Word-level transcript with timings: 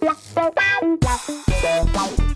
Lắc, 0.00 0.16
lắc, 0.36 0.52
lắc, 0.56 0.82
lắc, 1.02 1.20
lắc, 1.62 1.84
lắc. 1.94 2.29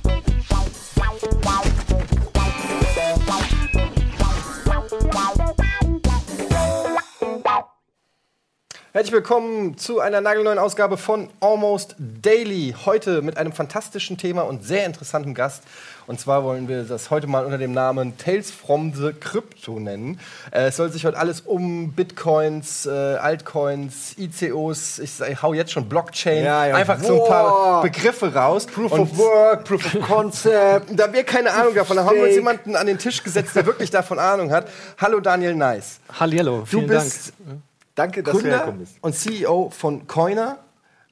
Herzlich 8.96 9.12
willkommen 9.12 9.76
zu 9.76 9.98
einer 9.98 10.20
nagelneuen 10.20 10.60
Ausgabe 10.60 10.96
von 10.96 11.28
Almost 11.40 11.96
Daily. 11.98 12.76
Heute 12.86 13.22
mit 13.22 13.36
einem 13.36 13.50
fantastischen 13.50 14.18
Thema 14.18 14.42
und 14.42 14.64
sehr 14.64 14.86
interessantem 14.86 15.34
Gast. 15.34 15.64
Und 16.06 16.20
zwar 16.20 16.44
wollen 16.44 16.68
wir 16.68 16.84
das 16.84 17.10
heute 17.10 17.26
mal 17.26 17.44
unter 17.44 17.58
dem 17.58 17.72
Namen 17.72 18.16
Tales 18.18 18.52
from 18.52 18.94
the 18.94 19.12
Crypto 19.12 19.80
nennen. 19.80 20.20
Äh, 20.52 20.66
es 20.66 20.76
soll 20.76 20.92
sich 20.92 21.04
heute 21.06 21.18
alles 21.18 21.40
um 21.40 21.92
Bitcoins, 21.94 22.86
äh, 22.86 22.90
Altcoins, 22.90 24.14
ICOs, 24.16 25.00
ich, 25.00 25.20
ich 25.20 25.42
hau 25.42 25.54
jetzt 25.54 25.72
schon 25.72 25.88
Blockchain, 25.88 26.44
Ja, 26.44 26.64
ja. 26.64 26.76
einfach 26.76 27.00
so 27.00 27.20
ein 27.24 27.28
paar 27.28 27.82
Begriffe 27.82 28.32
raus. 28.32 28.64
Proof 28.64 28.92
Und 28.92 29.00
of 29.00 29.18
Work, 29.18 29.64
Proof 29.64 29.92
of 29.92 30.06
Concept. 30.06 30.86
da 30.96 31.12
wir 31.12 31.24
keine 31.24 31.50
Ahnung 31.50 31.74
davon 31.74 31.98
haben, 31.98 32.06
haben 32.06 32.16
wir 32.18 32.26
uns 32.26 32.34
jemanden 32.36 32.76
an 32.76 32.86
den 32.86 32.98
Tisch 32.98 33.24
gesetzt, 33.24 33.56
der 33.56 33.66
wirklich 33.66 33.90
davon 33.90 34.20
Ahnung 34.20 34.52
hat. 34.52 34.68
Hallo 35.00 35.18
Daniel 35.18 35.56
Nice. 35.56 35.98
Hallihallo, 36.16 36.60
Du 36.60 36.66
vielen 36.66 36.86
bist 36.86 37.32
Danke, 37.94 38.22
dass 38.22 38.32
du 38.32 38.40
Gründer 38.40 38.56
hergekommen 38.56 38.80
bist. 38.80 38.96
und 39.00 39.14
CEO 39.14 39.70
von 39.70 40.06
Coiner. 40.06 40.58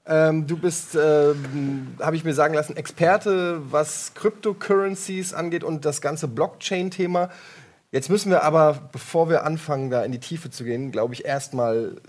Ähm, 0.04 0.48
du 0.48 0.56
bist, 0.56 0.96
ähm, 0.96 1.94
habe 2.00 2.16
ich 2.16 2.24
mir 2.24 2.34
sagen 2.34 2.54
lassen, 2.54 2.76
Experte, 2.76 3.60
was 3.70 4.14
Cryptocurrencies 4.14 5.32
angeht 5.32 5.62
und 5.62 5.84
das 5.84 6.00
ganze 6.00 6.26
Blockchain-Thema. 6.26 7.30
Jetzt 7.92 8.10
müssen 8.10 8.30
wir 8.30 8.42
aber, 8.42 8.88
bevor 8.90 9.28
wir 9.28 9.44
anfangen, 9.44 9.90
da 9.90 10.02
in 10.02 10.10
die 10.10 10.18
Tiefe 10.18 10.50
zu 10.50 10.64
gehen, 10.64 10.90
glaube 10.90 11.14
ich, 11.14 11.24
erstmal 11.24 12.00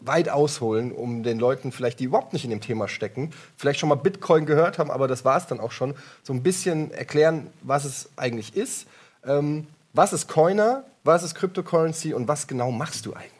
weit 0.00 0.28
ausholen, 0.28 0.90
um 0.90 1.22
den 1.22 1.38
Leuten 1.38 1.70
vielleicht, 1.70 2.00
die 2.00 2.04
überhaupt 2.04 2.32
nicht 2.32 2.44
in 2.44 2.50
dem 2.50 2.60
Thema 2.60 2.88
stecken, 2.88 3.30
vielleicht 3.56 3.78
schon 3.78 3.88
mal 3.88 3.96
Bitcoin 3.96 4.46
gehört 4.46 4.78
haben, 4.78 4.90
aber 4.90 5.06
das 5.06 5.24
war 5.24 5.36
es 5.36 5.46
dann 5.46 5.60
auch 5.60 5.72
schon, 5.72 5.94
so 6.22 6.32
ein 6.32 6.42
bisschen 6.42 6.90
erklären, 6.92 7.48
was 7.62 7.84
es 7.84 8.08
eigentlich 8.16 8.56
ist. 8.56 8.86
Ähm, 9.24 9.66
was 9.92 10.12
ist 10.12 10.28
Coiner? 10.28 10.84
Was 11.04 11.22
ist 11.22 11.34
Cryptocurrency 11.34 12.14
und 12.14 12.28
was 12.28 12.46
genau 12.46 12.70
machst 12.70 13.06
du 13.06 13.14
eigentlich? 13.14 13.37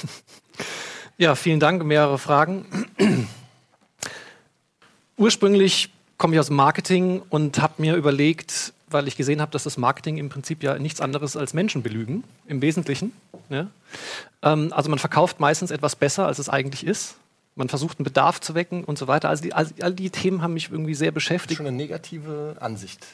Ja, 1.18 1.34
vielen 1.34 1.60
Dank. 1.60 1.82
Mehrere 1.82 2.18
Fragen. 2.18 2.66
Ursprünglich 5.16 5.90
komme 6.18 6.34
ich 6.34 6.40
aus 6.40 6.50
Marketing 6.50 7.22
und 7.30 7.62
habe 7.62 7.74
mir 7.78 7.94
überlegt, 7.96 8.74
weil 8.90 9.08
ich 9.08 9.16
gesehen 9.16 9.40
habe, 9.40 9.50
dass 9.50 9.64
das 9.64 9.78
Marketing 9.78 10.18
im 10.18 10.28
Prinzip 10.28 10.62
ja 10.62 10.78
nichts 10.78 11.00
anderes 11.00 11.36
als 11.36 11.54
Menschen 11.54 11.82
belügen, 11.82 12.22
im 12.46 12.60
Wesentlichen. 12.60 13.12
Ja? 13.48 13.68
Ähm, 14.42 14.72
also 14.74 14.90
man 14.90 14.98
verkauft 14.98 15.40
meistens 15.40 15.70
etwas 15.70 15.96
besser, 15.96 16.26
als 16.26 16.38
es 16.38 16.50
eigentlich 16.50 16.86
ist. 16.86 17.16
Man 17.54 17.70
versucht 17.70 17.98
einen 17.98 18.04
Bedarf 18.04 18.40
zu 18.40 18.54
wecken 18.54 18.84
und 18.84 18.98
so 18.98 19.08
weiter. 19.08 19.30
Also 19.30 19.42
die, 19.42 19.54
all, 19.54 19.66
all 19.80 19.94
die 19.94 20.10
Themen 20.10 20.42
haben 20.42 20.52
mich 20.52 20.70
irgendwie 20.70 20.94
sehr 20.94 21.12
Das 21.12 21.22
ist 21.22 21.28
beschäftigt. 21.28 21.56
schon 21.56 21.66
eine 21.66 21.76
negative 21.76 22.56
Ansicht. 22.60 23.06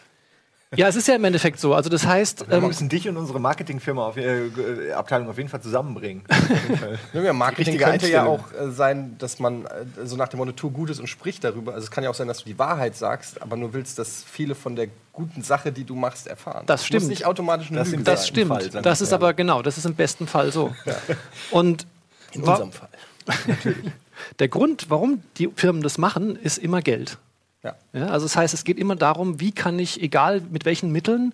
Ja, 0.75 0.89
es 0.89 0.97
ist 0.97 1.07
ja 1.07 1.15
im 1.17 1.25
Endeffekt 1.25 1.61
so. 1.61 1.75
Also 1.75 1.91
das 1.91 2.07
heißt, 2.07 2.49
Wir 2.49 2.57
ähm, 2.57 2.67
müssen 2.67 2.89
dich 2.89 3.07
und 3.09 3.17
unsere 3.19 3.39
Marketingfirma 3.39 4.07
auf, 4.07 4.17
äh, 4.17 4.93
Abteilung 4.93 5.29
auf 5.29 5.37
jeden 5.37 5.49
Fall 5.49 5.61
zusammenbringen. 5.61 6.23
Ja, 7.13 7.33
Marketing 7.33 7.79
könnte 7.79 8.11
ja 8.11 8.25
auch 8.25 8.53
äh, 8.53 8.71
sein, 8.71 9.17
dass 9.19 9.39
man 9.39 9.67
äh, 9.67 10.07
so 10.07 10.17
nach 10.17 10.29
dem 10.29 10.39
Motto 10.39 10.53
tu 10.53 10.71
Gutes 10.71 10.99
und 10.99 11.07
sprich 11.07 11.41
darüber. 11.41 11.75
Also 11.75 11.85
es 11.85 11.91
kann 11.91 12.03
ja 12.05 12.11
auch 12.11 12.15
sein, 12.15 12.27
dass 12.27 12.39
du 12.39 12.45
die 12.45 12.59
Wahrheit 12.59 12.97
sagst, 12.97 13.41
aber 13.43 13.57
nur 13.57 13.73
willst, 13.75 13.99
dass 13.99 14.25
viele 14.25 14.55
von 14.55 14.75
der 14.77 14.89
guten 15.13 15.43
Sache, 15.43 15.73
die 15.73 15.85
du 15.85 15.95
machst, 15.95 16.27
erfahren. 16.27 16.65
Das 16.67 16.87
stimmt. 16.87 17.03
Muss 17.03 17.11
nicht 17.11 17.27
automatisch 17.27 17.69
eine 17.71 17.79
Das 17.79 17.91
Lüge 17.91 18.03
das 18.03 18.27
stimmt. 18.29 18.49
Fall, 18.49 18.69
das 18.83 19.01
ist 19.01 19.13
aber 19.13 19.35
genau, 19.35 19.63
das 19.63 19.79
ist 19.79 19.85
im 19.85 19.95
besten 19.95 20.27
Fall 20.27 20.53
so. 20.53 20.75
Und 21.51 21.87
In 22.33 22.43
unserem 22.43 22.73
Fall. 22.73 22.89
Der 24.39 24.49
Grund, 24.49 24.87
warum 24.89 25.23
die 25.39 25.51
Firmen 25.55 25.83
das 25.83 25.99
machen, 25.99 26.37
ist 26.37 26.59
immer 26.59 26.81
Geld. 26.81 27.19
Ja. 27.63 27.77
Ja, 27.93 28.07
also 28.09 28.27
das 28.27 28.37
heißt, 28.37 28.55
es 28.55 28.65
geht 28.65 28.79
immer 28.79 28.97
darum, 28.97 29.41
wie 29.41 29.53
kann 29.53 29.79
ich, 29.79 30.03
egal 30.03 30.43
mit 30.51 30.65
welchen 30.65 30.91
Mitteln, 30.91 31.33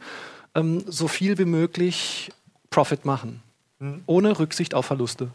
ähm, 0.54 0.82
so 0.86 1.08
viel 1.08 1.38
wie 1.38 1.44
möglich 1.44 2.30
Profit 2.70 3.04
machen, 3.04 3.42
ohne 4.06 4.38
Rücksicht 4.38 4.74
auf 4.74 4.86
Verluste. 4.86 5.28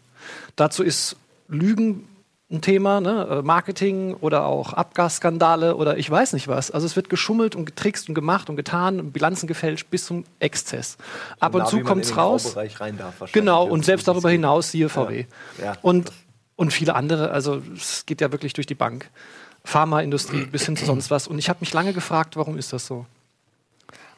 Dazu 0.56 0.84
ist 0.84 1.16
Lügen 1.48 2.08
ein 2.52 2.62
Thema, 2.62 3.02
ne? 3.02 3.28
äh, 3.30 3.42
Marketing 3.42 4.14
oder 4.16 4.46
auch 4.46 4.74
Abgasskandale 4.74 5.76
oder 5.76 5.98
ich 5.98 6.10
weiß 6.10 6.34
nicht 6.34 6.48
was. 6.48 6.70
Also 6.72 6.86
es 6.86 6.96
wird 6.96 7.10
geschummelt 7.10 7.56
und 7.56 7.66
getrickst 7.66 8.08
und 8.10 8.16
gemacht 8.16 8.50
und 8.50 8.56
getan, 8.56 9.00
und 9.00 9.12
Bilanzen 9.12 9.48
gefälscht 9.48 9.90
bis 9.90 10.06
zum 10.06 10.24
Exzess. 10.40 10.98
Ab 11.40 11.56
und 11.56 11.62
Nah, 11.62 11.66
zu 11.66 11.78
wie 11.78 11.84
man 11.84 11.88
kommt 11.88 12.06
es 12.06 12.16
raus. 12.16 12.54
Darf. 12.54 13.32
Genau, 13.32 13.66
Ja, 13.66 13.72
und 13.72 13.86
selbst 13.86 14.08
darüber 14.08 14.30
hinaus 14.30 14.72
siehe 14.72 14.90
VW. 14.90 15.26
Ja, 15.62 15.76
und, 15.82 16.12
und 16.56 16.72
viele 16.72 16.96
andere, 16.96 17.32
also 17.32 17.62
es 17.76 18.06
geht 18.06 18.22
ja 18.22 18.32
wirklich 18.32 18.54
durch 18.54 18.68
die 18.68 18.76
Bank. 18.76 19.10
Pharmaindustrie 19.66 20.46
bis 20.46 20.66
hin 20.66 20.76
zu 20.76 20.86
sonst 20.86 21.10
was. 21.12 21.28
Und 21.28 21.40
ich 21.40 21.50
habe 21.50 21.60
mich 21.62 21.74
lange 21.74 21.94
gefragt, 21.94 22.36
warum 22.36 22.58
ist 22.58 22.74
das 22.74 22.86
so? 22.86 23.06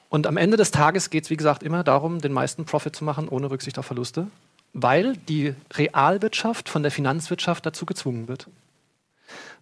Und 0.10 0.28
am 0.28 0.38
Ende 0.38 0.58
des 0.58 0.72
Tages 0.72 1.10
geht 1.10 1.26
es, 1.26 1.30
wie 1.30 1.38
gesagt, 1.38 1.64
immer 1.64 1.84
darum, 1.84 2.20
den 2.20 2.32
meisten 2.32 2.66
Profit 2.66 2.96
zu 2.96 3.04
machen, 3.04 3.28
ohne 3.28 3.50
Rücksicht 3.50 3.78
auf 3.80 3.86
Verluste, 3.86 4.28
weil 4.74 5.18
die 5.18 5.56
Realwirtschaft 5.74 6.70
von 6.70 6.84
der 6.84 6.92
Finanzwirtschaft 6.92 7.66
dazu 7.66 7.86
gezwungen 7.86 8.28
wird. 8.28 8.48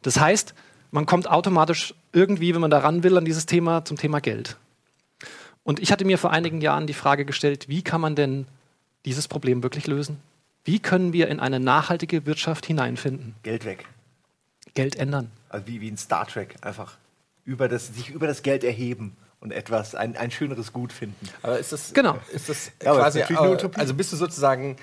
Das 0.02 0.20
heißt, 0.20 0.54
man 0.92 1.06
kommt 1.06 1.30
automatisch 1.30 1.94
irgendwie, 2.12 2.54
wenn 2.54 2.62
man 2.62 2.72
daran 2.72 3.04
will, 3.04 3.18
an 3.18 3.26
dieses 3.26 3.46
Thema 3.46 3.84
zum 3.84 3.98
Thema 3.98 4.22
Geld. 4.22 4.58
Und 5.64 5.80
ich 5.80 5.92
hatte 5.92 6.06
mir 6.06 6.18
vor 6.18 6.32
einigen 6.32 6.62
Jahren 6.62 6.88
die 6.88 6.94
Frage 6.94 7.26
gestellt, 7.26 7.68
wie 7.70 7.82
kann 7.82 8.02
man 8.02 8.16
denn 8.16 8.46
dieses 9.06 9.28
Problem 9.28 9.64
wirklich 9.64 9.88
lösen? 9.88 10.20
Wie 10.66 10.80
können 10.80 11.14
wir 11.14 11.30
in 11.30 11.40
eine 11.40 11.60
nachhaltige 11.60 12.26
Wirtschaft 12.26 12.66
hineinfinden? 12.66 13.36
Geld 13.44 13.66
weg. 13.66 13.86
Geld 14.76 14.96
ändern. 14.96 15.32
Also 15.54 15.68
wie, 15.68 15.82
wie 15.82 15.88
in 15.88 15.98
Star 15.98 16.26
Trek. 16.28 16.56
Einfach 16.62 16.98
über 17.46 17.68
das, 17.68 17.88
sich 17.88 18.10
über 18.10 18.26
das 18.26 18.42
Geld 18.42 18.64
erheben 18.64 19.16
und 19.40 19.52
etwas, 19.52 19.94
ein, 19.94 20.18
ein 20.18 20.32
schöneres 20.32 20.74
Gut 20.74 20.92
finden. 20.92 21.30
Aber 21.44 21.60
ist 21.60 21.72
das, 21.72 21.94
Genau. 21.94 22.18
ist 22.32 22.50
das 22.50 22.72
Ja, 22.84 22.94
quasi, 22.96 23.20
ist 23.20 23.24
natürlich 23.26 23.42
eine 23.42 23.52
Utopie. 23.54 23.80
also 23.80 23.94
bist 23.94 24.12
du 24.12 24.16
sozusagen 24.16 24.78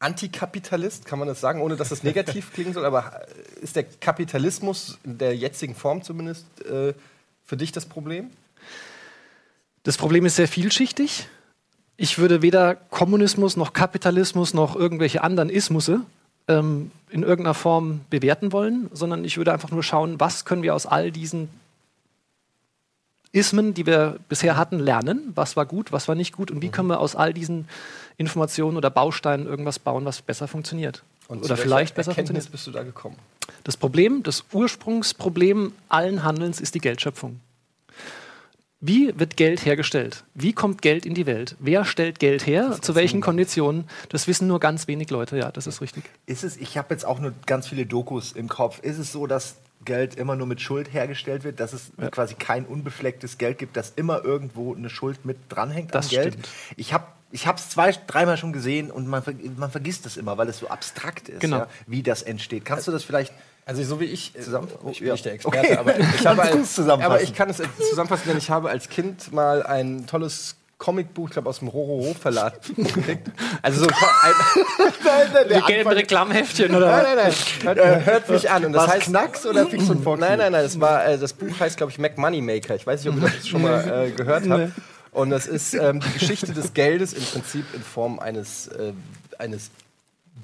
Antikapitalist, 0.00 1.06
kann 1.06 1.18
man 1.20 1.28
das 1.28 1.40
sagen, 1.40 1.60
ohne 1.62 1.76
dass 1.76 1.88
das 1.90 2.02
negativ 2.02 2.52
klingen 2.54 2.74
soll, 2.74 2.84
aber 2.84 3.22
ist 3.60 3.76
der 3.76 3.84
Kapitalismus 3.84 4.98
in 5.04 5.16
der 5.18 5.34
jetzigen 5.36 5.74
Form 5.74 6.02
zumindest 6.02 6.44
äh, 6.66 6.92
für 7.44 7.56
dich 7.56 7.72
das 7.72 7.86
Problem? 7.86 8.30
Das 9.84 9.96
Problem 9.96 10.26
ist 10.26 10.36
sehr 10.36 10.48
vielschichtig. 10.48 11.28
Ich 11.96 12.18
würde 12.18 12.42
weder 12.42 12.74
Kommunismus 12.74 13.56
noch 13.56 13.72
Kapitalismus 13.72 14.52
noch 14.54 14.76
irgendwelche 14.76 15.22
anderen 15.22 15.48
Ismusse 15.50 16.02
ähm, 16.48 16.90
in 17.10 17.22
irgendeiner 17.22 17.54
Form 17.54 18.00
bewerten 18.10 18.52
wollen, 18.52 18.88
sondern 18.92 19.24
ich 19.24 19.36
würde 19.36 19.52
einfach 19.52 19.70
nur 19.70 19.82
schauen, 19.82 20.18
was 20.18 20.44
können 20.44 20.62
wir 20.62 20.74
aus 20.74 20.86
all 20.86 21.10
diesen 21.10 21.48
Ismen, 23.32 23.72
die 23.74 23.86
wir 23.86 24.18
bisher 24.28 24.56
hatten, 24.56 24.78
lernen. 24.78 25.32
Was 25.34 25.56
war 25.56 25.66
gut, 25.66 25.92
was 25.92 26.06
war 26.06 26.14
nicht 26.14 26.36
gut 26.36 26.50
und 26.50 26.60
wie 26.60 26.68
können 26.68 26.88
wir 26.88 27.00
aus 27.00 27.16
all 27.16 27.32
diesen 27.32 27.66
Informationen 28.18 28.76
oder 28.76 28.90
Bausteinen 28.90 29.46
irgendwas 29.46 29.78
bauen, 29.78 30.04
was 30.04 30.20
besser 30.20 30.48
funktioniert. 30.48 31.02
Und 31.28 31.42
oder 31.44 31.56
vielleicht 31.56 31.94
besser 31.94 32.10
Erkenntnis 32.10 32.44
funktioniert. 32.46 32.52
bist 32.52 32.66
du 32.66 32.70
da 32.70 32.82
gekommen? 32.82 33.16
Das 33.64 33.76
Problem, 33.76 34.22
das 34.22 34.44
Ursprungsproblem 34.52 35.72
allen 35.88 36.24
Handelns 36.24 36.60
ist 36.60 36.74
die 36.74 36.80
Geldschöpfung. 36.80 37.40
Wie 38.84 39.16
wird 39.16 39.36
Geld 39.36 39.64
hergestellt? 39.64 40.24
Wie 40.34 40.52
kommt 40.52 40.82
Geld 40.82 41.06
in 41.06 41.14
die 41.14 41.24
Welt? 41.24 41.54
Wer 41.60 41.84
stellt 41.84 42.18
Geld 42.18 42.46
her? 42.46 42.76
Zu 42.80 42.96
welchen 42.96 43.20
Konditionen? 43.20 43.84
Das 44.08 44.26
wissen 44.26 44.48
nur 44.48 44.58
ganz 44.58 44.88
wenig 44.88 45.08
Leute. 45.10 45.36
Ja, 45.38 45.52
das 45.52 45.68
ist 45.68 45.80
richtig. 45.80 46.02
Ist 46.26 46.42
es, 46.42 46.56
ich 46.56 46.76
habe 46.76 46.92
jetzt 46.92 47.06
auch 47.06 47.20
nur 47.20 47.32
ganz 47.46 47.68
viele 47.68 47.86
Dokus 47.86 48.32
im 48.32 48.48
Kopf. 48.48 48.80
Ist 48.80 48.98
es 48.98 49.12
so, 49.12 49.28
dass 49.28 49.54
Geld 49.84 50.16
immer 50.16 50.34
nur 50.34 50.48
mit 50.48 50.60
Schuld 50.60 50.92
hergestellt 50.92 51.44
wird, 51.44 51.60
dass 51.60 51.72
es 51.72 51.92
quasi 52.10 52.34
kein 52.34 52.64
unbeflecktes 52.66 53.38
Geld 53.38 53.58
gibt, 53.58 53.76
dass 53.76 53.90
immer 53.94 54.24
irgendwo 54.24 54.74
eine 54.74 54.90
Schuld 54.90 55.24
mit 55.24 55.36
dranhängt 55.48 55.94
Das 55.94 56.06
an 56.06 56.10
Geld? 56.10 56.32
stimmt. 56.34 56.48
Ich 56.76 56.92
habe 56.92 57.06
ich 57.30 57.46
es 57.46 57.68
zwei, 57.70 57.92
dreimal 58.06 58.36
schon 58.36 58.52
gesehen 58.52 58.90
und 58.90 59.06
man, 59.06 59.22
man 59.56 59.70
vergisst 59.70 60.06
es 60.06 60.16
immer, 60.16 60.36
weil 60.38 60.48
es 60.48 60.58
so 60.58 60.68
abstrakt 60.68 61.28
ist, 61.30 61.40
Genau. 61.40 61.58
ja, 61.60 61.68
wie 61.86 62.02
das 62.02 62.22
entsteht. 62.22 62.64
Kannst 62.64 62.88
du 62.88 62.92
das 62.92 63.04
vielleicht 63.04 63.32
Also 63.64 63.82
so 63.84 64.00
wie 64.00 64.06
ich, 64.06 64.34
äh, 64.36 64.40
Zusammen- 64.40 64.68
ich 64.90 64.98
bin 64.98 65.06
ja. 65.08 65.12
nicht 65.14 65.24
der 65.24 65.34
Experte, 65.34 65.58
Okay. 65.58 65.76
aber 65.78 65.98
ich 65.98 66.26
habe 66.26 66.42
als, 66.42 66.74
zusammenfassen? 66.74 67.02
aber 67.12 67.22
ich 67.22 67.34
kann 67.34 67.48
es 67.50 67.60
äh, 67.60 67.64
zusammenfassen, 67.90 68.24
denn 68.28 68.38
ich 68.38 68.50
habe 68.50 68.68
als 68.70 68.88
Kind 68.88 69.32
mal 69.32 69.62
ein 69.62 70.06
tolles 70.06 70.56
Comicbuch, 70.78 71.28
ich 71.28 71.32
glaube 71.34 71.48
aus 71.48 71.60
dem 71.60 71.68
Roro 71.68 72.12
Verlag 72.20 72.54
gekriegt. 72.76 73.28
Also 73.62 73.84
so 73.84 73.86
ein, 73.86 73.92
Die 75.48 75.60
gelben 75.72 75.90
Reklamheftchen 75.90 76.74
oder 76.74 76.90
Nein, 77.02 77.04
nein, 77.16 77.32
nein. 77.64 77.76
Hört, 77.76 78.04
hört 78.06 78.28
mich 78.30 78.50
an. 78.50 78.64
Und 78.64 78.72
das 78.72 78.82
War's 78.82 78.92
heißt 78.94 79.06
Knacks 79.06 79.46
oder 79.46 79.66
Fix 79.68 79.88
und 79.88 80.02
Foxy? 80.02 80.20
Nein, 80.22 80.38
nein, 80.38 80.50
nein. 80.52 80.64
Das, 80.64 80.80
war, 80.80 81.06
äh, 81.06 81.16
das 81.18 81.32
Buch 81.32 81.54
heißt, 81.60 81.76
glaube 81.76 81.92
ich, 81.92 81.98
Mac 81.98 82.18
Money 82.18 82.40
Maker. 82.40 82.74
Ich 82.74 82.84
weiß 82.84 83.04
nicht, 83.04 83.14
ob 83.14 83.22
ihr 83.22 83.28
das 83.28 83.46
schon 83.46 83.62
mal 83.62 84.06
äh, 84.06 84.10
gehört 84.10 84.48
habt. 84.50 84.72
Und 85.12 85.30
das 85.30 85.46
ist 85.46 85.74
ähm, 85.74 86.00
die 86.00 86.18
Geschichte 86.18 86.52
des 86.52 86.74
Geldes 86.74 87.12
im 87.12 87.22
Prinzip 87.22 87.64
in 87.74 87.82
Form 87.82 88.18
eines, 88.18 88.66
äh, 88.68 88.92
eines 89.38 89.70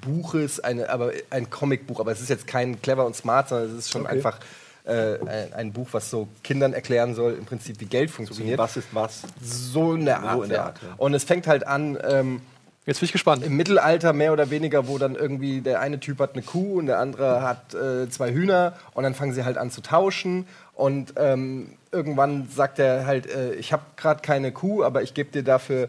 Buches, 0.01 0.59
eine, 0.59 0.89
aber 0.89 1.11
ein 1.29 1.49
Comicbuch. 1.49 1.99
Aber 1.99 2.11
es 2.11 2.21
ist 2.21 2.29
jetzt 2.29 2.47
kein 2.47 2.81
clever 2.81 3.05
und 3.05 3.15
smart, 3.15 3.49
sondern 3.49 3.69
es 3.71 3.77
ist 3.77 3.91
schon 3.91 4.07
einfach 4.07 4.39
äh, 4.85 5.19
ein, 5.19 5.53
ein 5.53 5.73
Buch, 5.73 5.89
was 5.91 6.09
so 6.09 6.27
Kindern 6.43 6.73
erklären 6.73 7.15
soll, 7.15 7.33
im 7.33 7.45
Prinzip, 7.45 7.79
wie 7.79 7.85
Geld 7.85 8.11
funktioniert. 8.11 8.57
was 8.57 8.77
ist 8.77 8.87
was? 8.91 9.23
So 9.41 9.93
in 9.93 10.05
der 10.05 10.21
Art. 10.21 10.49
der 10.49 10.57
ja. 10.57 10.63
Art, 10.65 10.81
ja. 10.81 10.95
Und 10.97 11.13
es 11.13 11.23
fängt 11.23 11.47
halt 11.47 11.65
an, 11.65 11.97
ähm, 12.03 12.41
Jetzt 12.85 13.01
bin 13.01 13.05
ich 13.05 13.11
gespannt. 13.11 13.43
Im 13.43 13.55
Mittelalter 13.55 14.13
mehr 14.13 14.33
oder 14.33 14.49
weniger, 14.49 14.87
wo 14.87 14.97
dann 14.97 15.13
irgendwie 15.13 15.61
der 15.61 15.79
eine 15.79 15.99
Typ 15.99 16.17
hat 16.17 16.33
eine 16.33 16.41
Kuh 16.41 16.79
und 16.79 16.87
der 16.87 16.97
andere 16.97 17.43
hat 17.43 17.75
äh, 17.75 18.09
zwei 18.09 18.31
Hühner 18.31 18.73
und 18.93 19.03
dann 19.03 19.13
fangen 19.13 19.31
sie 19.31 19.43
halt 19.43 19.59
an 19.59 19.69
zu 19.69 19.81
tauschen 19.81 20.47
und 20.73 21.13
ähm, 21.17 21.73
irgendwann 21.91 22.47
sagt 22.49 22.79
er 22.79 23.05
halt, 23.05 23.31
äh, 23.31 23.53
ich 23.53 23.73
habe 23.73 23.83
gerade 23.95 24.21
keine 24.21 24.51
Kuh, 24.51 24.83
aber 24.83 25.03
ich 25.03 25.13
gebe 25.13 25.29
dir 25.29 25.43
dafür 25.43 25.87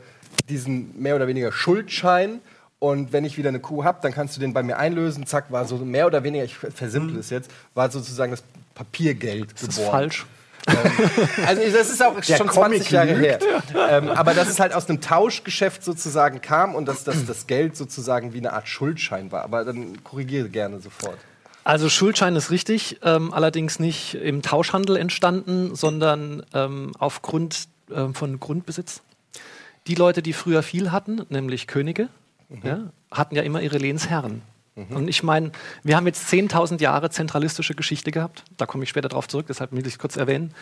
diesen 0.51 1.01
mehr 1.01 1.17
oder 1.17 1.27
weniger 1.27 1.53
Schuldschein 1.53 2.41
und 2.81 3.13
wenn 3.13 3.25
ich 3.25 3.37
wieder 3.39 3.51
eine 3.51 3.61
Kuh 3.61 3.85
habe, 3.85 3.99
dann 4.03 4.13
kannst 4.13 4.37
du 4.37 4.41
den 4.41 4.53
bei 4.53 4.63
mir 4.63 4.79
einlösen. 4.79 5.27
Zack, 5.27 5.53
war 5.53 5.67
so 5.67 5.77
mehr 5.77 6.07
oder 6.07 6.25
weniger, 6.25 6.45
ich 6.45 6.57
versimple 6.57 7.21
es 7.21 7.31
jetzt, 7.31 7.51
war 7.75 7.91
sozusagen 7.91 8.33
das 8.33 8.43
Papiergeld 8.75 9.53
Das 9.53 9.63
ist 9.63 9.77
geboren. 9.77 9.91
falsch. 9.91 10.27
Also 11.47 11.63
das 11.73 11.91
ist 11.91 12.03
auch 12.03 12.23
schon 12.23 12.47
Comic 12.49 12.83
20 12.85 12.91
Jahre 12.91 13.15
her. 13.17 13.39
Ähm, 13.89 14.09
aber 14.09 14.35
dass 14.35 14.49
es 14.49 14.61
halt 14.61 14.73
aus 14.73 14.89
einem 14.89 15.01
Tauschgeschäft 15.01 15.85
sozusagen 15.85 16.41
kam 16.41 16.75
und 16.75 16.87
dass, 16.87 17.05
dass 17.05 17.25
das 17.27 17.47
Geld 17.47 17.77
sozusagen 17.77 18.33
wie 18.33 18.39
eine 18.39 18.53
Art 18.53 18.69
Schuldschein 18.69 19.31
war. 19.33 19.43
Aber 19.43 19.65
dann 19.65 20.03
korrigiere 20.03 20.49
gerne 20.49 20.81
sofort. 20.81 21.19
Also 21.65 21.89
Schuldschein 21.89 22.35
ist 22.37 22.51
richtig, 22.51 22.99
ähm, 23.05 23.33
allerdings 23.33 23.79
nicht 23.79 24.15
im 24.15 24.43
Tauschhandel 24.43 24.97
entstanden, 24.97 25.75
sondern 25.75 26.43
ähm, 26.55 26.93
aufgrund 26.99 27.69
ähm, 27.95 28.15
von 28.15 28.41
Grundbesitz. 28.41 29.03
Die 29.87 29.95
Leute, 29.95 30.23
die 30.23 30.33
früher 30.33 30.63
viel 30.63 30.93
hatten, 30.93 31.23
nämlich 31.29 31.67
Könige, 31.67 32.09
ja, 32.63 32.91
hatten 33.11 33.35
ja 33.35 33.43
immer 33.43 33.61
ihre 33.61 33.79
Lehnsherren. 33.79 34.43
Und 34.89 35.09
ich 35.09 35.23
meine, 35.23 35.51
wir 35.83 35.97
haben 35.97 36.07
jetzt 36.07 36.33
10.000 36.33 36.81
Jahre 36.81 37.11
zentralistische 37.11 37.75
Geschichte 37.75 38.13
gehabt. 38.13 38.45
Da 38.57 38.65
komme 38.65 38.85
ich 38.85 38.89
später 38.89 39.09
drauf 39.09 39.29
zurück, 39.29 39.47
deshalb 39.49 39.73
will 39.73 39.81
ich 39.87 39.95
es 39.95 39.99
kurz 39.99 40.17
erwähnen. 40.17 40.55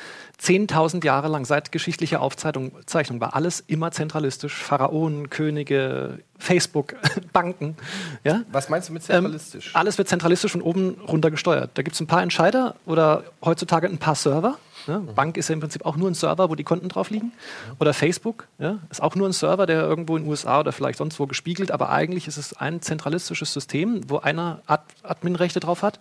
10.000 0.43 1.05
Jahre 1.05 1.29
lang 1.29 1.45
seit 1.45 1.71
geschichtlicher 1.71 2.21
Aufzeichnung 2.21 2.73
Zeichnung 2.87 3.21
war 3.21 3.37
alles 3.37 3.61
immer 3.61 3.93
zentralistisch. 3.93 4.55
Pharaonen, 4.55 5.31
Könige, 5.31 6.19
Facebook, 6.37 6.97
Banken. 7.33 7.77
Ja? 8.25 8.43
Was 8.51 8.69
meinst 8.69 8.89
du 8.89 8.93
mit 8.95 9.03
Ähm, 9.05 9.07
zentralistisch? 9.23 9.77
alles 9.77 9.99
wird 9.99 10.09
zentralistisch 10.09 10.51
von 10.53 10.63
oben 10.63 10.97
runter 11.07 11.31
gesteuert. 11.31 11.71
Da 11.75 11.83
gibt 11.83 11.95
es 11.95 12.01
ein 12.01 12.09
paar 12.09 12.23
Entscheider 12.23 12.75
oder 12.87 13.23
heutzutage 13.45 13.87
ein 13.87 13.99
paar 13.99 14.17
Server. 14.17 14.59
Ne? 14.89 15.01
Bank 15.15 15.37
ist 15.37 15.49
ja 15.49 15.53
im 15.53 15.61
Prinzip 15.61 15.85
auch 15.85 15.97
nur 15.97 16.11
ein 16.11 16.15
Server, 16.15 16.51
wo 16.51 16.55
die 16.55 16.65
Konten 16.65 16.89
drauf 16.89 17.11
liegen. 17.11 17.33
Oder 17.79 17.95
Facebook 17.95 18.49
ja? 18.59 18.79
ist 18.91 19.03
auch 19.03 19.15
nur 19.15 19.29
ein 19.29 19.33
Server, 19.33 19.67
der 19.67 19.83
irgendwo 19.83 20.17
in 20.17 20.25
den 20.25 20.31
USA 20.31 20.61
oder 20.61 20.73
vielleicht 20.73 20.99
sonst 20.99 21.21
wo 21.21 21.27
gespiegelt. 21.27 21.71
Aber 21.71 21.91
eigentlich 21.91 22.27
ist 22.27 22.37
es 22.37 22.55
ein 22.55 22.81
zentralistisches 22.81 23.53
System, 23.53 24.01
wo 24.09 24.19
einer 24.19 24.63
Ad 24.67 24.85
Adminrechte 25.03 25.61
drauf 25.61 25.83
hat. 25.83 25.99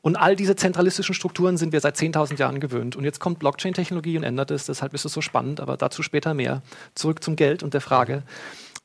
Und 0.00 0.16
all 0.16 0.36
diese 0.36 0.56
zentralistischen 0.56 1.14
Strukturen 1.14 1.56
sind 1.56 1.72
wir 1.72 1.80
seit 1.80 1.96
10.000 1.96 2.38
Jahren 2.38 2.60
gewöhnt. 2.60 2.96
Und 2.96 3.04
jetzt 3.04 3.20
kommt 3.20 3.38
Blockchain-Technologie 3.38 4.16
und 4.16 4.24
ändert 4.24 4.50
es. 4.50 4.66
Deshalb 4.66 4.94
ist 4.94 5.04
es 5.04 5.12
so 5.12 5.20
spannend, 5.20 5.60
aber 5.60 5.76
dazu 5.76 6.02
später 6.02 6.34
mehr. 6.34 6.62
Zurück 6.94 7.22
zum 7.22 7.36
Geld 7.36 7.62
und 7.62 7.74
der 7.74 7.80
Frage. 7.80 8.22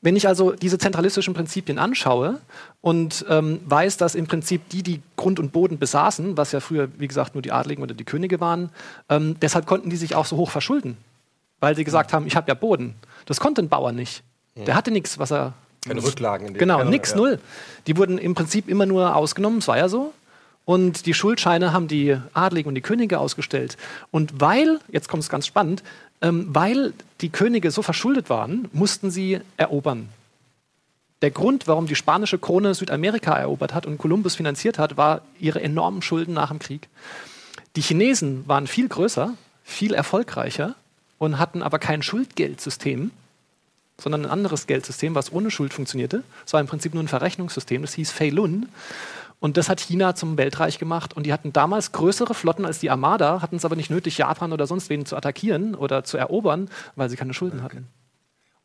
Wenn 0.00 0.14
ich 0.14 0.28
also 0.28 0.52
diese 0.52 0.78
zentralistischen 0.78 1.34
Prinzipien 1.34 1.78
anschaue 1.78 2.40
und 2.80 3.24
ähm, 3.28 3.60
weiß, 3.66 3.96
dass 3.96 4.14
im 4.14 4.26
Prinzip 4.28 4.68
die, 4.68 4.84
die 4.84 5.02
Grund 5.16 5.40
und 5.40 5.50
Boden 5.50 5.78
besaßen, 5.78 6.36
was 6.36 6.52
ja 6.52 6.60
früher, 6.60 6.88
wie 6.98 7.08
gesagt, 7.08 7.34
nur 7.34 7.42
die 7.42 7.50
Adligen 7.50 7.82
oder 7.82 7.94
die 7.94 8.04
Könige 8.04 8.38
waren, 8.40 8.70
ähm, 9.08 9.36
deshalb 9.42 9.66
konnten 9.66 9.90
die 9.90 9.96
sich 9.96 10.14
auch 10.14 10.24
so 10.26 10.36
hoch 10.36 10.50
verschulden. 10.50 10.96
Weil 11.60 11.74
sie 11.74 11.82
gesagt 11.82 12.12
haben, 12.12 12.26
ich 12.28 12.36
habe 12.36 12.46
ja 12.46 12.54
Boden. 12.54 12.94
Das 13.26 13.40
konnte 13.40 13.60
ein 13.60 13.68
Bauer 13.68 13.90
nicht. 13.92 14.22
Der 14.54 14.74
hatte 14.74 14.90
nichts, 14.90 15.18
was 15.18 15.30
er. 15.32 15.54
Keine 15.86 16.02
Rücklagen 16.02 16.48
in 16.48 16.54
dem 16.54 16.58
Genau, 16.58 16.82
nix, 16.84 17.10
Ja. 17.10 17.16
null. 17.16 17.38
Die 17.86 17.96
wurden 17.96 18.18
im 18.18 18.34
Prinzip 18.34 18.68
immer 18.68 18.86
nur 18.86 19.14
ausgenommen, 19.14 19.58
es 19.58 19.68
war 19.68 19.78
ja 19.78 19.88
so. 19.88 20.12
Und 20.64 21.06
die 21.06 21.14
Schuldscheine 21.14 21.72
haben 21.72 21.88
die 21.88 22.16
Adligen 22.34 22.68
und 22.68 22.74
die 22.74 22.80
Könige 22.82 23.20
ausgestellt. 23.20 23.76
Und 24.10 24.40
weil, 24.40 24.80
jetzt 24.88 25.08
kommt 25.08 25.22
es 25.22 25.28
ganz 25.30 25.46
spannend, 25.46 25.82
ähm, 26.20 26.46
weil 26.48 26.92
die 27.20 27.30
Könige 27.30 27.70
so 27.70 27.82
verschuldet 27.82 28.30
waren, 28.30 28.68
mussten 28.72 29.10
sie 29.10 29.40
erobern. 29.56 30.08
Der 31.22 31.30
Grund, 31.30 31.66
warum 31.66 31.86
die 31.86 31.96
spanische 31.96 32.38
Krone 32.38 32.74
Südamerika 32.74 33.36
erobert 33.36 33.74
hat 33.74 33.86
und 33.86 33.98
Kolumbus 33.98 34.36
finanziert 34.36 34.78
hat, 34.78 34.96
war 34.96 35.22
ihre 35.40 35.60
enormen 35.60 36.02
Schulden 36.02 36.34
nach 36.34 36.50
dem 36.50 36.60
Krieg. 36.60 36.88
Die 37.74 37.82
Chinesen 37.82 38.46
waren 38.46 38.66
viel 38.66 38.88
größer, 38.88 39.34
viel 39.64 39.94
erfolgreicher 39.94 40.74
und 41.18 41.38
hatten 41.38 41.62
aber 41.62 41.80
kein 41.80 42.02
Schuldgeldsystem, 42.02 43.10
sondern 44.00 44.26
ein 44.26 44.30
anderes 44.30 44.68
Geldsystem, 44.68 45.16
was 45.16 45.32
ohne 45.32 45.50
Schuld 45.50 45.74
funktionierte. 45.74 46.22
Es 46.46 46.52
war 46.52 46.60
im 46.60 46.68
Prinzip 46.68 46.94
nur 46.94 47.02
ein 47.02 47.08
Verrechnungssystem, 47.08 47.82
das 47.82 47.94
hieß 47.94 48.12
Fei 48.12 48.30
Lun. 48.30 48.68
Und 49.40 49.56
das 49.56 49.68
hat 49.68 49.80
China 49.80 50.14
zum 50.14 50.36
Weltreich 50.36 50.78
gemacht. 50.78 51.14
Und 51.14 51.24
die 51.24 51.32
hatten 51.32 51.52
damals 51.52 51.92
größere 51.92 52.34
Flotten 52.34 52.64
als 52.64 52.80
die 52.80 52.90
Armada, 52.90 53.40
hatten 53.40 53.56
es 53.56 53.64
aber 53.64 53.76
nicht 53.76 53.90
nötig, 53.90 54.18
Japan 54.18 54.52
oder 54.52 54.66
sonst 54.66 54.90
wen 54.90 55.06
zu 55.06 55.16
attackieren 55.16 55.74
oder 55.74 56.02
zu 56.04 56.16
erobern, 56.16 56.68
weil 56.96 57.08
sie 57.08 57.16
keine 57.16 57.34
Schulden 57.34 57.62
hatten. 57.62 57.86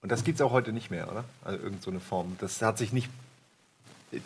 Und 0.01 0.11
das 0.11 0.23
gibt 0.23 0.37
es 0.37 0.41
auch 0.41 0.51
heute 0.51 0.73
nicht 0.73 0.91
mehr, 0.91 1.09
oder? 1.09 1.23
Also 1.45 1.63
irgend 1.63 1.81
so 1.81 1.91
eine 1.91 1.99
Form. 1.99 2.35
Das 2.39 2.61
hat 2.61 2.77
sich 2.77 2.91
nicht. 2.91 3.09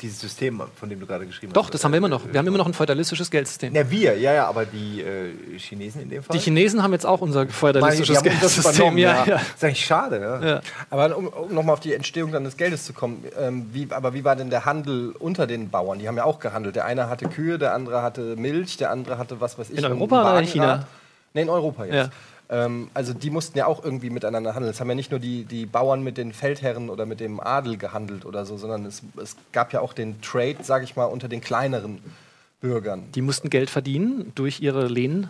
Dieses 0.02 0.20
System, 0.20 0.62
von 0.76 0.90
dem 0.90 1.00
du 1.00 1.06
gerade 1.06 1.26
geschrieben 1.26 1.54
Doch, 1.54 1.66
hast. 1.66 1.74
das 1.74 1.84
haben 1.84 1.92
wir 1.92 1.98
immer 1.98 2.10
noch. 2.10 2.22
Wir 2.32 2.40
haben 2.40 2.48
immer 2.48 2.58
noch 2.58 2.66
ein 2.66 2.74
feudalistisches 2.74 3.32
Geldsystem. 3.32 3.72
Na, 3.74 3.90
wir, 3.90 4.18
ja, 4.18 4.34
ja, 4.34 4.48
aber 4.48 4.66
die 4.66 5.02
äh, 5.02 5.58
Chinesen 5.58 6.02
in 6.02 6.10
dem 6.10 6.24
Fall. 6.24 6.36
Die 6.36 6.44
Chinesen 6.44 6.84
haben 6.84 6.94
jetzt 6.94 7.06
auch 7.06 7.22
unser 7.22 7.42
Meine 7.42 7.52
feudalistisches 7.52 8.16
das 8.16 8.24
Geldsystem. 8.24 8.98
Ja, 8.98 9.26
ja. 9.26 9.36
Ist 9.36 9.64
eigentlich 9.64 9.86
schade, 9.86 10.20
ja. 10.20 10.48
Ja. 10.48 10.62
Aber 10.90 11.18
um, 11.18 11.28
um 11.28 11.54
nochmal 11.54 11.74
auf 11.74 11.80
die 11.80 11.94
Entstehung 11.94 12.32
dann 12.32 12.44
des 12.44 12.58
Geldes 12.58 12.86
zu 12.86 12.94
kommen, 12.94 13.24
ähm, 13.40 13.68
wie, 13.72 13.88
aber 13.92 14.14
wie 14.14 14.24
war 14.24 14.36
denn 14.36 14.50
der 14.50 14.66
Handel 14.66 15.14
unter 15.18 15.48
den 15.48 15.70
Bauern? 15.70 16.00
Die 16.00 16.08
haben 16.08 16.18
ja 16.18 16.26
auch 16.26 16.40
gehandelt. 16.40 16.76
Der 16.76 16.86
eine 16.86 17.10
hatte 17.10 17.28
Kühe, 17.28 17.58
der 17.58 17.74
andere 17.74 18.02
hatte 18.02 18.36
Milch, 18.36 18.78
der 18.78 18.92
andere 18.92 19.18
hatte 19.18 19.40
was 19.40 19.58
weiß 19.58 19.70
ich. 19.70 19.78
In 19.78 19.86
Europa 19.86 20.22
oder 20.22 20.40
in. 20.40 20.48
China? 20.48 20.88
Nee, 21.34 21.44
in 21.44 21.50
Europa 21.50 21.86
jetzt. 21.86 21.96
Ja. 21.96 22.10
Ähm, 22.50 22.90
also 22.94 23.14
die 23.14 23.30
mussten 23.30 23.58
ja 23.58 23.66
auch 23.66 23.84
irgendwie 23.84 24.10
miteinander 24.10 24.56
handeln. 24.56 24.72
Es 24.72 24.80
haben 24.80 24.90
ja 24.90 24.96
nicht 24.96 25.12
nur 25.12 25.20
die, 25.20 25.44
die 25.44 25.66
Bauern 25.66 26.02
mit 26.04 26.18
den 26.18 26.34
Feldherren 26.34 26.90
oder 26.90 27.06
mit 27.06 27.20
dem 27.20 27.40
Adel 27.40 27.78
gehandelt 27.78 28.26
oder 28.26 28.46
so, 28.46 28.58
sondern 28.58 28.86
es, 28.86 29.02
es 29.22 29.36
gab 29.52 29.74
ja 29.74 29.82
auch 29.82 29.94
den 29.94 30.22
Trade, 30.22 30.58
sage 30.62 30.86
ich 30.86 30.96
mal, 30.96 31.06
unter 31.06 31.28
den 31.28 31.42
kleineren 31.42 32.00
Bürgern. 32.62 33.12
Die 33.14 33.22
mussten 33.22 33.50
Geld 33.50 33.70
verdienen 33.70 34.32
durch 34.36 34.62
ihre 34.62 34.88
Lehn. 34.88 35.30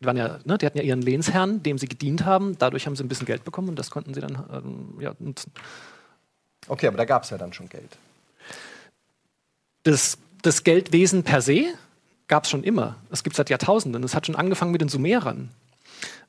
Die, 0.00 0.06
waren 0.06 0.16
ja, 0.16 0.38
ne, 0.44 0.58
die 0.58 0.66
hatten 0.66 0.78
ja 0.78 0.84
ihren 0.84 1.02
Lehnsherrn, 1.02 1.62
dem 1.62 1.78
sie 1.78 1.88
gedient 1.88 2.24
haben. 2.24 2.56
Dadurch 2.58 2.86
haben 2.86 2.96
sie 2.96 3.04
ein 3.04 3.08
bisschen 3.08 3.26
Geld 3.26 3.44
bekommen 3.44 3.68
und 3.68 3.78
das 3.78 3.90
konnten 3.90 4.14
sie 4.14 4.20
dann 4.20 4.44
ähm, 4.52 5.00
ja, 5.00 5.12
nutzen. 5.18 5.52
Okay, 6.68 6.86
aber 6.86 6.96
da 6.96 7.04
gab 7.04 7.24
es 7.24 7.30
ja 7.30 7.38
dann 7.38 7.52
schon 7.52 7.68
Geld. 7.68 7.98
Das, 9.82 10.18
das 10.42 10.62
Geldwesen 10.62 11.24
per 11.24 11.42
se 11.42 11.66
gab 12.28 12.44
es 12.44 12.50
schon 12.50 12.62
immer. 12.62 12.96
Es 13.10 13.24
gibt 13.24 13.34
seit 13.34 13.50
Jahrtausenden. 13.50 14.02
Es 14.04 14.14
hat 14.14 14.26
schon 14.26 14.36
angefangen 14.36 14.70
mit 14.70 14.80
den 14.80 14.88
Sumerern. 14.88 15.50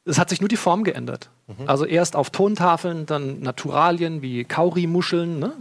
Es 0.06 0.20
hat 0.20 0.30
sich 0.30 0.42
nur 0.42 0.50
die 0.50 0.58
Form 0.58 0.84
geändert. 0.84 1.30
Also 1.66 1.86
erst 1.86 2.16
auf 2.16 2.30
Tontafeln, 2.30 3.06
dann 3.06 3.40
Naturalien 3.40 4.22
wie 4.22 4.44
Kaurimuscheln. 4.44 5.40
Ne? 5.40 5.54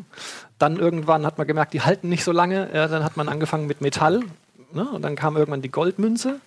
Dann 0.59 0.79
irgendwann 0.79 1.25
hat 1.25 1.39
man 1.39 1.47
gemerkt, 1.47 1.75
die 1.75 1.83
halten 1.83 2.09
nicht 2.09 2.25
so 2.25 2.33
lange. 2.33 2.69
Ja, 2.75 2.89
dann 2.89 3.05
hat 3.05 3.17
man 3.17 3.29
angefangen 3.29 3.67
mit 3.67 3.81
Metall. 3.81 4.21
Ne? 4.73 4.89
Und 4.89 5.03
dann 5.03 5.15
kam 5.15 5.37
irgendwann 5.37 5.63
die 5.63 5.71
Goldmünze. 5.71 6.41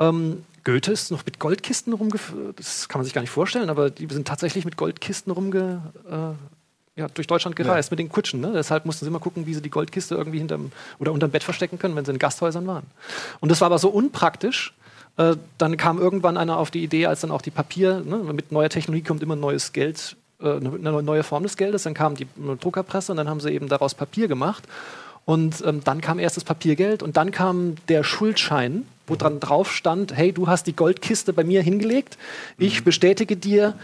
Ähm, 0.00 0.44
Goethe 0.64 0.92
ist 0.92 1.10
noch 1.10 1.24
mit 1.24 1.38
Goldkisten 1.38 1.92
rumgeführt. 1.92 2.58
Das 2.58 2.88
kann 2.88 2.98
man 2.98 3.04
sich 3.04 3.14
gar 3.14 3.20
nicht 3.20 3.30
vorstellen, 3.30 3.70
aber 3.70 3.90
die 3.90 4.06
sind 4.10 4.26
tatsächlich 4.26 4.64
mit 4.64 4.76
Goldkisten 4.76 5.32
rumge 5.32 5.82
äh, 6.10 7.00
ja, 7.00 7.08
durch 7.08 7.26
Deutschland 7.26 7.56
gereist 7.56 7.90
mit 7.90 7.98
den 7.98 8.08
Kutschen. 8.08 8.40
Ne? 8.40 8.52
Deshalb 8.54 8.86
mussten 8.86 9.04
sie 9.04 9.08
immer 9.08 9.18
gucken, 9.18 9.46
wie 9.46 9.54
sie 9.54 9.62
die 9.62 9.70
Goldkiste 9.70 10.14
irgendwie 10.14 10.38
hinterm 10.38 10.72
oder 10.98 11.12
unterm 11.12 11.30
Bett 11.30 11.42
verstecken 11.42 11.78
können, 11.78 11.96
wenn 11.96 12.04
sie 12.04 12.12
in 12.12 12.18
Gasthäusern 12.18 12.66
waren. 12.66 12.84
Und 13.40 13.50
das 13.50 13.60
war 13.60 13.66
aber 13.66 13.78
so 13.78 13.88
unpraktisch. 13.88 14.74
Äh, 15.16 15.36
dann 15.58 15.76
kam 15.76 15.98
irgendwann 15.98 16.36
einer 16.36 16.58
auf 16.58 16.70
die 16.70 16.82
Idee, 16.82 17.06
als 17.06 17.20
dann 17.20 17.30
auch 17.30 17.42
die 17.42 17.50
Papier, 17.50 18.02
ne, 18.04 18.18
mit 18.32 18.52
neuer 18.52 18.68
Technologie 18.68 19.04
kommt 19.04 19.22
immer 19.22 19.36
neues 19.36 19.72
Geld, 19.72 20.16
äh, 20.40 20.56
eine 20.56 21.02
neue 21.02 21.22
Form 21.22 21.44
des 21.44 21.56
Geldes. 21.56 21.84
Dann 21.84 21.94
kam 21.94 22.16
die 22.16 22.24
äh, 22.24 22.56
Druckerpresse 22.60 23.12
und 23.12 23.16
dann 23.16 23.28
haben 23.28 23.40
sie 23.40 23.50
eben 23.50 23.68
daraus 23.68 23.94
Papier 23.94 24.28
gemacht. 24.28 24.64
Und 25.24 25.64
ähm, 25.64 25.82
dann 25.84 26.00
kam 26.00 26.18
erst 26.18 26.36
das 26.36 26.44
Papiergeld 26.44 27.02
und 27.02 27.16
dann 27.16 27.30
kam 27.30 27.76
der 27.88 28.04
Schuldschein, 28.04 28.86
wo 29.06 29.16
dran 29.16 29.40
drauf 29.40 29.72
stand, 29.72 30.14
hey, 30.14 30.32
du 30.32 30.48
hast 30.48 30.66
die 30.66 30.76
Goldkiste 30.76 31.32
bei 31.32 31.44
mir 31.44 31.62
hingelegt, 31.62 32.18
ich 32.58 32.84
bestätige 32.84 33.36
dir, 33.36 33.74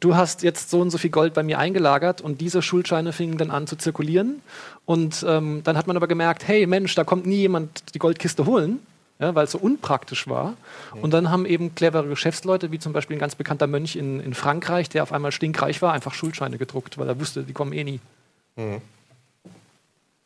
du 0.00 0.16
hast 0.16 0.42
jetzt 0.42 0.70
so 0.70 0.80
und 0.80 0.90
so 0.90 0.98
viel 0.98 1.10
Gold 1.10 1.34
bei 1.34 1.42
mir 1.42 1.58
eingelagert 1.58 2.20
und 2.20 2.40
diese 2.40 2.62
Schuldscheine 2.62 3.12
fingen 3.12 3.38
dann 3.38 3.50
an 3.50 3.66
zu 3.66 3.76
zirkulieren. 3.76 4.42
Und 4.84 5.24
ähm, 5.28 5.60
dann 5.62 5.76
hat 5.76 5.86
man 5.86 5.96
aber 5.96 6.08
gemerkt, 6.08 6.48
hey 6.48 6.66
Mensch, 6.66 6.94
da 6.94 7.04
kommt 7.04 7.26
nie 7.26 7.36
jemand 7.36 7.94
die 7.94 7.98
Goldkiste 7.98 8.46
holen, 8.46 8.80
ja, 9.20 9.34
weil 9.34 9.44
es 9.44 9.52
so 9.52 9.58
unpraktisch 9.58 10.26
war. 10.28 10.54
Und 11.00 11.12
dann 11.12 11.30
haben 11.30 11.46
eben 11.46 11.74
clevere 11.74 12.08
Geschäftsleute, 12.08 12.72
wie 12.72 12.78
zum 12.78 12.92
Beispiel 12.92 13.16
ein 13.16 13.20
ganz 13.20 13.34
bekannter 13.34 13.66
Mönch 13.66 13.94
in, 13.96 14.18
in 14.20 14.34
Frankreich, 14.34 14.88
der 14.88 15.02
auf 15.02 15.12
einmal 15.12 15.30
stinkreich 15.30 15.82
war, 15.82 15.92
einfach 15.92 16.14
Schuldscheine 16.14 16.56
gedruckt, 16.58 16.98
weil 16.98 17.06
er 17.08 17.20
wusste, 17.20 17.42
die 17.44 17.52
kommen 17.52 17.72
eh 17.72 17.84
nie. 17.84 18.00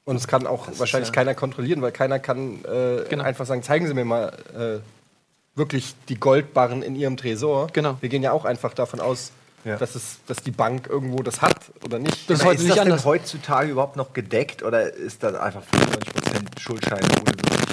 Und 0.04 0.16
es 0.16 0.26
kann 0.28 0.46
auch 0.46 0.68
wahrscheinlich 0.78 1.12
keiner 1.12 1.34
kontrollieren, 1.34 1.80
weil 1.82 1.92
keiner 1.92 2.18
kann 2.18 2.64
äh, 2.64 3.04
Genau. 3.08 3.24
einfach 3.24 3.46
sagen, 3.46 3.62
zeigen 3.62 3.86
Sie 3.86 3.94
mir 3.94 4.04
mal 4.04 4.32
äh, 4.56 5.58
wirklich 5.58 5.94
die 6.08 6.16
Goldbarren 6.18 6.82
in 6.82 6.94
Ihrem 6.96 7.16
Tresor. 7.16 7.68
Genau. 7.72 7.96
Wir 8.00 8.08
gehen 8.08 8.22
ja 8.22 8.32
auch 8.32 8.44
einfach 8.44 8.74
davon 8.74 9.00
aus, 9.00 9.32
Ja. 9.64 9.76
dass, 9.76 9.94
es, 9.94 10.18
dass 10.26 10.38
die 10.38 10.50
Bank 10.50 10.88
irgendwo 10.88 11.22
das 11.22 11.40
hat 11.40 11.56
oder 11.84 11.98
nicht. 11.98 12.28
Das 12.28 12.40
ist 12.40 12.44
heute 12.44 12.56
ist 12.56 12.62
nicht 12.64 12.72
das 12.76 12.80
anders. 12.82 13.02
denn 13.02 13.10
heutzutage 13.10 13.70
überhaupt 13.70 13.96
noch 13.96 14.12
gedeckt 14.12 14.62
oder 14.62 14.92
ist 14.92 15.22
das 15.22 15.34
einfach 15.36 15.62
95% 15.62 16.60
Schuldschein 16.60 17.00
ohne, 17.02 17.63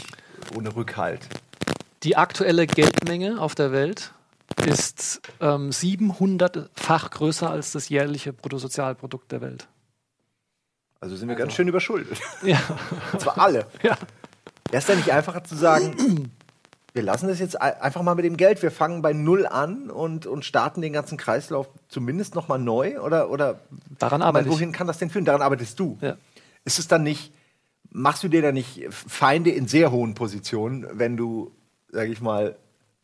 ohne 0.55 0.75
Rückhalt? 0.75 1.27
Die 2.03 2.17
aktuelle 2.17 2.65
Geldmenge 2.67 3.39
auf 3.39 3.55
der 3.55 3.71
Welt 3.71 4.13
ist 4.65 5.21
ähm, 5.39 5.69
700-fach 5.69 7.09
größer 7.11 7.49
als 7.49 7.71
das 7.71 7.89
jährliche 7.89 8.33
Bruttosozialprodukt 8.33 9.31
der 9.31 9.41
Welt. 9.41 9.67
Also 10.99 11.15
sind 11.15 11.29
wir 11.29 11.35
ganz 11.35 11.53
schön 11.53 11.67
überschuldet. 11.67 12.17
Ja. 12.43 12.59
Und 13.13 13.21
zwar 13.21 13.37
alle. 13.39 13.65
ja. 13.83 13.97
Wäre 14.69 14.79
es 14.79 14.85
denn 14.85 14.97
nicht 14.97 15.11
einfacher 15.11 15.43
zu 15.43 15.55
sagen, 15.55 16.31
wir 16.93 17.01
lassen 17.03 17.27
das 17.27 17.39
jetzt 17.39 17.61
ei- 17.61 17.81
einfach 17.81 18.01
mal 18.03 18.15
mit 18.15 18.25
dem 18.25 18.37
Geld, 18.37 18.61
wir 18.61 18.71
fangen 18.71 19.01
bei 19.01 19.13
Null 19.13 19.45
an 19.45 19.89
und, 19.89 20.25
und 20.25 20.45
starten 20.45 20.81
den 20.81 20.93
ganzen 20.93 21.17
Kreislauf 21.17 21.69
zumindest 21.87 22.35
nochmal 22.35 22.59
neu? 22.59 22.99
Oder, 22.99 23.29
oder 23.29 23.61
Daran 23.99 24.21
arbeite 24.21 24.43
meine, 24.45 24.47
ich. 24.47 24.59
wohin 24.61 24.71
kann 24.71 24.87
das 24.87 24.97
denn 24.97 25.09
führen? 25.09 25.25
Daran 25.25 25.41
arbeitest 25.41 25.79
du. 25.79 25.97
Ja. 26.01 26.17
Ist 26.65 26.77
es 26.79 26.87
dann 26.87 27.03
nicht, 27.03 27.33
machst 27.91 28.23
du 28.23 28.27
dir 28.27 28.41
da 28.41 28.51
nicht 28.51 28.87
Feinde 28.89 29.51
in 29.51 29.67
sehr 29.67 29.91
hohen 29.91 30.13
Positionen, 30.13 30.87
wenn 30.93 31.17
du, 31.17 31.51
sag 31.89 32.09
ich 32.09 32.21
mal, 32.21 32.55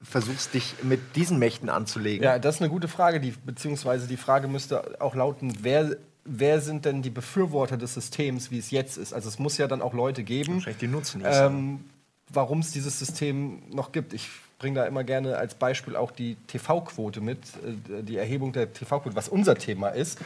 versuchst, 0.01 0.53
dich 0.53 0.75
mit 0.83 1.15
diesen 1.15 1.39
Mächten 1.39 1.69
anzulegen? 1.69 2.23
Ja, 2.23 2.39
das 2.39 2.55
ist 2.55 2.61
eine 2.61 2.69
gute 2.69 2.87
Frage, 2.87 3.19
die, 3.19 3.31
beziehungsweise 3.31 4.07
die 4.07 4.17
Frage 4.17 4.47
müsste 4.47 5.01
auch 5.01 5.15
lauten, 5.15 5.57
wer, 5.61 5.97
wer 6.23 6.61
sind 6.61 6.85
denn 6.85 7.01
die 7.01 7.09
Befürworter 7.09 7.77
des 7.77 7.93
Systems, 7.93 8.51
wie 8.51 8.59
es 8.59 8.71
jetzt 8.71 8.97
ist? 8.97 9.13
Also 9.13 9.27
es 9.27 9.39
muss 9.39 9.57
ja 9.57 9.67
dann 9.67 9.81
auch 9.81 9.93
Leute 9.93 10.23
geben, 10.23 10.55
Wahrscheinlich 10.55 10.79
die 10.79 10.87
nutzen 10.87 11.23
ähm, 11.25 11.79
warum 12.31 12.59
es 12.59 12.71
dieses 12.71 12.99
System 12.99 13.63
noch 13.71 13.91
gibt. 13.91 14.13
Ich 14.13 14.29
bringe 14.59 14.75
da 14.75 14.85
immer 14.85 15.03
gerne 15.03 15.37
als 15.37 15.55
Beispiel 15.55 15.95
auch 15.95 16.11
die 16.11 16.35
TV-Quote 16.47 17.21
mit, 17.21 17.39
äh, 17.39 18.03
die 18.03 18.17
Erhebung 18.17 18.53
der 18.53 18.71
TV-Quote, 18.71 19.15
was 19.15 19.29
unser 19.29 19.55
Thema 19.55 19.89
ist. 19.89 20.19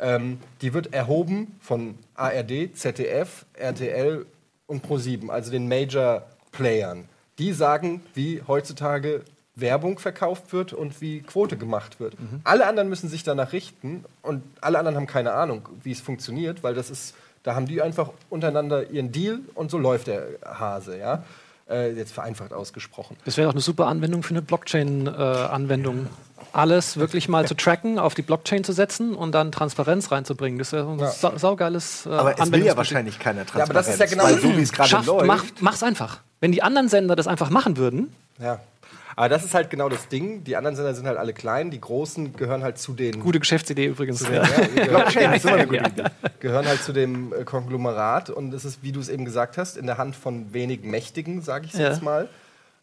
Ähm, 0.00 0.38
die 0.62 0.74
wird 0.74 0.92
erhoben 0.92 1.56
von 1.60 1.96
ARD, 2.14 2.76
ZDF, 2.76 3.46
RTL 3.54 4.26
und 4.66 4.82
ProSieben, 4.82 5.30
also 5.30 5.50
den 5.50 5.68
Major-Playern. 5.68 7.04
Die 7.38 7.52
sagen, 7.52 8.02
wie 8.14 8.42
heutzutage 8.46 9.22
Werbung 9.56 9.98
verkauft 9.98 10.52
wird 10.52 10.72
und 10.72 11.00
wie 11.00 11.20
Quote 11.20 11.56
gemacht 11.56 12.00
wird. 12.00 12.14
Alle 12.42 12.66
anderen 12.66 12.88
müssen 12.88 13.08
sich 13.08 13.22
danach 13.22 13.52
richten 13.52 14.04
und 14.22 14.42
alle 14.60 14.78
anderen 14.78 14.96
haben 14.96 15.06
keine 15.06 15.32
Ahnung, 15.32 15.68
wie 15.82 15.92
es 15.92 16.00
funktioniert, 16.00 16.62
weil 16.62 16.74
das 16.74 16.90
ist, 16.90 17.14
da 17.44 17.54
haben 17.54 17.66
die 17.66 17.80
einfach 17.80 18.10
untereinander 18.30 18.90
ihren 18.90 19.12
Deal 19.12 19.40
und 19.54 19.70
so 19.70 19.78
läuft 19.78 20.08
der 20.08 20.26
Hase, 20.44 20.98
ja. 20.98 21.24
Äh, 21.68 21.92
jetzt 21.92 22.12
vereinfacht 22.12 22.52
ausgesprochen. 22.52 23.16
Das 23.24 23.38
wäre 23.38 23.48
auch 23.48 23.52
eine 23.52 23.62
super 23.62 23.86
Anwendung 23.86 24.22
für 24.22 24.34
eine 24.34 24.42
Blockchain-Anwendung. 24.42 26.08
Alles 26.52 26.96
wirklich 26.96 27.28
mal 27.28 27.46
zu 27.46 27.54
tracken, 27.54 27.98
auf 27.98 28.14
die 28.14 28.22
Blockchain 28.22 28.62
zu 28.64 28.72
setzen 28.72 29.14
und 29.14 29.32
dann 29.32 29.50
Transparenz 29.50 30.12
reinzubringen. 30.12 30.58
Das 30.58 30.72
wäre 30.72 30.88
ein 30.88 30.98
Ja. 30.98 31.08
sau 31.10 31.36
saugeiles 31.36 32.06
äh, 32.06 32.10
aber 32.10 32.38
es 32.38 32.52
will 32.52 32.64
ja 32.64 32.76
wahrscheinlich 32.76 33.18
keiner 33.18 33.44
Transparenz. 33.46 33.58
Ja, 33.58 33.64
aber 33.64 33.74
das 33.74 33.88
ist 33.88 34.00
ja 34.00 34.06
genau- 34.06 34.24
weil 34.24 34.40
so 34.40 34.56
wie 34.56 34.62
es 34.62 34.72
gerade 34.72 35.04
läuft. 35.06 35.26
mach, 35.26 35.44
mach's 35.60 35.82
einfach. 35.82 36.20
Wenn 36.40 36.52
die 36.52 36.62
anderen 36.62 36.88
Sender 36.88 37.16
das 37.16 37.26
einfach 37.26 37.50
machen 37.50 37.76
würden, 37.76 38.12
Ja. 38.38 38.60
Aber 39.16 39.28
das 39.28 39.44
ist 39.44 39.54
halt 39.54 39.70
genau 39.70 39.88
das 39.88 40.08
Ding. 40.08 40.42
Die 40.42 40.56
anderen 40.56 40.74
Sender 40.74 40.92
sind 40.92 41.06
halt 41.06 41.18
alle 41.18 41.32
klein, 41.32 41.70
die 41.70 41.80
großen 41.80 42.34
gehören 42.36 42.64
halt 42.64 42.78
zu 42.78 42.94
den 42.94 43.20
gute 43.20 43.38
Geschäftsidee 43.38 43.86
übrigens. 43.86 44.22
Ja. 44.22 44.42
Ja, 44.42 44.42
gehören, 44.42 44.88
Blockchain 44.88 45.32
ist 45.34 45.44
immer 45.44 45.54
eine 45.54 45.66
gute 45.68 45.84
Ja. 45.96 46.10
gehören 46.40 46.66
halt 46.66 46.82
zu 46.82 46.92
dem 46.92 47.32
äh, 47.32 47.44
Konglomerat 47.44 48.30
und 48.30 48.52
es 48.52 48.64
ist, 48.64 48.82
wie 48.82 48.90
du 48.90 48.98
es 48.98 49.08
eben 49.08 49.24
gesagt 49.24 49.56
hast, 49.56 49.76
in 49.76 49.86
der 49.86 49.98
Hand 49.98 50.16
von 50.16 50.52
wenigen 50.52 50.90
Mächtigen, 50.90 51.42
sage 51.42 51.66
ich 51.66 51.74
Ja. 51.74 51.90
jetzt 51.90 52.02
mal. 52.02 52.28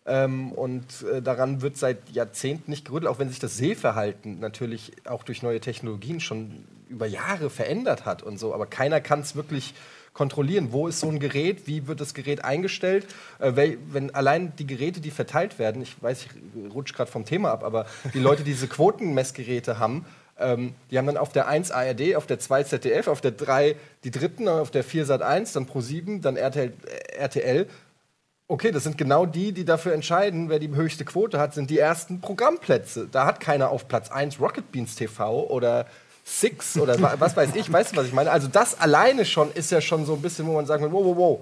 Ähm, 0.05 0.51
und 0.51 1.03
äh, 1.03 1.21
daran 1.21 1.61
wird 1.61 1.77
seit 1.77 2.09
Jahrzehnten 2.09 2.71
nicht 2.71 2.85
gerüttelt, 2.85 3.11
auch 3.11 3.19
wenn 3.19 3.29
sich 3.29 3.39
das 3.39 3.57
Sehverhalten 3.57 4.39
natürlich 4.39 4.93
auch 5.05 5.23
durch 5.23 5.43
neue 5.43 5.59
Technologien 5.59 6.19
schon 6.19 6.65
über 6.89 7.05
Jahre 7.05 7.49
verändert 7.49 8.05
hat 8.05 8.23
und 8.23 8.39
so. 8.39 8.53
Aber 8.53 8.65
keiner 8.65 8.99
kann 8.99 9.19
es 9.19 9.35
wirklich 9.35 9.73
kontrollieren. 10.13 10.69
Wo 10.71 10.87
ist 10.87 10.99
so 10.99 11.07
ein 11.07 11.19
Gerät? 11.19 11.67
Wie 11.67 11.87
wird 11.87 12.01
das 12.01 12.13
Gerät 12.13 12.43
eingestellt? 12.43 13.05
Äh, 13.39 13.75
wenn 13.91 14.13
allein 14.13 14.53
die 14.57 14.67
Geräte, 14.67 15.01
die 15.01 15.11
verteilt 15.11 15.59
werden, 15.59 15.81
ich 15.81 16.01
weiß, 16.01 16.25
ich 16.25 16.73
rutsche 16.73 16.93
gerade 16.93 17.11
vom 17.11 17.25
Thema 17.25 17.51
ab, 17.51 17.63
aber 17.63 17.85
die 18.13 18.19
Leute, 18.19 18.43
die 18.43 18.51
diese 18.51 18.67
Quotenmessgeräte 18.67 19.79
haben, 19.79 20.05
ähm, 20.39 20.73
die 20.89 20.97
haben 20.97 21.05
dann 21.05 21.17
auf 21.17 21.31
der 21.31 21.47
1 21.47 21.71
ARD, 21.71 22.15
auf 22.15 22.25
der 22.25 22.39
2 22.39 22.63
ZDF, 22.63 23.07
auf 23.07 23.21
der 23.21 23.31
3 23.31 23.75
die 24.03 24.11
dritten, 24.11 24.47
auf 24.47 24.71
der 24.71 24.83
4 24.83 25.05
Sat 25.05 25.21
1, 25.21 25.53
dann 25.53 25.65
Pro 25.65 25.81
7, 25.81 26.21
dann 26.21 26.35
RTL, 26.35 26.73
RTL. 27.17 27.67
Okay, 28.51 28.71
das 28.71 28.83
sind 28.83 28.97
genau 28.97 29.25
die, 29.25 29.53
die 29.53 29.63
dafür 29.63 29.93
entscheiden, 29.93 30.49
wer 30.49 30.59
die 30.59 30.67
höchste 30.67 31.05
Quote 31.05 31.39
hat, 31.39 31.53
sind 31.53 31.69
die 31.69 31.79
ersten 31.79 32.19
Programmplätze. 32.19 33.07
Da 33.09 33.25
hat 33.25 33.39
keiner 33.39 33.69
auf 33.69 33.87
Platz 33.87 34.11
1 34.11 34.41
Rocket 34.41 34.69
Beans 34.73 34.93
TV 34.95 35.47
oder 35.47 35.85
Six 36.25 36.77
oder 36.77 37.01
wa- 37.01 37.15
was 37.17 37.37
weiß 37.37 37.51
ich, 37.55 37.71
weißt 37.71 37.93
du, 37.93 37.95
was 37.97 38.07
ich 38.07 38.13
meine? 38.13 38.29
Also 38.29 38.49
das 38.49 38.77
alleine 38.77 39.23
schon 39.23 39.53
ist 39.53 39.71
ja 39.71 39.79
schon 39.79 40.05
so 40.05 40.15
ein 40.15 40.21
bisschen, 40.21 40.45
wo 40.47 40.51
man 40.53 40.65
sagen 40.65 40.83
will, 40.83 40.91
wow, 40.91 41.05
wow, 41.05 41.15
wow. 41.17 41.39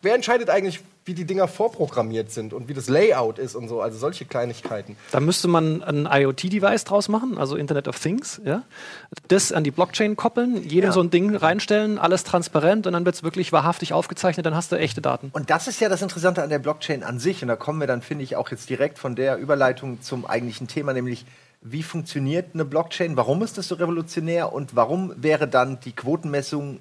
Wer 0.00 0.14
entscheidet 0.14 0.50
eigentlich, 0.50 0.78
wie 1.08 1.14
die 1.14 1.24
Dinger 1.24 1.48
vorprogrammiert 1.48 2.30
sind 2.30 2.52
und 2.52 2.68
wie 2.68 2.74
das 2.74 2.88
Layout 2.88 3.38
ist 3.38 3.56
und 3.56 3.66
so? 3.68 3.80
Also 3.80 3.98
solche 3.98 4.26
Kleinigkeiten. 4.26 4.96
Da 5.10 5.18
müsste 5.20 5.48
man 5.48 5.82
ein 5.82 6.06
IoT-Device 6.10 6.84
draus 6.84 7.08
machen, 7.08 7.38
also 7.38 7.56
Internet 7.56 7.88
of 7.88 7.98
Things, 7.98 8.40
ja. 8.44 8.62
Das 9.26 9.50
an 9.50 9.64
die 9.64 9.70
Blockchain 9.70 10.14
koppeln, 10.16 10.62
jedem 10.62 10.88
Ja. 10.88 10.92
so 10.92 11.00
ein 11.00 11.10
Ding 11.10 11.34
reinstellen, 11.34 11.98
alles 11.98 12.22
transparent 12.24 12.86
und 12.86 12.92
dann 12.92 13.04
wird 13.04 13.16
es 13.16 13.22
wirklich 13.22 13.52
wahrhaftig 13.52 13.92
aufgezeichnet, 13.92 14.46
dann 14.46 14.54
hast 14.54 14.70
du 14.70 14.76
echte 14.76 15.00
Daten. 15.00 15.30
Und 15.32 15.50
das 15.50 15.66
ist 15.66 15.80
ja 15.80 15.88
das 15.88 16.02
Interessante 16.02 16.42
an 16.42 16.50
der 16.50 16.58
Blockchain 16.58 17.02
an 17.02 17.18
sich. 17.18 17.40
Und 17.42 17.48
da 17.48 17.56
kommen 17.56 17.80
wir 17.80 17.86
dann, 17.86 18.02
finde 18.02 18.24
ich, 18.24 18.36
auch 18.36 18.50
jetzt 18.50 18.68
direkt 18.68 18.98
von 18.98 19.16
der 19.16 19.38
Überleitung 19.38 20.02
zum 20.02 20.26
eigentlichen 20.26 20.68
Thema, 20.68 20.92
nämlich 20.92 21.24
wie 21.62 21.82
funktioniert 21.82 22.54
eine 22.54 22.64
Blockchain? 22.64 23.16
Warum 23.16 23.42
ist 23.42 23.58
das 23.58 23.66
so 23.68 23.74
revolutionär? 23.74 24.52
Und 24.52 24.76
warum 24.76 25.12
wäre 25.16 25.48
dann 25.48 25.80
die 25.80 25.92
Quotenmessung 25.92 26.80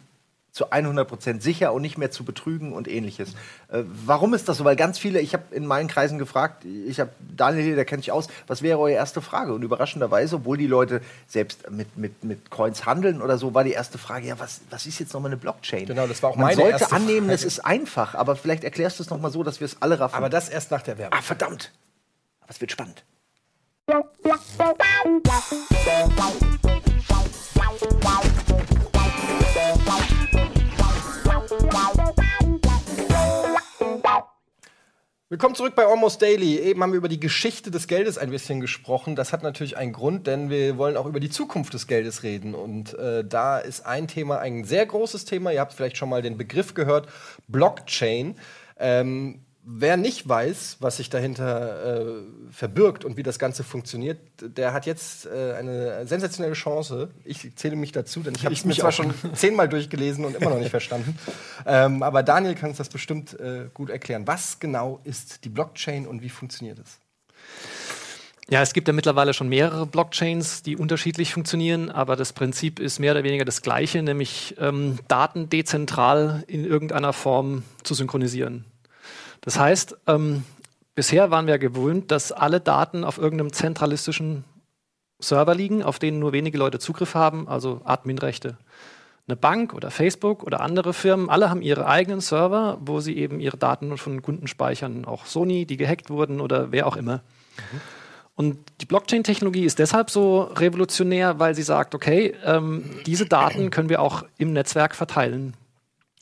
zu 0.57 0.71
100% 0.71 1.39
sicher 1.39 1.71
und 1.71 1.83
nicht 1.83 1.97
mehr 1.97 2.09
zu 2.09 2.25
betrügen 2.25 2.73
und 2.73 2.87
ähnliches. 2.87 3.33
Äh, 3.69 3.83
warum 4.05 4.33
ist 4.33 4.49
das 4.49 4.57
so? 4.57 4.65
Weil 4.65 4.75
ganz 4.75 4.97
viele, 4.97 5.19
ich 5.21 5.33
habe 5.33 5.43
in 5.51 5.67
meinen 5.67 5.87
Kreisen 5.87 6.17
gefragt, 6.17 6.65
ich 6.65 6.99
habe 6.99 7.11
Daniel 7.35 7.63
hier, 7.63 7.75
der 7.75 7.85
kennt 7.85 8.03
sich 8.03 8.11
aus, 8.11 8.27
was 8.47 8.63
wäre 8.63 8.79
eure 8.79 8.93
erste 8.93 9.21
Frage? 9.21 9.53
Und 9.53 9.61
überraschenderweise, 9.61 10.37
obwohl 10.37 10.57
die 10.57 10.65
Leute 10.67 11.01
selbst 11.27 11.69
mit, 11.69 11.95
mit, 11.95 12.23
mit 12.23 12.49
Coins 12.49 12.87
handeln 12.87 13.21
oder 13.21 13.37
so, 13.37 13.53
war 13.53 13.63
die 13.63 13.71
erste 13.71 13.99
Frage, 13.99 14.27
ja, 14.27 14.39
was, 14.39 14.61
was 14.71 14.87
ist 14.87 14.99
jetzt 14.99 15.13
nochmal 15.13 15.29
eine 15.29 15.37
Blockchain? 15.37 15.85
Genau, 15.85 16.07
das 16.07 16.23
war 16.23 16.31
auch 16.31 16.35
Man 16.35 16.45
meine 16.47 16.55
sollte 16.55 16.79
erste 16.79 16.95
annehmen, 16.95 17.27
Frage. 17.27 17.33
es 17.33 17.43
ist 17.43 17.59
einfach, 17.59 18.15
aber 18.15 18.35
vielleicht 18.35 18.63
erklärst 18.63 18.97
du 18.97 19.03
es 19.03 19.11
nochmal 19.11 19.31
so, 19.31 19.43
dass 19.43 19.59
wir 19.59 19.65
es 19.65 19.79
alle 19.81 19.99
raffen. 19.99 20.15
Aber 20.15 20.29
das 20.29 20.49
erst 20.49 20.71
nach 20.71 20.81
der 20.81 20.97
Werbung. 20.97 21.19
ah, 21.19 21.21
verdammt. 21.21 21.71
Aber 22.41 22.49
es 22.49 22.59
wird 22.59 22.71
spannend. 22.71 23.03
Willkommen 35.29 35.55
zurück 35.55 35.75
bei 35.75 35.86
Almost 35.86 36.22
Daily. 36.22 36.57
Eben 36.57 36.81
haben 36.81 36.93
wir 36.93 36.98
über 36.98 37.10
die 37.10 37.19
Geschichte 37.19 37.69
des 37.69 37.88
Geldes 37.88 38.17
ein 38.17 38.29
bisschen 38.29 38.62
gesprochen. 38.62 39.17
Das 39.17 39.34
hat 39.34 39.43
natürlich 39.43 39.75
einen 39.75 39.91
Grund, 39.91 40.25
denn 40.25 40.50
wir 40.50 40.77
wollen 40.77 40.96
auch 40.96 41.05
über 41.05 41.19
die 41.19 41.29
Zukunft 41.29 41.74
des 41.74 41.86
Geldes 41.86 42.24
reden. 42.24 42.55
Und 42.55 42.93
äh, 42.93 43.25
da 43.25 43.60
ist 43.60 43.86
ein 43.86 44.07
Thema 44.07 44.39
ein 44.39 44.63
sehr 44.63 44.86
großes 44.86 45.25
Thema. 45.25 45.51
Ihr 45.51 45.60
habt 45.60 45.74
vielleicht 45.74 45.98
schon 45.98 46.07
mal 46.07 46.22
den 46.22 46.38
Begriff 46.38 46.74
gehört: 46.75 47.10
Blockchain. 47.50 48.36
Ähm, 48.79 49.41
wer 49.69 49.97
nicht 49.97 50.27
weiß, 50.27 50.77
was 50.79 50.97
sich 50.97 51.09
dahinter 51.09 52.00
äh, 52.00 52.05
verbirgt 52.51 53.03
und 53.03 53.17
wie 53.17 53.24
das 53.24 53.38
Ganze 53.38 53.65
funktioniert, 53.65 54.17
der 54.41 54.71
hat 54.71 54.86
jetzt 54.86 55.25
äh, 55.25 55.55
eine 55.59 56.07
sensationelle 56.07 56.53
Chance. 56.53 57.09
Ich 57.25 57.53
zähle 57.57 57.75
mich 57.75 57.91
dazu, 57.91 58.21
denn 58.21 58.33
ich 58.33 58.45
habe 58.45 58.55
es 58.55 58.63
mir 58.63 58.69
mich 58.69 58.79
zwar 58.79 58.89
auch. 58.89 58.93
schon 58.93 59.13
zehnmal 59.36 59.67
durchgelesen 59.67 60.24
und 60.24 60.38
immer 60.38 60.51
noch 60.51 60.59
nicht 60.59 60.71
verstanden. 60.71 61.17
Ähm, 61.65 62.01
aber 62.01 62.24
Daniel 62.24 62.55
kann 62.55 62.69
uns 62.69 62.77
das 62.77 62.88
bestimmt 62.88 63.38
äh, 63.39 63.65
gut 63.74 63.89
erklären. 63.89 64.25
Was 64.25 64.59
genau 64.59 65.01
ist 65.03 65.43
die 65.43 65.50
Blockchain 65.50 66.07
und 66.07 66.21
wie 66.21 66.29
funktioniert 66.29 66.79
es? 66.79 67.00
Ja, 68.50 68.62
es 68.62 68.74
gibt 68.74 68.88
ja 68.88 68.93
mittlerweile 68.93 69.33
schon 69.33 69.50
mehrere 69.50 69.86
Blockchains, 69.86 70.63
die 70.63 70.77
unterschiedlich 70.77 71.33
funktionieren, 71.33 71.89
aber 71.89 72.15
das 72.15 72.31
Prinzip 72.31 72.79
ist 72.79 73.00
mehr 73.00 73.12
oder 73.12 73.24
weniger 73.25 73.43
das 73.43 73.62
gleiche, 73.62 74.01
nämlich 74.01 74.55
ähm, 74.59 75.00
Daten 75.09 75.50
dezentral 75.50 76.43
in 76.47 76.63
irgendeiner 76.63 77.12
Form 77.12 77.63
zu 77.83 77.93
synchronisieren. 77.93 78.63
Das 79.41 79.60
heißt, 79.60 79.98
ähm, 80.08 80.44
bisher 80.96 81.32
waren 81.32 81.48
wir 81.48 81.58
gewöhnt, 81.58 82.12
dass 82.12 82.32
alle 82.32 82.60
Daten 82.60 83.03
auf 83.03 83.17
irgendeinem 83.17 83.53
zentralistischen 83.53 84.44
Server 85.20 85.56
liegen, 85.56 85.84
auf 85.84 86.00
denen 86.00 86.20
nur 86.20 86.32
wenige 86.34 86.58
Leute 86.58 86.79
Zugriff 86.79 87.15
haben, 87.15 87.48
also 87.48 87.82
Adminrechte. 87.86 88.58
Eine 89.27 89.36
Bank 89.36 89.74
oder 89.74 89.91
Facebook 89.91 90.44
oder 90.44 90.62
andere 90.62 90.94
Firmen, 90.94 91.29
alle 91.29 91.50
haben 91.50 91.62
ihre 91.62 91.86
eigenen 91.86 92.22
Server, 92.22 92.77
wo 92.79 93.01
sie 93.01 93.17
eben 93.17 93.39
ihre 93.39 93.58
Daten 93.58 93.98
von 93.98 94.22
Kunden 94.22 94.48
speichern. 94.48 95.06
Auch 95.06 95.25
Sony, 95.25 95.65
die 95.65 95.75
gehackt 95.75 96.10
wurden 96.10 96.39
oder 96.39 96.72
wer 96.72 96.88
auch 96.88 96.96
immer. 96.96 97.22
Und 98.36 98.58
die 98.82 98.86
Blockchain-Technologie 98.86 99.65
ist 99.65 99.79
deshalb 99.79 100.12
so 100.12 100.44
revolutionär, 100.44 101.39
weil 101.39 101.56
sie 101.56 101.63
sagt, 101.63 101.96
okay, 101.96 102.36
ähm, 102.46 102.86
diese 103.06 103.25
Daten 103.25 103.72
können 103.72 103.89
wir 103.89 104.00
auch 104.00 104.24
im 104.38 104.53
Netzwerk 104.53 104.96
verteilen. 104.96 105.56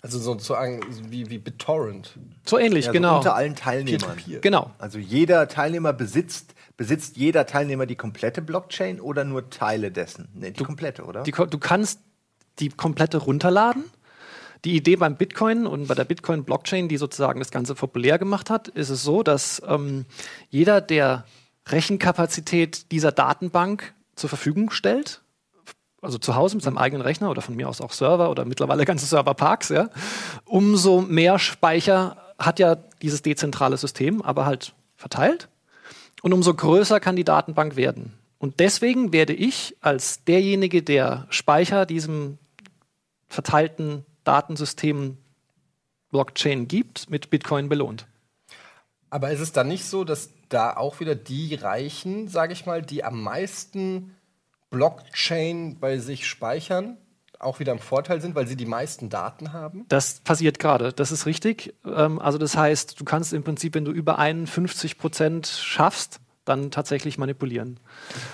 Also 0.06 0.20
sozusagen 0.20 0.82
wie, 1.10 1.32
wie 1.32 1.40
BitTorrent. 1.40 2.16
So 2.46 2.60
ähnlich, 2.60 2.86
Ja, 2.86 2.92
so 2.92 2.94
genau. 2.94 3.18
unter 3.18 3.34
allen 3.34 3.56
Teilnehmern. 3.56 4.02
Peer-to-peer. 4.02 4.40
Genau. 4.42 4.70
Also 4.78 5.00
jeder 5.00 5.48
Teilnehmer 5.48 5.94
besitzt, 5.94 6.54
besitzt 6.78 7.18
jeder 7.18 7.48
Teilnehmer 7.48 7.88
die 7.88 7.96
komplette 7.96 8.44
Blockchain 8.44 9.02
oder 9.02 9.24
nur 9.24 9.50
Teile 9.50 9.90
dessen? 9.90 10.28
Nee, 10.36 10.52
die 10.52 10.64
komplette, 10.64 11.06
oder? 11.06 11.24
Die, 11.24 11.32
du 11.32 11.58
kannst 11.58 12.02
die 12.60 12.70
komplette 12.70 13.18
runterladen. 13.18 13.86
Die 14.64 14.76
Idee 14.76 14.96
beim 14.96 15.16
Bitcoin 15.16 15.66
und 15.66 15.88
bei 15.88 15.96
der 15.96 16.06
Bitcoin-Blockchain, 16.06 16.88
die 16.88 16.98
sozusagen 16.98 17.40
das 17.40 17.50
Ganze 17.50 17.74
populär 17.74 18.20
gemacht 18.20 18.52
hat, 18.52 18.68
ist 18.68 18.90
es 18.90 19.02
so, 19.02 19.24
dass 19.24 19.60
ähm, 19.68 20.06
jeder, 20.52 20.82
der 20.82 21.26
Rechenkapazität 21.68 22.92
dieser 22.92 23.12
Datenbank 23.12 23.96
zur 24.16 24.30
Verfügung 24.30 24.70
stellt, 24.70 25.24
also 26.02 26.18
zu 26.18 26.36
Hause 26.36 26.56
mit 26.56 26.64
seinem 26.64 26.78
eigenen 26.78 27.02
Rechner 27.02 27.30
oder 27.30 27.42
von 27.42 27.56
mir 27.56 27.68
aus 27.68 27.82
auch 27.82 27.92
Server 27.92 28.30
oder 28.30 28.46
mittlerweile 28.46 28.86
ganze 28.86 29.06
Serverparks, 29.06 29.70
ja, 29.70 29.90
umso 30.46 31.02
mehr 31.02 31.40
Speicher 31.40 32.18
hat 32.38 32.60
ja 32.60 32.76
dieses 33.02 33.22
dezentrale 33.22 33.78
System, 33.78 34.22
aber 34.22 34.46
halt 34.46 34.74
verteilt. 34.96 35.48
Und 36.22 36.34
umso 36.34 36.54
größer 36.54 37.00
kann 37.00 37.16
die 37.16 37.24
Datenbank 37.24 37.76
werden. 37.76 38.14
Und 38.40 38.60
deswegen 38.60 39.14
werde 39.14 39.34
ich 39.34 39.76
als 39.82 40.24
derjenige, 40.24 40.84
der 40.84 41.28
Speicher 41.30 41.86
diesem 41.86 42.38
verteilten 43.28 44.06
Datensystem 44.24 45.18
Blockchain 46.10 46.68
gibt, 46.68 47.10
mit 47.10 47.30
Bitcoin 47.30 47.70
belohnt. 47.70 48.08
Aber 49.10 49.32
ist 49.32 49.40
es 49.40 49.52
dann 49.52 49.68
nicht 49.68 49.86
so, 49.86 50.04
dass 50.04 50.30
da 50.50 50.76
auch 50.76 51.00
wieder 51.00 51.16
die 51.16 51.56
Reichen, 51.56 52.28
sage 52.28 52.54
ich 52.54 52.66
mal, 52.66 52.82
die 52.82 53.04
am 53.04 53.22
meisten 53.22 54.16
Blockchain 54.76 55.78
bei 55.80 56.00
sich 56.00 56.28
speichern, 56.28 56.98
auch 57.40 57.60
wieder 57.60 57.72
im 57.72 57.80
Vorteil 57.80 58.20
sind, 58.20 58.36
weil 58.36 58.46
sie 58.46 58.58
die 58.58 58.66
meisten 58.66 59.10
Daten 59.10 59.54
haben? 59.54 59.86
Das 59.88 60.20
passiert 60.20 60.60
gerade, 60.60 60.92
das 60.92 61.14
ist 61.14 61.26
richtig. 61.26 61.74
Ähm, 61.86 62.20
also 62.20 62.38
das 62.38 62.58
heißt, 62.58 63.00
du 63.00 63.06
kannst 63.06 63.32
im 63.32 63.44
Prinzip, 63.44 63.74
wenn 63.74 63.86
du 63.86 63.92
über 63.92 64.20
51 64.20 64.98
Prozent 64.98 65.48
schaffst, 65.48 66.20
dann 66.44 66.72
tatsächlich 66.72 67.18
manipulieren. 67.18 67.80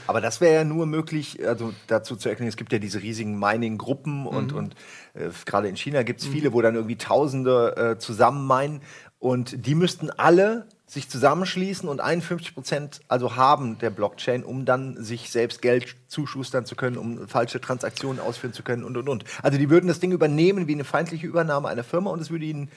Aber 0.07 0.19
das 0.19 0.41
wäre 0.41 0.55
ja 0.55 0.63
nur 0.63 0.88
möglich, 0.88 1.48
also 1.48 1.74
dazu 1.86 2.15
zu 2.15 2.27
erklären, 2.27 2.50
es 2.50 2.57
gibt 2.57 2.74
ja 2.74 2.79
diese 2.79 3.03
riesigen 3.03 3.38
Mining-Gruppen 3.38 4.25
und, 4.25 4.51
mhm. 4.51 4.57
und 4.57 4.75
äh, 5.13 5.29
gerade 5.45 5.67
in 5.69 5.77
China 5.77 6.01
gibt 6.01 6.21
es 6.21 6.27
viele, 6.27 6.50
mhm. 6.50 6.53
wo 6.53 6.62
dann 6.62 6.74
irgendwie 6.75 6.98
Tausende 6.98 7.77
äh, 7.77 8.00
zusammen 8.00 8.48
meinen 8.48 8.81
und 9.19 9.67
die 9.67 9.75
müssten 9.75 10.10
alle 10.10 10.67
sich 10.91 11.07
zusammenschließen 11.07 11.88
und 11.88 12.01
51 12.01 12.53
Prozent 12.53 13.00
also 13.07 13.38
haben 13.38 13.77
der 13.77 13.89
Blockchain, 13.91 14.43
um 14.43 14.65
dann 14.65 15.01
sich 15.01 15.29
selbst 15.29 15.62
Geld 15.62 15.95
zuschustern 16.10 16.65
zu 16.65 16.75
können, 16.75 16.98
um 16.98 17.29
falsche 17.29 17.62
Transaktionen 17.62 18.19
ausführen 18.19 18.51
zu 18.51 18.62
können 18.62 18.83
und 18.83 18.98
und 18.98 19.07
und. 19.07 19.24
Also 19.41 19.57
die 19.57 19.69
würden 19.69 19.88
das 19.88 20.01
Ding 20.01 20.12
übernehmen 20.12 20.67
wie 20.67 20.74
eine 20.74 20.83
feindliche 20.83 21.27
Übernahme 21.27 21.69
einer 21.69 21.86
Firma 21.86 22.10
und 22.10 22.19
es 22.19 22.29
würde 22.29 22.43
ihnen 22.43 22.69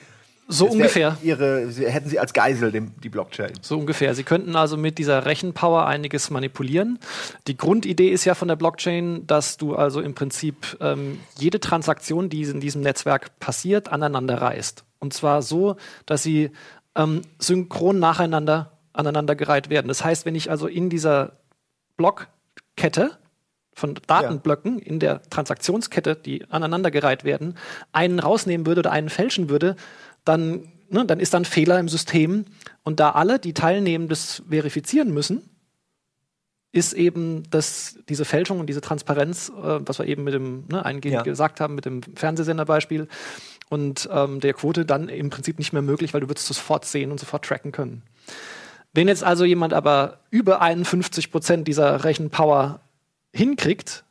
so 0.47 0.67
ungefähr. 0.67 1.17
Ihre, 1.23 1.67
hätten 1.67 2.07
sie 2.07 2.19
als 2.19 2.31
Geisel 2.31 2.71
den, 2.71 2.93
die 3.03 3.09
Blockchain. 3.09 3.51
So 3.61 3.77
ungefähr. 3.77 4.13
Sie 4.13 4.23
könnten 4.23 4.55
also 4.55 4.77
mit 4.77 4.97
dieser 4.97 5.25
Rechenpower 5.25 5.85
einiges 5.85 6.29
manipulieren. 6.29 6.99
Die 7.47 7.57
Grundidee 7.57 8.09
ist 8.09 8.25
ja 8.25 8.35
von 8.35 8.47
der 8.47 8.55
Blockchain, 8.55 9.25
dass 9.27 9.57
du 9.57 9.75
also 9.75 10.01
im 10.01 10.13
Prinzip 10.13 10.77
ähm, 10.79 11.19
jede 11.37 11.59
Transaktion, 11.59 12.29
die 12.29 12.43
in 12.43 12.59
diesem 12.59 12.81
Netzwerk 12.81 13.37
passiert, 13.39 13.91
aneinander 13.91 14.39
reißt. 14.39 14.85
Und 14.99 15.13
zwar 15.13 15.41
so, 15.41 15.75
dass 16.05 16.23
sie 16.23 16.51
ähm, 16.95 17.21
synchron 17.39 17.99
nacheinander 17.99 18.71
aneinandergereiht 18.93 19.69
werden. 19.69 19.87
Das 19.87 20.03
heißt, 20.03 20.25
wenn 20.25 20.35
ich 20.35 20.49
also 20.49 20.67
in 20.67 20.89
dieser 20.89 21.33
Blockkette 21.97 23.17
von 23.73 23.95
Datenblöcken 24.07 24.79
ja. 24.79 24.85
in 24.85 24.99
der 24.99 25.21
Transaktionskette, 25.29 26.15
die 26.15 26.49
aneinandergereiht 26.49 27.23
werden, 27.23 27.57
einen 27.91 28.19
rausnehmen 28.19 28.65
würde 28.65 28.79
oder 28.79 28.91
einen 28.91 29.09
fälschen 29.09 29.49
würde, 29.49 29.75
dann, 30.23 30.71
ne, 30.89 31.05
dann 31.05 31.19
ist 31.19 31.33
da 31.33 31.39
ein 31.39 31.45
Fehler 31.45 31.79
im 31.79 31.89
System. 31.89 32.45
Und 32.83 32.99
da 32.99 33.11
alle, 33.11 33.37
die 33.37 33.53
teilnehmen, 33.53 34.07
das 34.07 34.43
verifizieren 34.49 35.13
müssen, 35.13 35.49
ist 36.71 36.93
eben 36.93 37.43
das, 37.51 37.97
diese 38.09 38.25
Fälschung 38.25 38.59
und 38.59 38.67
diese 38.67 38.81
Transparenz, 38.81 39.49
äh, 39.49 39.79
was 39.85 39.99
wir 39.99 40.07
eben 40.07 40.23
mit 40.23 40.33
dem 40.33 40.65
ne, 40.69 40.85
eingehend 40.85 41.15
ja. 41.15 41.23
gesagt 41.23 41.59
haben, 41.61 41.75
mit 41.75 41.85
dem 41.85 42.01
Fernsehsenderbeispiel 42.01 43.07
und 43.69 44.09
ähm, 44.11 44.39
der 44.39 44.53
Quote 44.53 44.85
dann 44.85 45.09
im 45.09 45.29
Prinzip 45.29 45.57
nicht 45.57 45.73
mehr 45.73 45.81
möglich, 45.81 46.13
weil 46.13 46.21
du 46.21 46.29
würdest 46.29 46.47
sofort 46.47 46.85
sehen 46.85 47.11
und 47.11 47.19
sofort 47.19 47.45
tracken 47.45 47.71
können. 47.71 48.03
Wenn 48.93 49.07
jetzt 49.07 49.23
also 49.23 49.43
jemand 49.43 49.73
aber 49.73 50.19
über 50.29 50.61
51 50.61 51.31
Prozent 51.31 51.67
dieser 51.67 52.03
Rechenpower 52.03 52.79
hinkriegt, 53.33 54.05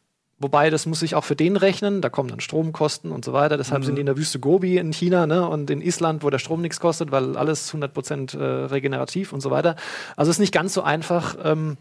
Wobei, 0.44 0.68
das 0.68 0.84
muss 0.84 1.00
sich 1.00 1.14
auch 1.14 1.25
für 1.25 1.37
den 1.37 1.56
rechnen, 1.56 2.02
da 2.02 2.11
kommen 2.11 2.28
dann 2.28 2.40
Stromkosten 2.40 3.12
und 3.12 3.25
so 3.25 3.32
weiter. 3.32 3.56
Deshalb 3.56 3.80
mhm. 3.80 3.87
sind 3.87 3.94
die 3.94 4.00
in 4.00 4.06
der 4.06 4.16
Wüste 4.16 4.40
Gobi 4.40 4.78
in 4.78 4.92
China 4.92 5.26
ne, 5.26 5.49
und 5.49 5.70
in 5.70 5.80
Island, 5.80 6.25
wo 6.25 6.28
der 6.28 6.38
Strom 6.38 6.61
nichts 6.61 6.80
kostet, 6.80 7.12
weil 7.12 7.37
alles 7.37 7.73
100% 7.73 8.37
äh, 8.37 8.64
regenerativ 8.66 9.32
und 9.32 9.40
so 9.40 9.50
weiter. 9.50 9.76
Also 10.16 10.30
es 10.30 10.37
ist 10.37 10.40
nicht 10.40 10.52
ganz 10.52 10.75
so 10.75 10.82
einfach, 10.82 11.37
ähm, 11.42 11.78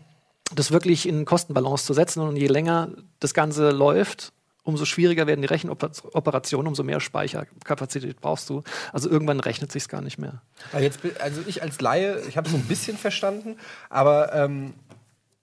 das 0.53 0.71
wirklich 0.71 1.09
in 1.09 1.25
Kostenbalance 1.25 1.85
zu 1.85 1.93
setzen. 1.93 2.21
Und 2.21 2.35
je 2.35 2.47
länger 2.47 2.89
das 3.19 3.33
Ganze 3.33 3.71
läuft, 3.71 4.33
umso 4.63 4.85
schwieriger 4.85 5.27
werden 5.27 5.41
die 5.41 5.47
Rechenoperationen, 5.47 6.67
umso 6.67 6.83
mehr 6.83 6.99
Speicherkapazität 6.99 8.21
brauchst 8.21 8.49
du. 8.49 8.63
Also 8.91 9.09
irgendwann 9.09 9.39
rechnet 9.39 9.71
sich 9.71 9.87
gar 9.87 10.01
nicht 10.01 10.17
mehr. 10.17 10.41
Jetzt, 10.79 10.99
also 11.19 11.41
ich 11.45 11.61
als 11.61 11.81
Laie, 11.81 12.21
ich 12.27 12.37
habe 12.37 12.49
so 12.49 12.55
ein 12.55 12.63
bisschen 12.63 12.97
verstanden, 12.97 13.57
aber 13.89 14.33
ähm, 14.33 14.73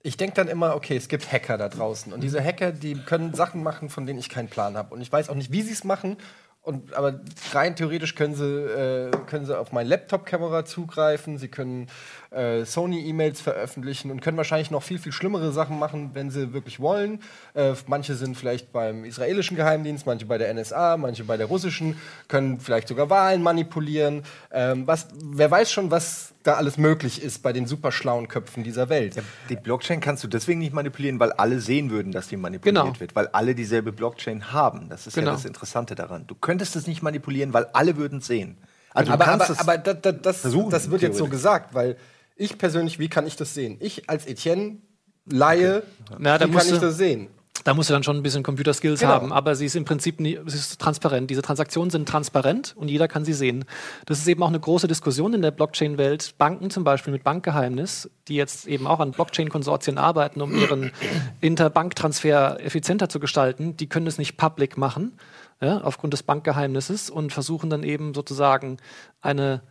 ich 0.03 0.17
denke 0.17 0.35
dann 0.35 0.47
immer, 0.47 0.75
okay, 0.75 0.97
es 0.97 1.07
gibt 1.07 1.31
Hacker 1.31 1.57
da 1.57 1.69
draußen. 1.69 2.11
Und 2.11 2.21
diese 2.21 2.43
Hacker, 2.43 2.71
die 2.71 2.95
können 2.95 3.33
Sachen 3.33 3.61
machen, 3.61 3.89
von 3.89 4.05
denen 4.05 4.19
ich 4.19 4.29
keinen 4.29 4.49
Plan 4.49 4.75
habe. 4.75 4.93
Und 4.93 5.01
ich 5.01 5.11
weiß 5.11 5.29
auch 5.29 5.35
nicht, 5.35 5.51
wie 5.51 5.61
sie 5.61 5.73
es 5.73 5.83
machen. 5.83 6.17
Und, 6.63 6.93
aber 6.93 7.21
rein 7.53 7.75
theoretisch 7.75 8.13
können 8.13 8.35
sie, 8.35 8.45
äh, 8.45 9.11
können 9.27 9.45
sie 9.45 9.57
auf 9.57 9.71
meine 9.71 9.89
Laptop-Kamera 9.89 10.63
zugreifen, 10.63 11.39
sie 11.39 11.47
können 11.47 11.87
äh, 12.31 12.65
Sony-E-Mails 12.65 13.41
veröffentlichen 13.41 14.09
und 14.09 14.21
können 14.21 14.37
wahrscheinlich 14.37 14.71
noch 14.71 14.83
viel, 14.83 14.99
viel 14.99 15.11
schlimmere 15.11 15.51
Sachen 15.51 15.77
machen, 15.77 16.11
wenn 16.13 16.31
sie 16.31 16.53
wirklich 16.53 16.79
wollen. 16.79 17.19
Äh, 17.53 17.73
manche 17.87 18.15
sind 18.15 18.37
vielleicht 18.37 18.71
beim 18.71 19.03
israelischen 19.03 19.57
Geheimdienst, 19.57 20.05
manche 20.05 20.25
bei 20.25 20.37
der 20.37 20.53
NSA, 20.53 20.97
manche 20.97 21.25
bei 21.25 21.37
der 21.37 21.47
russischen, 21.47 21.97
können 22.27 22.59
vielleicht 22.59 22.87
sogar 22.87 23.09
Wahlen 23.09 23.43
manipulieren. 23.43 24.23
Ähm, 24.51 24.87
was, 24.87 25.07
wer 25.21 25.51
weiß 25.51 25.71
schon, 25.71 25.91
was 25.91 26.33
da 26.43 26.53
alles 26.53 26.77
möglich 26.77 27.21
ist 27.21 27.43
bei 27.43 27.53
den 27.53 27.67
super 27.67 27.91
schlauen 27.91 28.27
Köpfen 28.27 28.63
dieser 28.63 28.89
Welt. 28.89 29.15
Ja, 29.15 29.23
die 29.49 29.55
Blockchain 29.55 29.99
kannst 29.99 30.23
du 30.23 30.27
deswegen 30.27 30.59
nicht 30.59 30.73
manipulieren, 30.73 31.19
weil 31.19 31.31
alle 31.33 31.59
sehen 31.59 31.91
würden, 31.91 32.11
dass 32.11 32.29
die 32.29 32.37
manipuliert 32.37 32.83
genau. 32.83 32.99
wird, 32.99 33.15
weil 33.15 33.27
alle 33.27 33.53
dieselbe 33.53 33.91
Blockchain 33.91 34.51
haben. 34.51 34.89
Das 34.89 35.05
ist 35.05 35.15
genau. 35.15 35.27
ja 35.27 35.33
das 35.33 35.45
Interessante 35.45 35.95
daran. 35.95 36.25
Du 36.27 36.35
könntest 36.35 36.75
es 36.75 36.87
nicht 36.87 37.03
manipulieren, 37.03 37.53
weil 37.53 37.65
alle 37.73 37.97
würden 37.97 38.19
es 38.19 38.27
sehen. 38.27 38.57
Also 38.93 39.13
aber, 39.13 39.27
aber, 39.27 39.59
aber 39.59 39.77
da, 39.77 39.93
da, 39.93 40.11
das, 40.11 40.41
das 40.41 40.91
wird 40.91 41.01
jetzt 41.01 41.17
so 41.17 41.27
gesagt, 41.27 41.73
weil 41.73 41.95
ich 42.35 42.57
persönlich, 42.57 42.99
wie 42.99 43.09
kann 43.09 43.27
ich 43.27 43.35
das 43.35 43.53
sehen? 43.53 43.77
Ich 43.79 44.09
als 44.09 44.25
Etienne, 44.25 44.77
Laie, 45.25 45.83
okay. 46.09 46.15
Na, 46.19 46.39
wie 46.39 46.51
kann 46.51 46.67
ich 46.67 46.79
das 46.79 46.97
sehen? 46.97 47.29
Da 47.63 47.75
musst 47.75 47.89
du 47.89 47.93
dann 47.93 48.03
schon 48.03 48.17
ein 48.17 48.23
bisschen 48.23 48.41
Computerskills 48.41 49.01
genau. 49.01 49.11
haben, 49.11 49.31
aber 49.31 49.55
sie 49.55 49.65
ist 49.65 49.75
im 49.75 49.85
Prinzip 49.85 50.19
nie, 50.19 50.39
sie 50.47 50.57
ist 50.57 50.79
transparent. 50.79 51.29
Diese 51.29 51.43
Transaktionen 51.43 51.91
sind 51.91 52.09
transparent 52.09 52.73
und 52.75 52.87
jeder 52.87 53.07
kann 53.07 53.23
sie 53.23 53.33
sehen. 53.33 53.65
Das 54.05 54.17
ist 54.17 54.27
eben 54.27 54.41
auch 54.41 54.47
eine 54.47 54.59
große 54.59 54.87
Diskussion 54.87 55.33
in 55.33 55.43
der 55.43 55.51
Blockchain-Welt. 55.51 56.35
Banken 56.39 56.71
zum 56.71 56.83
Beispiel 56.83 57.13
mit 57.13 57.23
Bankgeheimnis, 57.23 58.09
die 58.27 58.35
jetzt 58.35 58.67
eben 58.67 58.87
auch 58.87 58.99
an 58.99 59.11
Blockchain-Konsortien 59.11 59.99
arbeiten, 59.99 60.41
um 60.41 60.55
ihren 60.55 60.91
Interbanktransfer 61.41 62.59
effizienter 62.63 63.09
zu 63.09 63.19
gestalten, 63.19 63.77
die 63.77 63.87
können 63.87 64.07
es 64.07 64.17
nicht 64.17 64.37
public 64.37 64.77
machen, 64.77 65.19
ja, 65.61 65.81
aufgrund 65.81 66.13
des 66.13 66.23
Bankgeheimnisses 66.23 67.11
und 67.11 67.31
versuchen 67.31 67.69
dann 67.69 67.83
eben 67.83 68.15
sozusagen 68.15 68.77
eine 69.21 69.61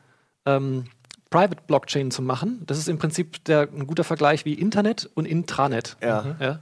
ähm, 0.46 0.85
Private 1.31 1.62
Blockchain 1.66 2.11
zu 2.11 2.23
machen. 2.23 2.62
Das 2.66 2.77
ist 2.77 2.88
im 2.88 2.99
Prinzip 2.99 3.45
der, 3.45 3.69
ein 3.73 3.87
guter 3.87 4.05
Vergleich 4.05 4.45
wie 4.45 4.55
Internet 4.55 5.09
und 5.14 5.27
Intranet. 5.27 5.97
Ja. 6.03 6.37
ja. 6.40 6.61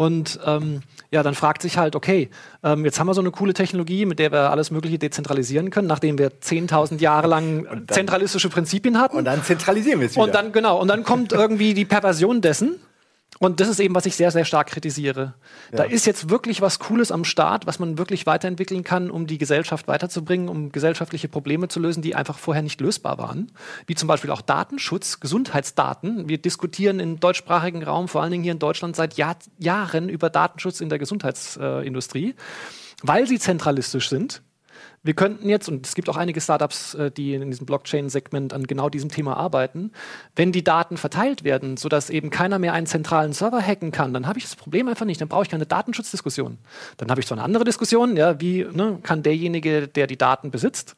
Und 0.00 0.40
ähm, 0.46 0.80
ja, 1.10 1.22
dann 1.22 1.34
fragt 1.34 1.60
sich 1.60 1.76
halt, 1.76 1.94
okay, 1.94 2.30
ähm, 2.64 2.86
jetzt 2.86 2.98
haben 2.98 3.06
wir 3.06 3.12
so 3.12 3.20
eine 3.20 3.30
coole 3.30 3.52
Technologie, 3.52 4.06
mit 4.06 4.18
der 4.18 4.32
wir 4.32 4.50
alles 4.50 4.70
Mögliche 4.70 4.98
dezentralisieren 4.98 5.68
können, 5.68 5.88
nachdem 5.88 6.16
wir 6.16 6.30
10.000 6.30 7.00
Jahre 7.00 7.26
lang 7.28 7.64
dann, 7.64 7.86
zentralistische 7.86 8.48
Prinzipien 8.48 8.98
hatten. 8.98 9.18
Und 9.18 9.26
dann 9.26 9.44
zentralisieren 9.44 10.00
wir 10.00 10.06
es 10.06 10.14
wieder. 10.14 10.24
Und 10.24 10.34
dann, 10.34 10.52
genau, 10.52 10.80
und 10.80 10.88
dann 10.88 11.04
kommt 11.04 11.32
irgendwie 11.32 11.74
die 11.74 11.84
Perversion 11.84 12.40
dessen. 12.40 12.76
Und 13.42 13.58
das 13.58 13.68
ist 13.68 13.80
eben, 13.80 13.94
was 13.94 14.04
ich 14.04 14.16
sehr, 14.16 14.30
sehr 14.30 14.44
stark 14.44 14.66
kritisiere. 14.66 15.32
Ja. 15.72 15.78
Da 15.78 15.84
ist 15.84 16.04
jetzt 16.04 16.28
wirklich 16.28 16.60
was 16.60 16.78
Cooles 16.78 17.10
am 17.10 17.24
Start, 17.24 17.66
was 17.66 17.78
man 17.78 17.96
wirklich 17.96 18.26
weiterentwickeln 18.26 18.84
kann, 18.84 19.10
um 19.10 19.26
die 19.26 19.38
Gesellschaft 19.38 19.88
weiterzubringen, 19.88 20.50
um 20.50 20.72
gesellschaftliche 20.72 21.26
Probleme 21.26 21.68
zu 21.68 21.80
lösen, 21.80 22.02
die 22.02 22.14
einfach 22.14 22.36
vorher 22.36 22.62
nicht 22.62 22.82
lösbar 22.82 23.16
waren. 23.16 23.50
Wie 23.86 23.94
zum 23.94 24.08
Beispiel 24.08 24.30
auch 24.30 24.42
Datenschutz, 24.42 25.20
Gesundheitsdaten. 25.20 26.28
Wir 26.28 26.36
diskutieren 26.36 27.00
im 27.00 27.18
deutschsprachigen 27.18 27.82
Raum, 27.82 28.08
vor 28.08 28.20
allen 28.20 28.30
Dingen 28.30 28.44
hier 28.44 28.52
in 28.52 28.58
Deutschland, 28.58 28.94
seit 28.94 29.14
Jahr 29.14 29.36
Jahren 29.56 30.10
über 30.10 30.28
Datenschutz 30.28 30.82
in 30.82 30.90
der 30.90 30.98
Gesundheitsindustrie, 30.98 32.34
weil 33.02 33.26
sie 33.26 33.38
zentralistisch 33.38 34.10
sind 34.10 34.42
wir 35.02 35.14
könnten 35.14 35.48
jetzt, 35.48 35.68
und 35.68 35.86
es 35.86 35.94
gibt 35.94 36.08
auch 36.10 36.16
einige 36.16 36.40
Startups, 36.40 36.94
äh, 36.94 37.10
die 37.10 37.34
in 37.34 37.50
diesem 37.50 37.66
Blockchain-Segment 37.66 38.52
an 38.52 38.64
genau 38.64 38.90
diesem 38.90 39.08
Thema 39.10 39.36
arbeiten, 39.36 39.92
wenn 40.36 40.52
die 40.52 40.62
Daten 40.62 40.98
verteilt 40.98 41.42
werden, 41.42 41.76
sodass 41.76 42.10
eben 42.10 42.28
keiner 42.30 42.58
mehr 42.58 42.74
einen 42.74 42.86
zentralen 42.86 43.32
Server 43.32 43.62
hacken 43.62 43.92
kann, 43.92 44.12
dann 44.12 44.26
habe 44.26 44.38
ich 44.38 44.44
das 44.44 44.56
Problem 44.56 44.88
einfach 44.88 45.06
nicht. 45.06 45.20
Dann 45.20 45.28
brauche 45.28 45.44
ich 45.44 45.48
keine 45.48 45.66
Datenschutzdiskussion. 45.66 46.58
Dann 46.98 47.10
habe 47.10 47.20
ich 47.20 47.26
so 47.26 47.34
eine 47.34 47.42
andere 47.42 47.64
Diskussion, 47.64 48.16
ja, 48.16 48.40
wie 48.40 48.66
ne, 48.70 48.98
kann 49.02 49.22
derjenige, 49.22 49.88
der 49.88 50.06
die 50.06 50.18
Daten 50.18 50.50
besitzt, 50.50 50.96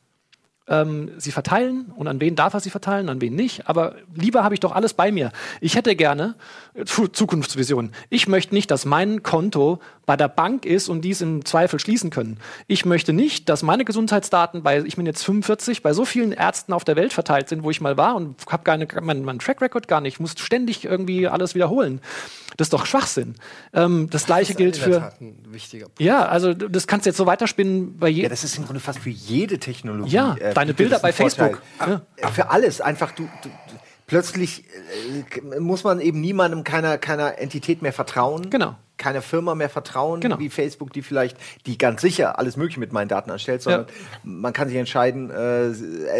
ähm, 0.68 1.10
sie 1.18 1.32
verteilen 1.32 1.92
und 1.96 2.06
an 2.06 2.20
wen 2.20 2.36
darf 2.36 2.54
er 2.54 2.60
sie 2.60 2.70
verteilen, 2.70 3.08
an 3.08 3.20
wen 3.20 3.34
nicht. 3.34 3.68
Aber 3.68 3.96
lieber 4.14 4.44
habe 4.44 4.54
ich 4.54 4.60
doch 4.60 4.72
alles 4.72 4.94
bei 4.94 5.10
mir. 5.10 5.32
Ich 5.60 5.74
hätte 5.74 5.96
gerne 5.96 6.36
äh, 6.74 6.84
Zukunftsvision. 6.84 7.92
Ich 8.10 8.28
möchte 8.28 8.54
nicht, 8.54 8.70
dass 8.70 8.84
mein 8.84 9.22
Konto 9.22 9.80
bei 10.06 10.16
der 10.16 10.28
Bank 10.28 10.64
ist 10.64 10.88
und 10.88 11.02
dies 11.02 11.20
im 11.20 11.44
Zweifel 11.44 11.78
schließen 11.78 12.10
können. 12.10 12.38
Ich 12.66 12.84
möchte 12.84 13.12
nicht, 13.12 13.48
dass 13.48 13.62
meine 13.62 13.84
Gesundheitsdaten 13.84 14.62
bei, 14.62 14.80
ich 14.82 14.96
bin 14.96 15.06
jetzt 15.06 15.24
45, 15.24 15.82
bei 15.82 15.92
so 15.92 16.04
vielen 16.04 16.32
Ärzten 16.32 16.72
auf 16.72 16.84
der 16.84 16.96
Welt 16.96 17.12
verteilt 17.12 17.48
sind, 17.48 17.62
wo 17.62 17.70
ich 17.70 17.80
mal 17.80 17.96
war 17.96 18.14
und 18.14 18.36
habe 18.48 18.64
gar 18.64 18.78
mein, 19.00 19.24
mein 19.24 19.38
Track 19.38 19.60
Record 19.60 19.88
gar 19.88 20.00
nicht. 20.00 20.14
Ich 20.14 20.20
muss 20.20 20.34
ständig 20.36 20.84
irgendwie 20.84 21.28
alles 21.28 21.54
wiederholen. 21.54 22.00
Das 22.56 22.66
ist 22.66 22.72
doch 22.72 22.86
Schwachsinn. 22.86 23.34
Ähm, 23.72 24.08
das 24.10 24.26
gleiche 24.26 24.52
das 24.52 24.58
gilt 24.58 24.76
für. 24.76 25.12
Ja, 25.98 26.26
also 26.26 26.52
das 26.52 26.86
kannst 26.86 27.06
du 27.06 27.10
jetzt 27.10 27.16
so 27.16 27.26
weiterspinnen 27.26 27.98
bei 27.98 28.08
jedem. 28.08 28.24
Ja, 28.24 28.28
das 28.28 28.44
ist 28.44 28.58
im 28.58 28.64
Grunde 28.64 28.80
fast 28.80 28.98
für 28.98 29.10
jede 29.10 29.58
Technologie. 29.58 30.12
Ja, 30.14 30.36
äh, 30.36 30.51
deine 30.54 30.74
Bilder 30.74 30.98
bei 30.98 31.12
Facebook. 31.12 31.62
Ja. 31.80 32.02
Für 32.30 32.50
alles. 32.50 32.80
Einfach 32.80 33.12
du, 33.12 33.28
du 33.42 33.50
plötzlich 34.12 34.64
äh, 35.44 35.58
muss 35.58 35.84
man 35.84 35.98
eben 36.00 36.20
niemandem 36.20 36.64
keiner, 36.64 36.98
keiner 36.98 37.38
Entität 37.38 37.80
mehr 37.80 37.94
vertrauen. 37.94 38.50
Genau. 38.50 38.76
Keiner 38.98 39.22
Firma 39.22 39.54
mehr 39.54 39.70
vertrauen, 39.70 40.20
genau. 40.20 40.38
wie 40.38 40.50
Facebook, 40.50 40.92
die 40.92 41.00
vielleicht, 41.00 41.36
die 41.66 41.78
ganz 41.78 42.02
sicher 42.02 42.38
alles 42.38 42.58
Mögliche 42.58 42.78
mit 42.78 42.92
meinen 42.92 43.08
Daten 43.08 43.30
anstellt, 43.30 43.62
sondern 43.62 43.86
ja. 43.86 43.92
man 44.22 44.52
kann 44.52 44.68
sich 44.68 44.76
entscheiden, 44.76 45.30
äh, 45.30 45.68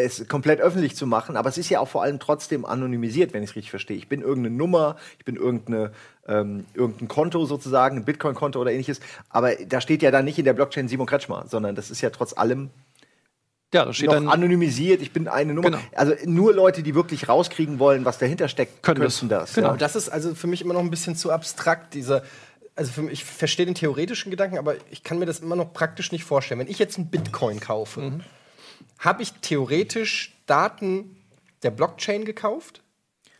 es 0.05 0.27
komplett 0.27 0.61
öffentlich 0.61 0.97
zu 0.97 1.07
machen. 1.07 1.37
Aber 1.37 1.51
es 1.51 1.59
ist 1.59 1.68
ja 1.68 1.81
auch 1.81 1.88
vor 1.88 2.03
allem 2.03 2.18
trotzdem 2.18 2.64
anonymisiert, 2.64 3.35
wenn 3.35 3.42
ich 3.42 3.51
es 3.51 3.57
richtig 3.57 3.71
verstehe. 3.71 3.99
Ich 3.99 4.09
bin 4.09 4.23
irgendeine 4.23 4.57
Nummer, 4.57 4.97
ich 5.18 5.27
bin 5.27 5.37
irgendeine, 5.37 5.92
ähm, 6.27 6.64
irgendein 6.73 7.09
Konto 7.09 7.45
sozusagen, 7.45 7.99
ein 7.99 8.05
Bitcoin-Konto 8.07 8.59
oder 8.59 8.73
ähnliches. 8.73 9.01
Aber 9.29 9.55
da 9.55 9.83
steht 9.83 10.03
ja 10.03 10.11
dann 10.11 10.25
nicht 10.25 10.38
in 10.38 10.47
der 10.47 10.55
Blockchain 10.55 10.88
Simon 10.88 11.07
Kretschmer, 11.07 11.45
sondern 11.47 11.77
das 11.77 11.90
ist 11.90 12.01
ja 12.01 12.09
trotz 12.09 12.33
allem 12.33 12.71
ja, 13.72 13.85
da 13.85 13.92
steht 13.92 14.08
noch 14.08 14.14
dann 14.14 14.28
anonymisiert, 14.28 15.00
ich 15.00 15.12
bin 15.12 15.28
eine 15.28 15.54
Nummer. 15.54 15.70
Genau. 15.70 15.82
Also 15.94 16.14
nur 16.24 16.52
Leute, 16.52 16.82
die 16.82 16.94
wirklich 16.94 17.28
rauskriegen 17.28 17.78
wollen, 17.78 18.04
was 18.04 18.18
dahinter 18.18 18.48
steckt, 18.48 18.82
können 18.82 19.00
das. 19.00 19.24
das 19.26 19.54
genau. 19.54 19.70
Ja. 19.72 19.76
Das 19.76 19.96
ist 19.96 20.08
also 20.08 20.35
für 20.35 20.46
mich 20.46 20.61
immer 20.61 20.74
noch 20.74 20.80
ein 20.80 20.90
bisschen 20.90 21.16
zu 21.16 21.30
abstrakt, 21.30 21.94
dieser 21.94 22.22
also 22.74 22.92
für 22.92 23.02
mich, 23.02 23.12
ich 23.12 23.24
verstehe 23.24 23.66
den 23.66 23.74
theoretischen 23.74 24.30
Gedanken, 24.30 24.58
aber 24.58 24.76
ich 24.90 25.02
kann 25.02 25.18
mir 25.18 25.26
das 25.26 25.40
immer 25.40 25.56
noch 25.56 25.72
praktisch 25.72 26.12
nicht 26.12 26.24
vorstellen. 26.24 26.61
Wenn 26.61 26.68
ich 26.68 26.78
jetzt 26.78 26.96
einen 26.96 27.11
Bitcoin 27.11 27.61
kaufe, 27.61 28.00
mhm. 28.00 28.20
habe 28.98 29.22
ich 29.22 29.32
theoretisch 29.35 30.35
Daten 30.46 31.16
der 31.62 31.70
Blockchain 31.70 32.24
gekauft? 32.24 32.82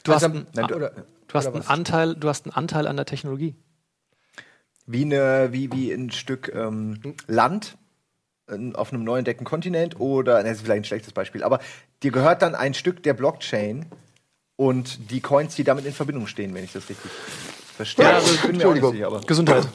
Du 0.05 0.13
also, 0.13 0.27
hast, 0.27 0.35
einen, 0.35 0.47
na, 0.55 0.65
oder, 0.65 0.91
du 1.29 1.35
hast 1.35 1.47
einen 1.47 1.67
Anteil, 1.67 2.15
du 2.15 2.29
hast 2.29 2.47
einen 2.47 2.55
Anteil 2.55 2.87
an 2.87 2.97
der 2.97 3.07
Technologie. 3.07 3.55
Wie, 4.87 5.03
eine, 5.03 5.49
wie, 5.53 5.73
wie 5.73 5.93
ein 5.93 6.11
Stück 6.11 6.53
ähm, 6.55 7.01
hm? 7.03 7.15
Land 7.27 7.79
auf 8.75 8.93
einem 8.93 9.05
neu 9.05 9.19
entdeckten 9.19 9.45
Kontinent 9.45 10.01
oder, 10.01 10.43
das 10.43 10.53
ist 10.53 10.63
vielleicht 10.63 10.83
ein 10.83 10.85
schlechtes 10.85 11.13
Beispiel, 11.13 11.43
aber 11.43 11.61
dir 12.03 12.11
gehört 12.11 12.43
dann 12.43 12.55
ein 12.55 12.75
Stück 12.75 13.03
der 13.03 13.15
Blockchain 13.15 13.87
und 14.57 15.11
die 15.11 15.21
Coins, 15.21 15.55
die 15.55 15.65
damit 15.65 15.87
in 15.87 15.93
Verbindung 15.93 16.27
stehen, 16.27 16.55
wenn 16.55 16.65
ich 16.65 16.73
das 16.73 16.89
richtig 16.89 17.11
verstehe. 17.77 18.05
Ja, 18.05 18.15
also, 18.17 18.35
ich 18.35 18.43
bin 18.43 18.57
mir 18.57 18.69
auch 18.69 18.75
nicht 18.75 18.87
sicher, 18.87 19.07
aber 19.07 19.21
Gesundheit. 19.23 19.67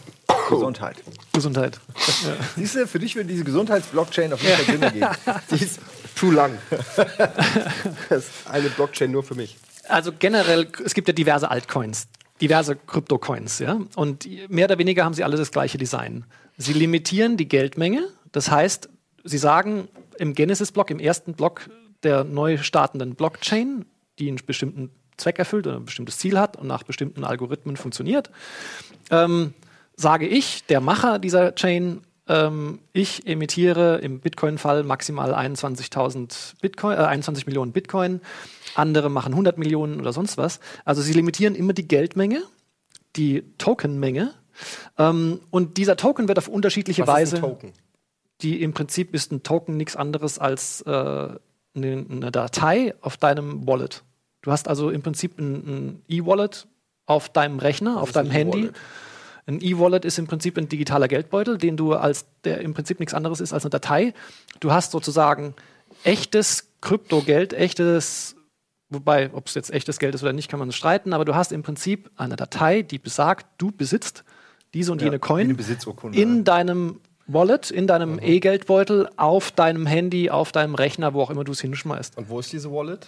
Gesundheit. 0.50 1.04
Gesundheit. 1.34 1.80
Ja. 1.96 2.34
Siehst 2.56 2.76
du, 2.76 2.88
für 2.88 3.00
dich 3.00 3.16
würde 3.16 3.30
diese 3.30 3.44
Gesundheitsblockchain 3.44 4.32
auf 4.34 4.42
jeden 4.42 4.56
Fall 4.56 4.66
Sinn 4.66 4.84
ergeben. 4.84 5.08
Die 5.52 5.64
ist 5.64 5.80
zu 6.16 6.32
lang. 6.32 6.58
das 8.10 8.26
ist 8.26 8.32
eine 8.50 8.70
Blockchain 8.70 9.12
nur 9.12 9.24
für 9.24 9.36
mich. 9.36 9.58
Also 9.90 10.12
generell, 10.18 10.68
es 10.84 10.94
gibt 10.94 11.08
ja 11.08 11.14
diverse 11.14 11.50
Altcoins, 11.50 12.08
diverse 12.42 12.76
Kryptocoins, 12.76 13.60
ja. 13.60 13.80
Und 13.96 14.28
mehr 14.50 14.66
oder 14.66 14.78
weniger 14.78 15.06
haben 15.06 15.14
sie 15.14 15.24
alle 15.24 15.38
das 15.38 15.52
gleiche 15.52 15.78
Design. 15.78 16.26
Sie 16.58 16.74
limitieren 16.74 17.38
die 17.38 17.48
Geldmenge 17.48 18.08
das 18.32 18.52
heißt, 18.52 18.90
Sie 19.24 19.38
sagen 19.38 19.90
im 20.18 20.34
Genesis-Block, 20.34 20.90
im 20.90 21.00
ersten 21.00 21.34
Block 21.34 21.70
der 22.04 22.24
neu 22.24 22.58
startenden 22.58 23.16
Blockchain, 23.16 23.86
die 24.20 24.30
einen 24.30 24.40
bestimmten 24.46 24.90
Zweck 25.18 25.40
erfüllt 25.40 25.68
oder 25.68 25.78
ein 25.78 25.86
bestimmtes 25.86 26.18
Ziel 26.18 26.40
hat 26.40 26.58
und 26.58 26.68
nach 26.68 26.84
bestimmten 26.84 27.24
Algorithmen 27.24 27.76
funktioniert, 27.76 28.30
ähm, 29.10 29.54
sage 29.96 30.28
ich, 30.28 30.66
der 30.66 30.80
Macher 30.80 31.20
dieser 31.20 31.56
Chain, 31.56 32.02
ähm, 32.28 32.80
ich 32.94 33.26
emittiere 33.28 33.98
im 33.98 34.20
Bitcoin-Fall 34.20 34.84
maximal 34.84 35.34
21.000 35.34 36.54
Bitcoin, 36.62 36.98
äh, 36.98 37.02
21 37.02 37.48
Millionen 37.48 37.72
Bitcoin, 37.72 38.22
andere 38.76 39.10
machen 39.10 39.34
100 39.34 39.58
Millionen 39.58 40.00
oder 40.00 40.14
sonst 40.14 40.38
was. 40.38 40.60
Also 40.86 41.02
sie 41.02 41.14
limitieren 41.14 41.56
immer 41.56 41.74
die 41.74 41.88
Geldmenge, 41.88 42.44
die 43.16 43.44
Tokenmenge. 43.58 44.34
Ähm, 44.98 45.42
und 45.50 45.78
dieser 45.78 45.98
Token 45.98 46.28
wird 46.28 46.38
auf 46.38 46.48
unterschiedliche 46.48 47.02
was 47.02 47.16
Weise. 47.16 47.38
Ist 47.38 47.44
ein 47.44 47.50
Token? 47.50 47.74
Die 48.42 48.62
im 48.62 48.74
Prinzip 48.74 49.14
ist 49.14 49.32
ein 49.32 49.44
Token 49.44 49.78
nichts 49.78 49.96
anderes 49.96 50.40
als 50.40 50.82
äh, 50.82 50.90
eine, 50.90 51.40
eine, 51.76 52.32
Datei 52.32 52.94
auf 53.02 53.18
deinem 53.18 53.68
Wallet. 53.68 54.04
Du 54.42 54.52
hast 54.52 54.68
also 54.68 54.90
im 54.90 55.02
Prinzip 55.02 55.40
ein, 55.40 56.02
E-Wallet 56.08 56.68
auf 57.06 57.30
deinem 57.30 57.60
Rechner, 57.60 58.02
auf 58.02 58.12
deinem 58.12 58.32
Handy. 58.32 58.70
Ein 59.46 59.62
E-Wallet 59.62 60.06
ist 60.06 60.20
im 60.20 60.28
Prinzip 60.28 60.58
ein 60.58 60.68
digitaler 60.70 61.08
Geldbeutel, 61.08 61.58
den 61.58 61.78
du 61.78 61.94
als 61.94 62.26
der 62.44 62.62
im 62.62 62.74
Prinzip 62.74 63.00
nichts 63.00 63.14
anderes 63.14 63.40
ist 63.40 63.54
als 63.54 63.64
eine 63.64 63.70
Datei. 63.72 64.14
Du 64.60 64.72
hast 64.72 64.92
sozusagen 64.92 65.56
echtes 66.04 66.72
Kryptogeld, 66.82 67.54
echtes 67.54 68.38
Wobei, 68.90 69.30
ob 69.34 69.48
es 69.48 69.54
jetzt 69.54 69.74
echtes 69.74 70.00
Geld 70.00 70.16
ist 70.16 70.24
oder 70.24 70.32
nicht, 70.32 70.50
kann 70.50 70.60
man 70.60 70.72
streiten, 70.72 71.12
aber 71.12 71.26
du 71.26 71.36
hast 71.36 71.52
im 71.52 71.62
Prinzip 71.62 72.10
eine 72.16 72.38
Datei, 72.38 72.84
die 72.84 73.00
besagt, 73.00 73.46
du 73.58 73.72
besitzt 73.72 74.24
diese 74.74 74.94
und 74.94 75.02
ja, 75.02 75.08
jene 75.08 75.20
Coin 75.20 75.58
in 76.14 76.46
deinem 76.46 77.02
Wallet 77.28 77.72
in 77.72 77.88
deinem 77.88 78.14
mhm. 78.14 78.20
E-Geldbeutel 78.22 79.10
auf 79.18 79.52
deinem 79.52 79.86
Handy, 79.86 80.30
auf 80.30 80.52
deinem 80.52 80.76
Rechner, 80.76 81.14
wo 81.14 81.22
auch 81.22 81.30
immer 81.30 81.44
du 81.44 81.52
es 81.52 81.62
hinschmeißt. 81.62 82.18
Und 82.18 82.30
wo 82.30 82.40
ist 82.40 82.52
diese 82.54 82.72
Wallet? 82.72 83.08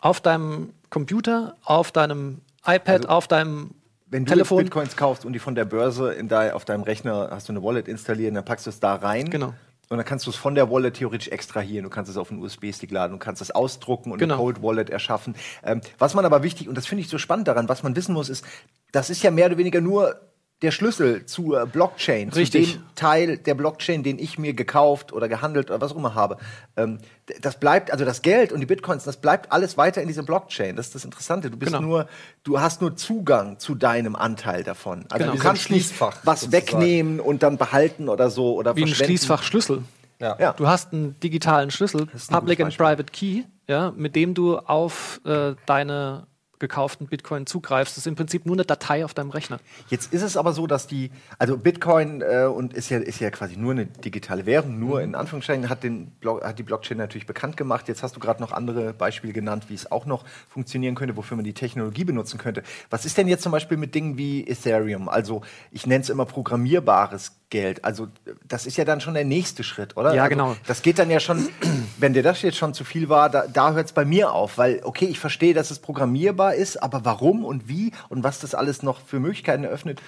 Auf 0.00 0.20
deinem 0.20 0.72
Computer, 0.90 1.56
auf 1.64 1.92
deinem 1.92 2.40
iPad, 2.64 3.06
also, 3.06 3.08
auf 3.08 3.28
deinem 3.28 3.70
wenn 4.06 4.26
Telefon. 4.26 4.58
du 4.58 4.64
Bitcoins 4.64 4.96
kaufst 4.96 5.24
und 5.24 5.32
die 5.32 5.38
von 5.38 5.54
der 5.54 5.64
Börse 5.64 6.12
in 6.12 6.28
de, 6.28 6.52
auf 6.52 6.64
deinem 6.64 6.82
Rechner 6.82 7.28
hast 7.30 7.48
du 7.48 7.52
eine 7.52 7.62
Wallet 7.62 7.88
installiert, 7.88 8.34
dann 8.36 8.44
packst 8.44 8.66
du 8.66 8.70
es 8.70 8.78
da 8.78 8.94
rein. 8.94 9.28
Genau. 9.30 9.54
Und 9.88 9.98
dann 9.98 10.06
kannst 10.06 10.26
du 10.26 10.30
es 10.30 10.36
von 10.36 10.54
der 10.54 10.70
Wallet 10.70 10.94
theoretisch 10.94 11.28
extrahieren. 11.28 11.84
Du 11.84 11.90
kannst 11.90 12.10
es 12.10 12.16
auf 12.16 12.30
einen 12.30 12.40
USB-Stick 12.40 12.90
laden, 12.90 13.12
du 13.12 13.18
kannst 13.18 13.42
es 13.42 13.50
ausdrucken 13.50 14.12
und 14.12 14.18
genau. 14.18 14.34
eine 14.34 14.42
Cold 14.42 14.62
Wallet 14.62 14.88
erschaffen. 14.88 15.34
Ähm, 15.62 15.80
was 15.98 16.14
man 16.14 16.24
aber 16.24 16.42
wichtig, 16.42 16.68
und 16.68 16.76
das 16.76 16.86
finde 16.86 17.02
ich 17.02 17.08
so 17.08 17.18
spannend 17.18 17.48
daran, 17.48 17.68
was 17.68 17.82
man 17.82 17.94
wissen 17.94 18.14
muss, 18.14 18.28
ist, 18.28 18.44
das 18.92 19.10
ist 19.10 19.22
ja 19.22 19.30
mehr 19.30 19.46
oder 19.46 19.58
weniger 19.58 19.80
nur 19.80 20.20
der 20.64 20.72
Schlüssel 20.72 21.26
zur 21.26 21.66
Blockchain, 21.66 22.30
Richtig. 22.30 22.72
zu 22.72 22.78
dem 22.78 22.86
Teil 22.94 23.36
der 23.38 23.54
Blockchain, 23.54 24.02
den 24.02 24.18
ich 24.18 24.38
mir 24.38 24.54
gekauft 24.54 25.12
oder 25.12 25.28
gehandelt 25.28 25.70
oder 25.70 25.80
was 25.80 25.92
auch 25.92 25.96
immer 25.96 26.14
habe. 26.14 26.38
Ähm, 26.76 26.98
das 27.40 27.60
bleibt, 27.60 27.90
also 27.90 28.04
das 28.04 28.22
Geld 28.22 28.52
und 28.52 28.60
die 28.60 28.66
Bitcoins, 28.66 29.04
das 29.04 29.18
bleibt 29.18 29.52
alles 29.52 29.76
weiter 29.76 30.02
in 30.02 30.08
dieser 30.08 30.22
Blockchain. 30.22 30.76
Das 30.76 30.86
ist 30.86 30.94
das 30.94 31.04
Interessante. 31.04 31.50
Du 31.50 31.56
bist 31.56 31.72
genau. 31.72 31.86
nur, 31.86 32.08
du 32.42 32.60
hast 32.60 32.80
nur 32.80 32.96
Zugang 32.96 33.58
zu 33.58 33.74
deinem 33.74 34.16
Anteil 34.16 34.64
davon. 34.64 35.04
Also 35.10 35.24
genau. 35.24 35.36
du 35.36 35.42
kannst 35.42 35.70
nicht 35.70 36.00
was 36.00 36.40
sozusagen. 36.40 36.52
wegnehmen 36.52 37.20
und 37.20 37.42
dann 37.42 37.56
behalten 37.56 38.08
oder 38.08 38.30
so 38.30 38.54
oder 38.54 38.74
Wie 38.76 38.82
ein 38.82 38.88
Schließfach 38.88 39.42
Schlüssel. 39.42 39.82
Ja. 40.18 40.36
ja. 40.38 40.52
Du 40.52 40.66
hast 40.66 40.92
einen 40.92 41.18
digitalen 41.20 41.70
Schlüssel, 41.70 42.06
Public 42.28 42.60
and 42.60 42.76
Private 42.76 43.12
Key, 43.12 43.42
ja, 43.68 43.92
mit 43.96 44.16
dem 44.16 44.34
du 44.34 44.58
auf 44.58 45.20
äh, 45.24 45.54
deine 45.66 46.26
gekauften 46.58 47.06
Bitcoin 47.06 47.46
zugreifst. 47.46 47.96
Das 47.96 47.98
ist 47.98 48.06
im 48.06 48.16
Prinzip 48.16 48.46
nur 48.46 48.56
eine 48.56 48.64
Datei 48.64 49.04
auf 49.04 49.14
deinem 49.14 49.30
Rechner. 49.30 49.58
Jetzt 49.88 50.12
ist 50.12 50.22
es 50.22 50.36
aber 50.36 50.52
so, 50.52 50.66
dass 50.66 50.86
die, 50.86 51.10
also 51.38 51.56
Bitcoin 51.56 52.22
äh, 52.22 52.44
und 52.44 52.74
ist 52.74 52.90
ja, 52.90 52.98
ist 52.98 53.20
ja 53.20 53.30
quasi 53.30 53.56
nur 53.56 53.72
eine 53.72 53.86
digitale 53.86 54.46
Währung, 54.46 54.78
nur 54.78 54.98
mhm. 54.98 55.04
in 55.04 55.14
Anführungsstrichen 55.14 55.68
hat, 55.68 55.82
den 55.82 56.12
hat 56.24 56.58
die 56.58 56.62
Blockchain 56.62 56.98
natürlich 56.98 57.26
bekannt 57.26 57.56
gemacht. 57.56 57.88
Jetzt 57.88 58.02
hast 58.02 58.16
du 58.16 58.20
gerade 58.20 58.40
noch 58.40 58.52
andere 58.52 58.92
Beispiele 58.92 59.32
genannt, 59.32 59.64
wie 59.68 59.74
es 59.74 59.90
auch 59.90 60.06
noch 60.06 60.24
funktionieren 60.48 60.94
könnte, 60.94 61.16
wofür 61.16 61.36
man 61.36 61.44
die 61.44 61.54
Technologie 61.54 62.04
benutzen 62.04 62.38
könnte. 62.38 62.62
Was 62.90 63.04
ist 63.04 63.18
denn 63.18 63.28
jetzt 63.28 63.42
zum 63.42 63.52
Beispiel 63.52 63.76
mit 63.76 63.94
Dingen 63.94 64.16
wie 64.16 64.46
Ethereum? 64.46 65.08
Also 65.08 65.42
ich 65.70 65.86
nenne 65.86 66.02
es 66.02 66.10
immer 66.10 66.26
programmierbares 66.26 67.32
Geld. 67.54 67.84
Also 67.84 68.08
das 68.48 68.66
ist 68.66 68.76
ja 68.76 68.84
dann 68.84 69.00
schon 69.00 69.14
der 69.14 69.24
nächste 69.24 69.62
Schritt, 69.62 69.96
oder? 69.96 70.12
Ja, 70.12 70.24
also, 70.24 70.30
genau. 70.30 70.56
Das 70.66 70.82
geht 70.82 70.98
dann 70.98 71.08
ja 71.08 71.20
schon, 71.20 71.48
wenn 71.98 72.12
dir 72.12 72.24
das 72.24 72.42
jetzt 72.42 72.56
schon 72.56 72.74
zu 72.74 72.82
viel 72.82 73.08
war, 73.08 73.30
da, 73.30 73.46
da 73.46 73.72
hört 73.74 73.86
es 73.86 73.92
bei 73.92 74.04
mir 74.04 74.32
auf, 74.32 74.58
weil 74.58 74.80
okay, 74.82 75.04
ich 75.04 75.20
verstehe, 75.20 75.54
dass 75.54 75.70
es 75.70 75.78
programmierbar 75.78 76.43
ist, 76.50 76.82
aber 76.82 77.04
warum 77.04 77.44
und 77.44 77.68
wie 77.68 77.92
und 78.08 78.24
was 78.24 78.40
das 78.40 78.54
alles 78.54 78.82
noch 78.82 79.00
für 79.00 79.20
Möglichkeiten 79.20 79.64
eröffnet, 79.64 80.00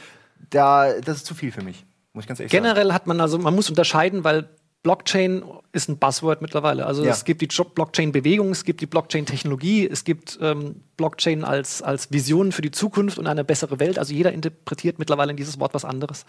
da 0.51 0.93
das 1.01 1.19
ist 1.19 1.27
zu 1.27 1.35
viel 1.35 1.53
für 1.53 1.63
mich. 1.63 1.85
Muss 2.13 2.25
ich 2.25 2.29
ganz 2.29 2.41
ehrlich 2.41 2.51
Generell 2.51 2.85
sagen. 2.85 2.95
hat 2.95 3.07
man 3.07 3.21
also, 3.21 3.39
man 3.39 3.55
muss 3.55 3.69
unterscheiden, 3.69 4.25
weil 4.25 4.49
Blockchain 4.83 5.43
ist 5.73 5.89
ein 5.89 5.99
Buzzword 5.99 6.43
mittlerweile. 6.43 6.87
Also 6.87 7.05
ja. 7.05 7.11
es 7.11 7.25
gibt 7.25 7.43
die 7.43 7.49
Blockchain-Bewegung, 7.49 8.51
es 8.51 8.63
gibt 8.63 8.81
die 8.81 8.87
Blockchain-Technologie, 8.87 9.85
es 9.87 10.05
gibt 10.05 10.39
ähm, 10.41 10.83
Blockchain 10.97 11.43
als, 11.43 11.83
als 11.83 12.13
Vision 12.13 12.53
für 12.53 12.63
die 12.63 12.71
Zukunft 12.71 13.19
und 13.19 13.27
eine 13.27 13.43
bessere 13.43 13.81
Welt. 13.81 13.99
Also 13.99 14.15
jeder 14.15 14.33
interpretiert 14.33 15.01
mittlerweile 15.01 15.33
in 15.33 15.37
dieses 15.37 15.59
Wort 15.59 15.75
was 15.75 15.85
anderes. 15.85 16.25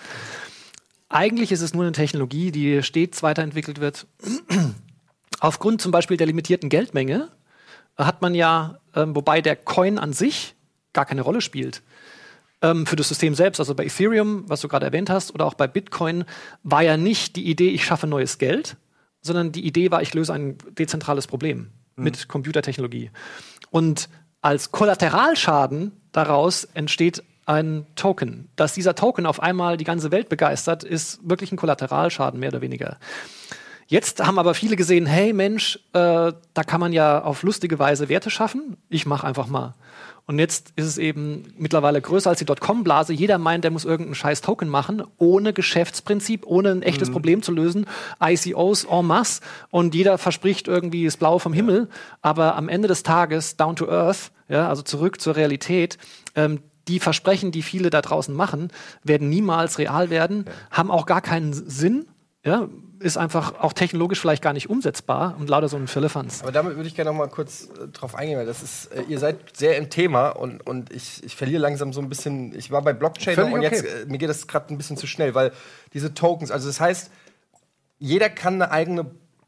Eigentlich 1.08 1.52
ist 1.52 1.62
es 1.62 1.74
nur 1.76 1.84
eine 1.84 1.92
Technologie, 1.92 2.52
die 2.52 2.82
stets 2.82 3.22
weiterentwickelt 3.22 3.80
wird. 3.80 4.08
Aufgrund 5.40 5.80
zum 5.80 5.92
Beispiel 5.92 6.18
der 6.18 6.26
limitierten 6.26 6.70
Geldmenge 6.70 7.30
hat 7.98 8.22
man 8.22 8.36
ja, 8.36 8.80
ähm, 8.96 9.16
wobei 9.16 9.42
der 9.42 9.56
Coin 9.56 9.98
an 9.98 10.14
sich 10.14 10.56
gar 10.94 11.06
keine 11.06 11.22
Rolle 11.22 11.42
spielt, 11.42 11.82
ähm, 12.62 12.86
für 12.86 12.96
das 12.96 13.10
System 13.10 13.36
selbst, 13.36 13.60
also 13.60 13.76
bei 13.76 13.86
Ethereum, 13.86 14.44
was 14.48 14.62
du 14.62 14.68
gerade 14.68 14.86
erwähnt 14.86 15.10
hast, 15.10 15.34
oder 15.34 15.46
auch 15.46 15.54
bei 15.54 15.68
Bitcoin, 15.68 16.26
war 16.64 16.82
ja 16.82 16.98
nicht 16.98 17.36
die 17.36 17.50
Idee, 17.50 17.70
ich 17.70 17.86
schaffe 17.86 18.08
neues 18.08 18.38
Geld, 18.38 18.78
sondern 19.22 19.52
die 19.52 19.66
Idee 19.66 19.92
war, 19.92 20.02
ich 20.02 20.14
löse 20.14 20.34
ein 20.34 20.58
dezentrales 20.78 21.28
Problem 21.28 21.72
mit 21.96 22.28
Computertechnologie. 22.28 23.12
Und 23.72 24.10
als 24.42 24.72
Kollateralschaden 24.72 25.92
daraus 26.12 26.64
entsteht 26.64 27.24
ein 27.46 27.88
Token. 27.96 28.50
Dass 28.56 28.74
dieser 28.74 28.94
Token 28.94 29.26
auf 29.26 29.42
einmal 29.42 29.78
die 29.78 29.84
ganze 29.84 30.12
Welt 30.12 30.30
begeistert, 30.30 30.84
ist 30.84 31.28
wirklich 31.28 31.52
ein 31.52 31.58
Kollateralschaden, 31.58 32.40
mehr 32.40 32.50
oder 32.50 32.62
weniger. 32.62 32.98
Jetzt 33.90 34.26
haben 34.26 34.38
aber 34.38 34.54
viele 34.54 34.76
gesehen, 34.76 35.06
hey 35.06 35.32
Mensch, 35.32 35.80
äh, 35.94 36.34
da 36.54 36.64
kann 36.66 36.82
man 36.82 36.92
ja 36.92 37.24
auf 37.24 37.44
lustige 37.44 37.80
Weise 37.80 38.10
Werte 38.10 38.30
schaffen. 38.30 38.76
Ich 38.90 39.06
mache 39.06 39.26
einfach 39.26 39.48
mal. 39.48 39.76
Und 40.26 40.40
jetzt 40.40 40.74
ist 40.76 40.86
es 40.86 40.98
eben 40.98 41.54
mittlerweile 41.58 42.02
größer 42.02 42.30
als 42.30 42.40
die 42.40 42.46
Dotcom-Blase. 42.46 43.14
Jeder 43.14 43.38
meint, 43.38 43.64
der 43.64 43.72
muss 43.72 43.86
irgendeinen 43.86 44.16
scheiß 44.16 44.42
Token 44.42 44.68
machen, 44.68 45.02
ohne 45.18 45.54
Geschäftsprinzip, 45.54 46.46
ohne 46.46 46.72
ein 46.72 46.82
echtes 46.82 47.10
Problem 47.10 47.42
zu 47.42 47.54
lösen. 47.54 47.86
ICOs 48.22 48.84
en 48.84 49.06
masse. 49.06 49.40
Und 49.70 49.96
jeder 49.96 50.18
verspricht 50.18 50.68
irgendwie 50.68 51.06
das 51.06 51.16
Blaue 51.16 51.40
vom 51.40 51.54
Himmel. 51.54 51.88
Aber 52.22 52.58
am 52.58 52.68
Ende 52.68 52.90
des 52.90 53.04
Tages, 53.04 53.56
down 53.56 53.78
to 53.78 53.88
earth, 53.90 54.32
ja, 54.50 54.68
also 54.68 54.82
zurück 54.82 55.22
zur 55.22 55.38
Realität, 55.38 55.98
ähm, 56.36 56.60
die 56.90 57.00
Versprechen, 57.00 57.52
die 57.54 57.62
viele 57.62 57.90
da 57.90 58.02
draußen 58.02 58.36
machen, 58.36 58.70
werden 59.04 59.30
niemals 59.30 59.78
real 59.78 60.10
werden, 60.10 60.44
haben 60.72 60.92
auch 60.92 61.06
gar 61.06 61.22
keinen 61.22 61.54
Sinn. 61.54 62.06
Ja, 62.48 62.68
ist 63.00 63.18
einfach 63.18 63.60
auch 63.60 63.74
technologisch 63.74 64.20
vielleicht 64.22 64.42
gar 64.42 64.54
nicht 64.54 64.70
umsetzbar 64.70 65.36
und 65.38 65.50
lauter 65.50 65.68
so 65.68 65.76
ein 65.78 65.88
Firlefanz. 65.88 66.42
Aber 66.42 66.52
damit 66.52 66.78
würde 66.78 66.88
ich 66.88 66.96
gerne 66.96 67.12
noch 67.12 67.18
mal 67.18 67.28
kurz 67.28 67.66
äh, 67.80 67.88
drauf 67.90 68.16
eingehen, 68.16 68.40
weil 68.40 68.46
das 68.46 68.64
ist, 68.64 68.86
äh, 68.88 69.04
ihr 69.10 69.20
seid 69.20 69.56
sehr 69.56 69.78
im 69.78 69.90
Thema 69.90 70.30
und, 70.30 70.66
und 70.66 70.92
ich, 70.92 71.24
ich 71.24 71.36
verliere 71.36 71.62
langsam 71.62 71.92
so 71.94 72.00
ein 72.02 72.10
bisschen. 72.10 72.56
Ich 72.58 72.72
war 72.72 72.82
bei 72.82 72.94
Blockchain 72.94 73.36
Völlig 73.36 73.54
und 73.54 73.62
jetzt, 73.62 73.84
okay. 73.84 74.04
äh, 74.04 74.06
mir 74.06 74.18
geht 74.18 74.30
das 74.30 74.48
gerade 74.48 74.74
ein 74.74 74.78
bisschen 74.78 74.98
zu 74.98 75.06
schnell, 75.08 75.36
weil 75.36 75.52
diese 75.94 76.14
Tokens, 76.14 76.50
also 76.50 76.68
das 76.68 76.80
heißt, 76.80 77.12
jeder 78.00 78.30
kann 78.30 78.56
eine 78.62 78.72
eigene 78.72 79.06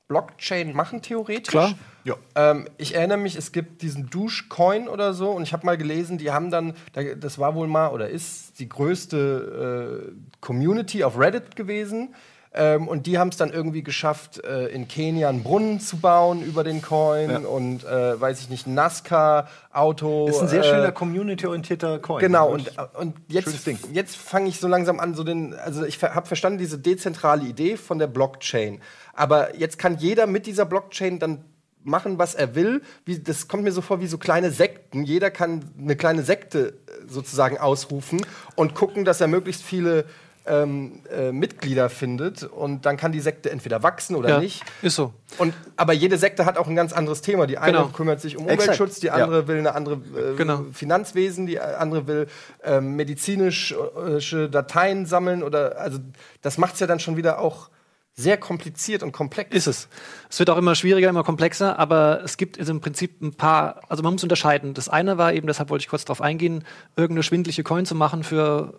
Blockchain 0.09 0.73
machen, 0.75 1.01
theoretisch. 1.01 1.51
Klar. 1.51 1.73
Ja. 2.03 2.15
Ähm, 2.35 2.67
ich 2.77 2.95
erinnere 2.95 3.17
mich, 3.19 3.35
es 3.35 3.51
gibt 3.51 3.81
diesen 3.81 4.09
Douche-Coin 4.09 4.87
oder 4.89 5.13
so 5.13 5.29
und 5.31 5.43
ich 5.43 5.53
habe 5.53 5.65
mal 5.65 5.77
gelesen, 5.77 6.17
die 6.17 6.31
haben 6.31 6.49
dann, 6.51 6.73
da- 6.93 7.15
das 7.15 7.37
war 7.39 7.55
wohl 7.55 7.67
mal 7.67 7.89
oder 7.89 8.09
ist 8.09 8.59
die 8.59 8.67
größte 8.67 10.09
äh, 10.09 10.11
Community 10.41 11.03
auf 11.03 11.17
Reddit 11.19 11.55
gewesen. 11.55 12.13
Ähm, 12.51 12.87
und 12.87 13.05
die 13.05 13.19
haben 13.19 13.29
es 13.29 13.37
dann 13.37 13.51
irgendwie 13.51 13.83
geschafft, 13.83 14.43
äh, 14.43 14.67
in 14.67 14.87
Kenia 14.87 15.29
einen 15.29 15.43
Brunnen 15.43 15.79
zu 15.79 15.97
bauen 15.97 16.41
über 16.41 16.63
den 16.63 16.81
Coin 16.81 17.29
Ja. 17.29 17.37
und 17.39 17.83
äh, 17.83 18.19
weiß 18.19 18.41
ich 18.41 18.49
nicht, 18.49 18.65
NASCAR-Auto. 18.65 20.27
Ist 20.27 20.41
ein 20.41 20.47
sehr 20.47 20.61
äh, 20.61 20.69
schöner 20.69 20.91
community-orientierter 20.91 21.99
Coin. 21.99 22.19
Genau, 22.19 22.51
und, 22.51 22.71
und 22.95 23.15
Schönes 23.29 23.65
jetzt, 23.65 23.87
jetzt 23.93 24.17
fange 24.17 24.49
ich 24.49 24.59
so 24.59 24.67
langsam 24.67 24.99
an, 24.99 25.13
so 25.13 25.23
den, 25.23 25.53
also 25.53 25.85
ich 25.85 26.01
habe 26.01 26.25
verstanden, 26.25 26.57
diese 26.57 26.79
dezentrale 26.79 27.43
Idee 27.45 27.77
von 27.77 27.99
der 27.99 28.07
Blockchain. 28.07 28.81
Aber 29.13 29.55
jetzt 29.55 29.77
kann 29.77 29.97
jeder 29.97 30.25
mit 30.25 30.47
dieser 30.47 30.65
Blockchain 30.65 31.19
dann 31.19 31.45
machen, 31.83 32.17
was 32.17 32.35
er 32.35 32.55
will. 32.55 32.81
Wie, 33.05 33.19
das 33.19 33.47
kommt 33.47 33.63
mir 33.63 33.71
so 33.71 33.81
vor 33.81 34.01
wie 34.01 34.07
so 34.07 34.17
kleine 34.17 34.51
Sekten. 34.51 35.03
Jeder 35.03 35.29
kann 35.29 35.65
eine 35.77 35.95
kleine 35.95 36.23
Sekte 36.23 36.69
äh, 36.87 37.07
sozusagen 37.07 37.57
ausrufen 37.57 38.25
und 38.55 38.73
gucken, 38.75 39.05
dass 39.05 39.21
er 39.21 39.27
möglichst 39.27 39.61
viele 39.63 40.05
ähm, 40.49 41.01
äh, 41.15 41.31
Mitglieder 41.31 41.89
findet. 41.89 42.43
Und 42.43 42.85
dann 42.85 42.97
kann 42.97 43.11
die 43.11 43.19
Sekte 43.19 43.51
entweder 43.51 43.83
wachsen 43.83 44.15
oder 44.15 44.29
Ja, 44.29 44.39
nicht. 44.39 44.63
ist 44.81 44.95
so. 44.95 45.13
Und, 45.37 45.53
aber 45.75 45.93
jede 45.93 46.17
Sekte 46.17 46.45
hat 46.45 46.57
auch 46.57 46.67
ein 46.67 46.75
ganz 46.75 46.91
anderes 46.91 47.21
Thema. 47.21 47.47
Die 47.47 47.57
eine 47.57 47.77
Genau. 47.77 47.87
kümmert 47.89 48.19
sich 48.19 48.35
um 48.37 48.43
Exakt. 48.49 48.61
Umweltschutz, 48.79 48.99
die 48.99 49.07
Ja. 49.07 49.13
andere 49.13 49.47
will 49.47 49.57
eine 49.59 49.75
andere 49.75 49.95
äh, 49.95 50.35
Genau. 50.35 50.65
Finanzwesen, 50.73 51.45
die 51.45 51.59
andere 51.59 52.07
will 52.07 52.27
ähm, 52.63 52.95
medizinische 52.95 54.49
Dateien 54.49 55.05
sammeln 55.05 55.43
oder 55.43 55.77
also 55.79 55.99
das 56.41 56.57
macht 56.57 56.73
es 56.75 56.79
ja 56.79 56.87
dann 56.87 56.99
schon 56.99 57.17
wieder 57.17 57.39
auch 57.39 57.69
sehr 58.15 58.37
kompliziert 58.37 59.01
und 59.01 59.13
komplex. 59.13 59.55
Ist 59.55 59.67
es. 59.67 59.87
Es 60.29 60.39
wird 60.39 60.49
auch 60.49 60.57
immer 60.57 60.75
schwieriger, 60.75 61.09
immer 61.09 61.23
komplexer, 61.23 61.79
aber 61.79 62.21
es 62.25 62.35
gibt 62.35 62.59
also 62.59 62.71
im 62.73 62.81
Prinzip 62.81 63.21
ein 63.21 63.33
paar, 63.33 63.81
also 63.87 64.03
man 64.03 64.11
muss 64.13 64.23
unterscheiden. 64.23 64.73
Das 64.73 64.89
eine 64.89 65.17
war 65.17 65.31
eben, 65.33 65.47
deshalb 65.47 65.69
wollte 65.69 65.83
ich 65.83 65.87
kurz 65.89 66.03
darauf 66.03 66.21
eingehen, 66.21 66.65
irgendeine 66.97 67.23
schwindliche 67.23 67.63
Coin 67.63 67.85
zu 67.85 67.95
machen 67.95 68.23
für 68.23 68.73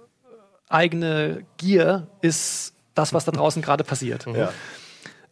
eigene 0.71 1.45
Gier 1.59 2.07
ist 2.23 2.75
das, 2.95 3.13
was 3.13 3.25
da 3.25 3.33
draußen 3.33 3.61
gerade 3.63 3.85
passiert. 3.85 4.27
Ja. 4.27 4.53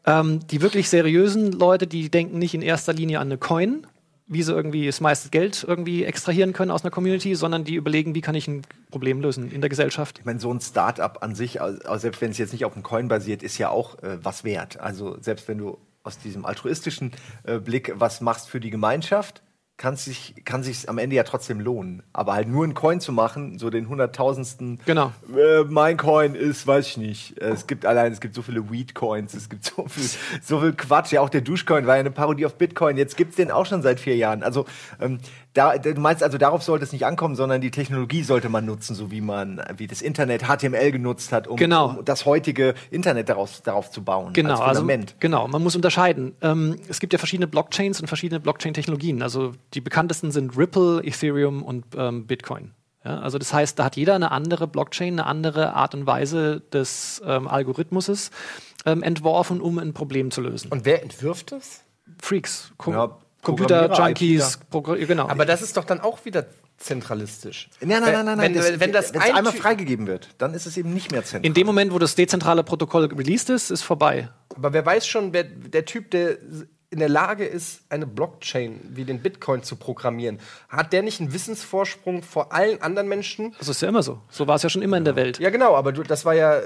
Ähm, 0.06 0.40
die 0.46 0.60
wirklich 0.60 0.88
seriösen 0.88 1.52
Leute, 1.52 1.86
die 1.86 2.10
denken 2.10 2.38
nicht 2.38 2.54
in 2.54 2.62
erster 2.62 2.92
Linie 2.92 3.20
an 3.20 3.28
eine 3.28 3.38
Coin, 3.38 3.86
wie 4.26 4.42
sie 4.42 4.52
irgendwie 4.52 4.86
das 4.86 5.00
meiste 5.00 5.30
Geld 5.30 5.64
irgendwie 5.66 6.04
extrahieren 6.04 6.52
können 6.52 6.70
aus 6.70 6.82
einer 6.82 6.90
Community, 6.90 7.34
sondern 7.34 7.64
die 7.64 7.74
überlegen, 7.74 8.14
wie 8.14 8.20
kann 8.20 8.34
ich 8.34 8.46
ein 8.46 8.62
Problem 8.90 9.20
lösen 9.20 9.50
in 9.50 9.60
der 9.60 9.70
Gesellschaft. 9.70 10.18
Ich 10.18 10.24
meine, 10.24 10.38
so 10.38 10.52
ein 10.52 10.60
Startup 10.60 11.22
an 11.22 11.34
sich, 11.34 11.60
also 11.60 11.96
selbst 11.96 12.20
wenn 12.20 12.30
es 12.30 12.38
jetzt 12.38 12.52
nicht 12.52 12.64
auf 12.64 12.74
dem 12.74 12.82
Coin 12.82 13.08
basiert, 13.08 13.42
ist 13.42 13.58
ja 13.58 13.70
auch 13.70 14.02
äh, 14.02 14.18
was 14.22 14.44
wert. 14.44 14.78
Also 14.80 15.16
selbst 15.20 15.48
wenn 15.48 15.58
du 15.58 15.78
aus 16.04 16.18
diesem 16.18 16.44
altruistischen 16.44 17.12
äh, 17.44 17.58
Blick 17.58 17.92
was 17.96 18.20
machst 18.20 18.48
für 18.48 18.60
die 18.60 18.70
Gemeinschaft, 18.70 19.42
kann 19.78 19.94
sich 19.94 20.34
kann 20.44 20.64
sich 20.64 20.88
am 20.88 20.98
Ende 20.98 21.14
ja 21.14 21.22
trotzdem 21.22 21.60
lohnen. 21.60 22.02
Aber 22.12 22.34
halt 22.34 22.48
nur 22.48 22.64
einen 22.64 22.74
Coin 22.74 23.00
zu 23.00 23.12
machen, 23.12 23.58
so 23.58 23.70
den 23.70 23.88
hunderttausendsten. 23.88 24.80
Genau. 24.84 25.12
Äh, 25.34 25.62
mein 25.68 25.96
Coin 25.96 26.34
ist, 26.34 26.66
weiß 26.66 26.86
ich 26.88 26.96
nicht. 26.96 27.38
Es 27.38 27.68
gibt 27.68 27.86
allein, 27.86 28.12
es 28.12 28.20
gibt 28.20 28.34
so 28.34 28.42
viele 28.42 28.70
Weed 28.70 28.94
Coins, 28.94 29.34
es 29.34 29.48
gibt 29.48 29.64
so 29.64 29.86
viel, 29.86 30.10
so 30.42 30.60
viel 30.60 30.72
Quatsch. 30.72 31.12
Ja, 31.12 31.20
auch 31.20 31.30
der 31.30 31.42
Duschcoin 31.42 31.86
war 31.86 31.94
ja 31.94 32.00
eine 32.00 32.10
Parodie 32.10 32.44
auf 32.44 32.56
Bitcoin. 32.56 32.96
Jetzt 32.96 33.16
gibt's 33.16 33.36
den 33.36 33.52
auch 33.52 33.66
schon 33.66 33.82
seit 33.82 34.00
vier 34.00 34.16
Jahren. 34.16 34.42
Also 34.42 34.66
ähm, 35.00 35.20
da, 35.58 35.76
du 35.76 36.00
meinst 36.00 36.22
also 36.22 36.38
darauf 36.38 36.62
sollte 36.62 36.84
es 36.84 36.92
nicht 36.92 37.04
ankommen, 37.04 37.34
sondern 37.34 37.60
die 37.60 37.70
Technologie 37.70 38.22
sollte 38.22 38.48
man 38.48 38.64
nutzen, 38.64 38.94
so 38.94 39.10
wie 39.10 39.20
man 39.20 39.62
wie 39.76 39.86
das 39.86 40.00
Internet 40.02 40.44
HTML 40.44 40.92
genutzt 40.92 41.32
hat, 41.32 41.48
um, 41.48 41.56
Genau. 41.56 41.90
um 41.98 42.04
das 42.04 42.24
heutige 42.24 42.74
Internet 42.90 43.28
daraus, 43.28 43.62
darauf 43.62 43.90
zu 43.90 44.02
bauen 44.04 44.32
Genau, 44.32 44.52
als 44.52 44.60
also, 44.60 44.80
Fundament. 44.82 45.16
genau, 45.20 45.48
man 45.48 45.62
muss 45.62 45.76
unterscheiden. 45.76 46.34
Ähm, 46.40 46.76
es 46.88 47.00
gibt 47.00 47.12
ja 47.12 47.18
verschiedene 47.18 47.46
Blockchains 47.46 48.00
und 48.00 48.06
verschiedene 48.06 48.40
Blockchain-Technologien. 48.40 49.22
Also 49.22 49.52
die 49.74 49.80
bekanntesten 49.80 50.30
sind 50.30 50.56
Ripple, 50.56 51.02
Ethereum 51.04 51.62
und 51.62 51.84
ähm, 51.96 52.26
Bitcoin. 52.26 52.72
Ja, 53.04 53.20
also 53.20 53.38
das 53.38 53.52
heißt, 53.52 53.78
da 53.78 53.84
hat 53.84 53.96
jeder 53.96 54.14
eine 54.14 54.30
andere 54.32 54.66
Blockchain, 54.66 55.14
eine 55.14 55.26
andere 55.26 55.74
Art 55.74 55.94
und 55.94 56.06
Weise 56.06 56.60
des 56.72 57.22
ähm, 57.24 57.46
Algorithmuses 57.48 58.30
ähm, 58.86 59.02
entworfen, 59.02 59.60
um 59.60 59.78
ein 59.78 59.92
Problem 59.94 60.30
zu 60.30 60.40
lösen. 60.40 60.70
Und 60.70 60.84
wer 60.84 61.02
entwirft 61.02 61.52
das? 61.52 61.82
Freaks, 62.20 62.72
Ja, 62.86 63.16
Computer-Junkies, 63.56 64.60
genau. 65.06 65.28
Aber 65.28 65.44
das 65.44 65.62
ist 65.62 65.76
doch 65.76 65.84
dann 65.84 66.00
auch 66.00 66.24
wieder 66.24 66.46
zentralistisch. 66.78 67.68
Nein, 67.80 68.00
nein, 68.00 68.12
nein, 68.12 68.24
nein, 68.24 68.38
Wenn, 68.38 68.52
nein. 68.52 68.80
wenn, 68.80 68.92
das 68.92 69.12
ein 69.12 69.34
einmal 69.34 69.52
freigegeben 69.52 70.06
wird, 70.06 70.28
dann 70.38 70.54
ist 70.54 70.66
es 70.66 70.76
eben 70.76 70.94
nicht 70.94 71.10
mehr 71.10 71.24
zentral. 71.24 71.46
in 71.46 71.54
dem 71.54 71.66
Moment, 71.66 71.92
wo 71.92 71.98
das 71.98 72.14
dezentrale 72.14 72.62
Protokoll 72.62 73.06
released 73.06 73.50
ist, 73.50 73.70
ist 73.70 73.82
vorbei. 73.82 74.28
Aber 74.54 74.72
wer 74.72 74.86
weiß 74.86 75.06
schon, 75.06 75.32
wer 75.32 75.44
der 75.44 75.84
Typ, 75.84 76.10
der 76.10 76.38
in 76.90 77.00
der 77.00 77.08
Lage 77.08 77.44
ist, 77.44 77.82
eine 77.90 78.06
Blockchain 78.06 78.80
wie 78.90 79.04
den 79.04 79.20
Bitcoin 79.20 79.62
zu 79.62 79.76
programmieren, 79.76 80.38
hat 80.68 80.92
der 80.92 81.02
nicht 81.02 81.20
einen 81.20 81.32
Wissensvorsprung 81.32 82.22
vor 82.22 82.52
allen 82.52 82.80
anderen 82.80 83.08
Menschen? 83.08 83.54
Das 83.58 83.68
ist 83.68 83.82
ja 83.82 83.88
immer 83.88 84.02
so. 84.02 84.22
So 84.30 84.46
war 84.46 84.56
es 84.56 84.62
ja 84.62 84.70
schon 84.70 84.82
immer 84.82 84.96
in 84.96 85.04
der 85.04 85.16
Welt. 85.16 85.38
Ja, 85.38 85.50
genau, 85.50 85.74
aber 85.74 85.92
du, 85.92 86.02
das 86.02 86.24
war 86.24 86.34
ja 86.34 86.60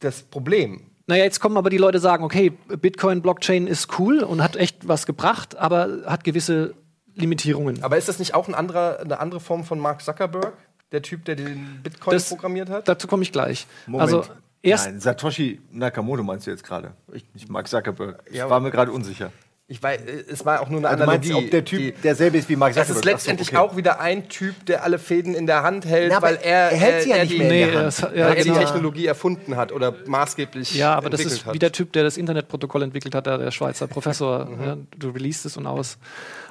das 0.00 0.22
Problem. 0.22 0.90
Naja, 1.08 1.24
jetzt 1.24 1.40
kommen 1.40 1.56
aber 1.56 1.70
die 1.70 1.78
Leute 1.78 1.98
sagen, 2.00 2.22
okay, 2.22 2.50
Bitcoin-Blockchain 2.68 3.66
ist 3.66 3.98
cool 3.98 4.20
und 4.22 4.42
hat 4.42 4.56
echt 4.56 4.86
was 4.86 5.06
gebracht, 5.06 5.56
aber 5.56 6.02
hat 6.04 6.22
gewisse 6.22 6.74
Limitierungen. 7.14 7.82
Aber 7.82 7.96
ist 7.96 8.08
das 8.08 8.18
nicht 8.18 8.34
auch 8.34 8.46
ein 8.46 8.54
anderer, 8.54 9.00
eine 9.00 9.18
andere 9.18 9.40
Form 9.40 9.64
von 9.64 9.78
Mark 9.80 10.02
Zuckerberg? 10.02 10.52
Der 10.92 11.02
Typ, 11.02 11.24
der 11.24 11.36
den 11.36 11.80
Bitcoin 11.82 12.14
Das- 12.14 12.28
programmiert 12.28 12.68
hat? 12.70 12.86
Dazu 12.88 13.06
komme 13.08 13.22
ich 13.22 13.32
gleich. 13.32 13.66
Moment. 13.86 14.02
Also 14.12 14.24
erst 14.62 14.86
Nein, 14.86 15.00
Satoshi 15.00 15.60
Nakamoto 15.70 16.22
meinst 16.22 16.46
du 16.46 16.50
jetzt 16.50 16.62
gerade? 16.64 16.92
Ich, 17.12 17.24
nicht 17.34 17.48
Mark 17.48 17.68
Zuckerberg. 17.68 18.22
Ich 18.30 18.36
Ja, 18.36 18.48
war 18.50 18.60
mir 18.60 18.70
gerade 18.70 18.92
unsicher. 18.92 19.32
Ich 19.70 19.82
weiß, 19.82 20.00
es 20.32 20.46
war 20.46 20.62
auch 20.62 20.70
nur 20.70 20.78
eine 20.78 20.88
Also 20.88 21.04
meinst, 21.04 21.26
Analogie. 21.28 21.44
ob 21.44 21.50
der 21.50 21.62
Typ 21.62 21.78
die- 21.78 21.92
derselbe 22.02 22.38
ist 22.38 22.48
wie 22.48 22.56
Mark 22.56 22.74
das 22.74 22.86
Zuckerberg? 22.88 22.96
ist 22.96 22.98
Ach 22.98 23.04
so, 23.04 23.10
letztendlich 23.32 23.48
okay. 23.50 23.56
auch 23.58 23.76
wieder 23.76 24.00
ein 24.00 24.30
Typ, 24.30 24.64
der 24.64 24.82
alle 24.82 24.98
Fäden 24.98 25.34
in 25.34 25.46
der 25.46 25.62
Hand 25.62 25.84
hält, 25.84 26.10
Na, 26.10 26.22
weil 26.22 26.36
er, 26.36 26.70
er 26.70 26.76
hält 26.78 27.02
sie 27.02 27.10
ja 27.10 27.16
er 27.16 27.22
nicht 27.24 27.34
die, 27.34 27.38
mehr 27.38 27.50
in 27.50 27.52
Nee, 27.52 27.64
der 27.66 27.74
Hand. 27.74 27.86
das- 27.86 28.00
ja, 28.00 28.06
weil 28.08 28.16
er 28.18 28.34
genau. 28.36 28.54
die 28.58 28.64
Technologie 28.64 29.06
erfunden 29.06 29.56
hat 29.56 29.70
oder 29.70 29.94
maßgeblich 30.06 30.74
Ja, 30.74 30.94
aber 30.94 31.10
das 31.10 31.20
ist 31.20 31.44
hat. 31.44 31.52
wie 31.52 31.58
der 31.58 31.70
Typ, 31.72 31.92
der 31.92 32.02
das 32.02 32.16
Internetprotokoll 32.16 32.82
entwickelt 32.82 33.14
hat, 33.14 33.26
der, 33.26 33.36
der 33.36 33.50
Schweizer 33.50 33.86
Professor. 33.88 34.46
Mhm. 34.46 34.64
Ja, 34.64 34.76
du 34.96 35.10
releast 35.10 35.44
es 35.44 35.58
und 35.58 35.66
aus. 35.66 35.98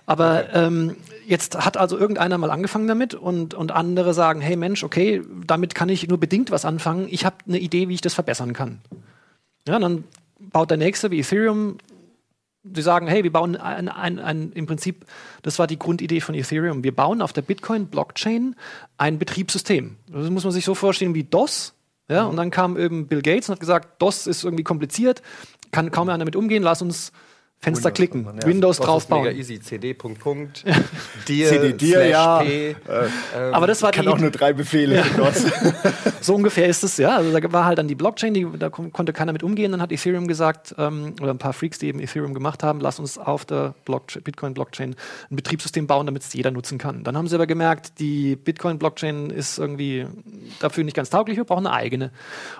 Aber 0.05 0.53
ähm, 0.53 0.95
jetzt 1.25 1.57
hat 1.65 1.75
also 1.75 1.97
irgendeiner 1.97 2.37
mal 2.37 2.51
angefangen 2.51 2.87
damit 2.87 3.15
und, 3.15 3.55
und 3.55 3.71
andere 3.71 4.13
sagen, 4.13 4.41
hey 4.41 4.55
Mensch, 4.55 4.83
okay, 4.83 5.23
damit 5.45 5.73
kann 5.73 5.89
ich 5.89 6.07
nur 6.07 6.19
bedingt 6.19 6.51
was 6.51 6.65
anfangen. 6.65 7.07
Ich 7.09 7.25
habe 7.25 7.37
eine 7.47 7.57
Idee, 7.57 7.89
wie 7.89 7.95
ich 7.95 8.01
das 8.01 8.13
verbessern 8.13 8.53
kann. 8.53 8.77
Ja, 9.67 9.79
dann 9.79 10.03
baut 10.39 10.69
der 10.69 10.77
Nächste 10.77 11.09
wie 11.09 11.19
Ethereum. 11.21 11.77
Sie 12.73 12.81
sagen, 12.81 13.07
hey, 13.07 13.23
wir 13.23 13.31
bauen 13.31 13.55
ein, 13.55 13.89
ein, 13.89 14.19
ein, 14.19 14.51
im 14.53 14.65
Prinzip, 14.65 15.05
das 15.41 15.59
war 15.59 15.67
die 15.67 15.79
Grundidee 15.79 16.21
von 16.21 16.35
Ethereum. 16.35 16.83
Wir 16.83 16.95
bauen 16.95 17.21
auf 17.21 17.33
der 17.33 17.41
Bitcoin-Blockchain 17.41 18.55
ein 18.97 19.19
Betriebssystem. 19.19 19.97
Das 20.11 20.29
muss 20.29 20.43
man 20.43 20.53
sich 20.53 20.65
so 20.65 20.75
vorstellen 20.75 21.13
wie 21.15 21.23
DOS. 21.23 21.73
Ja, 22.09 22.23
und 22.23 22.37
dann 22.37 22.51
kam 22.51 22.77
eben 22.77 23.07
Bill 23.07 23.21
Gates 23.21 23.49
und 23.49 23.53
hat 23.53 23.59
gesagt, 23.59 24.01
DOS 24.01 24.27
ist 24.27 24.43
irgendwie 24.43 24.63
kompliziert, 24.63 25.21
kann 25.71 25.91
kaum 25.91 26.07
einer 26.07 26.19
damit 26.19 26.37
umgehen, 26.37 26.63
lass 26.63 26.81
uns 26.81 27.11
Fenster 27.59 27.85
Windows 27.85 27.95
klicken, 27.95 28.23
drüber, 28.23 28.39
ja. 28.39 28.47
Windows 28.47 28.77
Das 28.77 28.83
ist 28.85 28.87
draufbauen. 28.87 29.23
mega 29.23 29.35
easy. 29.35 29.59
CD. 29.59 29.93
Punkt, 29.95 30.19
Punkt. 30.19 30.63
Dir, 31.27 31.49
CD, 31.49 31.73
dir, 31.73 32.05
ja. 32.07 32.39
P. 32.39 32.69
Ähm, 32.69 32.75
Aber 33.51 33.65
das 33.65 33.81
war 33.81 33.91
die 33.91 33.97
Kann 33.97 34.07
auch 34.07 34.19
nur 34.19 34.29
drei 34.29 34.53
Befehle 34.53 35.03
DOS. 35.17 35.45
So 36.21 36.35
ungefähr 36.35 36.67
ist 36.67 36.83
es, 36.83 36.97
ja. 36.97 37.15
Also 37.15 37.31
da 37.37 37.51
war 37.53 37.65
halt 37.65 37.77
dann 37.77 37.87
die 37.87 37.95
Blockchain, 37.95 38.33
die, 38.33 38.45
da 38.59 38.69
kon- 38.69 38.91
konnte 38.91 39.13
keiner 39.13 39.31
mit 39.33 39.43
umgehen. 39.43 39.71
Dann 39.71 39.81
hat 39.81 39.91
Ethereum 39.91 40.27
gesagt, 40.27 40.75
ähm, 40.77 41.13
oder 41.21 41.31
ein 41.31 41.37
paar 41.37 41.53
Freaks, 41.53 41.79
die 41.79 41.87
eben 41.87 41.99
Ethereum 41.99 42.33
gemacht 42.33 42.63
haben, 42.63 42.79
lass 42.81 42.99
uns 42.99 43.17
auf 43.17 43.45
der 43.45 43.73
Blockchain, 43.85 44.23
Bitcoin-Blockchain 44.23 44.95
ein 45.31 45.35
Betriebssystem 45.35 45.87
bauen, 45.87 46.05
damit 46.05 46.23
es 46.23 46.33
jeder 46.33 46.51
nutzen 46.51 46.77
kann. 46.77 47.03
Dann 47.03 47.15
haben 47.17 47.27
sie 47.27 47.35
aber 47.35 47.47
gemerkt, 47.47 47.99
die 47.99 48.35
Bitcoin-Blockchain 48.35 49.29
ist 49.29 49.57
irgendwie 49.57 50.05
dafür 50.59 50.83
nicht 50.83 50.95
ganz 50.95 51.09
tauglich, 51.09 51.37
wir 51.37 51.45
brauchen 51.45 51.65
eine 51.65 51.75
eigene. 51.75 52.11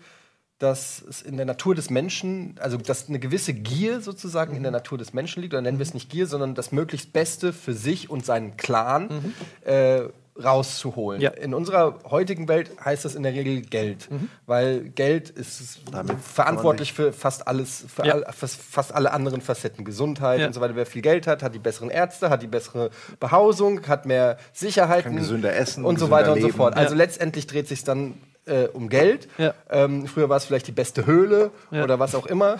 dass 0.59 1.03
es 1.09 1.21
in 1.21 1.35
der 1.35 1.45
Natur 1.45 1.75
des 1.75 1.89
Menschen, 1.89 2.55
also 2.59 2.77
dass 2.77 3.09
eine 3.09 3.19
gewisse 3.19 3.53
Gier 3.53 3.99
sozusagen 3.99 4.55
in 4.55 4.63
der 4.63 4.71
Natur 4.71 4.97
des 4.97 5.13
Menschen 5.13 5.41
liegt, 5.41 5.53
oder 5.53 5.61
nennen 5.61 5.77
wir 5.77 5.83
es 5.83 5.93
nicht 5.93 6.09
Gier, 6.09 6.25
sondern 6.25 6.55
das 6.55 6.71
möglichst 6.71 7.11
Beste 7.11 7.51
für 7.51 7.73
sich 7.73 8.09
und 8.09 8.25
seinen 8.25 8.55
Clan 8.55 9.33
äh, 9.65 10.03
rauszuholen. 10.41 11.21
Ja. 11.21 11.29
In 11.31 11.53
unserer 11.53 11.99
heutigen 12.09 12.47
Welt 12.47 12.71
heißt 12.83 13.05
das 13.05 13.15
in 13.15 13.23
der 13.23 13.33
Regel 13.33 13.61
Geld, 13.61 14.09
weil 14.47 14.79
Geld 14.81 15.29
ist 15.29 15.79
verantwortlich 16.21 16.93
für 16.93 17.13
fast 17.13 17.47
alles, 17.47 17.85
für 17.93 18.05
Ja. 18.05 18.13
all, 18.13 18.25
fast, 18.33 18.59
fast 18.61 18.93
alle 18.93 19.11
anderen 19.11 19.41
Facetten, 19.41 19.85
Gesundheit 19.85 20.39
Ja. 20.39 20.47
und 20.47 20.53
so 20.53 20.61
weiter. 20.61 20.75
Wer 20.75 20.85
viel 20.85 21.01
Geld 21.03 21.27
hat, 21.27 21.43
hat 21.43 21.53
die 21.53 21.59
besseren 21.59 21.89
Ärzte, 21.89 22.29
hat 22.29 22.41
die 22.41 22.47
bessere 22.47 22.89
Behausung, 23.19 23.87
hat 23.87 24.05
mehr 24.05 24.37
Sicherheit 24.53 25.03
Kann 25.03 25.15
gesünder 25.15 25.55
essen, 25.55 25.85
und 25.85 25.99
so 25.99 26.09
weiter 26.09 26.33
und 26.33 26.41
so 26.41 26.47
leben. 26.47 26.57
fort. 26.57 26.75
Also 26.75 26.93
Ja. 26.95 26.97
letztendlich 26.97 27.45
dreht 27.47 27.67
sich 27.67 27.83
dann 27.83 28.15
äh, 28.45 28.67
um 28.73 28.89
Geld. 28.89 29.29
Ja. 29.37 29.53
Ähm, 29.69 30.05
früher 30.05 30.27
war 30.27 30.35
es 30.35 30.43
vielleicht 30.43 30.67
die 30.67 30.73
beste 30.73 31.05
Höhle 31.05 31.51
Ja. 31.71 31.81
oder 31.85 31.99
was 31.99 32.13
auch 32.13 32.25
immer. 32.25 32.57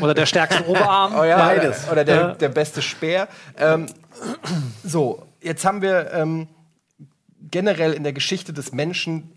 Oder 0.00 0.14
der 0.14 0.24
stärkste 0.24 0.64
Oberarm? 0.68 1.14
Oh 1.18 1.22
ja, 1.24 1.36
Beides. 1.36 1.82
Oder, 1.84 1.92
oder 1.92 2.04
der, 2.04 2.16
Ja. 2.16 2.34
der 2.34 2.48
beste 2.48 2.80
Speer. 2.80 3.28
Ähm, 3.58 3.84
so, 4.84 5.22
jetzt 5.42 5.64
haben 5.66 5.82
wir 5.82 6.10
ähm, 6.14 6.48
generell 7.50 7.92
in 7.92 8.02
der 8.02 8.12
Geschichte 8.12 8.52
des 8.52 8.72
Menschen 8.72 9.32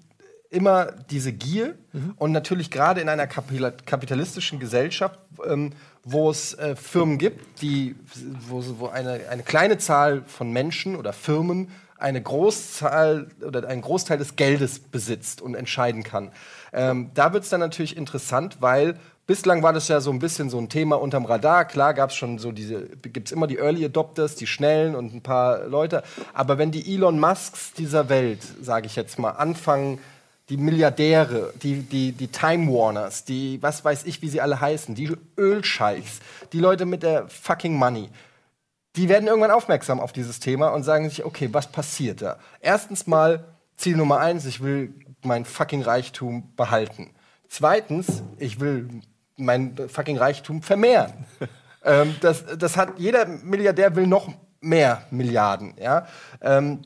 immer 0.50 0.92
diese 1.10 1.32
Gier 1.32 1.76
und 2.18 2.34
natürlich 2.34 2.70
gerade 2.70 3.00
in 3.00 3.08
einer 3.08 3.26
kapitalistischen 3.26 4.60
Gesellschaft, 4.60 5.18
ähm, 5.48 5.72
wo 6.04 6.30
es 6.30 6.54
äh, 6.56 6.76
Firmen 6.76 7.18
gibt, 7.18 7.62
die, 7.62 7.96
wo, 8.48 8.64
wo 8.80 8.88
eine, 8.88 9.22
eine 9.30 9.44
kleine 9.44 9.78
Zahl 9.78 10.24
von 10.28 10.52
Menschen 10.52 10.98
oder 10.98 11.14
Firmen 11.14 11.70
eine 11.98 12.22
Großzahl 12.22 13.28
oder 13.46 13.68
einen 13.68 13.82
Großteil 13.82 14.18
des 14.18 14.36
Geldes 14.36 14.80
besitzt 14.80 15.42
und 15.42 15.56
entscheiden 15.56 16.04
kann. 16.04 16.32
Ähm, 16.74 17.12
da 17.14 17.32
wird 17.32 17.44
es 17.44 17.50
dann 17.50 17.60
natürlich 17.60 17.96
interessant, 17.96 18.58
weil 18.60 18.98
bislang 19.28 19.64
war 19.64 19.74
das 19.74 19.88
ja 19.88 20.02
so 20.02 20.12
ein 20.12 20.20
bisschen 20.20 20.50
so 20.50 20.58
ein 20.58 20.70
Thema 20.70 21.00
unterm 21.00 21.26
Radar. 21.26 21.66
Klar 21.66 21.94
gab 21.94 22.10
es 22.10 22.16
schon 22.16 22.40
so 22.40 22.52
diese, 22.52 22.88
gibt 22.88 23.28
es 23.28 23.32
immer 23.32 23.48
die 23.48 23.58
Early 23.58 23.86
Adopters, 23.86 24.36
die 24.36 24.48
Schnellen 24.48 24.96
und 24.96 25.14
ein 25.14 25.22
paar 25.22 25.68
Leute. 25.68 26.04
Aber 26.34 26.58
wenn 26.58 26.72
die 26.72 26.94
Elon 26.94 27.20
Musks 27.20 27.74
dieser 27.74 28.10
Welt, 28.10 28.42
sage 28.62 28.88
ich 28.88 28.96
jetzt 28.96 29.20
mal, 29.20 29.32
anfangen, 29.32 30.00
die 30.50 30.58
Milliardäre, 30.58 31.54
die, 31.64 31.82
die, 31.82 32.12
die 32.12 32.28
Time 32.28 32.68
Warners, 32.68 33.24
die, 33.24 33.58
was 33.62 33.86
weiß 33.86 34.04
ich, 34.04 34.22
wie 34.22 34.28
sie 34.28 34.42
alle 34.42 34.60
heißen, 34.60 34.96
die 34.96 35.16
Ölscheichs, 35.38 36.20
die 36.52 36.60
Leute 36.60 36.86
mit 36.86 37.04
der 37.04 37.30
fucking 37.30 37.76
Money, 37.76 38.10
die 38.98 39.08
werden 39.08 39.28
irgendwann 39.28 39.52
aufmerksam 39.52 40.02
auf 40.02 40.12
dieses 40.12 40.42
Thema 40.42 40.70
und 40.70 40.84
sagen 40.84 41.10
sich, 41.10 41.24
okay, 41.24 41.48
was 41.54 41.72
passiert 41.72 42.22
da? 42.22 42.38
Erstens 42.60 43.08
mal, 43.08 43.46
Ziel 43.78 43.96
Nummer 43.96 44.20
eins, 44.20 44.46
ich 44.46 44.62
will 44.62 44.94
mein 45.24 45.46
fucking 45.46 45.82
Reichtum 45.82 46.54
behalten. 46.56 47.12
Zweitens, 47.48 48.22
ich 48.38 48.60
will 48.60 48.90
mein 49.46 49.76
fucking 49.88 50.18
Reichtum 50.18 50.62
vermehren. 50.62 51.14
ähm, 51.86 52.16
das, 52.22 52.46
das 52.58 52.78
hat, 52.78 52.98
jeder 52.98 53.26
Milliardär 53.26 53.96
will 53.96 54.08
noch 54.08 54.30
mehr 54.62 55.04
Milliarden, 55.12 55.74
ja. 55.78 56.06
Ähm, 56.42 56.82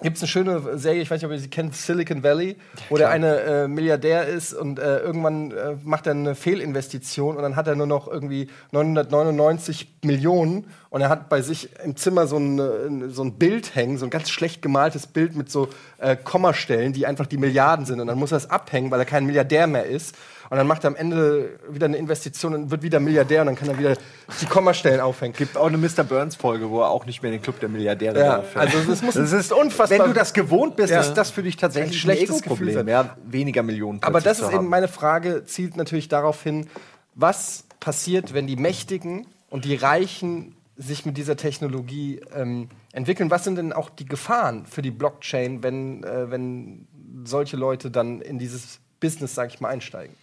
Gibt 0.00 0.16
es 0.16 0.22
eine 0.22 0.28
schöne 0.28 0.78
Serie, 0.78 1.02
ich 1.02 1.10
weiß 1.10 1.20
nicht, 1.20 1.26
ob 1.26 1.32
ihr 1.32 1.40
sie 1.40 1.50
kennt, 1.50 1.74
Silicon 1.74 2.22
Valley, 2.22 2.56
wo 2.88 2.96
der 2.96 3.10
eine 3.10 3.40
äh, 3.40 3.68
Milliardär 3.68 4.28
ist 4.28 4.54
und 4.54 4.78
äh, 4.78 4.98
irgendwann 4.98 5.50
äh, 5.50 5.74
macht 5.82 6.06
er 6.06 6.12
eine 6.12 6.36
Fehlinvestition 6.36 7.36
und 7.36 7.42
dann 7.42 7.56
hat 7.56 7.66
er 7.66 7.74
nur 7.74 7.88
noch 7.88 8.06
irgendwie 8.06 8.48
999 8.70 9.98
Millionen 10.04 10.68
und 10.90 11.00
er 11.00 11.08
hat 11.08 11.28
bei 11.28 11.42
sich 11.42 11.70
im 11.84 11.96
Zimmer 11.96 12.28
so 12.28 12.36
ein, 12.36 12.58
äh, 12.60 13.08
so 13.08 13.24
ein 13.24 13.38
Bild 13.38 13.74
hängen, 13.74 13.98
so 13.98 14.06
ein 14.06 14.10
ganz 14.10 14.30
schlecht 14.30 14.62
gemaltes 14.62 15.08
Bild 15.08 15.34
mit 15.34 15.50
so 15.50 15.68
äh, 15.98 16.14
Kommastellen, 16.14 16.92
die 16.92 17.04
einfach 17.04 17.26
die 17.26 17.38
Milliarden 17.38 17.84
sind 17.84 18.00
und 18.00 18.06
dann 18.06 18.18
muss 18.18 18.30
er 18.30 18.38
es 18.38 18.48
abhängen, 18.48 18.92
weil 18.92 19.00
er 19.00 19.06
kein 19.06 19.26
Milliardär 19.26 19.66
mehr 19.66 19.86
ist 19.86 20.14
und 20.50 20.56
dann 20.56 20.66
macht 20.66 20.84
er 20.84 20.88
am 20.88 20.96
Ende 20.96 21.58
wieder 21.68 21.86
eine 21.86 21.96
Investition 21.96 22.54
und 22.54 22.70
wird 22.70 22.82
wieder 22.82 23.00
Milliardär 23.00 23.40
und 23.42 23.46
dann 23.48 23.56
kann 23.56 23.68
er 23.68 23.78
wieder 23.78 23.94
die 24.40 24.46
Kommastellen 24.46 25.00
aufhängen. 25.00 25.34
Gibt 25.36 25.56
auch 25.56 25.66
eine 25.66 25.76
Mr. 25.78 26.04
Burns-Folge, 26.04 26.70
wo 26.70 26.80
er 26.80 26.88
auch 26.90 27.04
nicht 27.06 27.22
mehr 27.22 27.30
in 27.32 27.38
den 27.38 27.42
Club 27.42 27.60
der 27.60 27.68
Milliardäre 27.68 28.18
Ja, 28.18 28.36
darf. 28.38 28.56
also 28.56 28.78
das 28.86 29.02
muss 29.02 29.14
das 29.14 29.32
ist 29.32 29.52
unfassbar- 29.52 29.98
Wenn 29.98 30.06
du 30.06 30.12
das 30.14 30.32
gewohnt 30.32 30.76
bist, 30.76 30.90
Ja. 30.92 31.00
ist 31.00 31.14
das 31.14 31.30
für 31.30 31.42
dich 31.42 31.56
tatsächlich 31.56 31.96
Ein 31.96 32.00
schlechtes 32.00 32.42
Gefühl 32.42 32.72
Problem. 32.72 32.88
Ja, 32.88 33.16
weniger 33.24 33.62
Millionen. 33.62 34.02
Aber 34.02 34.20
das 34.20 34.40
ist 34.40 34.52
eben 34.52 34.68
meine 34.68 34.88
Frage, 34.88 35.44
zielt 35.44 35.76
natürlich 35.76 36.08
darauf 36.08 36.42
hin, 36.42 36.66
was 37.14 37.64
passiert, 37.80 38.32
wenn 38.34 38.46
die 38.46 38.56
Mächtigen 38.56 39.26
und 39.50 39.64
die 39.64 39.74
Reichen 39.74 40.54
sich 40.76 41.04
mit 41.04 41.16
dieser 41.16 41.36
Technologie 41.36 42.20
ähm, 42.34 42.68
entwickeln. 42.92 43.30
Was 43.30 43.42
sind 43.44 43.56
denn 43.56 43.72
auch 43.72 43.90
die 43.90 44.06
Gefahren 44.06 44.64
für 44.66 44.80
die 44.80 44.92
Blockchain, 44.92 45.62
wenn, 45.62 46.04
äh, 46.04 46.30
wenn 46.30 46.86
solche 47.24 47.56
Leute 47.56 47.90
dann 47.90 48.20
in 48.20 48.38
dieses 48.38 48.78
Business, 49.00 49.34
sag 49.34 49.52
ich 49.52 49.60
mal, 49.60 49.68
einsteigen? 49.68 50.14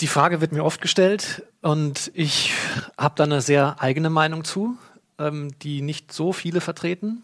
Die 0.00 0.06
Frage 0.06 0.40
wird 0.40 0.52
mir 0.52 0.64
oft 0.64 0.80
gestellt 0.80 1.42
und 1.62 2.10
ich 2.14 2.52
habe 2.98 3.14
da 3.16 3.24
eine 3.24 3.40
sehr 3.40 3.80
eigene 3.80 4.10
Meinung 4.10 4.44
zu, 4.44 4.76
ähm, 5.18 5.56
die 5.60 5.82
nicht 5.82 6.12
so 6.12 6.32
viele 6.32 6.60
vertreten. 6.60 7.22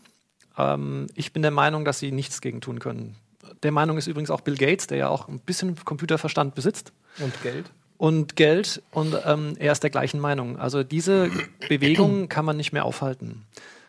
Ähm, 0.57 1.09
ich 1.15 1.33
bin 1.33 1.43
der 1.43 1.51
Meinung, 1.51 1.85
dass 1.85 1.99
sie 1.99 2.13
nichts 2.13 2.41
gegen 2.41 2.61
tun 2.61 2.79
können. 2.79 3.17
Der 3.63 3.73
Meinung 3.73 3.99
ist 3.99 4.07
übrigens 4.07 4.31
auch 4.31 4.41
Bill 4.41 4.57
Gates, 4.57 4.87
der 4.87 4.99
ja 4.99 5.09
auch 5.09 5.29
ein 5.29 5.41
bisschen 5.41 5.77
Computerverstand 5.85 6.55
besitzt. 6.55 6.93
Und 7.19 7.43
Geld? 7.43 7.71
und 8.01 8.35
Geld 8.35 8.83
und 8.93 9.15
ähm, 9.27 9.57
er 9.59 9.73
ist 9.73 9.83
der 9.83 9.91
gleichen 9.91 10.21
Meinung. 10.21 10.59
Also 10.59 10.83
diese 10.83 11.31
Bewegung 11.69 12.31
kann 12.31 12.47
man 12.47 12.57
nicht 12.57 12.73
mehr 12.73 12.87
aufhalten. 12.87 13.45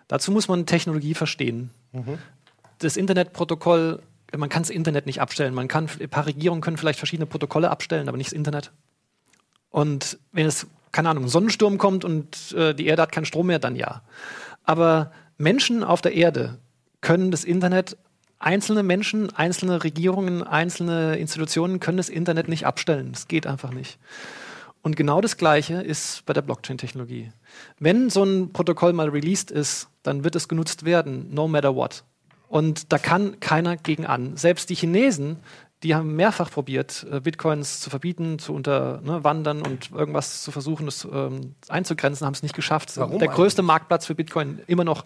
Dazu 0.10 0.34
muss 0.34 0.50
man 0.50 0.66
Technologie 0.66 1.14
verstehen. 1.14 1.70
Mhm. 1.94 2.18
Das 2.80 2.98
Internetprotokoll, 2.98 4.02
man 4.38 4.50
kann 4.50 4.64
das 4.64 4.70
Internet 4.70 5.06
nicht 5.06 5.22
abstellen. 5.22 5.54
Man 5.54 5.68
kann, 5.68 5.90
ein 6.00 6.10
paar 6.10 6.26
Regierungen 6.26 6.62
können 6.62 6.78
vielleicht 6.78 7.00
verschiedene 7.00 7.26
Protokolle 7.26 7.70
abstellen, 7.70 8.08
aber 8.08 8.18
nicht 8.18 8.32
das 8.32 8.34
Internet. 8.34 8.72
Und 9.70 10.20
wenn 10.32 10.46
es, 10.46 10.68
keine 10.92 11.10
Ahnung, 11.10 11.28
Sonnensturm 11.28 11.78
kommt 11.78 12.06
und 12.06 12.54
äh, 12.54 12.74
die 12.74 12.86
Erde 12.86 13.02
hat 13.02 13.12
keinen 13.12 13.26
Strom 13.26 13.48
mehr, 13.48 13.60
dann 13.60 13.76
ja. 13.76 14.02
Aber 14.64 15.12
Menschen 15.38 15.84
auf 15.84 16.02
der 16.02 16.14
Erde 16.14 16.60
können 17.02 17.32
das 17.32 17.44
Internet 17.44 17.98
einzelne 18.40 18.84
Menschen, 18.84 19.34
einzelne 19.36 19.84
Regierungen, 19.84 20.44
einzelne 20.44 21.18
Institutionen 21.18 21.80
können 21.80 21.98
das 21.98 22.10
Internet 22.10 22.48
nicht 22.48 22.66
abstellen. 22.66 23.12
Das 23.12 23.28
geht 23.28 23.48
einfach 23.48 23.72
nicht. 23.72 24.00
Und 24.82 24.96
genau 24.96 25.22
das 25.22 25.38
Gleiche 25.38 25.76
ist 25.76 26.26
bei 26.26 26.34
der 26.34 26.42
Blockchain-Technologie. 26.42 27.32
Wenn 27.80 28.10
so 28.10 28.24
ein 28.24 28.52
Protokoll 28.52 28.94
mal 28.94 29.10
released 29.10 29.52
ist, 29.52 29.90
dann 30.02 30.24
wird 30.24 30.36
es 30.36 30.48
genutzt 30.48 30.86
werden, 30.86 31.28
no 31.32 31.48
matter 31.48 31.76
what. 31.76 32.04
Und 32.52 32.92
da 32.92 32.98
kann 32.98 33.40
keiner 33.40 33.78
gegen 33.78 34.06
an. 34.06 34.36
Selbst 34.36 34.70
die 34.70 34.76
Chinesen 34.76 35.38
die 35.84 35.96
haben 35.96 36.16
mehrfach 36.16 36.52
probiert, 36.52 37.06
äh, 37.12 37.20
Bitcoins 37.20 37.80
zu 37.80 37.90
verbieten, 37.90 38.38
zu 38.38 38.54
unterwandern 38.54 39.58
ne, 39.58 39.64
und 39.64 39.92
irgendwas 39.92 40.44
zu 40.44 40.52
versuchen, 40.52 40.86
das 40.86 41.08
ähm, 41.12 41.56
einzugrenzen, 41.70 42.26
haben 42.26 42.34
es 42.34 42.44
nicht 42.44 42.56
geschafft. 42.56 42.96
Warum 42.98 43.20
Der 43.20 43.30
größte 43.30 43.62
eigentlich? 43.62 43.68
Marktplatz 43.68 44.06
für 44.06 44.16
Bitcoin 44.16 44.60
immer 44.68 44.84
noch. 44.84 45.06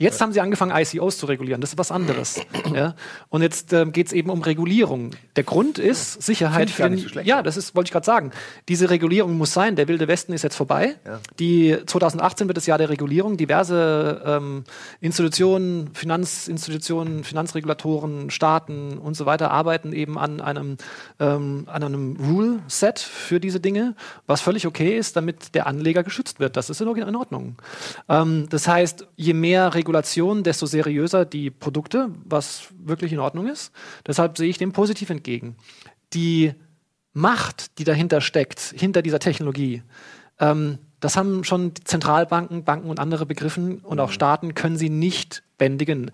Jetzt 0.00 0.18
haben 0.22 0.32
sie 0.32 0.40
angefangen, 0.40 0.72
ICOs 0.74 1.18
zu 1.18 1.26
regulieren. 1.26 1.60
Das 1.60 1.72
ist 1.72 1.78
was 1.78 1.92
anderes. 1.92 2.40
ja? 2.74 2.94
Und 3.28 3.42
jetzt 3.42 3.74
ähm, 3.74 3.92
geht 3.92 4.06
es 4.06 4.14
eben 4.14 4.30
um 4.30 4.40
Regulierung. 4.40 5.10
Der 5.36 5.44
Grund 5.44 5.78
ist 5.78 6.22
Sicherheit 6.22 6.70
für 6.70 6.88
den. 6.88 6.96
So 6.96 7.20
ja, 7.20 7.42
das 7.42 7.58
ist, 7.58 7.74
wollte 7.74 7.88
ich 7.88 7.92
gerade 7.92 8.06
sagen. 8.06 8.30
Diese 8.68 8.88
Regulierung 8.88 9.36
muss 9.36 9.52
sein. 9.52 9.76
Der 9.76 9.88
Wilde 9.88 10.08
Westen 10.08 10.32
ist 10.32 10.42
jetzt 10.42 10.56
vorbei. 10.56 10.96
Ja. 11.04 11.20
Die 11.38 11.76
2018 11.84 12.48
wird 12.48 12.56
das 12.56 12.64
Jahr 12.64 12.78
der 12.78 12.88
Regulierung. 12.88 13.36
Diverse 13.36 14.22
ähm, 14.24 14.64
Institutionen, 15.02 15.90
Finanzinstitutionen, 15.92 17.22
Finanzregulatoren, 17.22 18.30
Staaten 18.30 18.96
und 18.96 19.18
so 19.18 19.26
weiter 19.26 19.50
arbeiten 19.50 19.92
eben 19.92 20.09
eben 20.10 20.18
an 20.18 20.40
einem, 20.40 20.76
ähm, 21.18 21.64
an 21.66 21.82
einem 21.82 22.16
Rule-Set 22.16 22.98
für 22.98 23.40
diese 23.40 23.60
Dinge, 23.60 23.94
was 24.26 24.40
völlig 24.40 24.66
okay 24.66 24.96
ist, 24.96 25.16
damit 25.16 25.54
der 25.54 25.66
Anleger 25.66 26.02
geschützt 26.02 26.40
wird. 26.40 26.56
Das 26.56 26.70
ist 26.70 26.80
in 26.80 27.16
Ordnung. 27.16 27.56
Ähm, 28.08 28.46
das 28.50 28.66
heißt, 28.66 29.06
je 29.16 29.34
mehr 29.34 29.74
Regulation, 29.74 30.42
desto 30.42 30.66
seriöser 30.66 31.24
die 31.24 31.50
Produkte, 31.50 32.10
was 32.24 32.68
wirklich 32.78 33.12
in 33.12 33.20
Ordnung 33.20 33.46
ist. 33.46 33.72
Deshalb 34.06 34.36
sehe 34.36 34.48
ich 34.48 34.58
dem 34.58 34.72
positiv 34.72 35.10
entgegen. 35.10 35.56
Die 36.12 36.52
Macht, 37.12 37.78
die 37.78 37.84
dahinter 37.84 38.20
steckt, 38.20 38.60
hinter 38.60 39.02
dieser 39.02 39.18
Technologie, 39.18 39.82
ähm, 40.38 40.78
das 41.00 41.16
haben 41.16 41.44
schon 41.44 41.72
Zentralbanken, 41.84 42.64
Banken 42.64 42.90
und 42.90 43.00
andere 43.00 43.24
begriffen 43.24 43.78
und 43.78 44.00
auch 44.00 44.12
Staaten 44.12 44.54
können 44.54 44.76
sie 44.76 44.90
nicht 44.90 45.42
bändigen. 45.56 46.10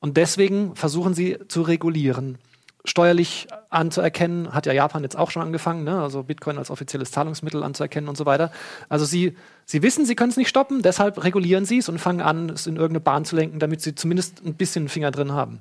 Und 0.00 0.16
deswegen 0.16 0.74
versuchen 0.74 1.14
sie 1.14 1.38
zu 1.48 1.62
regulieren 1.62 2.38
steuerlich 2.84 3.48
anzuerkennen, 3.70 4.52
hat 4.52 4.66
ja 4.66 4.72
Japan 4.72 5.02
jetzt 5.02 5.16
auch 5.16 5.30
schon 5.30 5.42
angefangen, 5.42 5.84
ne? 5.84 6.02
also 6.02 6.22
Bitcoin 6.22 6.58
als 6.58 6.70
offizielles 6.70 7.10
Zahlungsmittel 7.10 7.62
anzuerkennen 7.62 8.08
und 8.08 8.16
so 8.16 8.26
weiter. 8.26 8.52
Also 8.90 9.06
sie, 9.06 9.36
sie 9.64 9.82
wissen, 9.82 10.04
sie 10.04 10.14
können 10.14 10.30
es 10.30 10.36
nicht 10.36 10.50
stoppen, 10.50 10.82
deshalb 10.82 11.24
regulieren 11.24 11.64
sie 11.64 11.78
es 11.78 11.88
und 11.88 11.98
fangen 11.98 12.20
an, 12.20 12.50
es 12.50 12.66
in 12.66 12.76
irgendeine 12.76 13.00
Bahn 13.00 13.24
zu 13.24 13.36
lenken, 13.36 13.58
damit 13.58 13.80
sie 13.80 13.94
zumindest 13.94 14.44
ein 14.44 14.54
bisschen 14.54 14.88
Finger 14.88 15.10
drin 15.10 15.32
haben. 15.32 15.60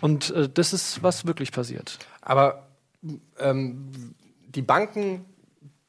Und 0.00 0.30
äh, 0.30 0.48
das 0.48 0.72
ist, 0.72 1.02
was 1.02 1.24
wirklich 1.24 1.52
passiert. 1.52 1.98
Aber 2.20 2.66
ähm, 3.38 4.14
die 4.48 4.62
Banken 4.62 5.24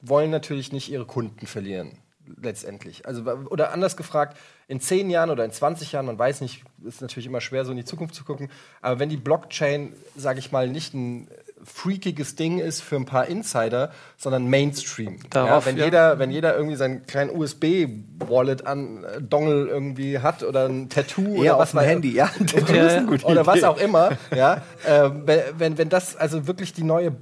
wollen 0.01 0.29
natürlich 0.29 0.71
nicht 0.71 0.91
ihre 0.91 1.05
Kunden 1.05 1.47
verlieren 1.47 1.97
letztendlich. 2.41 3.05
Also, 3.05 3.23
oder 3.23 3.71
anders 3.71 3.97
gefragt, 3.97 4.37
in 4.67 4.81
10 4.81 5.09
Jahren 5.09 5.29
oder 5.29 5.45
in 5.45 5.51
20 5.51 5.91
Jahren, 5.91 6.05
man 6.05 6.19
weiß 6.19 6.41
nicht, 6.41 6.63
ist 6.85 7.01
natürlich 7.01 7.25
immer 7.25 7.41
schwer, 7.41 7.65
so 7.65 7.71
in 7.71 7.77
die 7.77 7.85
Zukunft 7.85 8.15
zu 8.15 8.23
gucken, 8.23 8.49
aber 8.81 8.99
wenn 8.99 9.09
die 9.09 9.17
Blockchain, 9.17 9.93
sage 10.15 10.39
ich 10.39 10.51
mal, 10.51 10.67
nicht 10.67 10.93
ein 10.93 11.29
freakiges 11.63 12.35
Ding 12.35 12.59
ist 12.59 12.81
für 12.81 12.95
ein 12.95 13.05
paar 13.05 13.27
Insider, 13.27 13.91
sondern 14.15 14.47
Mainstream. 14.47 15.19
Darauf, 15.29 15.65
ja, 15.65 15.71
wenn, 15.71 15.77
ja. 15.77 15.85
Jeder, 15.85 16.19
wenn 16.19 16.31
jeder 16.31 16.55
irgendwie 16.55 16.75
seinen 16.75 17.05
kleinen 17.07 17.35
USB-Wallet 17.35 18.65
an 18.65 19.03
äh, 19.03 19.21
Dongle 19.21 19.67
irgendwie 19.67 20.19
hat 20.19 20.43
oder 20.43 20.67
ein 20.67 20.89
Tattoo 20.89 21.43
Eher 21.43 21.55
oder 21.55 21.59
was 21.59 21.75
auf 21.75 21.83
Handy, 21.83 22.13
ja. 22.13 22.29
oder, 22.55 23.23
oder 23.23 23.45
was 23.45 23.63
auch 23.63 23.77
immer, 23.77 24.17
ja, 24.35 24.61
äh, 24.85 25.09
wenn, 25.57 25.77
wenn 25.77 25.89
das 25.89 26.15
also 26.15 26.47
wirklich 26.47 26.73
die 26.73 26.83
neue 26.83 27.15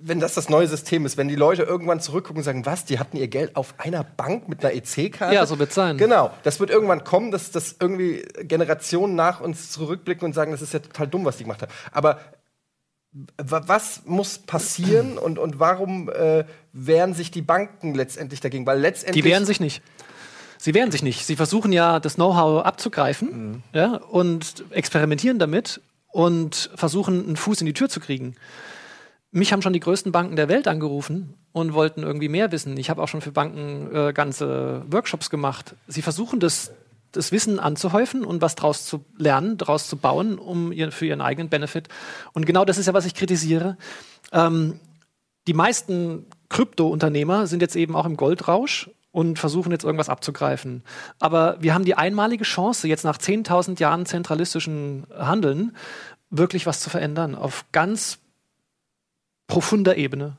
wenn 0.00 0.20
das 0.20 0.34
das 0.34 0.48
neue 0.48 0.66
System 0.66 1.06
ist, 1.06 1.16
wenn 1.16 1.28
die 1.28 1.36
Leute 1.36 1.62
irgendwann 1.62 2.00
zurückgucken 2.00 2.38
und 2.38 2.44
sagen, 2.44 2.66
was, 2.66 2.84
die 2.84 2.98
hatten 2.98 3.16
ihr 3.16 3.28
Geld 3.28 3.56
auf 3.56 3.74
einer 3.78 4.04
Bank 4.04 4.48
mit 4.48 4.64
einer 4.64 4.74
EC-Karte? 4.74 5.34
Ja, 5.34 5.46
so 5.46 5.58
wird 5.58 5.72
sein. 5.72 5.96
Genau, 5.98 6.30
das 6.42 6.60
wird 6.60 6.70
irgendwann 6.70 7.04
kommen, 7.04 7.30
dass 7.30 7.50
das 7.50 7.76
irgendwie 7.80 8.26
Generationen 8.42 9.14
nach 9.14 9.40
uns 9.40 9.70
zurückblicken 9.70 10.24
und 10.24 10.32
sagen, 10.34 10.52
das 10.52 10.62
ist 10.62 10.72
ja 10.72 10.80
total 10.80 11.08
dumm, 11.08 11.24
was 11.24 11.36
die 11.36 11.44
gemacht 11.44 11.62
haben. 11.62 11.72
Aber 11.92 12.20
was 13.36 14.02
muss 14.04 14.38
passieren 14.38 15.18
und, 15.22 15.38
und 15.38 15.58
warum 15.58 16.08
äh, 16.10 16.44
wehren 16.72 17.14
sich 17.14 17.30
die 17.30 17.42
Banken 17.42 17.94
letztendlich 17.94 18.40
dagegen? 18.40 18.66
Weil 18.66 18.80
letztendlich 18.80 19.22
die 19.22 19.28
wehren 19.28 19.46
sich 19.46 19.60
nicht. 19.60 19.82
Sie 20.58 20.74
wehren 20.74 20.90
sich 20.90 21.02
nicht. 21.02 21.26
Sie 21.26 21.36
versuchen 21.36 21.72
ja, 21.72 22.00
das 22.00 22.14
Know-how 22.14 22.64
abzugreifen 22.64 23.28
mhm. 23.28 23.62
ja, 23.72 23.96
und 23.96 24.64
experimentieren 24.70 25.38
damit 25.38 25.80
und 26.12 26.70
versuchen, 26.74 27.26
einen 27.26 27.36
Fuß 27.36 27.60
in 27.60 27.66
die 27.66 27.74
Tür 27.74 27.88
zu 27.88 28.00
kriegen 28.00 28.36
mich 29.36 29.52
haben 29.52 29.62
schon 29.62 29.72
die 29.72 29.80
größten 29.80 30.12
Banken 30.12 30.36
der 30.36 30.48
Welt 30.48 30.66
angerufen 30.66 31.34
und 31.52 31.74
wollten 31.74 32.02
irgendwie 32.02 32.28
mehr 32.28 32.52
wissen. 32.52 32.76
Ich 32.78 32.88
habe 32.88 33.02
auch 33.02 33.08
schon 33.08 33.20
für 33.20 33.32
Banken 33.32 33.94
äh, 33.94 34.12
ganze 34.12 34.82
Workshops 34.90 35.28
gemacht. 35.28 35.74
Sie 35.86 36.02
versuchen 36.02 36.40
das, 36.40 36.72
das 37.12 37.32
Wissen 37.32 37.60
anzuhäufen 37.60 38.24
und 38.24 38.40
was 38.40 38.54
daraus 38.54 38.86
zu 38.86 39.04
lernen, 39.18 39.58
daraus 39.58 39.88
zu 39.88 39.98
bauen, 39.98 40.38
um 40.38 40.72
ihr, 40.72 40.90
für 40.90 41.06
ihren 41.06 41.20
eigenen 41.20 41.50
Benefit. 41.50 41.88
Und 42.32 42.46
genau 42.46 42.64
das 42.64 42.78
ist 42.78 42.86
ja, 42.86 42.94
was 42.94 43.04
ich 43.04 43.14
kritisiere. 43.14 43.76
Ähm, 44.32 44.80
die 45.46 45.54
meisten 45.54 46.26
Krypto-Unternehmer 46.48 47.46
sind 47.46 47.60
jetzt 47.60 47.76
eben 47.76 47.94
auch 47.94 48.06
im 48.06 48.16
Goldrausch 48.16 48.90
und 49.12 49.38
versuchen 49.38 49.70
jetzt 49.70 49.84
irgendwas 49.84 50.08
abzugreifen. 50.08 50.82
Aber 51.20 51.56
wir 51.60 51.74
haben 51.74 51.84
die 51.84 51.94
einmalige 51.94 52.44
Chance, 52.44 52.88
jetzt 52.88 53.04
nach 53.04 53.18
10.000 53.18 53.80
Jahren 53.80 54.06
zentralistischen 54.06 55.06
Handeln, 55.14 55.76
wirklich 56.30 56.66
was 56.66 56.80
zu 56.80 56.90
verändern. 56.90 57.34
Auf 57.34 57.66
ganz 57.72 58.18
profunder 59.46 59.96
Ebene. 59.96 60.36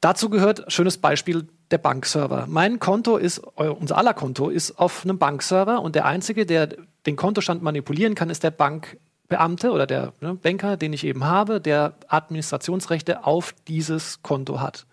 Dazu 0.00 0.30
gehört, 0.30 0.64
schönes 0.72 0.98
Beispiel, 0.98 1.46
der 1.70 1.78
Bankserver. 1.78 2.46
Mein 2.48 2.80
Konto 2.80 3.16
ist, 3.16 3.38
unser 3.38 3.96
aller 3.96 4.14
Konto 4.14 4.48
ist 4.48 4.78
auf 4.78 5.04
einem 5.04 5.18
Bankserver 5.18 5.80
und 5.80 5.94
der 5.94 6.04
Einzige, 6.06 6.44
der 6.44 6.68
den 7.06 7.16
Kontostand 7.16 7.62
manipulieren 7.62 8.14
kann, 8.14 8.28
ist 8.28 8.42
der 8.42 8.50
Bankbeamte 8.50 9.70
oder 9.70 9.86
der 9.86 10.12
ne, 10.20 10.34
Banker, 10.34 10.76
den 10.76 10.92
ich 10.92 11.04
eben 11.04 11.24
habe, 11.24 11.60
der 11.60 11.94
Administrationsrechte 12.08 13.24
auf 13.24 13.54
dieses 13.68 14.22
Konto 14.22 14.60
hat. 14.60 14.86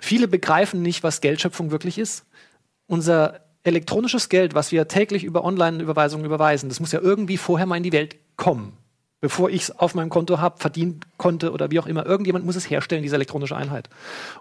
Viele 0.00 0.28
begreifen 0.28 0.82
nicht, 0.82 1.02
was 1.02 1.20
Geldschöpfung 1.20 1.70
wirklich 1.70 1.98
ist. 1.98 2.24
Unser 2.86 3.40
elektronisches 3.64 4.28
Geld, 4.28 4.54
was 4.54 4.72
wir 4.72 4.88
täglich 4.88 5.24
über 5.24 5.44
Online-Überweisungen 5.44 6.24
überweisen, 6.24 6.68
das 6.68 6.80
muss 6.80 6.92
ja 6.92 7.00
irgendwie 7.00 7.36
vorher 7.36 7.66
mal 7.66 7.76
in 7.76 7.84
die 7.84 7.92
Welt 7.92 8.16
kommen 8.36 8.76
bevor 9.22 9.48
ich 9.50 9.62
es 9.62 9.78
auf 9.78 9.94
meinem 9.94 10.10
Konto 10.10 10.40
habe, 10.40 10.58
verdienen 10.58 11.00
konnte 11.16 11.52
oder 11.52 11.70
wie 11.70 11.78
auch 11.78 11.86
immer. 11.86 12.04
Irgendjemand 12.04 12.44
muss 12.44 12.56
es 12.56 12.68
herstellen, 12.68 13.04
diese 13.04 13.14
elektronische 13.14 13.56
Einheit. 13.56 13.88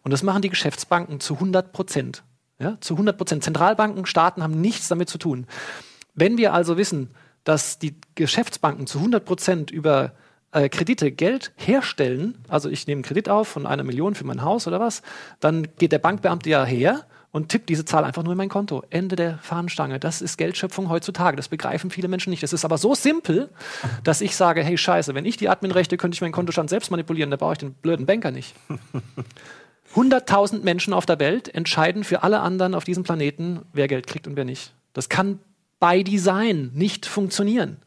Und 0.01 0.11
das 0.11 0.23
machen 0.23 0.41
die 0.41 0.49
Geschäftsbanken 0.49 1.21
zu 1.21 1.35
100 1.35 1.71
Prozent. 1.71 2.23
Ja, 2.59 2.77
zu 2.81 2.95
100 2.95 3.15
Prozent. 3.15 3.43
Zentralbanken, 3.43 4.05
Staaten 4.05 4.43
haben 4.43 4.59
nichts 4.59 4.87
damit 4.87 5.07
zu 5.07 5.19
tun. 5.19 5.45
Wenn 6.15 6.37
wir 6.37 6.53
also 6.53 6.77
wissen, 6.77 7.11
dass 7.43 7.77
die 7.77 7.95
Geschäftsbanken 8.15 8.87
zu 8.87 8.97
100 8.97 9.23
Prozent 9.23 9.71
über 9.71 10.13
äh, 10.51 10.67
Kredite 10.67 11.11
Geld 11.11 11.53
herstellen, 11.57 12.43
also 12.47 12.67
ich 12.67 12.87
nehme 12.87 12.97
einen 12.97 13.03
Kredit 13.03 13.29
auf 13.29 13.47
von 13.47 13.67
einer 13.67 13.83
Million 13.83 14.15
für 14.15 14.25
mein 14.25 14.41
Haus 14.41 14.67
oder 14.67 14.79
was, 14.79 15.03
dann 15.39 15.67
geht 15.77 15.91
der 15.91 15.99
Bankbeamte 15.99 16.49
ja 16.49 16.65
her 16.65 17.05
und 17.31 17.49
tippt 17.49 17.69
diese 17.69 17.85
Zahl 17.85 18.03
einfach 18.03 18.23
nur 18.23 18.33
in 18.33 18.37
mein 18.37 18.49
Konto. 18.49 18.83
Ende 18.89 19.15
der 19.15 19.37
Fahnenstange. 19.39 19.99
Das 19.99 20.21
ist 20.21 20.37
Geldschöpfung 20.37 20.89
heutzutage. 20.89 21.37
Das 21.37 21.47
begreifen 21.47 21.89
viele 21.89 22.07
Menschen 22.07 22.29
nicht. 22.29 22.43
Das 22.43 22.53
ist 22.53 22.65
aber 22.65 22.77
so 22.77 22.93
simpel, 22.93 23.49
dass 24.03 24.21
ich 24.21 24.35
sage, 24.35 24.63
hey 24.63 24.77
Scheiße, 24.77 25.15
wenn 25.15 25.25
ich 25.25 25.37
die 25.37 25.49
Adminrechte, 25.49 25.97
könnte 25.97 26.15
ich 26.15 26.21
meinen 26.21 26.33
Kontostand 26.33 26.69
selbst 26.69 26.91
manipulieren, 26.91 27.31
da 27.31 27.37
brauche 27.37 27.53
ich 27.53 27.59
den 27.59 27.73
blöden 27.73 28.05
Banker 28.05 28.31
nicht. 28.31 28.55
100.000 29.95 30.63
Menschen 30.63 30.93
auf 30.93 31.05
der 31.05 31.19
Welt 31.19 31.53
entscheiden 31.53 32.03
für 32.03 32.23
alle 32.23 32.39
anderen 32.39 32.75
auf 32.75 32.85
diesem 32.85 33.03
Planeten, 33.03 33.61
wer 33.73 33.87
Geld 33.87 34.07
kriegt 34.07 34.25
und 34.25 34.35
wer 34.35 34.45
nicht. 34.45 34.73
Das 34.93 35.09
kann 35.09 35.39
by 35.79 36.03
Design 36.03 36.71
nicht 36.73 37.05
funktionieren. 37.05 37.77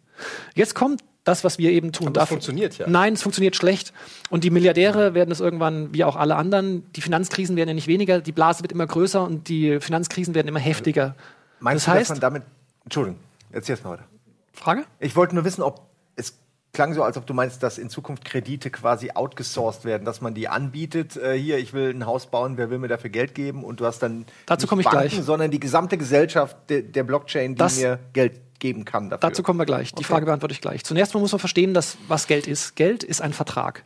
Jetzt 0.55 0.75
kommt 0.75 1.03
das, 1.25 1.43
was 1.43 1.59
wir 1.59 1.71
eben 1.71 1.91
tun. 1.93 2.09
Aber 2.09 2.21
das 2.21 2.29
funktioniert 2.29 2.77
ja. 2.79 2.87
Nein, 2.89 3.15
es 3.15 3.23
funktioniert 3.23 3.57
schlecht. 3.57 3.93
Und 4.31 4.45
die 4.45 4.51
Milliardäre 4.51 5.15
werden 5.15 5.31
es 5.33 5.41
irgendwann, 5.41 5.93
wie 5.95 6.05
auch 6.05 6.17
alle 6.17 6.37
anderen, 6.37 6.85
die 6.93 7.01
Finanzkrisen 7.01 7.57
werden 7.57 7.69
ja 7.71 7.75
nicht 7.75 7.87
weniger, 7.89 8.21
die 8.21 8.33
Blase 8.33 8.63
wird 8.63 8.73
immer 8.73 8.87
größer 8.87 9.23
und 9.23 9.49
die 9.49 9.81
Finanzkrisen 9.81 10.35
werden 10.35 10.49
immer 10.49 10.61
heftiger. 10.61 11.15
Meinst 11.61 11.87
das 11.87 11.93
du, 11.93 11.99
heißt, 11.99 12.11
dass 12.11 12.17
man 12.17 12.21
damit. 12.21 12.43
Entschuldigung, 12.85 13.19
jetzt 13.53 13.69
erst 13.71 13.85
mal 13.85 13.93
weiter. 13.93 14.05
Frage? 14.53 14.85
Ich 15.01 15.17
wollte 15.17 15.35
nur 15.35 15.45
wissen, 15.45 15.63
ob 15.63 15.81
es 16.17 16.35
klang 16.75 16.93
so, 16.93 17.03
als 17.03 17.17
ob 17.17 17.27
du 17.27 17.33
meinst, 17.33 17.63
dass 17.63 17.79
in 17.79 17.89
Zukunft 17.89 18.25
Kredite 18.27 18.71
quasi 18.71 19.11
outgesourced 19.15 19.85
werden, 19.87 20.05
dass 20.05 20.21
man 20.21 20.35
die 20.35 20.49
anbietet. 20.49 21.17
Äh, 21.17 21.39
hier, 21.39 21.57
ich 21.59 21.73
will 21.73 21.89
ein 21.91 22.05
Haus 22.05 22.27
bauen, 22.27 22.59
wer 22.59 22.69
will 22.69 22.79
mir 22.79 22.89
dafür 22.89 23.09
Geld 23.11 23.35
geben? 23.35 23.65
Und 23.65 23.81
du 23.81 23.87
hast 23.87 24.01
dann 24.01 24.27
Dazu 24.47 24.67
komme 24.67 24.83
ich 24.83 24.89
Banken, 24.89 25.09
gleich. 25.09 25.25
sondern 25.25 25.51
die 25.51 25.61
gesamte 25.61 25.97
Gesellschaft 25.97 26.57
der, 26.69 26.83
der 26.83 27.05
Blockchain, 27.05 27.55
die 27.55 27.59
Das- 27.59 27.79
mir 27.79 27.99
Geld 28.13 28.41
geben 28.65 28.87
kann 28.87 29.11
dafür. 29.11 29.29
Dazu 29.29 29.43
kommen 29.43 29.59
wir 29.59 29.67
gleich. 29.67 29.93
Die 29.93 30.05
Frage 30.05 30.25
beantworte 30.25 30.55
ich 30.55 30.63
gleich. 30.63 30.85
Zunächst 30.85 31.13
mal 31.13 31.21
muss 31.21 31.33
man 31.33 31.39
verstehen, 31.39 31.75
dass, 31.75 31.99
was 32.09 32.27
Geld 32.27 32.47
ist. 32.47 32.77
Geld 32.77 33.05
ist 33.05 33.21
ein 33.21 33.35
Vertrag. 33.35 33.85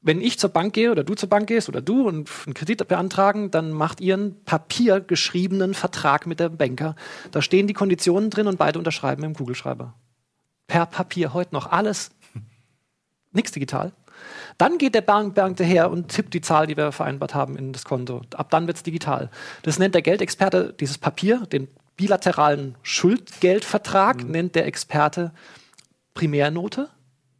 Wenn 0.00 0.20
ich 0.20 0.38
zur 0.38 0.50
Bank 0.50 0.74
gehe 0.74 0.92
oder 0.92 1.02
du 1.02 1.14
zur 1.14 1.28
Bank 1.28 1.48
gehst 1.48 1.68
oder 1.68 1.82
du 1.82 2.06
und 2.06 2.30
einen 2.46 2.54
Kredit 2.54 2.86
beantragen, 2.86 3.50
dann 3.50 3.72
macht 3.72 4.00
ihr 4.00 4.14
einen 4.14 4.44
papiergeschriebenen 4.44 5.74
Vertrag 5.74 6.28
mit 6.28 6.38
dem 6.38 6.56
Banker. 6.56 6.94
Da 7.32 7.42
stehen 7.42 7.66
die 7.66 7.74
Konditionen 7.74 8.30
drin 8.30 8.46
und 8.46 8.58
beide 8.58 8.78
unterschreiben 8.78 9.24
im 9.24 9.34
Kugelschreiber. 9.34 9.94
Per 10.68 10.86
Papier 10.86 11.34
heute 11.34 11.52
noch 11.52 11.72
alles. 11.72 12.12
Nichts 13.32 13.50
digital. 13.50 13.92
Dann 14.56 14.78
geht 14.78 14.94
der 14.94 15.00
Bank 15.00 15.34
Beamte 15.34 15.64
her 15.64 15.90
und 15.90 16.10
tippt 16.10 16.32
die 16.32 16.42
Zahl, 16.42 16.68
die 16.68 16.76
wir 16.76 16.92
vereinbart 16.92 17.34
haben, 17.34 17.56
in 17.56 17.72
das 17.72 17.84
Konto. 17.84 18.22
Ab 18.34 18.50
dann 18.50 18.68
wird 18.68 18.76
es 18.76 18.84
digital. 18.84 19.30
Das 19.62 19.80
nennt 19.80 19.96
der 19.96 20.02
Geldexperte, 20.02 20.76
dieses 20.78 20.96
Papier, 20.96 21.40
den 21.46 21.66
bilateralen 21.96 22.76
Schuldgeldvertrag, 22.82 24.24
nennt 24.24 24.54
der 24.54 24.66
Experte 24.66 25.32
Primärnote. 26.14 26.88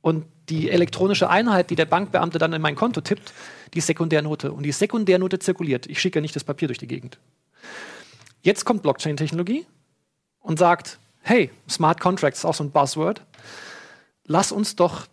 Und 0.01 0.27
die 0.49 0.71
elektronische 0.71 1.31
Einheit, 1.31 1.71
die 1.71 1.77
der 1.77 1.87
Bankbeamte 1.87 2.39
dann 2.39 2.53
in 2.53 2.61
mein 2.61 2.75
Konto 2.75 3.01
tippt, 3.01 3.33
die 3.73 3.81
Sekundärnote. 3.81 4.53
Und 4.53 4.65
die 4.65 4.73
Sekundärnote 4.73 5.39
zirkuliert. 5.39 5.87
Ich 5.87 6.01
schicke 6.01 6.21
nicht 6.21 6.37
das 6.37 6.45
Papier 6.45 6.69
durch 6.69 6.79
die 6.79 6.87
Gegend. 6.87 7.19
Jetzt 8.43 8.65
kommt 8.65 8.83
Blockchain-Technologie 8.83 9.67
und 10.41 10.59
sagt, 10.59 10.99
hey, 11.23 11.51
Smart 11.69 12.01
Contracts 12.01 12.41
ist 12.41 12.45
auch 12.45 12.55
so 12.55 12.65
ein 12.65 12.71
Buzzword. 12.71 13.23
Lass 14.27 14.53
uns 14.53 14.77
doch 14.77 15.07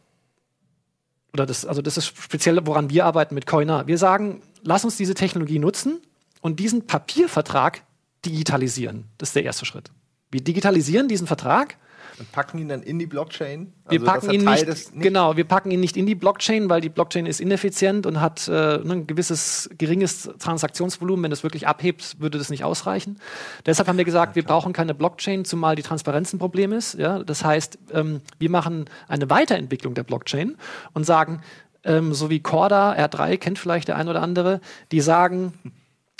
oder 1.33 1.45
das, 1.45 1.65
also 1.65 1.81
das 1.81 1.97
ist 1.97 2.07
speziell, 2.07 2.59
woran 2.65 2.89
wir 2.89 3.05
arbeiten 3.05 3.35
mit 3.35 3.45
Coiner. 3.45 3.87
Wir 3.87 3.97
sagen, 3.97 4.41
lass 4.63 4.83
uns 4.83 4.97
diese 4.97 5.13
Technologie 5.13 5.59
nutzen 5.59 6.01
und 6.41 6.59
diesen 6.59 6.87
Papiervertrag 6.87 7.83
digitalisieren. 8.25 9.05
Das 9.17 9.29
ist 9.29 9.35
der 9.35 9.43
erste 9.43 9.65
Schritt. 9.65 9.91
Wir 10.31 10.41
digitalisieren 10.43 11.07
diesen 11.07 11.27
Vertrag. 11.27 11.77
Und 12.19 12.31
packen 12.33 12.59
ihn 12.59 12.67
dann 12.67 12.83
in 12.83 12.99
die 12.99 13.05
Blockchain. 13.07 13.73
Wir 13.89 13.99
Also, 13.99 14.05
packen 14.05 14.19
dass 14.27 14.27
er 14.27 14.33
ihn 14.33 14.45
nicht, 14.45 14.67
des- 14.67 14.91
genau, 14.93 15.37
wir 15.37 15.43
packen 15.45 15.71
ihn 15.71 15.79
nicht 15.79 15.97
in 15.97 16.05
die 16.05 16.13
Blockchain, 16.13 16.69
weil 16.69 16.79
die 16.81 16.89
Blockchain 16.89 17.25
ist 17.25 17.39
ineffizient 17.41 18.05
und 18.05 18.21
hat 18.21 18.47
äh, 18.47 18.75
ein 18.75 19.07
gewisses 19.07 19.69
geringes 19.77 20.29
Transaktionsvolumen. 20.37 21.23
Wenn 21.23 21.31
es 21.31 21.41
wirklich 21.43 21.67
abhebt, 21.67 22.19
würde 22.19 22.37
das 22.37 22.49
nicht 22.49 22.63
ausreichen. 22.63 23.17
Deshalb 23.65 23.87
haben 23.87 23.97
wir 23.97 24.05
gesagt, 24.05 24.35
wir 24.35 24.43
brauchen 24.43 24.71
keine 24.71 24.93
Blockchain, 24.93 25.45
zumal 25.45 25.75
die 25.75 25.81
Transparenz 25.83 26.31
ein 26.33 26.37
Problem 26.39 26.73
ist. 26.73 26.93
Ja? 26.99 27.23
Das 27.23 27.43
heißt, 27.43 27.79
ähm, 27.93 28.21
wir 28.39 28.49
machen 28.49 28.85
eine 29.07 29.29
Weiterentwicklung 29.29 29.95
der 29.95 30.03
Blockchain 30.03 30.57
und 30.93 31.05
sagen, 31.05 31.41
ähm, 31.83 32.13
so 32.13 32.29
wie 32.29 32.39
Corda, 32.41 32.93
R3 32.93 33.37
kennt 33.37 33.57
vielleicht 33.57 33.87
der 33.87 33.95
ein 33.95 34.07
oder 34.07 34.21
andere, 34.21 34.61
die 34.91 35.01
sagen, 35.01 35.53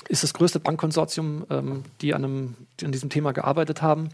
ist 0.08 0.24
das 0.24 0.34
größte 0.34 0.60
Bankkonsortium, 0.60 1.46
ähm, 1.50 1.84
die 2.02 2.14
an, 2.14 2.24
einem, 2.24 2.56
die 2.80 2.86
an 2.86 2.92
diesem 2.92 3.10
Thema 3.10 3.32
gearbeitet 3.32 3.82
haben. 3.82 4.10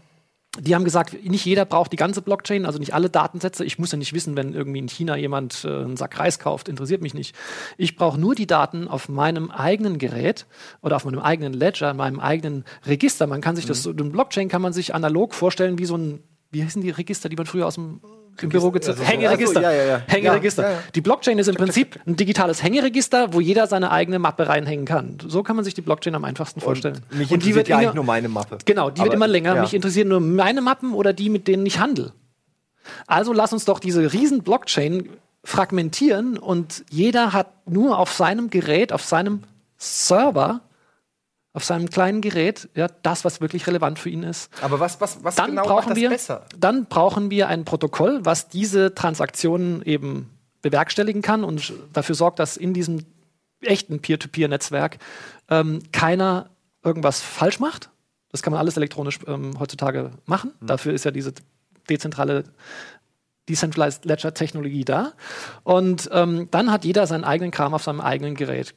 Die 0.58 0.74
haben 0.74 0.84
gesagt, 0.84 1.24
nicht 1.24 1.44
jeder 1.44 1.64
braucht 1.64 1.92
die 1.92 1.96
ganze 1.96 2.22
Blockchain, 2.22 2.66
also 2.66 2.78
nicht 2.78 2.94
alle 2.94 3.10
Datensätze. 3.10 3.64
Ich 3.64 3.78
muss 3.78 3.92
ja 3.92 3.98
nicht 3.98 4.12
wissen, 4.12 4.34
wenn 4.36 4.54
irgendwie 4.54 4.78
in 4.78 4.88
China 4.88 5.16
jemand 5.16 5.64
äh, 5.64 5.68
einen 5.68 5.96
Sack 5.96 6.18
Reis 6.18 6.38
kauft, 6.38 6.68
interessiert 6.68 7.02
mich 7.02 7.14
nicht. 7.14 7.36
Ich 7.76 7.96
brauche 7.96 8.18
nur 8.18 8.34
die 8.34 8.46
Daten 8.46 8.88
auf 8.88 9.08
meinem 9.08 9.50
eigenen 9.50 9.98
Gerät 9.98 10.46
oder 10.80 10.96
auf 10.96 11.04
meinem 11.04 11.20
eigenen 11.20 11.52
Ledger, 11.52 11.94
meinem 11.94 12.18
eigenen 12.18 12.64
Register. 12.86 13.26
Man 13.26 13.40
kann 13.40 13.56
sich 13.56 13.66
das, 13.66 13.82
so 13.82 13.90
eine 13.90 14.04
Blockchain 14.04 14.48
kann 14.48 14.62
man 14.62 14.72
sich 14.72 14.94
analog 14.94 15.34
vorstellen 15.34 15.78
wie 15.78 15.84
so 15.84 15.96
ein, 15.96 16.22
wie 16.50 16.62
hießen 16.62 16.82
die 16.82 16.90
Register, 16.90 17.28
die 17.28 17.36
man 17.36 17.46
früher 17.46 17.66
aus 17.66 17.74
dem 17.74 18.00
im 18.40 18.50
Büro 18.50 18.70
gezogen 18.70 18.92
also 18.98 19.02
so- 19.02 19.08
Hängeregister. 19.10 19.58
Ach 19.60 19.64
so, 19.64 19.68
ja, 19.68 19.72
ja, 19.72 19.84
ja. 19.84 20.02
Hängeregister. 20.06 20.78
Die 20.94 21.00
Blockchain 21.00 21.38
ist 21.40 21.48
im 21.48 21.56
Prinzip 21.56 21.98
ein 22.06 22.14
digitales 22.14 22.62
Hängeregister, 22.62 23.32
wo 23.32 23.40
jeder 23.40 23.66
seine 23.66 23.90
eigene 23.90 24.20
Mappe 24.20 24.48
reinhängen 24.48 24.86
kann. 24.86 25.18
So 25.26 25.42
kann 25.42 25.56
man 25.56 25.64
sich 25.64 25.74
die 25.74 25.80
Blockchain 25.80 26.14
am 26.14 26.24
einfachsten 26.24 26.60
vorstellen. 26.60 27.00
Mich 27.10 27.32
Und 27.32 27.42
die 27.42 27.50
interessiert 27.50 27.56
wird 27.56 27.68
ja 27.68 27.76
eigentlich 27.78 27.94
nur 27.94 28.04
meine 28.04 28.28
Mappe. 28.28 28.58
Genau, 28.64 28.90
die 28.90 28.98
wird 28.98 29.08
Aber- 29.08 29.14
immer 29.16 29.26
länger. 29.26 29.60
Mich 29.60 29.74
interessieren 29.74 30.06
nur 30.08 30.20
meine 30.20 30.60
Mappen 30.60 30.94
oder 30.94 31.12
die, 31.12 31.30
mit 31.30 31.48
denen 31.48 31.66
ich 31.66 31.80
handle. 31.80 32.12
Also 33.08 33.32
lass 33.32 33.52
uns 33.52 33.64
doch 33.64 33.80
diese 33.80 34.12
riesen 34.12 34.42
Blockchain 34.44 35.08
fragmentieren 35.42 36.38
und 36.38 36.84
jeder 36.90 37.32
hat 37.32 37.68
nur 37.68 37.98
auf 37.98 38.12
seinem 38.12 38.50
Gerät, 38.50 38.92
auf 38.92 39.04
seinem 39.04 39.42
Server, 39.78 40.60
auf 41.52 41.64
seinem 41.64 41.90
kleinen 41.90 42.20
Gerät, 42.20 42.68
ja, 42.74 42.88
das, 43.02 43.24
was 43.24 43.40
wirklich 43.40 43.66
relevant 43.66 43.98
für 43.98 44.10
ihn 44.10 44.22
ist. 44.22 44.50
Aber 44.62 44.80
was, 44.80 45.00
was, 45.00 45.24
was 45.24 45.34
Dann 45.34 45.50
genau 45.50 45.64
brauchen 45.64 45.96
wir, 45.96 46.10
besser? 46.10 46.44
dann 46.56 46.86
brauchen 46.86 47.30
wir 47.30 47.48
ein 47.48 47.64
Protokoll, 47.64 48.20
was 48.24 48.48
diese 48.48 48.94
Transaktionen 48.94 49.82
eben 49.82 50.30
bewerkstelligen 50.62 51.22
kann 51.22 51.44
und 51.44 51.72
dafür 51.92 52.14
sorgt, 52.14 52.38
dass 52.38 52.56
in 52.56 52.74
diesem 52.74 53.04
echten 53.60 54.00
Peer-to-Peer-Netzwerk 54.00 54.98
ähm, 55.48 55.80
keiner 55.92 56.50
irgendwas 56.84 57.20
falsch 57.20 57.60
macht. 57.60 57.90
Das 58.30 58.42
kann 58.42 58.52
man 58.52 58.60
alles 58.60 58.76
elektronisch 58.76 59.20
ähm, 59.26 59.58
heutzutage 59.58 60.10
machen. 60.26 60.52
Dafür 60.60 60.92
ist 60.92 61.04
ja 61.04 61.10
diese 61.10 61.32
dezentrale 61.88 62.44
Decentralized 63.48 64.04
Ledger 64.04 64.34
Technologie 64.34 64.84
da. 64.84 65.12
Und 65.64 66.08
ähm, 66.12 66.48
dann 66.50 66.70
hat 66.70 66.84
jeder 66.84 67.06
seinen 67.06 67.24
eigenen 67.24 67.50
Kram 67.50 67.72
auf 67.74 67.82
seinem 67.82 68.00
eigenen 68.00 68.34
Gerät. 68.34 68.74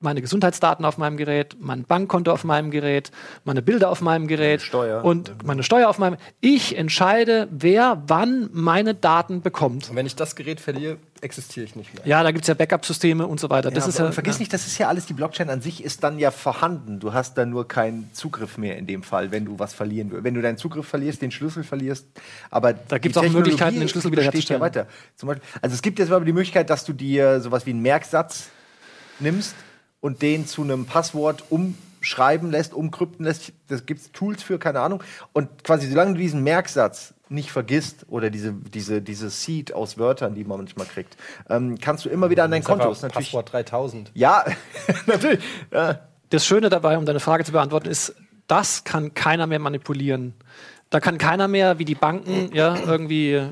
Meine 0.00 0.20
Gesundheitsdaten 0.22 0.84
auf 0.84 0.96
meinem 0.96 1.16
Gerät, 1.16 1.56
mein 1.58 1.82
Bankkonto 1.82 2.30
auf 2.30 2.44
meinem 2.44 2.70
Gerät, 2.70 3.10
meine 3.44 3.62
Bilder 3.62 3.90
auf 3.90 4.00
meinem 4.00 4.28
Gerät 4.28 4.62
Steuer. 4.62 5.04
und 5.04 5.44
meine 5.44 5.64
Steuer 5.64 5.88
auf 5.88 5.98
meinem. 5.98 6.18
Ich 6.40 6.78
entscheide, 6.78 7.48
wer 7.50 8.00
wann 8.06 8.48
meine 8.52 8.94
Daten 8.94 9.42
bekommt. 9.42 9.90
Und 9.90 9.96
wenn 9.96 10.06
ich 10.06 10.14
das 10.14 10.36
Gerät 10.36 10.60
verliere, 10.60 10.98
existiere 11.20 11.66
ich 11.66 11.74
nicht 11.74 11.92
mehr. 11.94 12.06
Ja, 12.06 12.22
da 12.22 12.30
gibt 12.30 12.44
es 12.44 12.46
ja 12.46 12.54
Backup-Systeme 12.54 13.26
und 13.26 13.40
so 13.40 13.50
weiter. 13.50 13.72
das 13.72 13.86
Ja, 13.86 13.88
ist 13.88 13.98
aber 13.98 14.10
ja, 14.10 14.12
vergiss 14.12 14.36
ja. 14.36 14.42
nicht, 14.42 14.52
das 14.52 14.68
ist 14.68 14.78
ja 14.78 14.86
alles, 14.86 15.06
die 15.06 15.14
Blockchain 15.14 15.50
an 15.50 15.62
sich 15.62 15.82
ist 15.82 16.04
dann 16.04 16.20
ja 16.20 16.30
vorhanden. 16.30 17.00
Du 17.00 17.12
hast 17.12 17.36
dann 17.36 17.50
nur 17.50 17.66
keinen 17.66 18.08
Zugriff 18.12 18.56
mehr 18.56 18.76
in 18.78 18.86
dem 18.86 19.02
Fall, 19.02 19.32
wenn 19.32 19.46
du 19.46 19.58
was 19.58 19.74
verlieren 19.74 20.12
würdest. 20.12 20.22
Wenn 20.26 20.34
du 20.34 20.42
deinen 20.42 20.58
Zugriff 20.58 20.86
verlierst, 20.86 21.22
den 21.22 21.32
Schlüssel 21.32 21.64
verlierst, 21.64 22.06
aber 22.52 22.72
Da 22.72 22.96
die 22.96 23.00
gibt's 23.00 23.18
auch 23.18 23.28
Möglichkeiten, 23.28 23.80
den 23.80 23.88
Schlüssel 23.88 24.12
wieder 24.12 24.30
besteht 24.30 24.48
ja 24.48 24.60
weiter. 24.60 24.86
Zum 25.16 25.26
Beispiel, 25.26 25.44
also 25.60 25.74
es 25.74 25.82
gibt 25.82 25.98
jetzt 25.98 26.12
aber 26.12 26.24
die 26.24 26.32
Möglichkeit, 26.32 26.70
dass 26.70 26.84
du 26.84 26.92
dir 26.92 27.40
sowas 27.40 27.66
wie 27.66 27.70
einen 27.70 27.82
Merksatz 27.82 28.50
nimmst 29.18 29.56
und 30.00 30.22
den 30.22 30.46
zu 30.46 30.62
einem 30.62 30.86
Passwort 30.86 31.44
umschreiben 31.50 32.50
lässt, 32.50 32.74
umkrypten 32.74 33.24
lässt. 33.24 33.52
Das 33.68 33.86
gibt 33.86 34.00
es 34.00 34.12
Tools 34.12 34.42
für, 34.42 34.58
keine 34.58 34.80
Ahnung. 34.80 35.02
Und 35.32 35.64
quasi, 35.64 35.88
solange 35.88 36.14
du 36.14 36.18
diesen 36.18 36.42
Merksatz 36.42 37.14
nicht 37.28 37.50
vergisst 37.50 38.06
oder 38.08 38.30
diese, 38.30 38.52
diese, 38.52 39.02
diese 39.02 39.30
Seed 39.30 39.74
aus 39.74 39.98
Wörtern, 39.98 40.34
die 40.34 40.44
man 40.44 40.58
manchmal 40.58 40.86
kriegt, 40.86 41.16
ähm, 41.50 41.78
kannst 41.78 42.04
du 42.04 42.08
immer 42.08 42.30
wieder 42.30 42.44
an 42.44 42.50
dein 42.50 42.62
Das 42.62 42.70
ist 42.70 42.74
Konto. 42.74 42.92
Ist 42.92 43.02
natürlich, 43.02 43.28
Passwort 43.28 43.52
3000. 43.52 44.10
ja, 44.14 44.44
natürlich. 45.06 45.40
Ja. 45.72 46.00
das 46.30 46.46
Schöne 46.46 46.68
dabei, 46.68 46.96
um 46.96 47.04
deine 47.04 47.20
Frage 47.20 47.44
zu 47.44 47.52
beantworten, 47.52 47.88
ist, 47.88 48.14
das 48.46 48.84
kann 48.84 49.12
keiner 49.14 49.46
mehr 49.46 49.58
manipulieren. 49.58 50.34
Da 50.90 51.00
kann 51.00 51.18
keiner 51.18 51.48
mehr, 51.48 51.78
wie 51.78 51.84
die 51.84 51.94
Banken, 51.94 52.50
ja, 52.54 52.76
irgendwie 52.76 53.42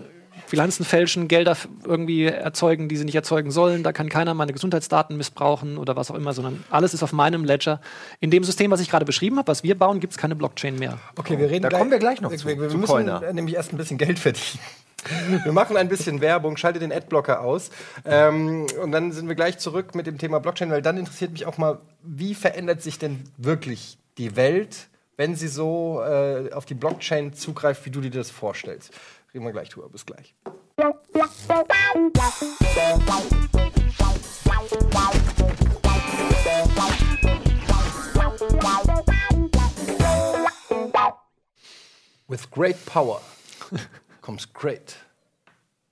Bilanzen 0.50 0.84
fälschen, 0.84 1.28
Gelder 1.28 1.56
irgendwie 1.84 2.24
erzeugen, 2.24 2.88
die 2.88 2.96
sie 2.96 3.04
nicht 3.04 3.14
erzeugen 3.14 3.50
sollen. 3.50 3.82
Da 3.82 3.92
kann 3.92 4.08
keiner 4.08 4.34
meine 4.34 4.52
Gesundheitsdaten 4.52 5.16
missbrauchen 5.16 5.78
oder 5.78 5.96
was 5.96 6.10
auch 6.10 6.14
immer, 6.14 6.32
sondern 6.32 6.64
alles 6.70 6.94
ist 6.94 7.02
auf 7.02 7.12
meinem 7.12 7.44
Ledger. 7.44 7.80
In 8.20 8.30
dem 8.30 8.44
System, 8.44 8.70
was 8.70 8.80
ich 8.80 8.90
gerade 8.90 9.04
beschrieben 9.04 9.38
habe, 9.38 9.48
was 9.48 9.62
wir 9.62 9.76
bauen, 9.78 10.00
gibt 10.00 10.12
es 10.12 10.18
keine 10.18 10.34
Blockchain 10.36 10.78
mehr. 10.78 10.98
Okay, 11.16 11.38
wir 11.38 11.50
reden 11.50 11.62
Da 11.62 11.76
kommen 11.76 11.90
wir 11.90 11.98
gleich 11.98 12.20
noch 12.20 12.30
wir, 12.30 12.38
zu, 12.38 12.46
Wir, 12.46 12.60
wir 12.60 12.68
zu 12.68 12.78
müssen 12.78 12.92
Coiner. 12.92 13.32
nämlich 13.32 13.56
erst 13.56 13.72
ein 13.72 13.76
bisschen 13.76 13.98
Geld 13.98 14.18
verdienen. 14.18 14.60
Wir 15.44 15.52
machen 15.52 15.76
ein 15.76 15.88
bisschen 15.88 16.20
Werbung, 16.20 16.56
schalte 16.56 16.80
den 16.80 16.92
Adblocker 16.92 17.40
aus. 17.40 17.70
Ähm, 18.04 18.66
und 18.82 18.90
dann 18.90 19.12
sind 19.12 19.28
wir 19.28 19.36
gleich 19.36 19.58
zurück 19.58 19.94
mit 19.94 20.06
dem 20.06 20.18
Thema 20.18 20.40
Blockchain, 20.40 20.70
weil 20.70 20.82
dann 20.82 20.96
interessiert 20.96 21.32
mich 21.32 21.46
auch 21.46 21.58
mal, 21.58 21.78
wie 22.02 22.34
verändert 22.34 22.82
sich 22.82 22.98
denn 22.98 23.22
wirklich 23.36 23.98
die 24.18 24.34
Welt, 24.34 24.88
wenn 25.16 25.34
sie 25.34 25.48
so 25.48 26.02
äh, 26.02 26.52
auf 26.52 26.64
die 26.64 26.74
Blockchain 26.74 27.32
zugreift, 27.34 27.86
wie 27.86 27.90
du 27.90 28.00
dir 28.00 28.10
das 28.10 28.30
vorstellst. 28.30 28.92
Reden 29.36 29.44
wir 29.44 29.52
gleich 29.52 29.68
drüber. 29.68 29.90
Bis 29.90 30.06
gleich. 30.06 30.34
With 42.28 42.50
great 42.50 42.86
power 42.86 43.20
comes 44.22 44.50
great 44.50 44.96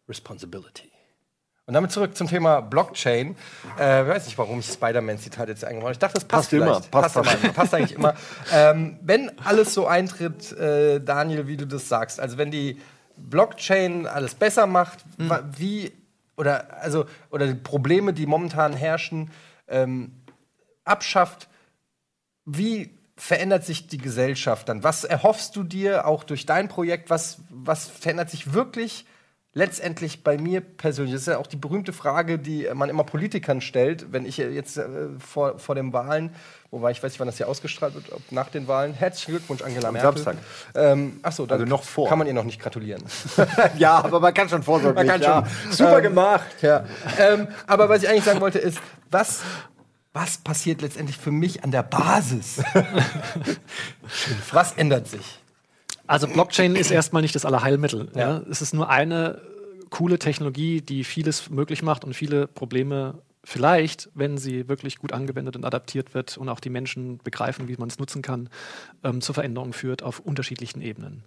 responsibility. 0.09 0.91
Und 1.67 1.75
damit 1.75 1.93
zurück 1.93 2.17
zum 2.17 2.29
Thema 2.29 2.63
Blockchain. 2.63 3.37
Äh, 3.79 4.03
ich 4.03 4.09
weiß 4.09 4.25
nicht, 4.25 4.39
warum 4.39 4.61
ich 4.61 4.67
Spider-Man-Zitat 4.67 5.49
jetzt 5.49 5.65
eingebaut 5.65 5.85
habe. 5.85 5.93
Ich 5.93 5.99
dachte, 5.99 6.15
das 6.15 6.25
passt, 6.25 6.51
Passt 6.51 6.53
immer, 6.55 6.81
passt 6.81 7.15
passt, 7.15 7.43
immer, 7.43 7.53
passt 7.53 7.75
eigentlich 7.75 7.93
immer. 7.93 8.15
Ähm, 8.53 8.99
wenn 9.03 9.39
alles 9.39 9.75
so 9.75 9.87
eintritt, 9.87 10.53
äh, 10.53 11.01
Daniel, 11.01 11.47
wie 11.47 11.59
du 11.59 11.67
das 11.67 11.89
sagst, 11.89 12.21
also 12.21 12.39
wenn 12.39 12.51
die 12.51 12.79
Blockchain 13.17 14.07
alles 14.07 14.35
besser 14.35 14.67
macht, 14.67 15.05
wa- 15.19 15.45
wie 15.57 15.93
oder 16.37 16.81
also 16.81 17.07
oder 17.31 17.47
die 17.47 17.55
Probleme, 17.55 18.13
die 18.13 18.27
momentan 18.27 18.73
herrschen, 18.73 19.31
ähm, 19.69 20.13
abschafft, 20.85 21.49
wie 22.45 22.91
verändert 23.17 23.65
sich 23.65 23.87
die 23.87 23.99
Gesellschaft 23.99 24.69
dann? 24.69 24.83
Was 24.83 25.05
erhoffst 25.05 25.55
du 25.57 25.63
dir 25.63 26.07
auch 26.07 26.25
durch 26.25 26.47
dein 26.47 26.69
Projekt? 26.69 27.11
Was, 27.11 27.39
was 27.49 27.89
verändert 27.89 28.31
sich 28.31 28.53
wirklich 28.53 29.07
letztendlich 29.55 30.25
bei 30.25 30.37
mir 30.37 30.61
persönlich, 30.61 31.13
das 31.15 31.23
ist 31.23 31.29
ja 31.29 31.39
auch 31.39 31.47
die 31.47 31.57
berühmte 31.57 31.93
Frage, 31.93 32.39
die 32.39 32.69
man 32.75 32.91
immer 32.91 33.05
Politikern 33.05 33.61
stellt, 33.61 34.13
wenn 34.13 34.27
ich 34.27 34.37
jetzt 34.37 34.77
äh, 34.77 34.85
vor, 35.19 35.59
vor 35.59 35.77
den 35.77 35.93
Wahlen, 35.93 36.35
wobei 36.73 36.91
ich 36.91 37.03
weiß 37.03 37.13
nicht, 37.13 37.21
wann 37.21 37.29
das 37.29 37.37
hier 37.37 37.49
ausgestrahlt 37.49 37.95
wird, 37.95 38.13
ob 38.13 38.33
nach 38.33 38.49
den 38.49 38.67
Wahlen. 38.67 38.93
Herzlichen 38.95 39.33
Glückwunsch, 39.33 39.63
Angela 39.63 39.93
Merkel. 39.93 40.11
Samstag. 40.23 40.37
Ähm, 40.75 41.21
achso, 41.23 41.47
dann 41.47 41.61
Also 41.61 41.71
noch 41.71 41.85
vor. 41.85 42.09
kann 42.09 42.19
man 42.19 42.27
ihr 42.27 42.35
noch 42.35 42.45
nicht 42.45 42.61
gratulieren. 42.61 43.03
ja, 43.79 43.97
aber 44.05 44.19
man 44.19 44.35
kann 44.35 44.49
schon 44.49 44.63
vorsorglich. 44.65 45.07
Man 45.07 45.21
kann 45.21 45.23
ja. 45.23 45.47
schon. 45.65 45.73
Super 45.73 45.99
Ähm, 45.99 46.03
gemacht. 46.03 46.47
Ja. 46.61 46.85
ähm, 47.19 47.47
aber 47.67 47.89
was 47.89 48.03
ich 48.03 48.09
eigentlich 48.09 48.25
sagen 48.25 48.41
wollte, 48.41 48.59
ist, 48.59 48.79
was, 49.11 49.43
was 50.13 50.39
passiert 50.39 50.83
letztendlich 50.83 51.17
für 51.17 51.31
mich 51.31 51.63
an 51.63 51.71
der 51.71 51.85
Basis? 51.85 52.61
was 54.53 54.73
ändert 54.73 55.07
sich? 55.07 55.39
Also 56.07 56.27
Blockchain 56.27 56.77
ist 56.77 56.91
erstmal 56.91 57.23
nicht 57.23 57.35
das 57.35 57.45
Allerheilmittel. 57.45 58.11
Ja. 58.15 58.43
Es 58.51 58.63
ist 58.63 58.75
nur 58.75 58.89
eine 58.89 59.41
coole 59.91 60.19
Technologie, 60.19 60.81
die 60.81 61.05
vieles 61.05 61.51
möglich 61.51 61.83
macht 61.83 62.05
und 62.05 62.15
viele 62.15 62.47
Probleme 62.47 63.23
vielleicht, 63.45 64.09
wenn 64.15 64.39
sie 64.39 64.69
wirklich 64.69 64.99
gut 64.99 65.13
angewendet 65.13 65.55
und 65.55 65.65
adaptiert 65.65 66.15
wird 66.15 66.39
und 66.39 66.49
auch 66.49 66.61
die 66.61 66.71
Menschen 66.71 67.19
begreifen, 67.19 67.69
wie 67.69 67.77
man 67.77 67.89
es 67.89 67.99
nutzen 67.99 68.23
kann, 68.23 68.49
ähm, 69.03 69.21
zur 69.21 69.35
Veränderung 69.35 69.73
führt 69.73 70.03
auf 70.03 70.19
unterschiedlichen 70.19 70.81
Ebenen. 70.81 71.25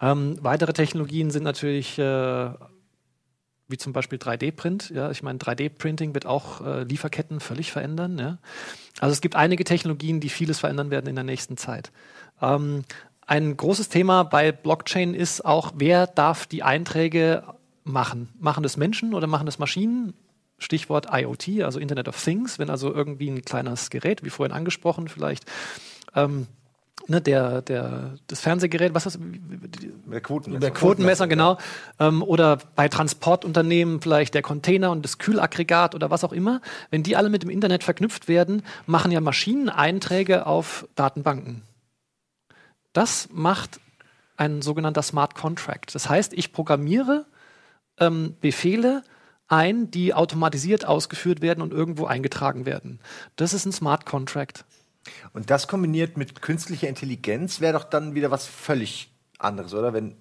Ähm, 0.00 0.36
weitere 0.40 0.72
Technologien 0.72 1.30
sind 1.30 1.44
natürlich 1.44 1.98
äh, 1.98 2.50
wie 3.68 3.78
zum 3.78 3.92
Beispiel 3.92 4.18
3D-Print. 4.18 4.90
Ja, 4.90 5.10
ich 5.10 5.22
meine, 5.22 5.38
3D-Printing 5.38 6.14
wird 6.14 6.26
auch 6.26 6.64
äh, 6.64 6.82
Lieferketten 6.84 7.40
völlig 7.40 7.72
verändern. 7.72 8.18
Ja. 8.18 8.38
Also 9.00 9.12
es 9.12 9.20
gibt 9.20 9.34
einige 9.34 9.64
Technologien, 9.64 10.20
die 10.20 10.28
vieles 10.28 10.60
verändern 10.60 10.90
werden 10.90 11.06
in 11.06 11.14
der 11.14 11.24
nächsten 11.24 11.56
Zeit. 11.56 11.90
Ähm, 12.40 12.84
ein 13.26 13.56
großes 13.56 13.88
Thema 13.88 14.24
bei 14.24 14.52
Blockchain 14.52 15.14
ist 15.14 15.44
auch, 15.44 15.72
wer 15.76 16.06
darf 16.06 16.46
die 16.46 16.62
Einträge 16.62 17.44
machen? 17.84 18.28
Machen 18.38 18.62
das 18.62 18.76
Menschen 18.76 19.14
oder 19.14 19.26
machen 19.26 19.46
das 19.46 19.58
Maschinen? 19.58 20.14
Stichwort 20.58 21.08
IoT, 21.12 21.62
also 21.62 21.80
Internet 21.80 22.08
of 22.08 22.22
Things, 22.22 22.58
wenn 22.58 22.70
also 22.70 22.92
irgendwie 22.94 23.28
ein 23.28 23.42
kleines 23.42 23.90
Gerät, 23.90 24.24
wie 24.24 24.30
vorhin 24.30 24.54
angesprochen, 24.54 25.08
vielleicht 25.08 25.44
ähm, 26.14 26.46
ne, 27.08 27.20
der, 27.20 27.62
der, 27.62 28.14
das 28.26 28.40
Fernsehgerät, 28.40 28.94
was 28.94 29.06
ist 29.06 29.16
das? 29.16 29.22
Der 30.10 30.20
Quoten. 30.20 30.60
Der 30.60 30.70
Quotenmesser, 30.70 31.26
genau. 31.26 31.58
Ähm, 31.98 32.22
oder 32.22 32.58
bei 32.76 32.88
Transportunternehmen 32.88 34.00
vielleicht 34.00 34.34
der 34.34 34.42
Container 34.42 34.90
und 34.90 35.04
das 35.04 35.18
Kühlaggregat 35.18 35.94
oder 35.94 36.10
was 36.10 36.24
auch 36.24 36.32
immer. 36.32 36.60
Wenn 36.90 37.02
die 37.02 37.16
alle 37.16 37.30
mit 37.30 37.42
dem 37.42 37.50
Internet 37.50 37.84
verknüpft 37.84 38.28
werden, 38.28 38.62
machen 38.86 39.10
ja 39.10 39.20
Maschinen 39.20 39.68
Einträge 39.68 40.46
auf 40.46 40.86
Datenbanken. 40.94 41.62
Das 42.92 43.28
macht 43.32 43.80
ein 44.36 44.62
sogenannter 44.62 45.02
Smart 45.02 45.34
Contract. 45.34 45.94
Das 45.94 46.08
heißt, 46.08 46.32
ich 46.32 46.52
programmiere 46.52 47.26
ähm, 47.98 48.36
Befehle 48.40 49.02
ein, 49.48 49.90
die 49.90 50.14
automatisiert 50.14 50.84
ausgeführt 50.86 51.42
werden 51.42 51.60
und 51.62 51.72
irgendwo 51.72 52.06
eingetragen 52.06 52.64
werden. 52.66 53.00
Das 53.36 53.52
ist 53.52 53.66
ein 53.66 53.72
Smart 53.72 54.06
Contract. 54.06 54.64
Und 55.32 55.50
das 55.50 55.68
kombiniert 55.68 56.16
mit 56.16 56.40
künstlicher 56.42 56.88
Intelligenz 56.88 57.60
wäre 57.60 57.74
doch 57.74 57.84
dann 57.84 58.14
wieder 58.14 58.30
was 58.30 58.46
völlig 58.46 59.12
anderes, 59.38 59.74
oder? 59.74 59.92
Wenn 59.92 60.16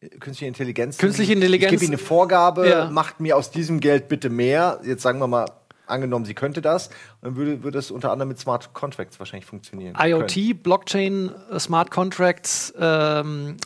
äh, 0.00 0.08
künstliche 0.08 0.46
Intelligenz. 0.46 0.98
Künstliche 0.98 1.32
Intelligenz- 1.34 1.72
Ich 1.72 1.80
gebe 1.80 1.84
Ihnen 1.84 1.98
eine 1.98 2.06
Vorgabe, 2.06 2.68
Ja. 2.68 2.90
macht 2.90 3.20
mir 3.20 3.36
aus 3.36 3.50
diesem 3.50 3.80
Geld 3.80 4.08
bitte 4.08 4.30
mehr. 4.30 4.80
Jetzt 4.84 5.02
sagen 5.02 5.18
wir 5.18 5.26
mal, 5.26 5.46
angenommen, 5.90 6.24
sie 6.24 6.34
könnte 6.34 6.62
das, 6.62 6.90
dann 7.22 7.36
würde, 7.36 7.62
würde 7.62 7.78
es 7.78 7.90
unter 7.90 8.12
anderem 8.12 8.28
mit 8.28 8.38
Smart 8.38 8.72
Contracts 8.72 9.18
wahrscheinlich 9.18 9.46
funktionieren. 9.46 9.96
IoT, 9.98 10.34
können. 10.34 10.58
Blockchain, 10.62 11.30
äh, 11.50 11.58
Smart 11.58 11.90
Contracts 11.90 12.72
ähm, 12.78 13.56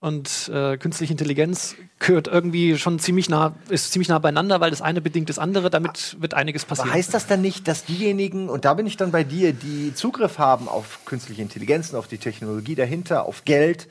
und 0.00 0.50
äh, 0.52 0.78
künstliche 0.78 1.12
Intelligenz 1.12 1.76
gehört 1.98 2.26
irgendwie 2.26 2.78
schon 2.78 2.98
ziemlich 2.98 3.28
nah, 3.28 3.54
ist 3.68 3.92
ziemlich 3.92 4.08
nah 4.08 4.18
beieinander, 4.18 4.58
weil 4.60 4.70
das 4.70 4.80
eine 4.80 5.02
bedingt 5.02 5.28
das 5.28 5.38
andere, 5.38 5.68
damit 5.68 6.16
wird 6.18 6.32
einiges 6.32 6.64
Aber 6.64 6.70
passieren. 6.70 6.94
heißt 6.94 7.12
das 7.12 7.26
dann 7.26 7.42
nicht, 7.42 7.68
dass 7.68 7.84
diejenigen, 7.84 8.48
und 8.48 8.64
da 8.64 8.72
bin 8.72 8.86
ich 8.86 8.96
dann 8.96 9.12
bei 9.12 9.24
dir, 9.24 9.52
die 9.52 9.92
Zugriff 9.94 10.38
haben 10.38 10.68
auf 10.68 11.04
künstliche 11.04 11.42
Intelligenzen, 11.42 11.96
auf 11.96 12.08
die 12.08 12.16
Technologie 12.16 12.74
dahinter, 12.74 13.26
auf 13.26 13.44
Geld, 13.44 13.88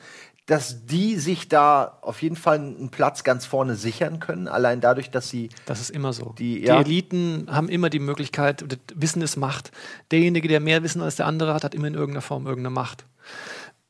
dass 0.50 0.84
die 0.84 1.14
sich 1.16 1.46
da 1.48 1.98
auf 2.02 2.22
jeden 2.22 2.34
Fall 2.34 2.56
einen 2.58 2.88
Platz 2.90 3.22
ganz 3.22 3.46
vorne 3.46 3.76
sichern 3.76 4.18
können, 4.18 4.48
allein 4.48 4.80
dadurch, 4.80 5.08
dass 5.12 5.28
sie 5.28 5.48
Das 5.66 5.80
ist 5.80 5.90
immer 5.90 6.12
so. 6.12 6.34
Die- 6.38 6.60
Die, 6.60 6.66
ja. 6.66 6.80
Eliten 6.80 7.46
haben 7.48 7.68
immer 7.68 7.88
die 7.88 8.00
Möglichkeit, 8.00 8.64
Wissen 8.94 9.22
ist 9.22 9.36
Macht. 9.36 9.70
Derjenige, 10.10 10.48
der 10.48 10.58
mehr 10.58 10.82
Wissen 10.82 11.02
als 11.02 11.14
der 11.14 11.26
andere 11.26 11.54
hat, 11.54 11.62
hat 11.62 11.74
immer 11.74 11.86
in 11.86 11.94
irgendeiner 11.94 12.22
Form 12.22 12.46
irgendeine 12.46 12.74
Macht. 12.74 13.04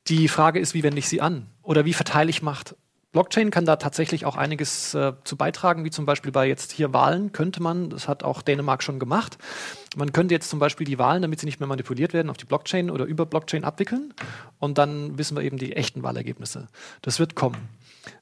Die 0.08 0.28
Frage 0.28 0.58
ist, 0.60 0.74
wie 0.74 0.82
wende 0.82 0.98
ich 0.98 1.08
sie 1.08 1.22
an? 1.22 1.46
Oder 1.62 1.86
wie 1.86 1.94
verteile 1.94 2.28
ich 2.28 2.42
Macht? 2.42 2.76
Blockchain 3.12 3.50
kann 3.50 3.64
da 3.64 3.76
tatsächlich 3.76 4.24
auch 4.24 4.36
einiges 4.36 4.94
äh, 4.94 5.12
zu 5.24 5.36
beitragen, 5.36 5.84
wie 5.84 5.90
zum 5.90 6.06
Beispiel 6.06 6.30
bei 6.30 6.46
jetzt 6.46 6.70
hier 6.70 6.92
Wahlen 6.92 7.32
könnte 7.32 7.62
man, 7.62 7.90
das 7.90 8.06
hat 8.06 8.22
auch 8.22 8.42
Dänemark 8.42 8.82
schon 8.82 9.00
gemacht, 9.00 9.36
man 9.96 10.12
könnte 10.12 10.34
jetzt 10.34 10.48
zum 10.48 10.60
Beispiel 10.60 10.86
die 10.86 10.98
Wahlen, 10.98 11.22
damit 11.22 11.40
sie 11.40 11.46
nicht 11.46 11.58
mehr 11.58 11.66
manipuliert 11.66 12.12
werden, 12.12 12.30
auf 12.30 12.36
die 12.36 12.44
Blockchain 12.44 12.88
oder 12.90 13.04
über 13.04 13.26
Blockchain 13.26 13.64
abwickeln 13.64 14.14
und 14.58 14.78
dann 14.78 15.18
wissen 15.18 15.36
wir 15.36 15.42
eben 15.42 15.58
die 15.58 15.74
echten 15.74 16.04
Wahlergebnisse. 16.04 16.68
Das 17.02 17.18
wird 17.18 17.34
kommen. 17.34 17.68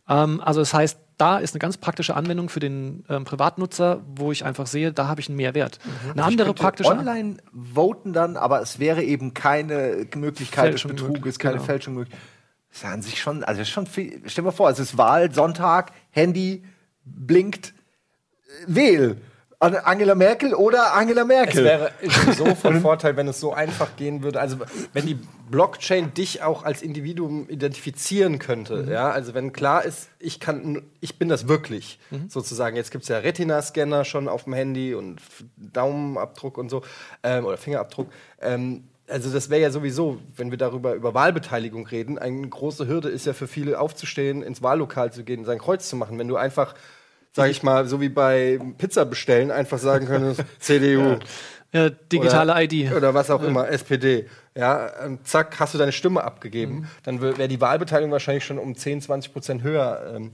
Ähm, 0.09 0.41
also 0.41 0.61
das 0.61 0.73
heißt, 0.73 0.99
da 1.19 1.39
ist 1.39 1.55
eine 1.55 1.59
ganz 1.59 1.77
praktische 1.77 2.15
Anwendung 2.15 2.49
für 2.49 2.61
den 2.61 3.05
ähm, 3.09 3.25
Privatnutzer, 3.25 4.01
wo 4.07 4.33
ich 4.33 4.45
einfach 4.45 4.67
sehe, 4.67 4.93
da 4.93 5.09
habe 5.09 5.21
ich 5.21 5.29
einen 5.29 5.37
Mehrwert. 5.37 5.81
Eine 6.13 6.25
andere 6.25 6.49
könnte 6.49 6.63
praktische 6.63 6.91
online 6.91 7.39
voten 7.53 8.13
dann, 8.13 8.37
aber 8.37 8.63
es 8.63 8.79
wäre 8.79 9.03
eben 9.03 9.35
keine 9.35 10.07
Möglichkeit 10.15 10.71
Fälschung 10.71 10.93
des 10.93 11.01
Betruges, 11.01 11.19
möglich, 11.19 11.39
keine 11.39 11.55
genau. 11.57 11.67
Fälschung 11.67 11.95
möglich. 11.95 12.17
Das 12.69 12.79
ist 12.79 12.83
ja 12.83 12.91
an 12.91 13.03
sich 13.03 13.21
schon, 13.21 13.45
also 13.45 13.65
schon 13.65 13.87
viel. 13.87 14.23
Stell 14.27 14.43
dir 14.43 14.51
mal 14.51 14.53
vor, 14.53 14.71
es 14.71 14.79
ist 14.79 14.99
Wahl, 14.99 15.33
Sonntag, 15.33 15.93
Handy 16.11 16.65
blinkt, 17.05 17.69
äh, 17.69 18.65
wähl. 18.67 19.17
An 19.61 19.75
Angela 19.75 20.15
Merkel 20.15 20.55
oder 20.55 20.95
Angela 20.95 21.23
Es 21.23 21.27
Merkel. 21.27 21.65
wäre 21.65 21.91
sowieso 22.01 22.55
von 22.55 22.81
Vorteil, 22.81 23.17
wenn 23.17 23.27
es 23.27 23.41
so 23.41 23.53
einfach 23.53 23.97
gehen 23.97 24.23
würde. 24.23 24.39
Also 24.39 24.59
wenn 24.93 25.05
die 25.05 25.19
Blockchain 25.51 26.15
dich 26.15 26.43
auch 26.43 26.63
als 26.63 26.81
Individuum 26.81 27.49
identifizieren 27.49 28.39
könnte. 28.39 28.87
Ja, 28.89 29.11
also 29.11 29.35
wenn 29.35 29.53
klar 29.53 29.85
ist, 29.85 30.11
ich 30.21 30.39
kann, 30.39 30.85
ich 31.01 31.19
bin 31.19 31.29
das 31.29 31.49
wirklich, 31.49 31.99
sozusagen. 32.29 32.77
Jetzt 32.77 32.93
gibt 32.93 33.03
es 33.03 33.09
ja 33.09 33.19
Retina-Scanner 33.19 34.05
schon 34.05 34.29
auf 34.29 34.45
dem 34.45 34.53
Handy 34.53 34.95
und 34.95 35.21
Daumenabdruck 35.57 36.57
und 36.57 36.69
so 36.69 36.83
ähm, 37.25 37.45
oder 37.45 37.57
Fingerabdruck. 37.57 38.13
Ähm, 38.41 38.85
also 39.09 39.31
das 39.31 39.51
wäre 39.51 39.63
ja 39.63 39.71
sowieso, 39.71 40.19
wenn 40.37 40.51
wir 40.51 40.59
darüber 40.59 40.95
über 40.95 41.15
Wahlbeteiligung 41.15 41.87
reden, 41.87 42.19
eine 42.19 42.49
große 42.49 42.87
Hürde 42.87 43.09
ist 43.09 43.27
ja 43.27 43.33
für 43.33 43.47
viele 43.47 43.81
aufzustehen, 43.81 44.43
ins 44.43 44.63
Wahllokal 44.63 45.13
zu 45.13 45.25
gehen, 45.25 45.45
sein 45.45 45.59
Kreuz 45.59 45.89
zu 45.89 45.97
machen. 45.97 46.19
Wenn 46.19 46.29
du 46.29 46.37
einfach 46.37 46.75
sag 47.39 47.51
ich 47.51 47.63
mal, 47.63 47.87
so 47.87 48.01
wie 48.01 48.09
bei 48.09 48.59
Pizza 48.79 49.05
bestellen, 49.05 49.51
einfach 49.51 49.79
sagen 49.79 50.07
könntest, 50.07 50.43
CDU. 50.59 51.19
äh, 51.73 51.91
digitale 52.11 52.53
oder, 52.53 52.63
ID. 52.63 52.93
Oder 52.93 53.15
was 53.15 53.31
auch 53.31 53.43
immer, 53.43 53.69
SPD. 53.69 54.27
Ja, 54.57 54.91
zack, 55.23 55.61
hast 55.61 55.75
du 55.75 55.79
deine 55.79 55.93
Stimme 55.93 56.25
abgegeben. 56.25 56.75
Mhm. 56.75 56.87
Dann 57.05 57.21
wäre 57.21 57.49
die 57.49 57.61
Wahlbeteiligung 57.61 58.11
wahrscheinlich 58.11 58.45
schon 58.45 58.59
um 58.59 58.75
10, 58.75 59.03
20 59.03 59.33
Prozent 59.33 59.63
höher. 59.63 60.15
Ähm. 60.17 60.33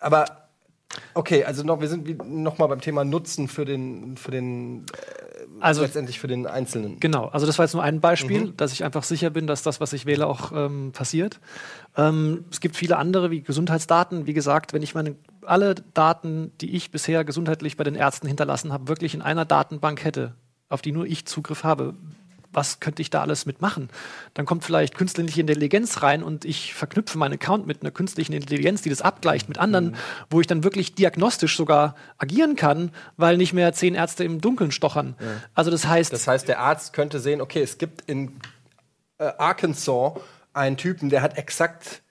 Aber 0.00 0.24
okay, 1.12 1.44
also 1.44 1.62
noch, 1.62 1.80
wir 1.80 1.88
sind 1.88 2.26
noch 2.26 2.56
mal 2.58 2.68
beim 2.68 2.80
Thema 2.80 3.04
Nutzen 3.04 3.48
für 3.48 3.64
den, 3.64 4.16
für 4.16 4.30
den 4.30 4.86
Also 5.60 5.82
letztendlich 5.82 6.18
für 6.18 6.28
den 6.28 6.46
Einzelnen. 6.46 7.00
Genau, 7.00 7.26
also 7.26 7.46
das 7.46 7.58
war 7.58 7.64
jetzt 7.64 7.74
nur 7.74 7.82
ein 7.82 8.00
Beispiel, 8.00 8.52
dass 8.56 8.72
ich 8.72 8.84
einfach 8.84 9.02
sicher 9.02 9.30
bin, 9.30 9.46
dass 9.46 9.62
das, 9.62 9.80
was 9.80 9.92
ich 9.92 10.06
wähle, 10.06 10.26
auch 10.26 10.52
ähm, 10.52 10.92
passiert. 10.92 11.40
Ähm, 11.96 12.44
es 12.50 12.60
gibt 12.60 12.76
viele 12.76 12.96
andere 12.96 13.30
wie 13.30 13.42
Gesundheitsdaten. 13.42 14.26
Wie 14.26 14.34
gesagt, 14.34 14.72
wenn 14.72 14.82
ich 14.82 14.94
meine 14.94 15.16
alle 15.44 15.74
Daten, 15.94 16.52
die 16.60 16.76
ich 16.76 16.90
bisher 16.90 17.24
gesundheitlich 17.24 17.76
bei 17.76 17.84
den 17.84 17.94
Ärzten 17.94 18.28
hinterlassen 18.28 18.72
habe, 18.72 18.88
wirklich 18.88 19.14
in 19.14 19.22
einer 19.22 19.44
Datenbank 19.44 20.04
hätte, 20.04 20.34
auf 20.68 20.82
die 20.82 20.92
nur 20.92 21.06
ich 21.06 21.26
Zugriff 21.26 21.64
habe, 21.64 21.94
was 22.58 22.80
könnte 22.80 23.02
ich 23.02 23.08
da 23.08 23.20
alles 23.20 23.46
mitmachen? 23.46 23.88
Dann 24.34 24.44
kommt 24.44 24.64
vielleicht 24.64 24.96
künstliche 24.96 25.40
Intelligenz 25.40 26.02
rein 26.02 26.24
und 26.24 26.44
ich 26.44 26.74
verknüpfe 26.74 27.16
meinen 27.16 27.34
Account 27.34 27.68
mit 27.68 27.82
einer 27.82 27.92
künstlichen 27.92 28.32
Intelligenz, 28.32 28.82
die 28.82 28.90
das 28.90 29.00
abgleicht 29.00 29.48
mit 29.48 29.58
anderen, 29.58 29.94
wo 30.28 30.40
ich 30.40 30.48
dann 30.48 30.64
wirklich 30.64 30.96
diagnostisch 30.96 31.56
sogar 31.56 31.94
agieren 32.18 32.56
kann, 32.56 32.90
weil 33.16 33.36
nicht 33.36 33.52
mehr 33.52 33.72
zehn 33.72 33.94
Ärzte 33.94 34.24
im 34.24 34.40
Dunkeln 34.40 34.72
stochern. 34.72 35.14
Also 35.54 35.70
das 35.70 35.86
heißt, 35.86 36.12
Das 36.12 36.26
heißt, 36.26 36.48
der 36.48 36.58
Arzt 36.58 36.92
könnte 36.92 37.20
sehen, 37.20 37.40
okay, 37.40 37.62
es 37.62 37.78
gibt 37.78 38.02
in 38.10 38.32
äh, 39.18 39.30
Arkansas 39.38 40.14
einen 40.52 40.76
Typen, 40.76 41.10
der 41.10 41.22
hat 41.22 41.38
exakt 41.38 42.02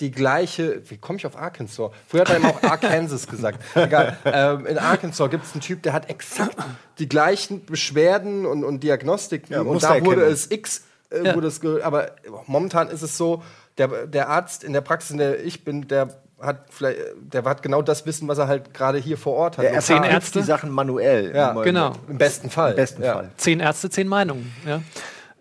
die 0.00 0.10
gleiche. 0.10 0.82
Wie 0.90 0.98
komme 0.98 1.18
ich 1.18 1.26
auf 1.26 1.36
Arkansas? 1.36 1.90
Früher 2.08 2.22
hat 2.22 2.30
er 2.30 2.36
immer 2.36 2.48
auch 2.50 2.62
Arkansas 2.70 3.26
gesagt. 3.26 3.60
Egal. 3.74 4.16
Ähm, 4.24 4.66
in 4.66 4.78
Arkansas 4.78 5.30
gibt 5.30 5.44
es 5.44 5.52
einen 5.52 5.60
Typ, 5.60 5.82
der 5.82 5.92
hat 5.92 6.10
exakt 6.10 6.56
die 6.98 7.08
gleichen 7.08 7.64
Beschwerden 7.64 8.44
und, 8.46 8.64
und 8.64 8.80
Diagnostiken. 8.82 9.52
Ja, 9.54 9.60
und 9.62 9.82
da 9.82 10.04
wurde 10.04 10.24
es 10.24 10.50
X. 10.50 10.84
Äh, 11.10 11.24
Ja. 11.26 11.34
wurde 11.36 11.46
es 11.46 11.60
aber 11.82 12.12
momentan 12.46 12.88
ist 12.88 13.02
es 13.02 13.16
so, 13.16 13.42
der, 13.78 14.06
der 14.06 14.28
Arzt 14.28 14.64
in 14.64 14.72
der 14.72 14.80
Praxis, 14.80 15.10
in 15.12 15.18
der 15.18 15.44
ich 15.44 15.64
bin, 15.64 15.86
der 15.86 16.08
hat 16.40 16.66
vielleicht, 16.70 16.98
der 17.20 17.44
hat 17.44 17.62
genau 17.62 17.80
das 17.82 18.04
Wissen, 18.04 18.26
was 18.28 18.38
er 18.38 18.48
halt 18.48 18.74
gerade 18.74 18.98
hier 18.98 19.16
vor 19.16 19.34
Ort 19.34 19.58
hat. 19.58 19.64
Der 19.64 19.80
Zehn 19.80 19.96
erfahrt 19.98 20.12
Ärzte? 20.12 20.38
die 20.40 20.44
Sachen 20.44 20.70
manuell. 20.70 21.32
Ja, 21.34 21.52
Im- 21.52 21.62
genau. 21.62 21.92
Im 22.08 22.18
besten 22.18 22.50
Fall. 22.50 22.70
Im 22.72 22.76
besten 22.76 23.02
ja. 23.02 23.12
Fall. 23.14 23.30
zehn 23.36 23.60
Ärzte, 23.60 23.90
zehn 23.90 24.08
Meinungen. 24.08 24.52
Ja. 24.66 24.82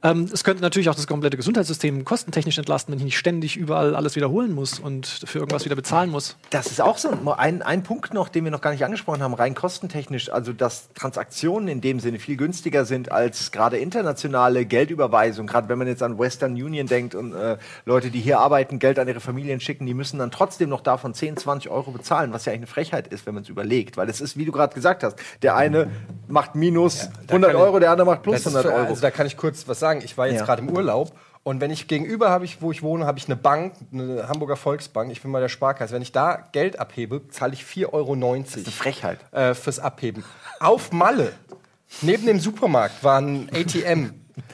Ähm, 0.03 0.29
es 0.33 0.43
könnte 0.43 0.61
natürlich 0.61 0.89
auch 0.89 0.95
das 0.95 1.07
komplette 1.07 1.37
Gesundheitssystem 1.37 2.03
kostentechnisch 2.03 2.57
entlasten, 2.57 2.91
wenn 2.91 2.99
ich 2.99 3.05
nicht 3.05 3.17
ständig 3.17 3.55
überall 3.55 3.95
alles 3.95 4.15
wiederholen 4.17 4.51
muss 4.53 4.77
und 4.79 5.07
für 5.07 5.39
irgendwas 5.39 5.63
wieder 5.63 5.75
bezahlen 5.77 6.09
muss. 6.09 6.35
Das 6.49 6.67
ist 6.67 6.81
auch 6.81 6.97
so 6.97 7.09
ein, 7.37 7.61
ein 7.61 7.83
Punkt 7.83 8.13
noch, 8.13 8.27
den 8.27 8.43
wir 8.43 8.51
noch 8.51 8.59
gar 8.59 8.71
nicht 8.71 8.83
angesprochen 8.83 9.23
haben, 9.23 9.33
rein 9.33 9.55
kostentechnisch. 9.55 10.29
Also, 10.29 10.51
dass 10.51 10.89
Transaktionen 10.93 11.69
in 11.69 11.79
dem 11.79 12.01
Sinne 12.01 12.19
viel 12.19 12.35
günstiger 12.35 12.83
sind 12.83 13.11
als 13.13 13.51
gerade 13.53 13.77
internationale 13.77 14.65
Geldüberweisung. 14.65 15.47
Gerade 15.47 15.69
wenn 15.69 15.77
man 15.77 15.87
jetzt 15.87 16.03
an 16.03 16.19
Western 16.19 16.51
Union 16.53 16.87
denkt 16.87 17.15
und 17.15 17.33
äh, 17.33 17.57
Leute, 17.85 18.11
die 18.11 18.19
hier 18.19 18.39
arbeiten, 18.39 18.79
Geld 18.79 18.99
an 18.99 19.07
ihre 19.07 19.21
Familien 19.21 19.61
schicken, 19.61 19.85
die 19.85 19.93
müssen 19.93 20.19
dann 20.19 20.31
trotzdem 20.31 20.67
noch 20.69 20.81
davon 20.81 21.13
10, 21.13 21.37
20 21.37 21.71
Euro 21.71 21.91
bezahlen, 21.91 22.33
was 22.33 22.43
ja 22.43 22.51
eigentlich 22.51 22.63
eine 22.63 22.67
Frechheit 22.67 23.07
ist, 23.07 23.25
wenn 23.25 23.35
man 23.35 23.43
es 23.43 23.49
überlegt. 23.49 23.95
Weil 23.95 24.09
es 24.09 24.19
ist, 24.19 24.35
wie 24.37 24.43
du 24.43 24.51
gerade 24.51 24.73
gesagt 24.75 25.03
hast, 25.03 25.15
der 25.41 25.55
eine 25.55 25.89
macht 26.27 26.55
minus 26.55 27.03
Ja, 27.03 27.07
da 27.27 27.33
100 27.35 27.51
kann 27.51 27.59
ich- 27.61 27.65
Euro, 27.65 27.79
der 27.79 27.91
andere 27.91 28.07
macht 28.07 28.23
plus 28.23 28.35
Das 28.35 28.41
ist 28.41 28.47
100 28.47 28.65
für, 28.65 28.77
Euro. 28.77 28.87
Also 28.89 29.01
da 29.01 29.09
kann 29.11 29.27
ich 29.27 29.37
kurz 29.37 29.65
was 29.67 29.79
sagen. 29.79 29.92
Ich 30.01 30.17
war 30.17 30.27
jetzt 30.27 30.39
Ja. 30.39 30.45
gerade 30.45 30.61
im 30.61 30.69
Urlaub 30.69 31.11
und 31.43 31.59
wenn 31.59 31.71
ich 31.71 31.87
gegenüber 31.89 32.29
habe 32.29 32.45
ich, 32.45 32.61
wo 32.61 32.71
ich 32.71 32.81
wohne, 32.83 33.05
habe 33.05 33.19
ich 33.19 33.25
eine 33.25 33.35
Bank, 33.35 33.73
eine 33.91 34.29
Hamburger 34.29 34.55
Volksbank. 34.55 35.11
Ich 35.11 35.21
bin 35.21 35.31
bei 35.33 35.41
der 35.41 35.49
Sparkasse. 35.49 35.93
Wenn 35.93 36.01
ich 36.01 36.13
da 36.13 36.47
Geld 36.53 36.79
abhebe, 36.79 37.27
zahle 37.29 37.53
ich 37.53 37.63
4,90 37.65 37.93
Euro 37.93 38.13
eine 38.13 38.45
Frechheit. 38.45 39.19
äh, 39.33 39.53
fürs 39.53 39.79
Abheben. 39.79 40.23
Auf 40.61 40.93
Malle, 40.93 41.33
neben 42.01 42.25
dem 42.25 42.39
Supermarkt, 42.39 43.03
war 43.03 43.19
ein 43.19 43.49
ATM. 43.53 44.11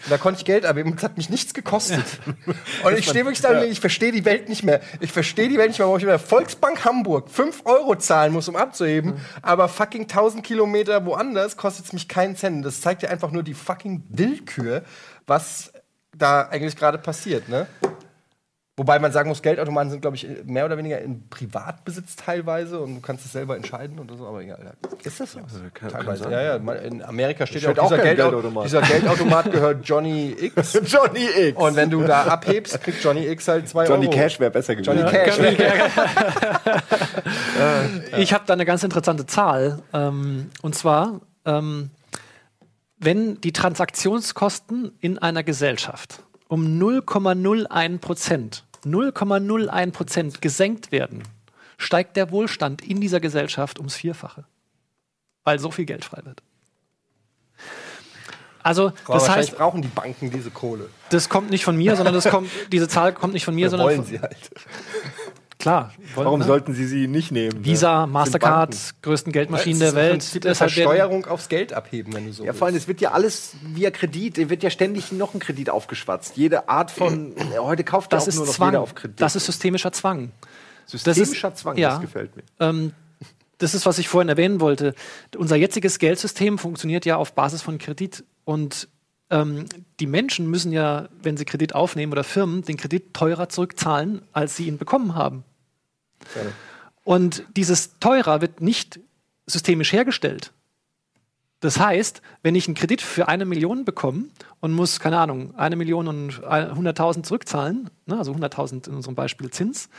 Da 0.10 0.18
konnte 0.18 0.40
ich 0.40 0.46
Geld 0.46 0.66
abheben 0.66 0.94
es 0.98 1.04
hat 1.04 1.16
mich 1.16 1.30
nichts 1.30 1.54
gekostet. 1.54 2.04
Und 2.84 2.98
ich 2.98 3.08
stehe 3.08 3.24
wirklich 3.24 3.40
da 3.40 3.54
denke, 3.54 3.68
ich 3.68 3.80
verstehe 3.80 4.12
die 4.12 4.26
Welt 4.26 4.50
nicht 4.50 4.64
mehr. 4.64 4.82
Ich 5.00 5.12
verstehe 5.14 5.48
die 5.48 5.58
Welt 5.58 5.70
nicht 5.70 5.80
mehr, 5.80 5.88
warum 5.88 6.00
ich 6.00 6.04
bei 6.06 6.12
der 6.12 6.20
Volksbank 6.20 6.84
Hamburg 6.84 7.30
5 7.30 7.62
Euro 7.66 7.96
zahlen 7.96 8.34
muss, 8.34 8.50
um 8.50 8.58
abzuheben. 8.58 9.14
Aber 9.42 9.70
fucking 9.70 10.02
1000 10.02 10.44
Kilometer 10.44 11.06
woanders 11.06 11.56
kostet 11.56 11.86
es 11.86 11.94
mich 11.94 12.10
keinen 12.10 12.36
Cent. 12.36 12.66
Das 12.66 12.82
zeigt 12.82 13.04
ja 13.04 13.10
einfach 13.10 13.32
nur 13.32 13.44
die 13.44 13.54
fucking 13.54 14.04
Willkür, 14.10 14.84
was 15.30 15.72
da 16.18 16.42
eigentlich 16.50 16.76
gerade 16.76 16.98
passiert, 16.98 17.48
ne? 17.48 17.68
Wobei 18.76 18.98
man 18.98 19.12
sagen 19.12 19.28
muss, 19.28 19.42
Geldautomaten 19.42 19.92
sind, 19.92 20.00
glaube 20.00 20.16
ich, 20.16 20.26
mehr 20.46 20.64
oder 20.64 20.78
weniger 20.78 21.02
in 21.02 21.28
Privatbesitz 21.28 22.16
teilweise 22.16 22.80
und 22.80 22.96
du 22.96 23.02
kannst 23.02 23.26
es 23.26 23.34
selber 23.34 23.58
entscheiden 23.58 24.00
oder 24.00 24.16
so, 24.16 24.26
aber 24.26 24.42
egal. 24.42 24.58
Ja. 24.64 24.72
Ist 25.04 25.20
das 25.20 25.34
so? 25.34 25.40
kann- 25.74 25.90
teilweise. 25.90 26.24
kann 26.24 26.32
ja, 26.32 26.42
ja. 26.42 26.56
In 26.56 27.04
Amerika 27.04 27.46
steht, 27.46 27.64
ja 27.64 27.72
auch, 27.72 27.78
auch 27.78 27.84
dieser, 27.90 27.98
kein 27.98 28.16
Geldau 28.16 28.30
Geldautomat. 28.30 28.66
dieser 28.66 28.82
Geldautomat 28.82 29.52
gehört 29.52 29.86
Johnny 29.86 30.34
X. 30.40 30.80
Johnny 30.86 31.28
X. 31.50 31.58
Und 31.62 31.76
wenn 31.76 31.90
du 31.90 32.04
da 32.04 32.24
abhebst, 32.24 32.82
kriegt 32.82 33.04
Johnny 33.04 33.28
X 33.28 33.50
halt 33.50 33.68
2 33.68 33.86
Johnny 33.86 34.08
Euro. 34.08 34.16
Cash 34.16 34.40
wäre 34.40 34.52
besser 34.52 34.76
gewesen. 34.78 34.98
Johnny 34.98 35.12
Cash. 35.12 35.40
Ich 38.18 38.34
habe 38.34 38.44
da 38.48 38.54
eine 38.54 38.66
ganz 38.66 38.84
interessante 38.84 39.26
Zahl. 39.26 39.80
Ähm, 39.94 40.50
und 40.62 40.76
zwar, 40.76 41.22
ähm, 41.46 41.90
wenn 43.00 43.40
die 43.42 43.54
Transaktionskosten 43.54 44.92
in 45.00 45.18
einer 45.18 45.44
Gesellschaft 45.44 46.22
um 46.48 46.80
0,01 46.80 48.00
Prozent, 48.00 48.66
0,01 48.84 49.92
Prozent 49.92 50.42
gesenkt 50.42 50.92
werden, 50.92 51.24
steigt 51.78 52.18
der 52.18 52.32
Wohlstand 52.32 52.82
in 52.82 53.00
dieser 53.00 53.20
Gesellschaft 53.20 53.80
ums 53.80 53.96
Vierfache. 53.96 54.46
Weil 55.44 55.60
so 55.60 55.72
viel 55.72 55.86
Geld 55.86 56.06
frei 56.06 56.22
wird. 56.26 56.44
Also, 58.62 58.92
Aber 59.06 59.14
das 59.14 59.30
heißt, 59.30 59.58
brauchen 59.58 59.82
die 59.82 59.88
Banken 59.88 60.32
diese 60.32 60.52
Kohle. 60.52 60.90
das 61.12 61.30
kommt 61.30 61.50
nicht 61.50 61.64
von 61.64 61.78
mir, 61.78 61.96
sondern 61.96 62.14
das 62.14 62.26
kommt, 62.30 62.52
diese 62.72 62.90
Zahl 62.90 63.14
kommt 63.14 63.34
nicht 63.34 63.46
von 63.46 63.56
mir, 63.56 63.64
Ja, 63.64 63.70
sondern 63.70 63.88
wollen 63.88 64.04
von, 64.04 64.06
sie 64.06 64.20
halt. 64.20 64.52
Klar. 65.60 65.94
wollen, 66.16 66.26
Warum 66.26 66.40
ne? 66.40 66.46
sollten 66.46 66.74
sie 66.74 66.88
sie 66.88 67.08
nicht 67.08 67.32
nehmen? 67.32 67.64
Visa, 67.64 68.04
Sind 68.04 68.14
Mastercard, 68.14 68.76
größten 69.02 69.32
Geldmaschinen 69.32 69.80
der 69.80 69.90
ist 69.90 69.96
Welt. 69.96 70.12
Eine 70.32 70.40
Deshalb 70.40 70.44
werden- 70.44 70.56
Versteuerung 70.88 71.26
aufs 71.26 71.50
Geld 71.50 71.74
abheben, 71.74 72.14
wenn 72.14 72.26
du 72.26 72.34
so 72.34 72.46
Ja, 72.46 72.54
vor 72.54 72.68
allem, 72.68 72.76
es 72.76 72.88
wird 72.88 73.02
ja 73.02 73.12
alles 73.12 73.56
via 73.74 73.92
Kredit, 73.92 74.38
es 74.38 74.50
wird 74.50 74.64
ja 74.64 74.70
ständig 74.70 75.12
noch 75.12 75.34
ein 75.34 75.40
Kredit 75.40 75.70
aufgeschwatzt. 75.70 76.38
Jede 76.38 76.70
Art 76.70 76.90
von, 76.92 77.34
heute 77.60 77.84
kauft 77.84 78.12
Das 78.14 78.24
auch 78.24 78.28
ist 78.30 78.36
nur 78.38 78.46
noch 78.46 78.54
Zwang. 78.54 78.70
jeder 78.70 78.82
auf 78.82 78.96
Kredit. 78.96 79.22
Das 79.22 79.36
ist 79.36 79.46
systemischer 79.46 79.92
Zwang. 79.92 80.32
systemischer 80.86 81.54
Zwang, 81.54 81.78
ja. 81.78 81.92
das 81.92 82.02
gefällt 82.02 82.36
mir. 82.36 82.44
Ähm, 82.60 82.94
das 83.58 83.74
ist, 83.76 83.86
was 83.86 83.98
ich 84.00 84.08
vorhin 84.08 84.30
erwähnen 84.30 84.62
wollte. 84.62 84.96
Unser 85.38 85.58
jetziges 85.58 86.00
Geldsystem 86.00 86.58
funktioniert 86.58 87.06
ja 87.06 87.18
auf 87.18 87.34
Basis 87.34 87.62
von 87.62 87.78
Kredit. 87.78 88.24
Und 88.46 88.88
ähm, 89.30 89.66
die 90.00 90.08
Menschen 90.08 90.50
müssen 90.50 90.72
ja, 90.72 91.10
wenn 91.22 91.36
sie 91.36 91.44
Kredit 91.44 91.76
aufnehmen 91.76 92.14
oder 92.14 92.24
Firmen, 92.24 92.62
den 92.64 92.78
Kredit 92.78 93.14
teurer 93.14 93.50
zurückzahlen, 93.50 94.22
als 94.32 94.56
sie 94.56 94.68
ihn 94.68 94.78
bekommen 94.78 95.14
haben. 95.14 95.44
Und 97.04 97.44
dieses 97.56 97.98
teurer 98.00 98.42
wird 98.42 98.62
nicht 98.62 99.00
systemisch 99.46 99.94
hergestellt. 99.94 100.52
Das 101.62 101.78
heißt, 101.78 102.22
wenn 102.42 102.56
ich 102.56 102.68
einen 102.68 102.76
Kredit 102.76 103.02
für 103.02 103.28
eine 103.28 103.44
Million 103.44 103.84
bekomme 103.84 104.26
und 104.62 104.72
muss, 104.72 105.00
keine 105.00 105.20
Ahnung, 105.20 105.56
eine 105.56 105.76
Million 105.76 106.08
und 106.08 106.32
100.000 106.42 107.24
zurückzahlen, 107.24 107.90
ne, 108.06 108.18
also 108.18 108.32
100.000 108.32 108.88
in 108.88 108.96
unserem 108.96 109.16
Beispiel 109.16 109.50
Zins, 109.50 109.90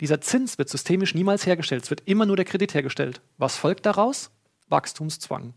dieser 0.00 0.20
Zins 0.20 0.58
wird 0.58 0.68
systemisch 0.68 1.14
niemals 1.14 1.46
hergestellt. 1.46 1.84
Es 1.84 1.90
wird 1.90 2.02
immer 2.04 2.26
nur 2.26 2.36
der 2.36 2.44
Kredit 2.44 2.74
hergestellt. 2.74 3.22
Was 3.38 3.56
folgt 3.56 3.86
daraus? 3.86 4.30
Wachstumszwang. 4.68 5.54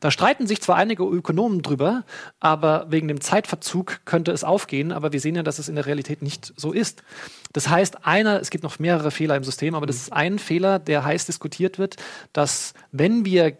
Da 0.00 0.10
streiten 0.10 0.46
sich 0.46 0.60
zwar 0.60 0.76
einige 0.76 1.04
Ökonomen 1.04 1.62
drüber, 1.62 2.04
aber 2.40 2.86
wegen 2.88 3.08
dem 3.08 3.20
Zeitverzug 3.20 4.00
könnte 4.04 4.32
es 4.32 4.44
aufgehen, 4.44 4.92
aber 4.92 5.12
wir 5.12 5.20
sehen 5.20 5.36
ja, 5.36 5.42
dass 5.42 5.58
es 5.58 5.68
in 5.68 5.74
der 5.74 5.86
Realität 5.86 6.22
nicht 6.22 6.52
so 6.56 6.72
ist. 6.72 7.02
Das 7.52 7.68
heißt, 7.68 8.06
einer, 8.06 8.40
es 8.40 8.50
gibt 8.50 8.64
noch 8.64 8.78
mehrere 8.78 9.10
Fehler 9.10 9.36
im 9.36 9.44
System, 9.44 9.74
aber 9.74 9.86
das 9.86 9.96
ist 9.96 10.12
ein 10.12 10.38
Fehler, 10.38 10.78
der 10.78 11.04
heiß 11.04 11.26
diskutiert 11.26 11.78
wird, 11.78 11.96
dass 12.32 12.74
wenn 12.92 13.24
wir 13.24 13.56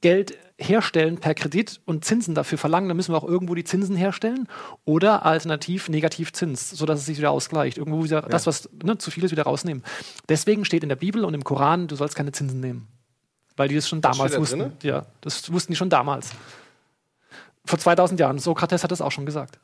Geld 0.00 0.36
herstellen 0.58 1.18
per 1.18 1.34
Kredit 1.34 1.80
und 1.84 2.04
Zinsen 2.04 2.34
dafür 2.34 2.58
verlangen, 2.58 2.88
dann 2.88 2.96
müssen 2.96 3.12
wir 3.12 3.18
auch 3.18 3.28
irgendwo 3.28 3.54
die 3.54 3.64
Zinsen 3.64 3.96
herstellen 3.96 4.48
oder 4.84 5.24
alternativ 5.24 5.88
Negativzins, 5.88 6.70
sodass 6.70 7.00
es 7.00 7.06
sich 7.06 7.18
wieder 7.18 7.30
ausgleicht. 7.30 7.78
Irgendwo 7.78 8.04
wieder 8.04 8.22
das, 8.22 8.46
was 8.46 8.68
ne, 8.82 8.98
zu 8.98 9.10
viel 9.10 9.24
ist, 9.24 9.30
wieder 9.32 9.44
rausnehmen. 9.44 9.82
Deswegen 10.28 10.64
steht 10.64 10.82
in 10.82 10.88
der 10.88 10.96
Bibel 10.96 11.24
und 11.24 11.34
im 11.34 11.44
Koran, 11.44 11.88
du 11.88 11.96
sollst 11.96 12.14
keine 12.14 12.32
Zinsen 12.32 12.60
nehmen. 12.60 12.88
Weil 13.56 13.68
die 13.68 13.74
das 13.74 13.88
schon 13.88 14.00
damals 14.00 14.18
steht 14.18 14.34
da 14.34 14.40
wussten. 14.40 14.58
drinne? 14.58 14.72
Ja, 14.82 15.06
das 15.20 15.52
wussten 15.52 15.72
die 15.72 15.76
schon 15.76 15.90
damals. 15.90 16.30
Vor 17.64 17.78
2000 17.78 18.18
Jahren. 18.18 18.38
Sokrates 18.38 18.82
hat 18.82 18.90
das 18.90 19.00
auch 19.00 19.12
schon 19.12 19.24
gesagt. 19.24 19.60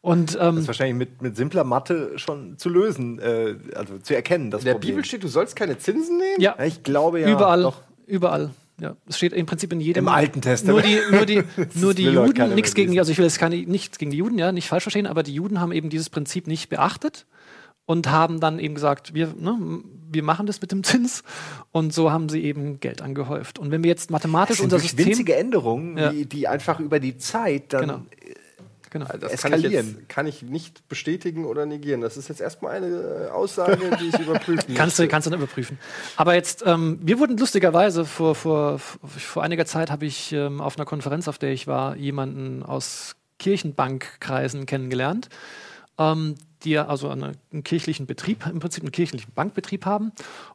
Und 0.00 0.34
Das 0.34 0.48
ähm, 0.48 0.58
ist 0.58 0.66
wahrscheinlich 0.68 0.96
mit, 0.96 1.20
mit 1.20 1.36
simpler 1.36 1.64
Mathe 1.64 2.18
schon 2.18 2.56
zu 2.56 2.70
lösen, 2.70 3.18
äh, 3.18 3.56
also 3.74 3.98
zu 3.98 4.14
erkennen. 4.14 4.50
Das 4.50 4.62
In 4.62 4.66
der 4.66 4.72
Problem. 4.74 4.92
Bibel 4.92 5.04
steht, 5.04 5.22
du 5.22 5.28
sollst 5.28 5.54
keine 5.54 5.76
Zinsen 5.76 6.16
nehmen? 6.16 6.40
ja, 6.40 6.54
Ja, 6.58 6.64
ich 6.64 6.82
glaube 6.82 7.20
ja. 7.20 7.28
überall, 7.30 7.62
Doch. 7.62 7.82
überall. 8.06 8.50
Ja, 8.80 8.96
es 9.06 9.18
steht 9.18 9.34
im 9.34 9.44
Prinzip 9.44 9.70
in 9.72 9.80
jedem. 9.80 10.04
Im 10.06 10.08
Alten 10.08 10.38
Nur 10.38 10.42
Testament. 10.42 10.86
die, 10.86 10.98
nur 11.14 11.26
die, 11.26 11.42
nur 11.74 11.94
die 11.94 12.04
doch 12.12 12.12
keiner 12.32 12.44
Juden, 12.46 12.54
nichts 12.54 12.74
gegen, 12.74 12.98
also 12.98 13.12
ich 13.12 13.18
will 13.18 13.26
jetzt 13.26 13.38
keine, 13.38 13.56
nichts 13.56 13.98
gegen 13.98 14.10
die 14.10 14.16
Juden, 14.16 14.38
ja, 14.38 14.50
nicht 14.50 14.66
falsch 14.68 14.84
verstehen, 14.84 15.06
aber 15.06 15.22
die 15.22 15.34
Juden 15.34 15.60
haben 15.60 15.72
eben 15.72 15.90
dieses 15.90 16.08
Prinzip 16.08 16.46
nicht 16.46 16.70
beachtet 16.70 17.26
und 17.92 18.10
haben 18.10 18.40
dann 18.40 18.58
eben 18.58 18.74
gesagt, 18.74 19.12
wir, 19.12 19.34
ne, 19.38 19.82
wir 20.10 20.22
machen 20.22 20.46
das 20.46 20.62
mit 20.62 20.72
dem 20.72 20.82
Zins 20.82 21.22
und 21.72 21.92
so 21.92 22.10
haben 22.10 22.30
sie 22.30 22.42
eben 22.42 22.80
Geld 22.80 23.02
angehäuft. 23.02 23.58
Und 23.58 23.70
wenn 23.70 23.84
wir 23.84 23.90
jetzt 23.90 24.10
mathematisch 24.10 24.56
Das 24.56 24.62
sind 24.62 24.72
unser 24.72 24.78
System, 24.78 25.06
winzige 25.08 25.36
Änderungen, 25.36 25.98
Ja. 25.98 26.10
die, 26.10 26.24
die 26.24 26.48
einfach 26.48 26.80
über 26.80 27.00
die 27.00 27.18
Zeit 27.18 27.74
dann. 27.74 27.80
Genau. 27.82 28.02
genau. 28.88 29.04
Das 29.04 29.42
kann 29.42 29.52
ich, 29.52 29.64
Eskalieren. 29.64 29.96
jetzt, 29.98 30.08
kann 30.08 30.26
ich 30.26 30.42
nicht 30.42 30.88
bestätigen 30.88 31.44
oder 31.44 31.66
negieren. 31.66 32.00
Das 32.00 32.16
ist 32.16 32.30
jetzt 32.30 32.40
erstmal 32.40 32.76
eine 32.76 33.26
äh, 33.26 33.30
Aussage, 33.30 33.78
die 34.00 34.08
ich 34.08 34.18
überprüfen 34.26 34.74
Kannst 34.74 34.98
du, 34.98 35.06
kannst 35.06 35.26
du 35.26 35.30
dann 35.30 35.38
überprüfen. 35.40 35.78
Aber 36.16 36.34
jetzt, 36.34 36.64
ähm, 36.64 36.98
wir 37.02 37.18
wurden 37.18 37.36
lustigerweise 37.36 38.06
vor, 38.06 38.34
vor, 38.34 38.78
vor 38.78 39.42
einiger 39.42 39.66
Zeit 39.66 39.90
habe 39.90 40.06
ich 40.06 40.32
ähm, 40.32 40.62
auf 40.62 40.78
einer 40.78 40.86
Konferenz, 40.86 41.28
auf 41.28 41.36
der 41.36 41.52
ich 41.52 41.66
war, 41.66 41.94
jemanden 41.96 42.62
aus 42.62 43.16
Kirchenbankkreisen 43.38 44.64
kennengelernt, 44.64 45.28
ähm, 45.98 46.36
die 46.64 46.70
ja 46.70 46.86
also 46.86 47.08
eine, 47.08 47.32
einen 47.52 47.64
kirchlichen 47.64 48.06
Betrieb, 48.06 48.46
im 48.46 48.58
Prinzip 48.58 48.82
einen 48.82 48.92
kirchlichen 48.92 49.32
Bankbetrieb 49.34 49.86
haben 49.86 50.12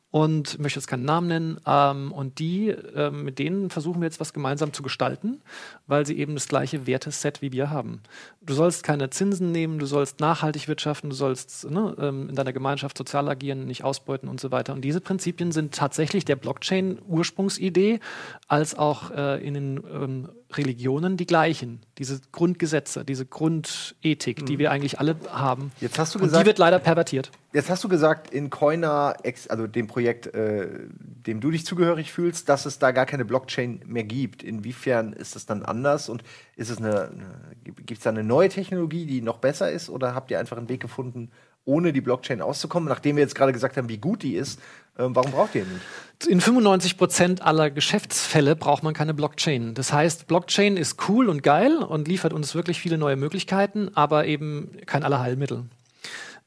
und 0.09 0.57
möchte 0.59 0.79
jetzt 0.79 0.87
keinen 0.87 1.05
Namen 1.05 1.27
nennen. 1.27 1.61
Ähm, 1.65 2.11
und 2.11 2.39
die, 2.39 2.69
ähm, 2.69 3.23
mit 3.23 3.39
denen 3.39 3.69
versuchen 3.69 4.01
wir 4.01 4.05
jetzt 4.05 4.19
was 4.19 4.33
gemeinsam 4.33 4.71
zu 4.73 4.81
gestalten, 4.81 5.41
weil 5.85 6.05
sie 6.05 6.17
eben 6.17 6.35
das 6.35 6.47
gleiche 6.47 6.87
Werteset 6.87 7.41
wie 7.41 7.51
wir 7.51 7.69
haben. 7.69 8.01
Du 8.41 8.53
sollst 8.53 8.83
keine 8.83 9.09
Zinsen 9.09 9.51
nehmen, 9.51 9.79
du 9.79 9.85
sollst 9.85 10.19
nachhaltig 10.19 10.67
wirtschaften, 10.67 11.09
du 11.09 11.15
sollst 11.15 11.69
ne, 11.69 11.95
ähm, 11.99 12.29
in 12.29 12.35
deiner 12.35 12.53
Gemeinschaft 12.53 12.97
sozial 12.97 13.27
agieren, 13.27 13.65
nicht 13.65 13.83
ausbeuten 13.83 14.29
und 14.29 14.39
so 14.39 14.51
weiter. 14.51 14.73
Und 14.73 14.81
diese 14.81 15.01
Prinzipien 15.01 15.51
sind 15.51 15.75
tatsächlich 15.75 16.23
der 16.23 16.37
Blockchain-Ursprungsidee 16.37 17.99
als 18.47 18.77
auch 18.77 19.11
äh, 19.11 19.45
in 19.45 19.53
den 19.53 19.83
ähm, 19.91 20.29
Religionen 20.53 21.17
die 21.17 21.25
gleichen. 21.25 21.81
Diese 21.97 22.21
Grundgesetze, 22.31 23.03
diese 23.03 23.25
Grundethik, 23.25 24.45
die 24.45 24.57
wir 24.59 24.71
eigentlich 24.71 24.99
alle 24.99 25.17
haben. 25.29 25.71
Jetzt 25.81 25.99
hast 25.99 26.15
du 26.15 26.19
und 26.19 26.23
die 26.23 26.29
gesagt- 26.29 26.45
wird 26.45 26.57
leider 26.57 26.79
pervertiert. 26.79 27.31
Jetzt 27.53 27.69
hast 27.69 27.83
du 27.83 27.89
gesagt, 27.89 28.33
in 28.33 28.49
Coina, 28.49 29.15
also 29.49 29.67
dem 29.67 29.87
Projekt, 29.87 30.27
äh, 30.27 30.67
dem 30.99 31.41
du 31.41 31.51
dich 31.51 31.65
zugehörig 31.65 32.11
fühlst, 32.11 32.49
dass 32.49 32.65
es 32.65 32.79
da 32.79 32.91
gar 32.91 33.05
keine 33.05 33.25
Blockchain 33.25 33.81
mehr 33.85 34.03
gibt. 34.03 34.43
Inwiefern 34.43 35.13
ist 35.13 35.35
das 35.35 35.45
dann 35.45 35.63
anders 35.63 36.07
und 36.07 36.23
ist 36.55 36.69
es 36.69 36.77
eine, 36.77 37.09
eine 37.09 37.25
gibt 37.65 37.97
es 37.99 38.03
da 38.03 38.11
eine 38.11 38.23
neue 38.23 38.49
Technologie, 38.49 39.05
die 39.05 39.21
noch 39.21 39.39
besser 39.39 39.71
ist 39.71 39.89
oder 39.89 40.13
habt 40.15 40.31
ihr 40.31 40.39
einfach 40.39 40.57
einen 40.57 40.69
Weg 40.69 40.81
gefunden, 40.81 41.29
ohne 41.67 41.93
die 41.93 42.01
Blockchain 42.01 42.41
auszukommen? 42.41 42.89
Nachdem 42.89 43.17
wir 43.17 43.23
jetzt 43.23 43.35
gerade 43.35 43.53
gesagt 43.53 43.77
haben, 43.77 43.89
wie 43.89 43.99
gut 43.99 44.23
die 44.23 44.35
ist, 44.35 44.59
äh, 44.97 45.03
warum 45.07 45.31
braucht 45.31 45.53
ihr 45.55 45.65
nicht? 45.65 46.27
In 46.27 46.41
95 46.41 46.97
Prozent 46.97 47.41
aller 47.43 47.69
Geschäftsfälle 47.69 48.55
braucht 48.55 48.81
man 48.81 48.95
keine 48.95 49.13
Blockchain. 49.13 49.75
Das 49.75 49.93
heißt, 49.93 50.27
Blockchain 50.27 50.75
ist 50.75 51.07
cool 51.07 51.29
und 51.29 51.43
geil 51.43 51.77
und 51.77 52.07
liefert 52.07 52.33
uns 52.33 52.55
wirklich 52.55 52.79
viele 52.79 52.97
neue 52.97 53.15
Möglichkeiten, 53.15 53.91
aber 53.93 54.25
eben 54.25 54.71
kein 54.87 55.03
Allerheilmittel. 55.03 55.65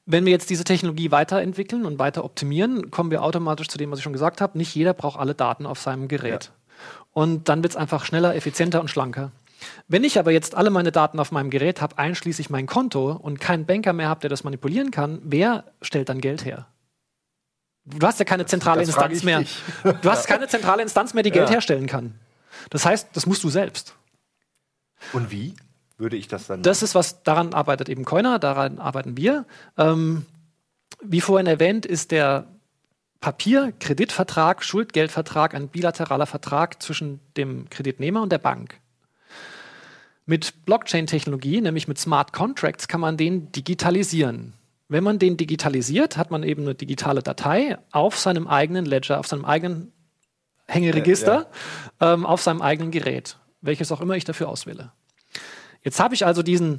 Wenn 0.06 0.24
wir 0.24 0.32
jetzt 0.32 0.50
diese 0.50 0.64
Technologie 0.64 1.12
weiterentwickeln 1.12 1.86
und 1.86 2.00
weiter 2.00 2.24
optimieren, 2.24 2.90
kommen 2.90 3.12
wir 3.12 3.22
automatisch 3.22 3.68
zu 3.68 3.78
dem, 3.78 3.92
was 3.92 4.00
ich 4.00 4.02
schon 4.02 4.12
gesagt 4.12 4.40
habe. 4.40 4.58
Nicht 4.58 4.74
jeder 4.74 4.92
braucht 4.92 5.20
alle 5.20 5.36
Daten 5.36 5.66
auf 5.66 5.78
seinem 5.78 6.08
Gerät. 6.08 6.46
Ja. 6.46 6.50
Und 7.12 7.48
dann 7.48 7.62
wird 7.62 7.74
es 7.74 7.76
einfach 7.76 8.04
schneller, 8.04 8.34
effizienter 8.34 8.80
und 8.80 8.88
schlanker. 8.88 9.30
Wenn 9.88 10.04
ich 10.04 10.18
aber 10.18 10.30
jetzt 10.30 10.54
alle 10.54 10.70
meine 10.70 10.92
Daten 10.92 11.18
auf 11.18 11.32
meinem 11.32 11.50
Gerät 11.50 11.80
habe, 11.80 11.98
einschließlich 11.98 12.50
mein 12.50 12.66
Konto 12.66 13.12
und 13.12 13.40
keinen 13.40 13.66
Banker 13.66 13.92
mehr 13.92 14.08
habe, 14.08 14.20
der 14.20 14.30
das 14.30 14.44
manipulieren 14.44 14.90
kann, 14.90 15.20
wer 15.22 15.64
stellt 15.82 16.08
dann 16.08 16.20
Geld 16.20 16.44
her? 16.44 16.66
Du 17.84 18.06
hast 18.06 18.18
ja 18.18 18.24
keine 18.24 18.46
zentrale 18.46 18.84
das, 18.84 18.94
das 18.94 19.10
Instanz 19.10 19.24
mehr. 19.24 19.44
Du 20.02 20.10
hast 20.10 20.26
keine 20.26 20.48
zentrale 20.48 20.82
Instanz 20.82 21.14
mehr, 21.14 21.22
die 21.22 21.30
Geld 21.32 21.48
ja. 21.48 21.54
herstellen 21.54 21.86
kann. 21.86 22.14
Das 22.70 22.84
heißt, 22.84 23.08
das 23.14 23.26
musst 23.26 23.42
du 23.42 23.50
selbst. 23.50 23.94
Und 25.12 25.30
wie 25.30 25.54
würde 25.96 26.16
ich 26.16 26.28
das 26.28 26.46
dann? 26.46 26.62
Das 26.62 26.82
ist 26.82 26.94
was, 26.94 27.22
daran 27.22 27.54
arbeitet 27.54 27.88
eben 27.88 28.04
Coiner, 28.04 28.38
daran 28.38 28.78
arbeiten 28.78 29.16
wir. 29.16 29.46
Ähm, 29.76 30.26
wie 31.02 31.20
vorhin 31.20 31.46
erwähnt, 31.46 31.86
ist 31.86 32.10
der 32.10 32.46
Papier-Kreditvertrag, 33.20 34.64
Schuldgeldvertrag 34.64 35.54
ein 35.54 35.68
bilateraler 35.68 36.26
Vertrag 36.26 36.82
zwischen 36.82 37.20
dem 37.36 37.68
Kreditnehmer 37.70 38.22
und 38.22 38.32
der 38.32 38.38
Bank. 38.38 38.80
Mit 40.30 40.64
Blockchain-Technologie, 40.64 41.60
nämlich 41.60 41.88
mit 41.88 41.98
Smart 41.98 42.32
Contracts, 42.32 42.86
kann 42.86 43.00
man 43.00 43.16
den 43.16 43.50
digitalisieren. 43.50 44.52
Wenn 44.86 45.02
man 45.02 45.18
den 45.18 45.36
digitalisiert, 45.36 46.16
hat 46.16 46.30
man 46.30 46.44
eben 46.44 46.62
eine 46.62 46.76
digitale 46.76 47.20
Datei 47.20 47.78
auf 47.90 48.16
seinem 48.16 48.46
eigenen 48.46 48.84
Ledger, 48.84 49.18
auf 49.18 49.26
seinem 49.26 49.44
eigenen 49.44 49.90
Hängeregister, 50.68 51.48
ja, 52.00 52.06
ja. 52.06 52.14
Ähm, 52.14 52.26
auf 52.26 52.42
seinem 52.42 52.62
eigenen 52.62 52.92
Gerät, 52.92 53.38
welches 53.60 53.90
auch 53.90 54.00
immer 54.00 54.14
ich 54.14 54.22
dafür 54.22 54.48
auswähle. 54.48 54.92
Jetzt 55.82 55.98
habe 55.98 56.14
ich 56.14 56.24
also 56.24 56.44
diesen 56.44 56.78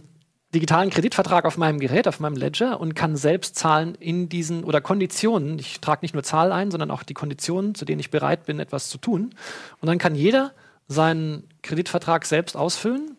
digitalen 0.55 0.89
Kreditvertrag 0.89 1.43
auf 1.43 1.57
meinem 1.57 1.81
Gerät, 1.81 2.07
auf 2.07 2.21
meinem 2.21 2.37
Ledger 2.37 2.79
und 2.79 2.95
kann 2.95 3.17
selbst 3.17 3.57
zahlen 3.57 3.95
in 3.95 4.29
diesen 4.29 4.63
oder 4.63 4.79
Konditionen. 4.79 5.59
Ich 5.59 5.81
trage 5.81 6.03
nicht 6.03 6.13
nur 6.13 6.23
Zahl 6.23 6.53
ein, 6.53 6.71
sondern 6.71 6.89
auch 6.89 7.03
die 7.03 7.13
Konditionen, 7.13 7.75
zu 7.75 7.83
denen 7.83 7.99
ich 7.99 8.11
bereit 8.11 8.45
bin, 8.45 8.61
etwas 8.61 8.87
zu 8.87 8.97
tun. 8.97 9.35
Und 9.81 9.87
dann 9.89 9.97
kann 9.97 10.15
jeder 10.15 10.53
seinen 10.87 11.49
Kreditvertrag 11.63 12.25
selbst 12.25 12.55
ausfüllen 12.55 13.17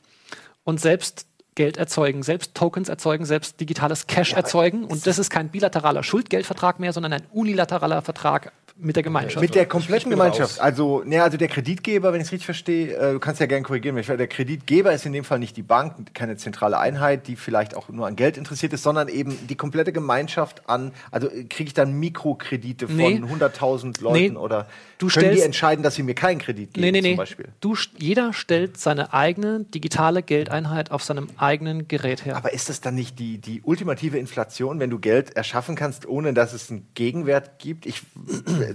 und 0.64 0.80
selbst 0.80 1.26
Geld 1.54 1.76
erzeugen, 1.76 2.22
selbst 2.22 2.54
Tokens 2.54 2.88
erzeugen, 2.88 3.26
selbst 3.26 3.60
digitales 3.60 4.06
Cash 4.06 4.30
ja, 4.30 4.38
erzeugen. 4.38 4.84
Und 4.84 5.06
das 5.06 5.18
ist 5.18 5.28
kein 5.28 5.50
bilateraler 5.50 6.02
Schuldgeldvertrag 6.02 6.80
mehr, 6.80 6.92
sondern 6.92 7.12
ein 7.12 7.26
unilateraler 7.30 8.00
Vertrag 8.00 8.52
mit 8.82 8.96
der 8.96 9.02
Gemeinschaft. 9.02 9.40
Mit 9.40 9.54
der 9.54 9.66
kompletten 9.66 10.10
Gemeinschaft. 10.10 10.60
Also, 10.60 11.02
ne, 11.04 11.22
also 11.22 11.36
der 11.36 11.48
Kreditgeber, 11.48 12.12
wenn 12.12 12.20
ich 12.20 12.26
es 12.26 12.32
richtig 12.32 12.46
verstehe, 12.46 12.94
äh, 12.96 13.12
du 13.12 13.18
kannst 13.20 13.40
ja 13.40 13.46
gerne 13.46 13.62
korrigieren, 13.62 13.96
der 13.96 14.26
Kreditgeber 14.26 14.92
ist 14.92 15.06
in 15.06 15.12
dem 15.12 15.24
Fall 15.24 15.38
nicht 15.38 15.56
die 15.56 15.62
Bank, 15.62 16.14
keine 16.14 16.36
zentrale 16.36 16.78
Einheit, 16.78 17.28
die 17.28 17.36
vielleicht 17.36 17.76
auch 17.76 17.88
nur 17.88 18.06
an 18.06 18.16
Geld 18.16 18.36
interessiert 18.36 18.72
ist, 18.72 18.82
sondern 18.82 19.08
eben 19.08 19.36
die 19.48 19.54
komplette 19.54 19.92
Gemeinschaft 19.92 20.68
an, 20.68 20.92
also 21.10 21.28
kriege 21.28 21.68
ich 21.68 21.74
dann 21.74 21.92
Mikrokredite 21.94 22.88
von 22.88 22.96
nee. 22.96 23.16
100.000 23.16 24.02
Leuten 24.02 24.18
nee. 24.18 24.30
oder 24.30 24.66
du 24.98 25.08
können 25.08 25.34
die 25.34 25.40
entscheiden, 25.40 25.82
dass 25.82 25.94
sie 25.94 26.02
mir 26.02 26.14
keinen 26.14 26.38
Kredit 26.38 26.74
geben 26.74 26.92
nee, 26.92 27.00
nee, 27.00 27.10
zum 27.10 27.16
Beispiel? 27.16 27.48
Du, 27.60 27.76
jeder 27.96 28.32
stellt 28.32 28.78
seine 28.78 29.12
eigene 29.12 29.64
digitale 29.64 30.22
Geldeinheit 30.22 30.90
auf 30.90 31.02
seinem 31.02 31.28
eigenen 31.36 31.88
Gerät 31.88 32.24
her. 32.24 32.36
Aber 32.36 32.52
ist 32.52 32.68
das 32.68 32.80
dann 32.80 32.94
nicht 32.94 33.18
die, 33.18 33.38
die 33.38 33.62
ultimative 33.62 34.18
Inflation, 34.18 34.80
wenn 34.80 34.90
du 34.90 34.98
Geld 34.98 35.36
erschaffen 35.36 35.76
kannst, 35.76 36.06
ohne 36.06 36.34
dass 36.34 36.52
es 36.52 36.70
einen 36.70 36.88
Gegenwert 36.94 37.58
gibt? 37.58 37.86
Ich 37.86 38.02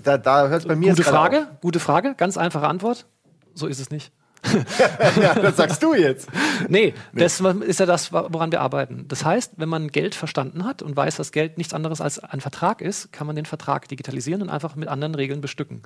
da, 0.03 0.17
da 0.17 0.47
hört 0.47 0.61
es 0.61 0.67
bei 0.67 0.75
mir 0.75 0.91
Gute 0.91 1.03
Frage, 1.03 1.47
auf. 1.51 1.61
gute 1.61 1.79
Frage, 1.79 2.15
ganz 2.15 2.37
einfache 2.37 2.67
Antwort. 2.67 3.05
So 3.53 3.67
ist 3.67 3.79
es 3.79 3.89
nicht. 3.89 4.11
ja, 5.19 5.33
das 5.35 5.57
sagst 5.57 5.81
du 5.81 5.93
jetzt. 5.93 6.29
Nee, 6.69 6.93
nee, 7.11 7.21
das 7.21 7.39
ist 7.41 7.79
ja 7.79 7.85
das, 7.85 8.13
woran 8.13 8.51
wir 8.51 8.61
arbeiten. 8.61 9.05
Das 9.07 9.25
heißt, 9.25 9.53
wenn 9.57 9.69
man 9.69 9.87
Geld 9.89 10.15
verstanden 10.15 10.63
hat 10.63 10.81
und 10.81 10.95
weiß, 10.95 11.15
dass 11.17 11.31
Geld 11.31 11.57
nichts 11.57 11.73
anderes 11.73 12.01
als 12.01 12.19
ein 12.19 12.39
Vertrag 12.39 12.81
ist, 12.81 13.11
kann 13.11 13.27
man 13.27 13.35
den 13.35 13.45
Vertrag 13.45 13.87
digitalisieren 13.87 14.41
und 14.41 14.49
einfach 14.49 14.75
mit 14.75 14.89
anderen 14.89 15.15
Regeln 15.15 15.41
bestücken. 15.41 15.81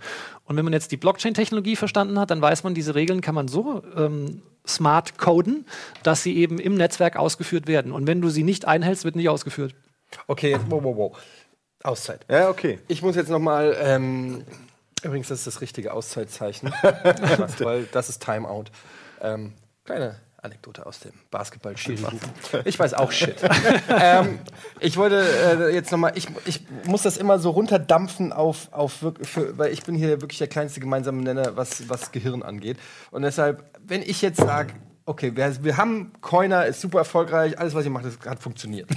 Und 0.45 0.57
wenn 0.57 0.65
man 0.65 0.73
jetzt 0.73 0.91
die 0.91 0.97
Blockchain-Technologie 0.97 1.75
verstanden 1.75 2.19
hat, 2.19 2.29
dann 2.31 2.41
weiß 2.41 2.63
man, 2.63 2.73
diese 2.73 2.93
Regeln 2.93 3.21
kann 3.21 3.35
man 3.35 3.47
so 3.47 3.83
ähm, 3.95 4.41
smart 4.67 5.17
coden, 5.17 5.65
dass 6.03 6.23
sie 6.23 6.35
eben 6.37 6.59
im 6.59 6.75
Netzwerk 6.75 7.15
ausgeführt 7.15 7.67
werden. 7.67 7.91
Und 7.91 8.05
wenn 8.05 8.21
du 8.21 8.29
sie 8.29 8.43
nicht 8.43 8.67
einhältst, 8.67 9.05
wird 9.05 9.15
nicht 9.15 9.29
ausgeführt. 9.29 9.75
Okay, 10.27 10.57
wow, 10.69 10.83
wow, 10.83 10.97
wow. 10.97 11.17
Auszeit. 11.83 12.25
Ja, 12.29 12.49
okay. 12.49 12.79
Ich 12.87 13.01
muss 13.01 13.15
jetzt 13.15 13.29
noch 13.29 13.39
mal. 13.39 13.75
Ähm, 13.79 14.43
übrigens, 15.03 15.29
das 15.29 15.39
ist 15.39 15.47
das 15.47 15.61
richtige 15.61 15.93
Auszeitzeichen, 15.93 16.73
weil 17.59 17.85
das 17.91 18.09
ist 18.09 18.23
Timeout. 18.23 18.65
Ähm, 19.21 19.53
kleine 19.83 20.19
Anekdote 20.41 20.85
aus 20.85 20.99
dem 20.99 21.11
basketball 21.29 21.75
Ich 22.65 22.79
weiß 22.79 22.93
auch 22.95 23.11
Shit. 23.11 23.35
ähm, 23.89 24.39
ich 24.79 24.97
wollte 24.97 25.21
äh, 25.21 25.73
jetzt 25.73 25.91
noch 25.91 25.99
mal, 25.99 26.13
ich, 26.15 26.27
ich 26.45 26.65
muss 26.85 27.03
das 27.03 27.17
immer 27.17 27.37
so 27.37 27.51
runterdampfen 27.51 28.33
auf, 28.33 28.71
auf 28.71 29.05
für, 29.21 29.57
weil 29.57 29.71
ich 29.71 29.83
bin 29.83 29.95
hier 29.95 30.21
wirklich 30.21 30.39
der 30.39 30.47
kleinste 30.47 30.79
gemeinsame 30.79 31.21
Nenner, 31.21 31.55
was, 31.57 31.87
was 31.89 32.11
Gehirn 32.11 32.41
angeht. 32.41 32.77
Und 33.11 33.21
deshalb, 33.21 33.63
wenn 33.85 34.01
ich 34.01 34.21
jetzt 34.21 34.37
sage, 34.37 34.73
okay, 35.05 35.35
wir, 35.35 35.63
wir 35.63 35.77
haben 35.77 36.11
Coiner, 36.21 36.65
ist 36.65 36.81
super 36.81 36.99
erfolgreich, 36.99 37.59
alles, 37.59 37.75
was 37.75 37.85
ihr 37.85 37.91
macht, 37.91 38.05
hat 38.25 38.39
funktioniert. 38.39 38.89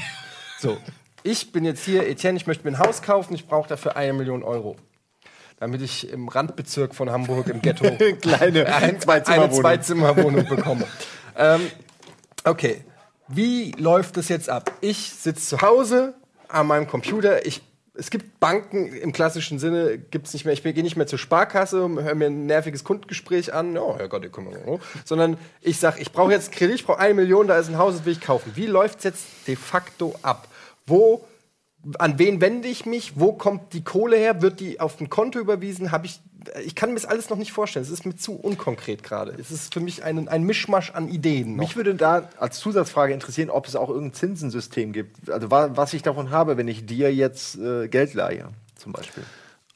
So, 0.59 0.79
ich 1.25 1.53
bin 1.53 1.65
jetzt 1.65 1.85
hier, 1.85 2.07
Etienne, 2.07 2.37
ich 2.37 2.47
möchte 2.47 2.71
mir 2.71 2.77
ein 2.77 2.79
Haus 2.79 3.03
kaufen, 3.03 3.35
ich 3.35 3.49
brauche 3.49 3.69
dafür 3.69 3.97
eine 3.97 4.13
Million 4.13 4.45
Euro. 4.45 4.77
Damit 5.59 5.81
ich 5.81 6.11
im 6.11 6.29
Randbezirk 6.29 6.95
von 6.95 7.11
Hamburg 7.11 7.49
im 7.49 7.63
Ghetto 7.63 7.85
Kleine, 8.21 8.67
ein, 8.73 8.99
eine 9.07 9.51
Zwei-Zimmer-Wohnung 9.51 10.47
bekomme. 10.47 10.87
ähm, 11.37 11.63
okay, 12.45 12.85
wie 13.29 13.73
läuft 13.73 14.19
das 14.19 14.29
jetzt 14.29 14.51
ab? 14.51 14.71
Ich 14.83 15.15
sitze 15.15 15.57
zu 15.57 15.63
Hause 15.63 16.15
an 16.49 16.67
meinem 16.67 16.87
Computer, 16.87 17.47
ich 17.47 17.63
es 17.97 18.11
gibt 18.11 18.41
Banken 18.41 18.93
im 18.93 19.13
klassischen 19.13 19.61
Sinne, 19.61 19.99
gibt 19.99 20.27
es 20.27 20.33
nicht 20.33 20.45
mehr. 20.45 20.53
Ich 20.53 20.65
gehe 20.65 20.83
nicht 20.83 20.97
mehr 20.97 21.07
zur 21.07 21.19
Sparkasse, 21.19 21.79
höre 21.79 22.15
mir 22.17 22.27
ein 22.27 22.47
nerviges 22.47 22.83
Kundengespräch 22.83 23.55
an. 23.55 23.79
Oh, 23.79 23.97
Herrgott, 23.97 24.27
komm 24.33 24.47
mal. 24.47 24.81
Sondern 25.05 25.37
ich 25.61 25.79
sage, 25.79 26.01
ich 26.01 26.11
brauche 26.11 26.33
jetzt 26.33 26.51
Kredit, 26.51 26.75
ich 26.75 26.85
brauche 26.85 26.99
eine 26.99 27.15
Million, 27.15 27.47
da 27.47 27.57
ist 27.57 27.69
ein 27.69 27.79
Haus, 27.79 27.95
das 27.95 28.05
will 28.05 28.13
ich 28.13 28.21
kaufen. 28.21 28.51
Wie 28.57 28.67
läuft 28.67 28.99
es 28.99 29.05
jetzt 29.05 29.27
de 29.47 29.55
facto 29.55 30.13
ab? 30.23 30.49
Wo, 30.87 31.25
an 31.99 32.19
wen 32.19 32.41
wende 32.41 32.69
ich 32.69 32.87
mich? 32.87 33.19
Wo 33.19 33.33
kommt 33.33 33.73
die 33.73 33.85
Kohle 33.85 34.17
her? 34.17 34.43
Wird 34.43 34.61
die 34.61 34.81
auf 34.81 35.01
ein 35.01 35.09
Konto 35.09 35.39
überwiesen? 35.39 35.93
Habe 35.93 36.07
ich, 36.07 36.21
ich 36.65 36.75
kann 36.75 36.91
mir 36.91 36.97
das 36.97 37.05
alles 37.07 37.31
noch 37.31 37.37
nicht 37.37 37.53
vorstellen. 37.53 37.85
Es 37.85 37.91
ist 37.91 38.07
mir 38.07 38.17
zu 38.17 38.35
unkonkret 38.35 39.03
gerade. 39.03 39.35
Es 39.39 39.51
ist 39.51 39.73
für 39.73 39.81
mich 39.81 40.05
ein, 40.05 40.29
ein 40.29 40.45
Mischmasch 40.45 40.91
an 40.93 41.09
Ideen. 41.09 41.57
Noch. 41.57 41.65
Mich 41.65 41.77
würde 41.77 41.95
da 41.95 42.29
als 42.39 42.59
Zusatzfrage 42.59 43.13
interessieren, 43.13 43.51
ob 43.51 43.67
es 43.67 43.77
auch 43.77 43.89
irgendein 43.89 44.15
Zinsensystem 44.15 44.93
gibt. 44.93 45.31
Also 45.31 45.51
was 45.51 45.93
ich 45.95 46.03
davon 46.03 46.31
habe, 46.31 46.57
wenn 46.57 46.69
ich 46.69 46.87
dir 46.87 47.15
jetzt 47.15 47.57
äh, 47.57 47.89
Geld 47.89 48.15
leihe, 48.15 48.49
zum 48.77 48.93
Beispiel. 48.93 49.25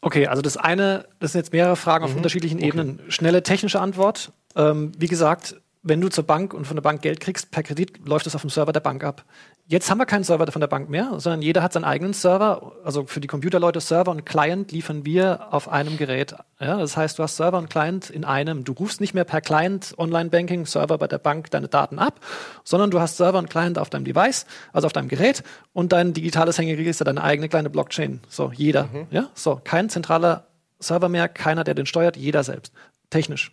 Okay, 0.00 0.28
also 0.28 0.42
das 0.42 0.56
eine, 0.56 1.06
das 1.18 1.32
sind 1.32 1.40
jetzt 1.40 1.52
mehrere 1.52 1.76
Fragen 1.76 2.04
auf 2.04 2.12
mhm. 2.12 2.18
unterschiedlichen 2.18 2.58
okay. 2.58 2.68
Ebenen. 2.68 3.00
Schnelle 3.08 3.42
technische 3.42 3.80
Antwort. 3.80 4.32
Ähm, 4.54 4.92
wie 4.96 5.08
gesagt, 5.08 5.56
wenn 5.82 6.00
du 6.00 6.08
zur 6.08 6.24
Bank 6.24 6.54
und 6.54 6.66
von 6.66 6.76
der 6.76 6.82
Bank 6.82 7.02
Geld 7.02 7.20
kriegst 7.20 7.50
per 7.50 7.62
Kredit, 7.62 8.06
läuft 8.06 8.26
das 8.26 8.34
auf 8.34 8.42
dem 8.42 8.50
Server 8.50 8.72
der 8.72 8.80
Bank 8.80 9.02
ab. 9.02 9.24
Jetzt 9.70 9.90
haben 9.90 9.98
wir 9.98 10.06
keinen 10.06 10.24
Server 10.24 10.50
von 10.50 10.60
der 10.60 10.66
Bank 10.66 10.88
mehr, 10.88 11.20
sondern 11.20 11.42
jeder 11.42 11.62
hat 11.62 11.74
seinen 11.74 11.84
eigenen 11.84 12.14
Server. 12.14 12.72
Also 12.84 13.04
für 13.04 13.20
die 13.20 13.26
Computerleute 13.26 13.82
Server 13.82 14.10
und 14.10 14.24
Client 14.24 14.72
liefern 14.72 15.04
wir 15.04 15.52
auf 15.52 15.68
einem 15.68 15.98
Gerät. 15.98 16.34
Ja, 16.58 16.78
das 16.78 16.96
heißt, 16.96 17.18
du 17.18 17.22
hast 17.22 17.36
Server 17.36 17.58
und 17.58 17.68
Client 17.68 18.08
in 18.08 18.24
einem. 18.24 18.64
Du 18.64 18.72
rufst 18.72 19.02
nicht 19.02 19.12
mehr 19.12 19.24
per 19.24 19.42
Client 19.42 19.92
Online-Banking 19.98 20.64
Server 20.64 20.96
bei 20.96 21.06
der 21.06 21.18
Bank 21.18 21.50
deine 21.50 21.68
Daten 21.68 21.98
ab, 21.98 22.18
sondern 22.64 22.90
du 22.90 22.98
hast 22.98 23.18
Server 23.18 23.38
und 23.38 23.50
Client 23.50 23.78
auf 23.78 23.90
deinem 23.90 24.06
Device, 24.06 24.46
also 24.72 24.86
auf 24.86 24.94
deinem 24.94 25.08
Gerät 25.08 25.42
und 25.74 25.92
dein 25.92 26.14
digitales 26.14 26.56
Hängeregister, 26.56 27.04
deine 27.04 27.22
eigene 27.22 27.50
kleine 27.50 27.68
Blockchain. 27.68 28.20
So, 28.30 28.50
jeder. 28.54 28.84
Mhm. 28.84 29.06
Ja, 29.10 29.28
so, 29.34 29.60
kein 29.62 29.90
zentraler 29.90 30.46
Server 30.78 31.10
mehr, 31.10 31.28
keiner, 31.28 31.62
der 31.62 31.74
den 31.74 31.84
steuert, 31.84 32.16
jeder 32.16 32.42
selbst. 32.42 32.72
Technisch. 33.10 33.52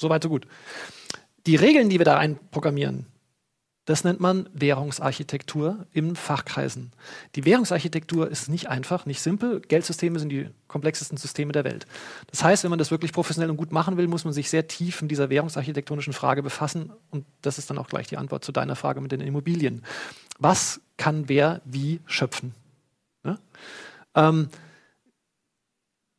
Soweit, 0.00 0.24
so 0.24 0.30
gut. 0.30 0.48
Die 1.46 1.54
Regeln, 1.54 1.90
die 1.90 2.00
wir 2.00 2.04
da 2.04 2.18
einprogrammieren, 2.18 3.06
das 3.84 4.02
nennt 4.02 4.18
man 4.18 4.48
Währungsarchitektur 4.54 5.86
in 5.92 6.16
Fachkreisen. 6.16 6.92
Die 7.34 7.44
Währungsarchitektur 7.44 8.30
ist 8.30 8.48
nicht 8.48 8.68
einfach, 8.68 9.04
nicht 9.04 9.20
simpel. 9.20 9.60
Geldsysteme 9.60 10.18
sind 10.18 10.30
die 10.30 10.48
komplexesten 10.68 11.18
Systeme 11.18 11.52
der 11.52 11.64
Welt. 11.64 11.86
Das 12.30 12.42
heißt, 12.42 12.64
wenn 12.64 12.70
man 12.70 12.78
das 12.78 12.90
wirklich 12.90 13.12
professionell 13.12 13.50
und 13.50 13.58
gut 13.58 13.72
machen 13.72 13.98
will, 13.98 14.08
muss 14.08 14.24
man 14.24 14.32
sich 14.32 14.48
sehr 14.48 14.68
tief 14.68 15.02
in 15.02 15.08
dieser 15.08 15.28
währungsarchitektonischen 15.28 16.14
Frage 16.14 16.42
befassen. 16.42 16.92
Und 17.10 17.26
das 17.42 17.58
ist 17.58 17.68
dann 17.68 17.78
auch 17.78 17.88
gleich 17.88 18.06
die 18.06 18.16
Antwort 18.16 18.44
zu 18.44 18.52
deiner 18.52 18.74
Frage 18.74 19.02
mit 19.02 19.12
den 19.12 19.20
Immobilien. 19.20 19.82
Was 20.38 20.80
kann 20.96 21.28
wer 21.28 21.60
wie 21.66 22.00
schöpfen? 22.06 22.54
Ja? 23.22 23.38
Ähm, 24.14 24.48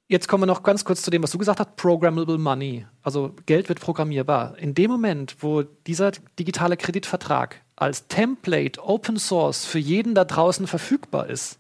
Jetzt 0.08 0.28
kommen 0.28 0.44
wir 0.44 0.48
noch 0.48 0.62
ganz 0.62 0.86
kurz 0.86 1.02
zu 1.02 1.10
dem, 1.10 1.24
was 1.24 1.32
du 1.32 1.40
gesagt 1.40 1.60
hast, 1.60 1.76
Programmable 1.78 2.38
Money. 2.38 2.86
Also 3.02 3.34
Geld 3.48 3.70
wird 3.70 3.80
programmierbar. 3.80 4.56
In 4.60 4.76
dem 4.76 4.92
Moment, 4.92 5.38
wo 5.40 5.64
dieser 5.64 6.12
digitale 6.38 6.78
Kreditvertrag 6.78 7.62
als 7.76 8.08
Template 8.08 8.84
Open 8.84 9.18
Source 9.18 9.66
für 9.66 9.80
jeden 9.80 10.14
da 10.14 10.24
draußen 10.24 10.68
verfügbar 10.68 11.28
ist, 11.28 11.60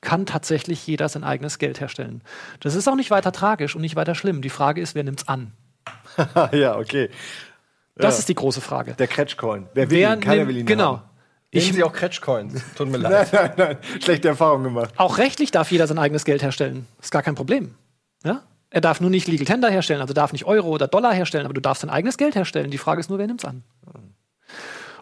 kann 0.00 0.24
tatsächlich 0.24 0.86
jeder 0.86 1.08
sein 1.10 1.24
eigenes 1.24 1.58
Geld 1.58 1.80
herstellen. 1.80 2.22
Das 2.60 2.74
ist 2.74 2.88
auch 2.88 2.96
nicht 2.96 3.10
weiter 3.10 3.32
tragisch 3.32 3.74
und 3.74 3.82
nicht 3.82 3.96
weiter 3.96 4.14
schlimm. 4.14 4.40
Die 4.40 4.50
Frage 4.50 4.80
ist, 4.80 4.94
wer 4.94 5.04
nimmt 5.04 5.20
es 5.20 5.28
an? 5.28 5.52
ja, 6.52 6.76
okay. 6.78 7.10
Das 7.96 8.14
Ja. 8.14 8.18
ist 8.20 8.28
die 8.30 8.34
große 8.34 8.60
Frage. 8.62 8.94
Der 8.94 9.06
Cratchcoin. 9.08 9.66
Wer 9.74 9.90
will 9.90 9.98
Wer 9.98 10.14
ihn? 10.14 10.20
Keiner 10.20 10.36
nimmt- 10.36 10.48
will 10.48 10.56
ihn 10.58 10.66
genau. 10.66 10.98
haben. 10.98 11.02
Nehmen 11.54 11.66
Ich, 11.66 11.72
Sie 11.72 11.82
auch 11.84 11.92
Cratchcoins. 11.92 12.62
Tut 12.76 12.88
mir 12.88 12.98
leid. 12.98 13.32
Nein, 13.32 13.50
nein, 13.56 13.76
nein. 13.82 14.00
Schlechte 14.02 14.28
Erfahrung 14.28 14.62
gemacht. 14.64 14.92
auch 14.96 15.18
rechtlich 15.18 15.50
darf 15.50 15.70
jeder 15.70 15.86
sein 15.86 15.98
eigenes 15.98 16.24
Geld 16.24 16.42
herstellen. 16.42 16.86
Ist 17.00 17.10
gar 17.12 17.22
kein 17.22 17.34
Problem. 17.34 17.74
Ja? 18.24 18.42
Er 18.70 18.80
darf 18.80 19.00
nur 19.00 19.10
nicht 19.10 19.28
Legal 19.28 19.46
Tender 19.46 19.70
herstellen, 19.70 20.00
also 20.00 20.14
darf 20.14 20.32
nicht 20.32 20.46
Euro 20.46 20.68
oder 20.70 20.88
Dollar 20.88 21.14
herstellen, 21.14 21.44
aber 21.44 21.54
du 21.54 21.60
darfst 21.60 21.82
dein 21.84 21.90
eigenes 21.90 22.16
Geld 22.16 22.34
herstellen. 22.34 22.70
Die 22.70 22.78
Frage 22.78 23.00
ist 23.00 23.08
nur, 23.08 23.18
wer 23.18 23.26
nimmt 23.28 23.40
es 23.40 23.48
an? 23.48 23.62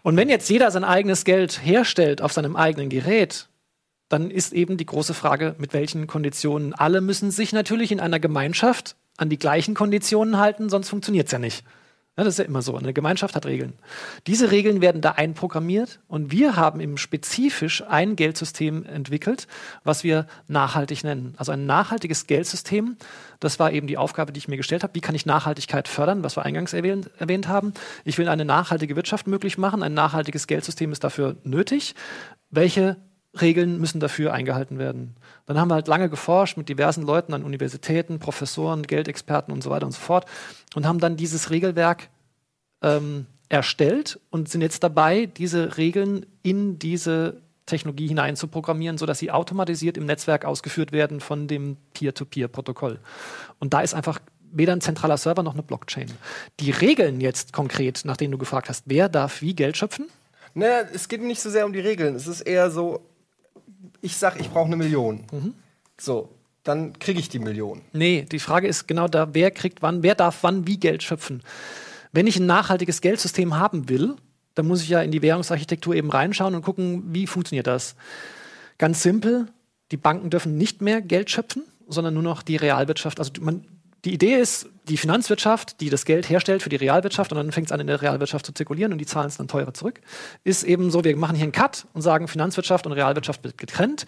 Und 0.02 0.16
wenn 0.16 0.28
jetzt 0.28 0.50
jeder 0.50 0.70
sein 0.70 0.84
eigenes 0.84 1.24
Geld 1.24 1.64
herstellt 1.64 2.20
auf 2.22 2.32
seinem 2.32 2.56
eigenen 2.56 2.88
Gerät, 2.90 3.48
dann 4.08 4.30
ist 4.30 4.52
eben 4.52 4.76
die 4.76 4.84
große 4.84 5.14
Frage, 5.14 5.54
mit 5.58 5.72
welchen 5.72 6.06
Konditionen. 6.06 6.74
Alle 6.74 7.00
müssen 7.00 7.30
sich 7.30 7.52
natürlich 7.52 7.92
in 7.92 8.00
einer 8.00 8.20
Gemeinschaft 8.20 8.96
an 9.16 9.30
die 9.30 9.38
gleichen 9.38 9.74
Konditionen 9.74 10.38
halten, 10.38 10.68
sonst 10.68 10.88
funktioniert 10.90 11.26
es 11.26 11.32
ja 11.32 11.38
nicht. 11.38 11.64
Ja, 12.18 12.24
das 12.24 12.34
ist 12.34 12.38
ja 12.40 12.44
immer 12.44 12.60
so. 12.60 12.76
Eine 12.76 12.92
Gemeinschaft 12.92 13.34
hat 13.34 13.46
Regeln. 13.46 13.72
Diese 14.26 14.50
Regeln 14.50 14.82
werden 14.82 15.00
da 15.00 15.12
einprogrammiert 15.12 16.00
und 16.08 16.30
wir 16.30 16.56
haben 16.56 16.78
eben 16.80 16.98
spezifisch 16.98 17.82
ein 17.88 18.16
Geldsystem 18.16 18.84
entwickelt, 18.84 19.46
was 19.82 20.04
wir 20.04 20.26
nachhaltig 20.46 21.04
nennen. 21.04 21.34
Also 21.38 21.52
ein 21.52 21.64
nachhaltiges 21.64 22.26
Geldsystem. 22.26 22.98
Das 23.40 23.58
war 23.58 23.72
eben 23.72 23.86
die 23.86 23.96
Aufgabe, 23.96 24.30
die 24.30 24.38
ich 24.38 24.48
mir 24.48 24.58
gestellt 24.58 24.82
habe. 24.82 24.94
Wie 24.94 25.00
kann 25.00 25.14
ich 25.14 25.24
Nachhaltigkeit 25.24 25.88
fördern, 25.88 26.22
was 26.22 26.36
wir 26.36 26.42
eingangs 26.42 26.74
erwähnt, 26.74 27.10
erwähnt 27.18 27.48
haben? 27.48 27.72
Ich 28.04 28.18
will 28.18 28.28
eine 28.28 28.44
nachhaltige 28.44 28.94
Wirtschaft 28.94 29.26
möglich 29.26 29.56
machen. 29.56 29.82
Ein 29.82 29.94
nachhaltiges 29.94 30.46
Geldsystem 30.46 30.92
ist 30.92 31.04
dafür 31.04 31.36
nötig. 31.44 31.94
Welche 32.50 32.98
Regeln 33.40 33.80
müssen 33.80 34.00
dafür 34.00 34.32
eingehalten 34.32 34.78
werden. 34.78 35.16
Dann 35.46 35.58
haben 35.58 35.68
wir 35.68 35.74
halt 35.74 35.88
lange 35.88 36.10
geforscht 36.10 36.56
mit 36.56 36.68
diversen 36.68 37.02
Leuten 37.02 37.32
an 37.32 37.44
Universitäten, 37.44 38.18
Professoren, 38.18 38.82
Geldexperten 38.82 39.52
und 39.52 39.62
so 39.62 39.70
weiter 39.70 39.86
und 39.86 39.92
so 39.92 40.00
fort 40.00 40.26
und 40.74 40.86
haben 40.86 40.98
dann 40.98 41.16
dieses 41.16 41.50
Regelwerk 41.50 42.10
ähm, 42.82 43.26
erstellt 43.48 44.20
und 44.30 44.48
sind 44.48 44.60
jetzt 44.60 44.82
dabei, 44.82 45.26
diese 45.26 45.76
Regeln 45.78 46.26
in 46.42 46.78
diese 46.78 47.40
Technologie 47.66 48.08
hinein 48.08 48.36
zu 48.36 48.48
programmieren, 48.48 48.98
sodass 48.98 49.18
sie 49.18 49.30
automatisiert 49.30 49.96
im 49.96 50.04
Netzwerk 50.04 50.44
ausgeführt 50.44 50.92
werden 50.92 51.20
von 51.20 51.46
dem 51.46 51.76
Peer-to-Peer-Protokoll. 51.94 52.98
Und 53.60 53.72
da 53.72 53.80
ist 53.80 53.94
einfach 53.94 54.18
weder 54.50 54.74
ein 54.74 54.80
zentraler 54.80 55.16
Server 55.16 55.42
noch 55.42 55.54
eine 55.54 55.62
Blockchain. 55.62 56.10
Die 56.60 56.70
Regeln 56.70 57.20
jetzt 57.20 57.52
konkret, 57.52 58.04
nach 58.04 58.16
denen 58.16 58.32
du 58.32 58.38
gefragt 58.38 58.68
hast, 58.68 58.84
wer 58.86 59.08
darf 59.08 59.40
wie 59.40 59.54
Geld 59.54 59.76
schöpfen? 59.76 60.08
Naja, 60.54 60.82
es 60.92 61.08
geht 61.08 61.22
nicht 61.22 61.40
so 61.40 61.48
sehr 61.48 61.64
um 61.64 61.72
die 61.72 61.80
Regeln. 61.80 62.14
Es 62.14 62.26
ist 62.26 62.42
eher 62.42 62.70
so, 62.70 63.00
ich 64.02 64.16
sag, 64.16 64.38
ich 64.38 64.50
brauche 64.50 64.66
eine 64.66 64.76
Million. 64.76 65.24
So, 65.98 66.28
dann 66.64 66.98
kriege 66.98 67.18
ich 67.18 67.28
die 67.28 67.38
Million. 67.38 67.80
Nee, 67.92 68.26
die 68.30 68.38
Frage 68.38 68.68
ist 68.68 68.86
genau 68.86 69.08
da, 69.08 69.32
wer 69.32 69.50
kriegt 69.50 69.80
wann, 69.80 70.02
wer 70.02 70.14
darf 70.14 70.42
wann 70.42 70.66
wie 70.66 70.76
Geld 70.78 71.02
schöpfen. 71.02 71.42
Wenn 72.12 72.26
ich 72.26 72.36
ein 72.38 72.46
nachhaltiges 72.46 73.00
Geldsystem 73.00 73.56
haben 73.56 73.88
will, 73.88 74.16
dann 74.54 74.66
muss 74.66 74.82
ich 74.82 74.90
ja 74.90 75.00
in 75.00 75.10
die 75.10 75.22
Währungsarchitektur 75.22 75.94
eben 75.94 76.10
reinschauen 76.10 76.54
und 76.54 76.62
gucken, 76.62 77.14
wie 77.14 77.26
funktioniert 77.26 77.66
das. 77.66 77.94
Ganz 78.76 79.02
simpel, 79.02 79.46
die 79.92 79.96
Banken 79.96 80.28
dürfen 80.28 80.58
nicht 80.58 80.82
mehr 80.82 81.00
Geld 81.00 81.30
schöpfen, 81.30 81.64
sondern 81.88 82.14
nur 82.14 82.22
noch 82.22 82.42
die 82.42 82.56
Realwirtschaft. 82.56 83.18
Also 83.18 83.32
man, 83.40 83.66
die 84.04 84.14
Idee 84.14 84.34
ist, 84.34 84.68
die 84.88 84.96
Finanzwirtschaft, 84.96 85.80
die 85.80 85.90
das 85.90 86.04
Geld 86.04 86.28
herstellt 86.28 86.62
für 86.62 86.68
die 86.68 86.76
Realwirtschaft 86.76 87.30
und 87.30 87.36
dann 87.36 87.52
fängt 87.52 87.68
es 87.68 87.72
an, 87.72 87.78
in 87.78 87.86
der 87.86 88.02
Realwirtschaft 88.02 88.44
zu 88.44 88.52
zirkulieren 88.52 88.92
und 88.92 88.98
die 88.98 89.06
zahlen 89.06 89.28
es 89.28 89.36
dann 89.36 89.46
teurer 89.46 89.74
zurück, 89.74 90.00
ist 90.42 90.64
eben 90.64 90.90
so, 90.90 91.04
wir 91.04 91.16
machen 91.16 91.36
hier 91.36 91.44
einen 91.44 91.52
Cut 91.52 91.86
und 91.92 92.02
sagen, 92.02 92.26
Finanzwirtschaft 92.26 92.86
und 92.86 92.92
Realwirtschaft 92.92 93.44
wird 93.44 93.58
getrennt. 93.58 94.06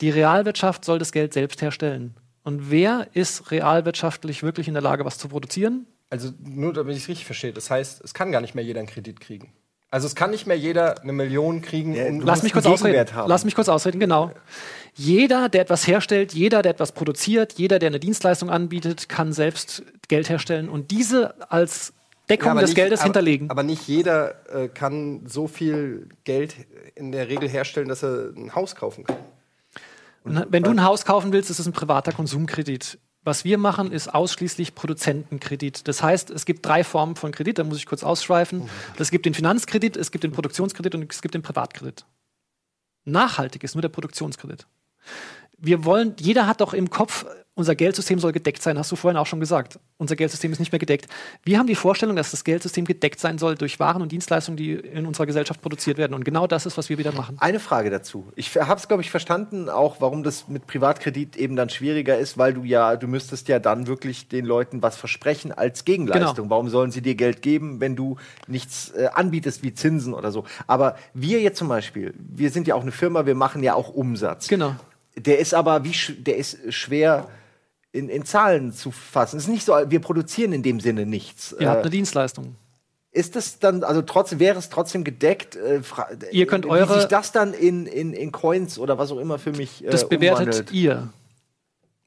Die 0.00 0.10
Realwirtschaft 0.10 0.84
soll 0.84 0.98
das 0.98 1.12
Geld 1.12 1.32
selbst 1.32 1.62
herstellen. 1.62 2.16
Und 2.42 2.70
wer 2.70 3.08
ist 3.12 3.50
realwirtschaftlich 3.50 4.42
wirklich 4.42 4.68
in 4.68 4.74
der 4.74 4.82
Lage, 4.82 5.04
was 5.04 5.18
zu 5.18 5.28
produzieren? 5.28 5.86
Also 6.10 6.32
nur 6.40 6.72
damit 6.72 6.96
ich 6.96 7.02
es 7.02 7.08
richtig 7.08 7.26
verstehe. 7.26 7.52
Das 7.52 7.70
heißt, 7.70 8.02
es 8.02 8.14
kann 8.14 8.32
gar 8.32 8.40
nicht 8.40 8.54
mehr 8.54 8.64
jeder 8.64 8.80
einen 8.80 8.88
Kredit 8.88 9.20
kriegen. 9.20 9.52
Also 9.90 10.06
es 10.08 10.14
kann 10.14 10.30
nicht 10.30 10.46
mehr 10.46 10.58
jeder 10.58 11.00
eine 11.02 11.12
Million 11.12 11.62
kriegen. 11.62 11.94
Ja, 11.94 12.06
um- 12.06 12.20
Lass 12.20 12.42
mich 12.42 12.52
kurz 12.52 12.66
einen 12.66 12.74
ausreden. 12.74 13.14
Haben. 13.14 13.28
Lass 13.28 13.44
mich 13.44 13.54
kurz 13.54 13.68
ausreden, 13.68 14.00
genau. 14.00 14.32
Jeder, 14.94 15.48
der 15.48 15.62
etwas 15.62 15.86
herstellt, 15.86 16.32
jeder, 16.32 16.62
der 16.62 16.72
etwas 16.72 16.92
produziert, 16.92 17.52
jeder, 17.54 17.78
der 17.78 17.88
eine 17.88 18.00
Dienstleistung 18.00 18.50
anbietet, 18.50 19.08
kann 19.08 19.32
selbst 19.32 19.82
Geld 20.08 20.28
herstellen 20.28 20.68
und 20.68 20.90
diese 20.90 21.50
als 21.50 21.92
Deckung 22.28 22.54
Ja, 22.54 22.60
des 22.60 22.70
nicht- 22.70 22.76
Geldes 22.76 23.00
aber, 23.00 23.04
hinterlegen. 23.06 23.50
Aber 23.50 23.62
nicht 23.62 23.86
jeder 23.86 24.34
äh, 24.52 24.68
kann 24.68 25.22
so 25.26 25.46
viel 25.46 26.08
Geld 26.24 26.54
in 26.96 27.12
der 27.12 27.28
Regel 27.28 27.48
herstellen, 27.48 27.88
dass 27.88 28.02
er 28.02 28.32
ein 28.36 28.54
Haus 28.54 28.74
kaufen 28.74 29.04
kann. 29.04 29.16
Und 30.24 30.46
wenn 30.50 30.64
du 30.64 30.70
ein 30.72 30.82
Haus 30.82 31.04
kaufen 31.04 31.32
willst, 31.32 31.50
ist 31.50 31.60
es 31.60 31.66
ein 31.66 31.72
privater 31.72 32.10
Konsumkredit. 32.10 32.98
Was 33.26 33.44
wir 33.44 33.58
machen, 33.58 33.90
ist 33.90 34.14
ausschließlich 34.14 34.76
Produzentenkredit. 34.76 35.88
Das 35.88 36.00
heißt, 36.00 36.30
es 36.30 36.46
gibt 36.46 36.64
drei 36.64 36.84
Formen 36.84 37.16
von 37.16 37.32
Kredit, 37.32 37.58
da 37.58 37.64
muss 37.64 37.76
ich 37.76 37.86
kurz 37.86 38.04
ausschweifen. 38.04 38.70
Es 39.00 39.10
gibt 39.10 39.26
den 39.26 39.34
Finanzkredit, 39.34 39.96
es 39.96 40.12
gibt 40.12 40.22
den 40.22 40.30
Produktionskredit 40.30 40.94
und 40.94 41.12
es 41.12 41.22
gibt 41.22 41.34
den 41.34 41.42
Privatkredit. 41.42 42.04
Nachhaltig 43.04 43.64
ist 43.64 43.74
nur 43.74 43.82
der 43.82 43.88
Produktionskredit. 43.88 44.68
Wir 45.58 45.84
wollen, 45.84 46.14
jeder 46.20 46.46
hat 46.46 46.60
doch 46.60 46.74
im 46.74 46.90
Kopf, 46.90 47.24
unser 47.56 47.74
Geldsystem 47.74 48.18
soll 48.18 48.32
gedeckt 48.32 48.62
sein, 48.62 48.78
hast 48.78 48.92
du 48.92 48.96
vorhin 48.96 49.16
auch 49.16 49.24
schon 49.24 49.40
gesagt. 49.40 49.80
Unser 49.96 50.14
Geldsystem 50.14 50.52
ist 50.52 50.58
nicht 50.58 50.72
mehr 50.72 50.78
gedeckt. 50.78 51.06
Wir 51.42 51.58
haben 51.58 51.66
die 51.66 51.74
Vorstellung, 51.74 52.14
dass 52.14 52.30
das 52.30 52.44
Geldsystem 52.44 52.84
gedeckt 52.84 53.18
sein 53.18 53.38
soll 53.38 53.54
durch 53.54 53.80
Waren 53.80 54.02
und 54.02 54.12
Dienstleistungen, 54.12 54.58
die 54.58 54.72
in 54.74 55.06
unserer 55.06 55.24
Gesellschaft 55.24 55.62
produziert 55.62 55.96
werden. 55.96 56.12
Und 56.12 56.26
genau 56.26 56.46
das 56.46 56.66
ist, 56.66 56.76
was 56.76 56.90
wir 56.90 56.98
wieder 56.98 57.12
machen. 57.12 57.38
Eine 57.40 57.58
Frage 57.58 57.88
dazu. 57.88 58.30
Ich 58.36 58.54
habe 58.54 58.78
es, 58.78 58.88
glaube 58.88 59.02
ich, 59.02 59.10
verstanden, 59.10 59.70
auch 59.70 59.96
warum 60.00 60.22
das 60.22 60.48
mit 60.48 60.66
Privatkredit 60.66 61.36
eben 61.36 61.56
dann 61.56 61.70
schwieriger 61.70 62.18
ist, 62.18 62.36
weil 62.36 62.52
du 62.52 62.62
ja, 62.64 62.96
du 62.96 63.06
müsstest 63.06 63.48
ja 63.48 63.58
dann 63.58 63.86
wirklich 63.86 64.28
den 64.28 64.44
Leuten 64.44 64.82
was 64.82 64.96
versprechen 64.98 65.50
als 65.50 65.86
Gegenleistung. 65.86 66.34
Genau. 66.34 66.50
Warum 66.50 66.68
sollen 66.68 66.90
sie 66.90 67.00
dir 67.00 67.14
Geld 67.14 67.40
geben, 67.40 67.80
wenn 67.80 67.96
du 67.96 68.16
nichts 68.48 68.90
äh, 68.90 69.08
anbietest 69.14 69.62
wie 69.62 69.72
Zinsen 69.72 70.12
oder 70.12 70.30
so? 70.30 70.44
Aber 70.66 70.96
wir 71.14 71.40
jetzt 71.40 71.56
zum 71.56 71.68
Beispiel, 71.68 72.12
wir 72.18 72.50
sind 72.50 72.66
ja 72.66 72.74
auch 72.74 72.82
eine 72.82 72.92
Firma, 72.92 73.24
wir 73.24 73.34
machen 73.34 73.62
ja 73.62 73.72
auch 73.72 73.88
Umsatz. 73.88 74.48
Genau. 74.48 74.76
Der 75.18 75.38
ist 75.38 75.54
aber 75.54 75.84
wie 75.84 75.94
sch 75.94 76.12
der 76.18 76.36
ist 76.36 76.58
schwer 76.72 77.28
in, 77.92 78.08
in 78.08 78.24
Zahlen 78.24 78.72
zu 78.72 78.90
fassen. 78.90 79.38
Es 79.38 79.44
ist 79.44 79.48
nicht 79.48 79.64
so, 79.64 79.72
wir 79.88 80.00
produzieren 80.00 80.52
in 80.52 80.62
dem 80.62 80.80
Sinne 80.80 81.06
nichts. 81.06 81.54
Ihr 81.58 81.68
habt 81.68 81.78
Äh, 81.78 81.80
eine 81.82 81.90
Dienstleistung. 81.90 82.56
ist 83.12 83.34
das 83.36 83.58
dann, 83.58 83.82
also 83.82 84.02
trotzdem, 84.02 84.38
wäre 84.38 84.58
es 84.58 84.68
trotzdem 84.68 85.02
gedeckt? 85.04 85.56
Äh, 85.56 85.80
Ihr 86.32 86.46
könnt 86.46 86.66
wie 86.66 86.70
eure- 86.70 86.94
sich 87.00 87.06
das 87.08 87.32
dann 87.32 87.54
in, 87.54 87.86
in, 87.86 88.12
in 88.12 88.30
Coins 88.32 88.78
oder 88.78 88.98
was 88.98 89.10
auch 89.10 89.18
immer 89.18 89.38
für 89.38 89.52
mich 89.52 89.82
äh, 89.84 89.88
Das 89.90 90.06
bewertet 90.08 90.40
umwandelt? 90.48 90.72
ihr. 90.72 91.08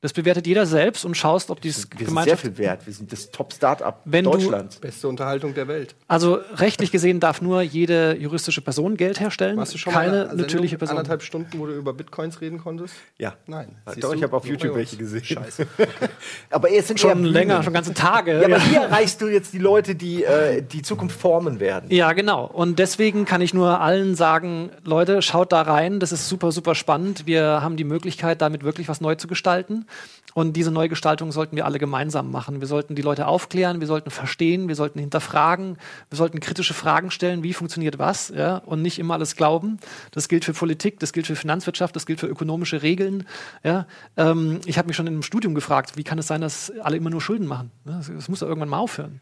Das 0.01 0.13
bewertet 0.13 0.47
jeder 0.47 0.65
selbst 0.65 1.03
und 1.03 1.15
schaust, 1.17 1.49
ob 1.49 1.59
dieses 1.59 1.85
Wir 1.97 2.07
sind 2.07 2.23
sehr 2.23 2.37
viel 2.37 2.57
wert. 2.57 2.85
Wir 2.87 2.93
sind 2.93 3.11
das 3.11 3.31
Top-Startup 3.31 3.95
Wenn 4.05 4.23
du- 4.23 4.31
Deutschlands. 4.31 4.77
Beste 4.77 5.09
Unterhaltung 5.09 5.53
der 5.53 5.67
Welt. 5.67 5.93
Also 6.07 6.39
rechtlich 6.55 6.91
gesehen 6.91 7.19
darf 7.19 7.41
nur 7.41 7.61
jede 7.61 8.15
juristische 8.15 8.61
Person 8.61 8.95
Geld 8.95 9.19
herstellen. 9.19 9.57
Warst 9.57 9.73
du 9.73 9.77
schon 9.77 9.93
mal 9.93 9.99
keine 10.05 10.09
in 10.09 10.13
einer 10.21 10.29
Sendung, 10.29 10.45
natürliche 10.45 10.77
Person. 10.77 10.97
anderthalb 10.97 11.21
Stunden, 11.21 11.59
wo 11.59 11.65
du 11.65 11.73
über 11.73 11.91
Bitcoins 11.91 12.39
reden 12.39 12.59
konntest? 12.59 12.93
Ja. 13.17 13.33
Nein. 13.45 13.75
Siehst 13.87 14.03
doch, 14.05 14.11
du? 14.11 14.15
ich 14.17 14.23
habe 14.23 14.37
auf 14.37 14.45
YouTube 14.45 14.73
welche 14.75 14.95
gesehen. 14.95 15.23
Scheiße. 15.25 15.67
Aber 16.49 16.71
es 16.71 16.87
sind 16.87 16.99
Schon 16.99 17.25
länger, 17.25 17.61
schon 17.63 17.73
ganze 17.73 17.93
Tage. 17.93 18.39
Ja, 18.39 18.45
aber 18.45 18.49
Ja. 18.59 18.63
hier 18.63 18.79
erreichst 18.81 19.21
du 19.21 19.27
jetzt 19.27 19.53
die 19.53 19.57
Leute, 19.59 19.95
die 19.95 20.23
äh, 20.23 20.61
die 20.61 20.81
Zukunft 20.81 21.19
formen 21.19 21.59
werden. 21.59 21.91
Ja, 21.91 22.13
genau. 22.13 22.45
Und 22.45 22.79
deswegen 22.79 23.25
kann 23.25 23.41
ich 23.41 23.53
nur 23.53 23.81
allen 23.81 24.15
sagen, 24.15 24.69
Leute, 24.85 25.21
schaut 25.21 25.51
da 25.51 25.61
rein. 25.61 25.99
Das 25.99 26.11
ist 26.13 26.29
super, 26.29 26.51
super 26.53 26.73
spannend. 26.75 27.25
Wir 27.25 27.61
haben 27.61 27.75
die 27.77 27.83
Möglichkeit, 27.83 28.41
damit 28.41 28.63
wirklich 28.63 28.87
was 28.87 29.01
neu 29.01 29.15
zu 29.15 29.27
gestalten. 29.27 29.85
Und 30.35 30.53
diese 30.53 30.71
Neugestaltung 30.71 31.31
sollten 31.31 31.55
wir 31.55 31.65
alle 31.65 31.79
gemeinsam 31.79 32.29
machen. 32.31 32.61
Wir 32.61 32.67
sollten 32.67 32.95
die 32.95 33.01
Leute 33.01 33.27
aufklären, 33.27 33.79
wir 33.79 33.87
sollten 33.87 34.11
verstehen, 34.11 34.67
wir 34.67 34.75
sollten 34.75 34.99
hinterfragen, 34.99 35.77
wir 36.09 36.17
sollten 36.17 36.39
kritische 36.39 36.73
Fragen 36.73 37.09
stellen, 37.09 37.41
wie 37.41 37.53
funktioniert 37.53 37.97
was, 37.97 38.29
ja, 38.29 38.57
und 38.57 38.81
nicht 38.81 38.99
immer 38.99 39.15
alles 39.15 39.35
glauben. 39.35 39.79
Das 40.11 40.29
gilt 40.29 40.45
für 40.45 40.53
Politik, 40.53 40.99
das 40.99 41.13
gilt 41.13 41.25
für 41.25 41.35
Finanzwirtschaft, 41.35 41.95
das 41.95 42.05
gilt 42.05 42.19
für 42.19 42.27
ökonomische 42.27 42.83
Regeln. 42.83 43.27
Ja. 43.63 43.87
Ähm, 44.17 44.61
ich 44.65 44.77
habe 44.77 44.87
mich 44.87 44.95
schon 44.95 45.07
im 45.07 45.23
Studium 45.23 45.55
gefragt, 45.55 45.97
wie 45.97 46.03
kann 46.03 46.19
es 46.19 46.27
sein, 46.27 46.41
dass 46.41 46.71
alle 46.81 46.97
immer 46.97 47.09
nur 47.09 47.21
Schulden 47.21 47.47
machen? 47.47 47.71
Das, 47.85 48.11
das 48.13 48.29
muss 48.29 48.39
doch 48.39 48.47
irgendwann 48.47 48.69
mal 48.69 48.77
aufhören. 48.77 49.21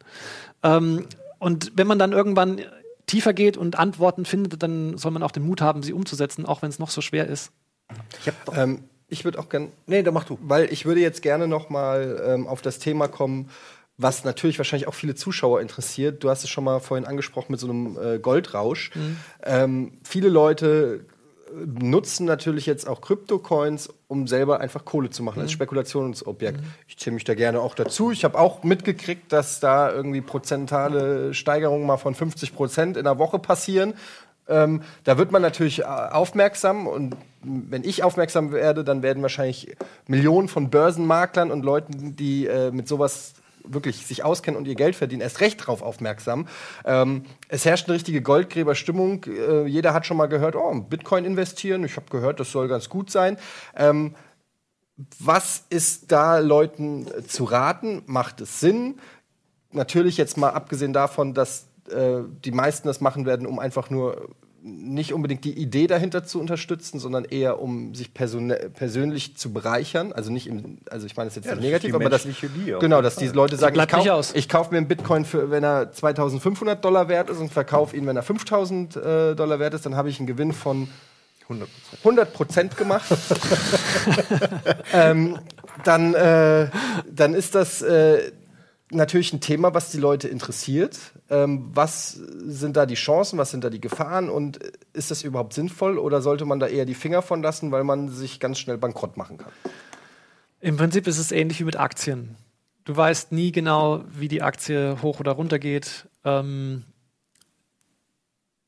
Ähm, 0.62 1.06
und 1.40 1.72
wenn 1.76 1.88
man 1.88 2.00
dann 2.00 2.12
irgendwann 2.12 2.62
tiefer 3.06 3.34
geht 3.34 3.56
und 3.56 3.80
Antworten 3.80 4.26
findet, 4.26 4.62
dann 4.62 4.98
soll 4.98 5.12
man 5.12 5.24
auch 5.24 5.32
den 5.32 5.44
Mut 5.44 5.62
haben, 5.62 5.82
sie 5.82 5.94
umzusetzen, 5.94 6.46
auch 6.46 6.62
wenn 6.62 6.70
es 6.70 6.80
noch 6.80 6.90
so 6.90 7.00
schwer 7.02 7.28
ist. 7.28 7.52
Ich 8.22 8.28
hab 8.28 8.46
doch, 8.46 8.58
Ähm, 8.58 8.84
ich 9.10 9.26
würde 9.26 9.40
auch 9.40 9.50
gern, 9.50 9.72
nee, 9.86 10.04
dann 10.04 10.14
mach 10.14 10.26
du. 10.26 10.38
weil 10.42 10.72
ich 10.72 10.86
würde 10.86 11.02
jetzt 11.02 11.22
gerne 11.22 11.48
noch 11.48 11.70
mal 11.70 12.22
ähm, 12.26 12.48
auf 12.48 12.62
das 12.62 12.80
Thema 12.80 13.08
kommen, 13.08 13.50
was 13.98 14.24
natürlich 14.24 14.60
wahrscheinlich 14.60 14.88
auch 14.88 14.94
viele 14.94 15.16
Zuschauer 15.16 15.62
interessiert. 15.62 16.24
Du 16.24 16.30
hast 16.30 16.44
es 16.44 16.50
schon 16.50 16.64
mal 16.64 16.80
vorhin 16.80 17.08
angesprochen 17.08 17.52
mit 17.52 17.60
so 17.60 17.68
einem 17.68 17.98
äh, 17.98 18.20
Goldrausch. 18.20 18.92
Ähm, 19.44 19.94
viele 20.04 20.30
Leute 20.30 21.06
äh, 21.48 21.84
nutzen 21.84 22.26
natürlich 22.28 22.68
jetzt 22.68 22.88
auch 22.88 23.02
Kryptocoins, 23.02 23.90
um 24.08 24.28
selber 24.28 24.60
einfach 24.60 24.86
Kohle 24.86 25.10
zu 25.10 25.24
machen 25.24 25.42
als 25.42 25.52
Spekulationsobjekt. 25.52 26.60
Ich 26.88 26.98
zähle 26.98 27.16
mich 27.16 27.24
da 27.24 27.34
gerne 27.34 27.60
auch 27.60 27.74
dazu. 27.74 28.12
Ich 28.12 28.24
habe 28.24 28.38
auch 28.38 28.64
mitgekriegt, 28.64 29.32
dass 29.32 29.60
da 29.60 29.92
irgendwie 29.92 30.22
prozentale 30.22 31.34
Steigerungen 31.34 31.88
mal 31.88 31.98
von 31.98 32.14
50 32.14 32.54
Prozent 32.54 32.98
in 32.98 33.06
der 33.06 33.18
Woche 33.18 33.40
passieren. 33.40 33.96
Ähm, 34.50 34.82
da 35.04 35.18
wird 35.18 35.32
man 35.32 35.42
natürlich 35.42 35.80
äh, 35.80 35.84
aufmerksam 35.84 36.88
und 36.88 37.16
wenn 37.42 37.84
ich 37.84 38.04
aufmerksam 38.04 38.52
werde, 38.52 38.84
dann 38.84 39.04
werden 39.04 39.22
wahrscheinlich 39.22 39.76
Millionen 40.08 40.48
von 40.48 40.70
Börsenmaklern 40.70 41.52
und 41.52 41.64
Leuten, 41.64 42.16
die 42.16 42.48
äh, 42.48 42.72
mit 42.72 42.88
sowas 42.88 43.34
wirklich 43.64 44.06
sich 44.06 44.24
auskennen 44.24 44.58
und 44.58 44.68
ihr 44.68 44.76
Geld 44.76 44.96
verdienen, 44.96 45.22
erst 45.22 45.42
recht 45.42 45.62
darauf 45.62 45.82
aufmerksam. 45.82 46.48
Ähm, 46.86 47.24
es 47.50 47.66
herrscht 47.66 47.88
eine 47.88 47.96
richtige 47.96 48.22
Goldgräberstimmung. 48.22 49.26
Äh, 49.26 49.66
jeder 49.66 49.94
hat 49.94 50.06
schon 50.06 50.18
mal 50.18 50.28
gehört, 50.28 50.56
oh, 50.56 50.74
Bitcoin 50.82 51.26
investieren. 51.26 51.84
Ich 51.84 51.96
habe 51.96 52.08
gehört, 52.10 52.40
das 52.40 52.52
soll 52.52 52.68
ganz 52.68 52.90
gut 52.90 53.12
sein. 53.12 53.38
Ähm, 53.76 54.16
was 55.20 55.64
ist 55.70 56.12
da 56.12 56.40
Leuten 56.40 57.08
zu 57.28 57.44
raten? 57.44 58.02
Macht 58.08 58.42
es 58.42 58.60
Sinn? 58.60 59.00
Natürlich 59.72 60.18
jetzt 60.18 60.38
mal 60.38 60.50
abgesehen 60.50 60.94
davon, 60.94 61.34
dass 61.34 61.68
äh, 61.92 62.24
die 62.44 62.52
meisten 62.52 62.88
das 62.88 63.02
machen 63.02 63.26
werden, 63.26 63.48
um 63.48 63.60
einfach 63.60 63.90
nur 63.90 64.30
nicht 64.68 65.14
unbedingt 65.14 65.46
die 65.46 65.58
Idee 65.58 65.88
dahinter 65.88 66.26
zu 66.26 66.40
unterstützen, 66.40 67.00
sondern 67.00 67.26
eher 67.26 67.62
um 67.62 67.96
sich 67.96 68.14
persönlich 68.14 69.38
zu 69.38 69.54
bereichern. 69.54 70.12
Also 70.12 70.32
nicht 70.32 70.48
im, 70.48 70.80
also 70.90 71.06
ich 71.06 71.16
meine 71.16 71.30
das 71.30 71.36
jetzt 71.36 71.46
ja, 71.46 71.56
das 71.56 71.64
negativ, 71.64 71.96
aber 71.96 72.10
das 72.10 72.26
Liebe, 72.26 72.80
genau, 72.80 73.02
dass 73.02 73.16
die 73.16 73.28
Leute 73.28 73.56
sagen, 73.56 73.80
ich 73.80 73.88
kaufe 73.88 74.48
kauf 74.48 74.72
mir 74.72 74.78
einen 74.78 74.88
Bitcoin 74.88 75.26
für, 75.26 75.52
wenn 75.52 75.64
er 75.64 75.94
2.500 75.94 76.76
Dollar 76.76 77.08
wert 77.08 77.30
ist 77.30 77.40
und 77.40 77.52
verkaufe 77.52 77.96
ihn, 77.96 78.06
wenn 78.08 78.18
er 78.18 78.24
5.000 78.24 79.32
äh, 79.32 79.36
Dollar 79.36 79.60
wert 79.60 79.74
ist, 79.74 79.86
dann 79.86 79.96
habe 79.96 80.10
ich 80.10 80.20
einen 80.20 80.28
Gewinn 80.28 80.52
von 80.52 80.90
100 82.04 82.34
Prozent 82.34 82.76
gemacht. 82.76 83.06
ähm, 84.94 85.40
dann, 85.84 86.14
äh, 86.14 86.70
dann 87.10 87.34
ist 87.34 87.56
das 87.56 87.82
äh, 87.82 88.32
natürlich 88.92 89.34
ein 89.34 89.42
Thema, 89.42 89.74
was 89.74 89.92
die 89.92 89.98
Leute 89.98 90.28
interessiert. 90.28 90.98
Ähm, 91.30 91.70
was 91.74 92.12
sind 92.12 92.78
da 92.78 92.86
die 92.86 92.96
Chancen, 92.96 93.38
was 93.38 93.52
sind 93.52 93.64
da 93.64 93.70
die 93.70 93.82
Gefahren 93.82 94.30
und 94.30 94.60
ist 94.94 95.12
das 95.12 95.24
überhaupt 95.24 95.54
sinnvoll 95.54 95.98
oder 95.98 96.22
sollte 96.22 96.46
man 96.46 96.60
da 96.60 96.68
eher 96.68 96.86
die 96.86 96.96
Finger 96.96 97.22
von 97.22 97.42
lassen, 97.42 97.72
weil 97.72 97.84
man 97.84 98.10
sich 98.10 98.40
ganz 98.40 98.60
schnell 98.60 98.78
bankrott 98.78 99.18
machen 99.18 99.38
kann? 99.38 99.52
Im 100.60 100.78
Prinzip 100.78 101.08
ist 101.08 101.18
es 101.18 101.32
ähnlich 101.32 101.60
wie 101.60 101.66
mit 101.66 101.76
Aktien. 101.76 102.36
Du 102.86 102.96
weißt 102.96 103.32
nie 103.32 103.52
genau, 103.52 104.04
wie 104.10 104.30
die 104.30 104.42
Aktie 104.42 105.02
hoch 105.02 105.20
oder 105.20 105.34
runter 105.34 105.60
geht. 105.60 106.08
Ähm, 106.24 106.84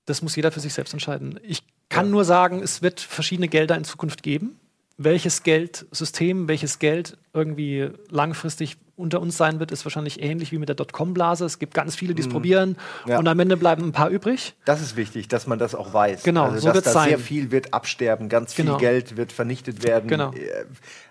das 0.05 0.21
muss 0.21 0.35
jeder 0.35 0.51
für 0.51 0.59
sich 0.59 0.73
selbst 0.73 0.93
entscheiden. 0.93 1.39
Ich 1.43 1.63
kann 1.87 2.07
ja. 2.07 2.11
nur 2.11 2.25
sagen, 2.25 2.61
es 2.61 2.81
wird 2.81 2.99
verschiedene 2.99 3.47
Gelder 3.47 3.77
in 3.77 3.83
Zukunft 3.85 4.23
geben. 4.23 4.59
Welches 4.97 5.43
Geldsystem, 5.43 6.49
welches 6.49 6.79
Geld 6.79 7.17
irgendwie 7.33 7.89
langfristig 8.09 8.77
unter 8.99 9.21
uns 9.21 9.37
sein 9.37 9.59
wird, 9.59 9.71
ist 9.71 9.85
wahrscheinlich 9.85 10.21
ähnlich 10.21 10.51
wie 10.51 10.57
mit 10.57 10.69
der 10.69 10.75
Dotcom-Blase. 10.75 11.45
Es 11.45 11.59
gibt 11.59 11.73
ganz 11.73 11.95
viele, 11.95 12.13
die 12.13 12.21
es 12.21 12.27
mhm. 12.27 12.31
probieren 12.31 12.77
ja. 13.07 13.17
und 13.17 13.27
am 13.27 13.39
Ende 13.39 13.57
bleiben 13.57 13.83
ein 13.83 13.91
paar 13.91 14.09
übrig. 14.09 14.55
Das 14.65 14.81
ist 14.81 14.95
wichtig, 14.95 15.27
dass 15.27 15.47
man 15.47 15.57
das 15.57 15.73
auch 15.73 15.93
weiß. 15.93 16.23
Genau, 16.23 16.45
also, 16.45 16.67
so 16.67 16.73
wird 16.73 16.85
es 16.85 16.93
sein. 16.93 17.09
Sehr 17.09 17.19
viel 17.19 17.51
wird 17.51 17.73
absterben, 17.73 18.29
ganz 18.29 18.53
viel 18.53 18.65
genau. 18.65 18.77
Geld 18.77 19.17
wird 19.17 19.31
vernichtet 19.31 19.83
werden. 19.83 20.07
Genau. 20.07 20.31
Äh, 20.33 20.65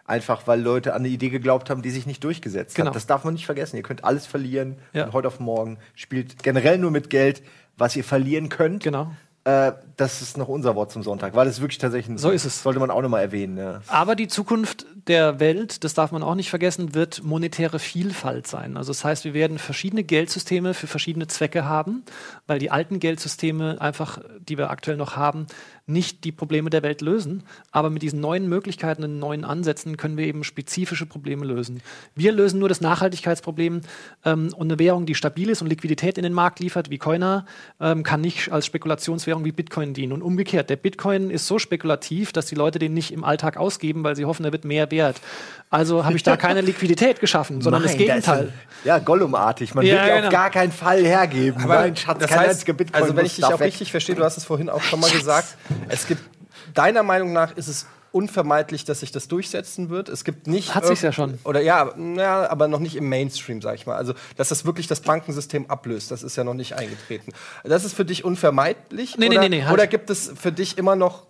einfach 0.04 0.46
weil 0.46 0.60
Leute 0.60 0.94
an 0.94 1.00
eine 1.00 1.08
Idee 1.08 1.28
geglaubt 1.28 1.70
haben, 1.70 1.82
die 1.82 1.90
sich 1.90 2.06
nicht 2.06 2.22
durchgesetzt 2.24 2.74
genau. 2.74 2.88
hat. 2.88 2.96
Das 2.96 3.06
darf 3.06 3.24
man 3.24 3.34
nicht 3.34 3.46
vergessen. 3.46 3.76
Ihr 3.76 3.82
könnt 3.82 4.04
alles 4.04 4.26
verlieren. 4.26 4.76
Ja. 4.92 5.04
Von 5.04 5.12
heute 5.12 5.28
auf 5.28 5.40
morgen 5.40 5.78
spielt 5.94 6.42
generell 6.42 6.78
nur 6.78 6.90
mit 6.90 7.10
Geld, 7.10 7.42
was 7.76 7.94
ihr 7.96 8.04
verlieren 8.04 8.48
könnt. 8.48 8.82
Genau. 8.82 9.12
Äh, 9.48 9.72
das 9.96 10.20
ist 10.20 10.36
noch 10.36 10.48
unser 10.48 10.76
Wort 10.76 10.92
zum 10.92 11.02
Sonntag, 11.02 11.34
weil 11.34 11.48
es 11.48 11.60
wirklich 11.60 11.78
tatsächlich 11.78 12.20
so 12.20 12.30
ist 12.30 12.44
es. 12.44 12.62
Sollte 12.62 12.78
man 12.80 12.90
auch 12.90 13.00
noch 13.00 13.08
mal 13.08 13.20
erwähnen. 13.20 13.56
Ja. 13.56 13.80
Aber 13.86 14.14
die 14.14 14.28
Zukunft 14.28 14.84
der 15.08 15.40
Welt, 15.40 15.84
das 15.84 15.94
darf 15.94 16.12
man 16.12 16.22
auch 16.22 16.34
nicht 16.34 16.50
vergessen, 16.50 16.94
wird 16.94 17.24
monetäre 17.24 17.78
Vielfalt 17.78 18.46
sein. 18.46 18.76
Also 18.76 18.92
das 18.92 19.04
heißt, 19.04 19.24
wir 19.24 19.32
werden 19.32 19.58
verschiedene 19.58 20.04
Geldsysteme 20.04 20.74
für 20.74 20.86
verschiedene 20.86 21.28
Zwecke 21.28 21.64
haben, 21.64 22.04
weil 22.46 22.58
die 22.58 22.70
alten 22.70 23.00
Geldsysteme 23.00 23.80
einfach, 23.80 24.20
die 24.38 24.58
wir 24.58 24.70
aktuell 24.70 24.98
noch 24.98 25.16
haben, 25.16 25.46
nicht 25.88 26.24
die 26.24 26.32
Probleme 26.32 26.68
der 26.68 26.82
Welt 26.82 27.00
lösen, 27.00 27.42
aber 27.72 27.88
mit 27.88 28.02
diesen 28.02 28.20
neuen 28.20 28.46
Möglichkeiten 28.48 29.02
und 29.04 29.18
neuen 29.18 29.44
Ansätzen 29.44 29.96
können 29.96 30.18
wir 30.18 30.26
eben 30.26 30.44
spezifische 30.44 31.06
Probleme 31.06 31.46
lösen. 31.46 31.80
Wir 32.14 32.32
lösen 32.32 32.60
nur 32.60 32.68
das 32.68 32.82
Nachhaltigkeitsproblem 32.82 33.80
ähm, 34.26 34.52
und 34.54 34.70
eine 34.70 34.78
Währung, 34.78 35.06
die 35.06 35.14
stabil 35.14 35.48
ist 35.48 35.62
und 35.62 35.68
Liquidität 35.68 36.18
in 36.18 36.24
den 36.24 36.34
Markt 36.34 36.60
liefert, 36.60 36.90
wie 36.90 36.98
Coiner, 36.98 37.46
ähm, 37.80 38.02
kann 38.02 38.20
nicht 38.20 38.52
als 38.52 38.66
Spekulationswährung 38.66 39.37
wie 39.44 39.52
Bitcoin 39.52 39.94
dienen. 39.94 40.12
Und 40.12 40.22
umgekehrt, 40.22 40.70
der 40.70 40.76
Bitcoin 40.76 41.30
ist 41.30 41.46
so 41.46 41.58
spekulativ, 41.58 42.32
dass 42.32 42.46
die 42.46 42.54
Leute 42.54 42.78
den 42.78 42.94
nicht 42.94 43.12
im 43.12 43.24
Alltag 43.24 43.56
ausgeben, 43.56 44.04
weil 44.04 44.16
sie 44.16 44.24
hoffen, 44.24 44.44
er 44.44 44.52
wird 44.52 44.64
mehr 44.64 44.90
wert. 44.90 45.20
Also 45.70 46.04
habe 46.04 46.16
ich 46.16 46.22
da 46.22 46.36
keine 46.38 46.60
Liquidität 46.60 47.20
geschaffen, 47.20 47.60
sondern 47.60 47.82
Nein, 47.82 47.90
das 47.90 47.98
Gegenteil. 47.98 48.44
Das 48.44 48.52
ein, 48.52 48.52
ja, 48.84 48.98
Gollum-artig. 48.98 49.74
Man 49.74 49.84
ja, 49.84 50.04
will 50.04 50.14
genau. 50.14 50.26
auf 50.26 50.32
gar 50.32 50.50
keinen 50.50 50.72
Fall 50.72 51.04
hergeben. 51.04 51.62
Aber 51.62 51.80
Nein, 51.80 51.96
Schatz, 51.96 52.18
das 52.18 52.30
heißt, 52.30 52.66
Bitcoin 52.66 52.94
also 52.94 53.16
wenn 53.16 53.26
ich 53.26 53.36
dich 53.36 53.44
auch 53.44 53.60
weg. 53.60 53.68
richtig 53.68 53.90
verstehe, 53.90 54.14
du 54.14 54.24
hast 54.24 54.36
es 54.36 54.44
vorhin 54.44 54.68
auch 54.68 54.82
schon 54.82 55.00
mal 55.00 55.10
gesagt, 55.10 55.56
es 55.88 56.06
gibt, 56.06 56.22
deiner 56.74 57.02
Meinung 57.02 57.32
nach 57.32 57.56
ist 57.56 57.68
es 57.68 57.86
unvermeidlich, 58.12 58.84
dass 58.84 59.00
sich 59.00 59.12
das 59.12 59.28
durchsetzen 59.28 59.90
wird. 59.90 60.08
Es 60.08 60.24
gibt 60.24 60.46
nicht. 60.46 60.74
Hat 60.74 60.86
sich 60.86 61.02
ja 61.02 61.12
schon. 61.12 61.38
Oder 61.44 61.60
ja, 61.60 61.92
ja, 62.16 62.50
aber 62.50 62.68
noch 62.68 62.80
nicht 62.80 62.96
im 62.96 63.08
Mainstream, 63.08 63.60
sag 63.60 63.74
ich 63.74 63.86
mal. 63.86 63.96
Also, 63.96 64.14
dass 64.36 64.48
das 64.48 64.64
wirklich 64.64 64.86
das 64.86 65.00
Bankensystem 65.00 65.66
ablöst, 65.66 66.10
das 66.10 66.22
ist 66.22 66.36
ja 66.36 66.44
noch 66.44 66.54
nicht 66.54 66.74
eingetreten. 66.74 67.32
Das 67.64 67.84
ist 67.84 67.94
für 67.94 68.04
dich 68.04 68.24
unvermeidlich? 68.24 69.16
Nee, 69.18 69.28
oder, 69.28 69.40
nee, 69.40 69.48
nee, 69.48 69.56
nee, 69.56 69.64
halt. 69.64 69.74
oder 69.74 69.86
gibt 69.86 70.10
es 70.10 70.32
für 70.34 70.52
dich 70.52 70.78
immer 70.78 70.96
noch 70.96 71.26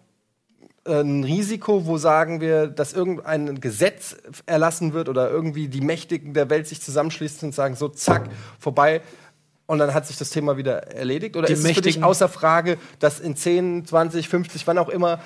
äh, 0.84 1.00
ein 1.00 1.24
Risiko, 1.24 1.86
wo 1.86 1.98
sagen 1.98 2.40
wir, 2.40 2.66
dass 2.68 2.92
irgendein 2.92 3.60
Gesetz 3.60 4.16
erlassen 4.46 4.92
wird 4.92 5.08
oder 5.08 5.30
irgendwie 5.30 5.68
die 5.68 5.80
Mächtigen 5.80 6.34
der 6.34 6.48
Welt 6.50 6.66
sich 6.66 6.80
zusammenschließen 6.80 7.48
und 7.48 7.54
sagen, 7.54 7.76
so 7.76 7.88
zack, 7.88 8.28
vorbei, 8.58 9.02
und 9.68 9.78
dann 9.78 9.92
hat 9.92 10.06
sich 10.06 10.16
das 10.16 10.30
Thema 10.30 10.56
wieder 10.56 10.94
erledigt? 10.94 11.36
Oder 11.36 11.46
die 11.46 11.52
ist 11.52 11.62
es 11.62 11.72
für 11.72 11.82
dich 11.82 12.02
außer 12.02 12.30
Frage, 12.30 12.78
dass 13.00 13.20
in 13.20 13.36
10, 13.36 13.84
20, 13.84 14.26
50, 14.26 14.66
wann 14.66 14.78
auch 14.78 14.88
immer 14.88 15.20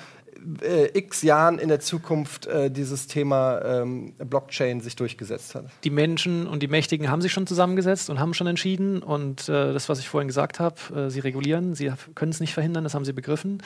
äh, 0.61 0.97
x 0.97 1.21
Jahren 1.21 1.59
in 1.59 1.69
der 1.69 1.79
Zukunft 1.79 2.47
äh, 2.47 2.69
dieses 2.69 3.07
Thema 3.07 3.61
ähm, 3.63 4.13
Blockchain 4.17 4.81
sich 4.81 4.95
durchgesetzt 4.95 5.55
hat? 5.55 5.65
Die 5.83 5.89
Menschen 5.89 6.47
und 6.47 6.61
die 6.61 6.67
Mächtigen 6.67 7.09
haben 7.09 7.21
sich 7.21 7.31
schon 7.31 7.47
zusammengesetzt 7.47 8.09
und 8.09 8.19
haben 8.19 8.33
schon 8.33 8.47
entschieden. 8.47 9.01
Und 9.01 9.49
äh, 9.49 9.73
das, 9.73 9.89
was 9.89 9.99
ich 9.99 10.09
vorhin 10.09 10.27
gesagt 10.27 10.59
habe, 10.59 10.75
äh, 10.95 11.09
sie 11.09 11.19
regulieren, 11.19 11.75
sie 11.75 11.91
können 12.15 12.31
es 12.31 12.39
nicht 12.39 12.53
verhindern, 12.53 12.83
das 12.83 12.93
haben 12.93 13.05
sie 13.05 13.13
begriffen. 13.13 13.61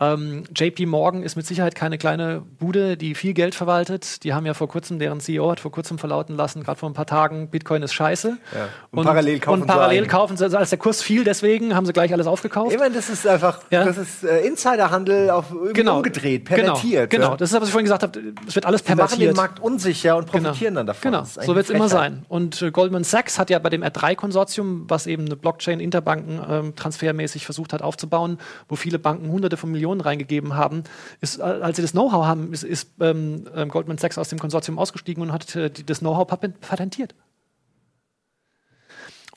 Ähm, 0.00 0.44
JP 0.56 0.86
Morgan 0.86 1.22
ist 1.22 1.36
mit 1.36 1.46
Sicherheit 1.46 1.74
keine 1.74 1.98
kleine 1.98 2.42
Bude, 2.58 2.96
die 2.96 3.14
viel 3.14 3.34
Geld 3.34 3.54
verwaltet. 3.54 4.24
Die 4.24 4.32
haben 4.32 4.46
ja 4.46 4.54
vor 4.54 4.66
kurzem, 4.66 4.98
deren 4.98 5.20
CEO 5.20 5.50
hat 5.50 5.60
vor 5.60 5.70
kurzem 5.70 5.98
verlauten 5.98 6.36
lassen, 6.36 6.62
gerade 6.62 6.78
vor 6.78 6.88
ein 6.88 6.94
paar 6.94 7.06
Tagen, 7.06 7.48
Bitcoin 7.48 7.82
ist 7.82 7.92
scheiße. 7.92 8.28
Ja. 8.28 8.68
Und, 8.90 9.00
und, 9.00 9.04
parallel 9.04 9.40
kaufen, 9.40 9.60
und 9.60 9.66
parallel 9.66 10.04
sie 10.04 10.08
kaufen 10.08 10.36
sie, 10.38 10.44
also 10.44 10.56
als 10.56 10.70
der 10.70 10.78
Kurs 10.78 11.02
fiel, 11.02 11.22
deswegen 11.24 11.74
haben 11.74 11.84
sie 11.84 11.92
gleich 11.92 12.14
alles 12.14 12.26
aufgekauft. 12.26 12.72
Ich 12.72 12.78
meine, 12.78 12.94
das 12.94 13.10
ist 13.10 13.26
einfach, 13.26 13.60
ja. 13.70 13.84
das 13.84 13.98
ist 13.98 14.24
äh, 14.24 14.40
Insiderhandel 14.40 15.28
auf 15.28 15.54
genau. 15.74 15.98
umgedreht, 15.98 16.46
genau. 16.46 16.56
pervertiert. 16.56 17.10
Genau, 17.10 17.26
genau. 17.26 17.36
das 17.36 17.52
ist, 17.52 17.60
was 17.60 17.68
ich 17.68 17.72
vorhin 17.72 17.84
gesagt 17.84 18.02
habe, 18.02 18.18
es 18.48 18.54
wird 18.54 18.64
alles 18.64 18.82
pervertiert. 18.82 19.18
Sie 19.18 19.26
machen 19.26 19.34
den 19.34 19.36
Markt 19.36 19.60
unsicher 19.60 20.16
und 20.16 20.26
profitieren 20.26 20.54
genau. 20.74 20.80
dann 20.80 20.86
davon. 20.86 21.12
Genau, 21.12 21.24
so 21.24 21.54
wird 21.54 21.66
es 21.66 21.70
immer 21.70 21.90
sein. 21.90 22.24
Und 22.28 22.62
äh, 22.62 22.70
Goldman 22.70 23.04
Sachs 23.04 23.38
hat 23.38 23.50
ja 23.50 23.58
bei 23.58 23.68
dem 23.68 23.82
R3-Konsortium, 23.82 24.84
was 24.88 25.06
eben 25.06 25.26
eine 25.26 25.36
Blockchain 25.36 25.78
interbanken 25.78 26.40
ähm, 26.48 26.74
transfermäßig 26.74 27.44
versucht 27.44 27.74
hat 27.74 27.82
aufzubauen, 27.82 28.38
wo 28.66 28.76
viele 28.76 28.98
Banken 28.98 29.28
hunderte 29.30 29.58
von 29.58 29.70
Millionen 29.70 29.89
reingegeben 29.98 30.54
haben, 30.54 30.84
ist, 31.20 31.38
äh, 31.38 31.42
als 31.42 31.76
sie 31.76 31.82
das 31.82 31.92
Know-how 31.92 32.26
haben, 32.26 32.52
ist, 32.52 32.62
ist 32.62 32.90
ähm, 33.00 33.48
ähm, 33.56 33.70
Goldman 33.70 33.98
Sachs 33.98 34.18
aus 34.18 34.28
dem 34.28 34.38
Konsortium 34.38 34.78
ausgestiegen 34.78 35.22
und 35.22 35.32
hat 35.32 35.56
äh, 35.56 35.70
das 35.70 35.98
Know-how 35.98 36.26
patentiert. 36.28 37.14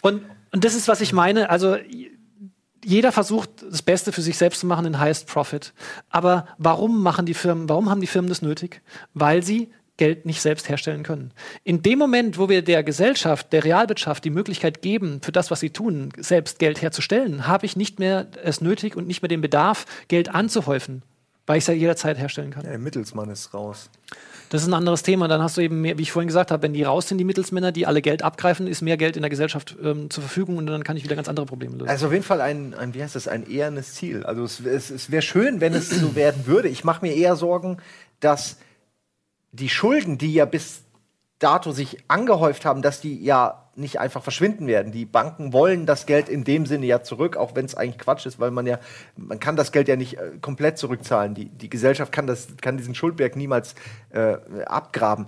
Und, 0.04 0.24
und 0.52 0.64
das 0.66 0.76
ist, 0.76 0.88
was 0.88 1.00
ich 1.00 1.14
meine. 1.14 1.50
Also 1.50 1.78
jeder 2.84 3.12
versucht, 3.12 3.50
das 3.64 3.82
Beste 3.82 4.12
für 4.12 4.22
sich 4.22 4.38
selbst 4.38 4.60
zu 4.60 4.68
machen, 4.68 4.84
den 4.84 5.00
Highest 5.00 5.28
Profit. 5.28 5.74
Aber 6.10 6.48
warum 6.58 7.02
machen 7.02 7.26
die 7.26 7.34
Firmen, 7.34 7.70
warum 7.70 7.90
haben 7.90 8.02
die 8.02 8.08
Firmen 8.08 8.30
das 8.30 8.42
nötig? 8.42 8.82
Weil 9.14 9.44
sie 9.44 9.72
Geld 9.98 10.26
nicht 10.26 10.42
selbst 10.42 10.70
herstellen 10.70 11.04
können. 11.04 11.32
In 11.64 11.84
dem 11.84 12.00
Moment, 12.00 12.38
wo 12.38 12.50
wir 12.50 12.64
der 12.64 12.84
Gesellschaft, 12.84 13.54
der 13.54 13.64
Realwirtschaft 13.64 14.24
die 14.24 14.32
Möglichkeit 14.32 14.82
geben, 14.82 15.22
für 15.22 15.32
das, 15.32 15.52
was 15.52 15.60
sie 15.60 15.70
tun, 15.70 16.10
selbst 16.18 16.60
Geld 16.60 16.82
herzustellen, 16.82 17.48
habe 17.48 17.66
ich 17.66 17.76
nicht 17.76 18.00
mehr 18.00 18.28
es 18.44 18.62
nötig 18.62 18.96
und 18.96 19.08
nicht 19.08 19.22
mehr 19.22 19.30
den 19.30 19.42
Bedarf, 19.42 19.86
Geld 20.08 20.34
anzuhäufen 20.34 21.04
weil 21.46 21.58
ich 21.58 21.64
es 21.64 21.68
ja 21.68 21.74
jederzeit 21.74 22.18
herstellen 22.18 22.52
kann. 22.52 22.64
Der 22.64 22.78
Mittelsmann 22.78 23.30
ist 23.30 23.54
raus. 23.54 23.90
Das 24.50 24.62
ist 24.62 24.68
ein 24.68 24.74
anderes 24.74 25.04
Thema. 25.04 25.28
Dann 25.28 25.42
hast 25.42 25.58
du 25.58 25.62
eben 25.62 25.82
mehr, 25.82 25.98
wie 25.98 26.04
ich 26.04 26.12
vorhin 26.12 26.28
gesagt 26.28 26.52
habe, 26.52 26.64
wenn 26.64 26.74
die 26.74 26.84
raus 26.84 27.08
sind, 27.08 27.18
die 27.18 27.24
Mittelsmänner, 27.24 27.72
die 27.72 27.88
alle 27.88 28.02
Geld 28.02 28.22
abgreifen, 28.22 28.68
ist 28.68 28.82
mehr 28.82 28.98
Geld 28.98 29.16
in 29.16 29.24
der 29.24 29.30
Gesellschaft 29.30 29.76
ähm, 29.84 30.10
zur 30.10 30.22
Verfügung 30.22 30.58
und 30.58 30.68
dann 30.68 30.84
kann 30.84 30.96
ich 30.96 31.04
wieder 31.04 31.16
ganz 31.16 31.28
andere 31.28 31.46
Probleme 31.46 31.76
lösen. 31.76 31.90
Also 31.90 32.08
auf 32.08 32.14
jeden 32.14 32.24
Fall 32.24 32.40
ein, 32.40 32.74
ein 32.74 32.94
wie 32.94 33.02
heißt 33.02 33.16
das, 33.16 33.28
ein 33.28 33.50
ehernes 33.50 33.96
Ziel. 33.96 34.24
Also 34.24 34.44
es, 34.44 34.60
es, 34.60 34.90
es 34.90 35.12
wäre 35.12 35.22
schön, 35.22 35.60
wenn 35.60 35.74
es 35.74 35.90
so 35.90 36.16
werden 36.16 36.46
würde. 36.46 36.70
Ich 36.70 36.84
mache 36.84 37.06
mir 37.06 37.14
eher 37.16 37.36
Sorgen, 37.36 37.78
dass 38.20 38.58
die 39.54 39.70
Schulden, 39.70 40.18
die 40.18 40.34
ja 40.34 40.46
bis 40.46 40.84
dato 41.40 41.72
sich 41.72 42.04
angehäuft 42.08 42.66
haben, 42.66 42.82
dass 42.82 43.02
die 43.02 43.24
ja 43.24 43.60
nicht 43.76 44.00
einfach 44.00 44.22
verschwinden 44.22 44.68
werden. 44.68 44.92
Die 44.92 45.06
Banken 45.06 45.52
wollen 45.52 45.88
das 45.88 46.06
Geld 46.06 46.30
in 46.30 46.44
dem 46.44 46.68
Sinne 46.68 46.86
ja 46.86 47.02
zurück, 47.02 47.38
auch 47.38 47.56
wenn 47.56 47.66
es 47.66 47.74
eigentlich 47.74 47.98
Quatsch 47.98 48.26
ist, 48.28 48.40
weil 48.40 48.52
man 48.52 48.68
ja, 48.68 48.80
man 49.16 49.40
kann 49.40 49.56
das 49.56 49.72
Geld 49.72 49.88
ja 49.88 49.96
nicht 49.96 50.18
äh, 50.18 50.32
komplett 50.42 50.78
zurückzahlen. 50.78 51.34
Die, 51.34 51.46
die 51.46 51.70
Gesellschaft 51.70 52.12
kann, 52.12 52.28
das, 52.28 52.50
kann 52.62 52.78
diesen 52.78 52.94
Schuldberg 52.94 53.36
niemals 53.36 53.74
äh, 54.12 54.36
abgraben. 54.66 55.26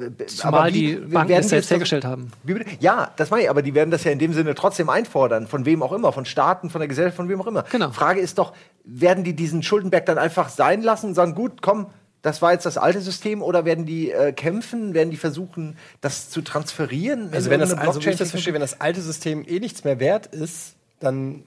Äh, 0.00 0.26
Zumal 0.26 0.74
wie, 0.74 0.96
die 0.96 0.96
Banken 0.96 1.34
es 1.34 1.50
selbst 1.50 1.70
hergestellt 1.70 2.04
haben. 2.04 2.32
Ja, 2.80 3.12
das 3.16 3.30
meine 3.30 3.44
ich, 3.44 3.50
aber 3.50 3.62
die 3.62 3.74
werden 3.74 3.92
das 3.92 4.02
ja 4.02 4.10
in 4.10 4.18
dem 4.18 4.32
Sinne 4.32 4.56
trotzdem 4.56 4.88
einfordern, 4.88 5.46
von 5.46 5.64
wem 5.64 5.82
auch 5.82 5.92
immer, 5.92 6.12
von 6.12 6.24
Staaten, 6.24 6.70
von 6.70 6.80
der 6.80 6.88
Gesellschaft, 6.88 7.16
von 7.16 7.28
wem 7.28 7.40
auch 7.40 7.46
immer. 7.46 7.62
Genau. 7.70 7.90
Frage 7.92 8.20
ist 8.20 8.38
doch, 8.38 8.54
werden 8.84 9.22
die 9.22 9.34
diesen 9.34 9.62
Schuldenberg 9.62 10.04
dann 10.06 10.18
einfach 10.18 10.48
sein 10.48 10.82
lassen 10.82 11.08
und 11.08 11.14
sagen, 11.14 11.34
gut, 11.34 11.62
komm, 11.62 11.86
das 12.22 12.42
war 12.42 12.52
jetzt 12.52 12.66
das 12.66 12.78
alte 12.78 13.00
System 13.00 13.42
oder 13.42 13.64
werden 13.64 13.86
die 13.86 14.10
äh, 14.10 14.32
kämpfen, 14.32 14.94
werden 14.94 15.10
die 15.10 15.16
versuchen, 15.16 15.76
das 16.00 16.30
zu 16.30 16.42
transferieren? 16.42 17.32
Also 17.32 17.50
wenn 17.50 17.60
das, 17.60 17.72
also 17.74 18.04
wie 18.04 18.10
ich 18.10 18.16
das 18.16 18.30
verstehe, 18.30 18.54
wenn 18.54 18.60
das 18.60 18.80
alte 18.80 19.00
System 19.00 19.44
eh 19.46 19.60
nichts 19.60 19.84
mehr 19.84 20.00
wert 20.00 20.26
ist, 20.26 20.74
dann 21.00 21.44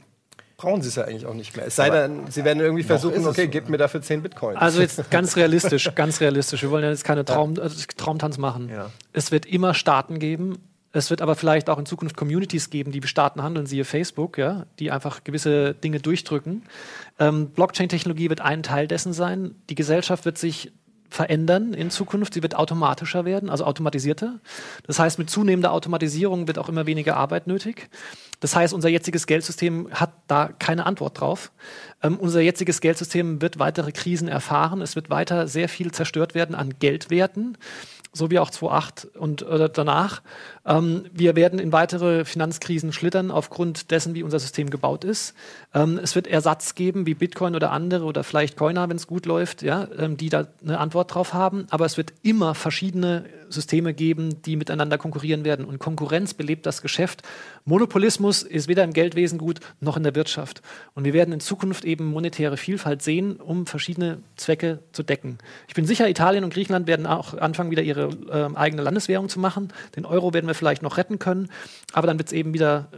brauchen 0.61 0.81
sie 0.81 0.89
es 0.89 0.95
ja 0.95 1.05
eigentlich 1.05 1.25
auch 1.25 1.33
nicht 1.33 1.57
mehr. 1.57 1.65
Es 1.65 1.75
sei 1.75 1.89
denn, 1.89 2.27
sie 2.29 2.45
werden 2.45 2.59
irgendwie 2.59 2.83
versuchen, 2.83 3.25
okay, 3.25 3.47
gebt 3.47 3.67
mir 3.69 3.77
dafür 3.77 4.01
10 4.01 4.21
Bitcoin. 4.21 4.57
Also 4.57 4.79
jetzt 4.79 5.01
ganz 5.09 5.35
realistisch, 5.35 5.89
ganz 5.95 6.21
realistisch. 6.21 6.61
Wir 6.61 6.69
wollen 6.69 6.83
ja 6.83 6.91
jetzt 6.91 7.03
keine 7.03 7.25
Traum, 7.25 7.55
also 7.59 7.75
Traumtanz 7.97 8.37
machen. 8.37 8.69
Ja. 8.69 8.91
Es 9.11 9.31
wird 9.31 9.45
immer 9.45 9.73
Staaten 9.73 10.19
geben, 10.19 10.59
es 10.93 11.09
wird 11.09 11.21
aber 11.21 11.35
vielleicht 11.35 11.69
auch 11.69 11.79
in 11.79 11.85
Zukunft 11.85 12.17
Communities 12.17 12.69
geben, 12.69 12.91
die 12.91 13.01
wie 13.01 13.07
Staaten 13.07 13.41
handeln, 13.41 13.65
siehe 13.65 13.85
Facebook, 13.85 14.37
ja, 14.37 14.65
die 14.79 14.91
einfach 14.91 15.23
gewisse 15.23 15.73
Dinge 15.73 15.99
durchdrücken. 15.99 16.63
Ähm, 17.19 17.49
Blockchain-Technologie 17.49 18.29
wird 18.29 18.41
ein 18.41 18.61
Teil 18.63 18.87
dessen 18.87 19.13
sein. 19.13 19.55
Die 19.69 19.75
Gesellschaft 19.75 20.25
wird 20.25 20.37
sich 20.37 20.71
verändern 21.09 21.73
in 21.73 21.91
Zukunft. 21.91 22.33
Sie 22.33 22.43
wird 22.43 22.55
automatischer 22.55 23.25
werden, 23.25 23.49
also 23.49 23.65
automatisierter. 23.65 24.39
Das 24.87 24.97
heißt, 24.97 25.19
mit 25.19 25.29
zunehmender 25.29 25.73
Automatisierung 25.73 26.47
wird 26.47 26.57
auch 26.57 26.69
immer 26.69 26.85
weniger 26.85 27.17
Arbeit 27.17 27.47
nötig. 27.47 27.89
Das 28.39 28.55
heißt, 28.55 28.73
unser 28.73 28.89
jetziges 28.89 29.27
Geldsystem 29.27 29.89
hat 29.91 30.13
da 30.27 30.47
keine 30.47 30.85
Antwort 30.85 31.19
drauf. 31.19 31.51
Ähm, 32.01 32.17
unser 32.17 32.41
jetziges 32.41 32.81
Geldsystem 32.81 33.41
wird 33.41 33.59
weitere 33.59 33.91
Krisen 33.91 34.27
erfahren. 34.27 34.81
Es 34.81 34.95
wird 34.95 35.09
weiter 35.09 35.47
sehr 35.47 35.69
viel 35.69 35.91
zerstört 35.91 36.33
werden 36.33 36.55
an 36.55 36.73
Geldwerten 36.79 37.57
so 38.13 38.29
wie 38.29 38.39
auch 38.39 38.49
2008 38.49 39.05
und 39.15 39.43
oder 39.43 39.69
danach. 39.69 40.21
Ähm, 40.65 41.05
wir 41.13 41.35
werden 41.35 41.59
in 41.59 41.71
weitere 41.71 42.25
Finanzkrisen 42.25 42.91
schlittern 42.91 43.31
aufgrund 43.31 43.91
dessen, 43.91 44.15
wie 44.15 44.23
unser 44.23 44.39
System 44.39 44.69
gebaut 44.69 45.03
ist. 45.03 45.33
Ähm, 45.73 45.99
es 46.01 46.15
wird 46.15 46.27
Ersatz 46.27 46.75
geben, 46.75 47.05
wie 47.05 47.13
Bitcoin 47.13 47.55
oder 47.55 47.71
andere 47.71 48.05
oder 48.05 48.23
vielleicht 48.23 48.57
Coiner, 48.57 48.89
wenn 48.89 48.97
es 48.97 49.07
gut 49.07 49.25
läuft, 49.25 49.61
ja, 49.61 49.87
ähm, 49.97 50.17
die 50.17 50.29
da 50.29 50.47
eine 50.61 50.79
Antwort 50.79 51.13
drauf 51.13 51.33
haben. 51.33 51.67
Aber 51.69 51.85
es 51.85 51.97
wird 51.97 52.13
immer 52.21 52.53
verschiedene 52.53 53.25
Systeme 53.51 53.93
geben, 53.93 54.41
die 54.43 54.55
miteinander 54.55 54.97
konkurrieren 54.97 55.45
werden. 55.45 55.65
Und 55.65 55.79
Konkurrenz 55.79 56.33
belebt 56.33 56.65
das 56.65 56.81
Geschäft. 56.81 57.23
Monopolismus 57.65 58.43
ist 58.43 58.67
weder 58.67 58.83
im 58.83 58.93
Geldwesen 58.93 59.37
gut 59.37 59.59
noch 59.79 59.97
in 59.97 60.03
der 60.03 60.15
Wirtschaft. 60.15 60.61
Und 60.93 61.03
wir 61.03 61.13
werden 61.13 61.33
in 61.33 61.39
Zukunft 61.39 61.85
eben 61.85 62.05
monetäre 62.05 62.57
Vielfalt 62.57 63.01
sehen, 63.01 63.37
um 63.37 63.65
verschiedene 63.65 64.19
Zwecke 64.35 64.79
zu 64.91 65.03
decken. 65.03 65.37
Ich 65.67 65.73
bin 65.73 65.85
sicher, 65.85 66.09
Italien 66.09 66.43
und 66.43 66.53
Griechenland 66.53 66.87
werden 66.87 67.05
auch 67.05 67.33
anfangen, 67.33 67.71
wieder 67.71 67.83
ihre 67.83 68.09
äh, 68.29 68.55
eigene 68.55 68.81
Landeswährung 68.81 69.29
zu 69.29 69.39
machen. 69.39 69.73
Den 69.95 70.05
Euro 70.05 70.33
werden 70.33 70.47
wir 70.47 70.55
vielleicht 70.55 70.81
noch 70.81 70.97
retten 70.97 71.19
können, 71.19 71.49
aber 71.93 72.07
dann 72.07 72.17
wird 72.17 72.29
es 72.29 72.33
eben 72.33 72.53
wieder 72.53 72.89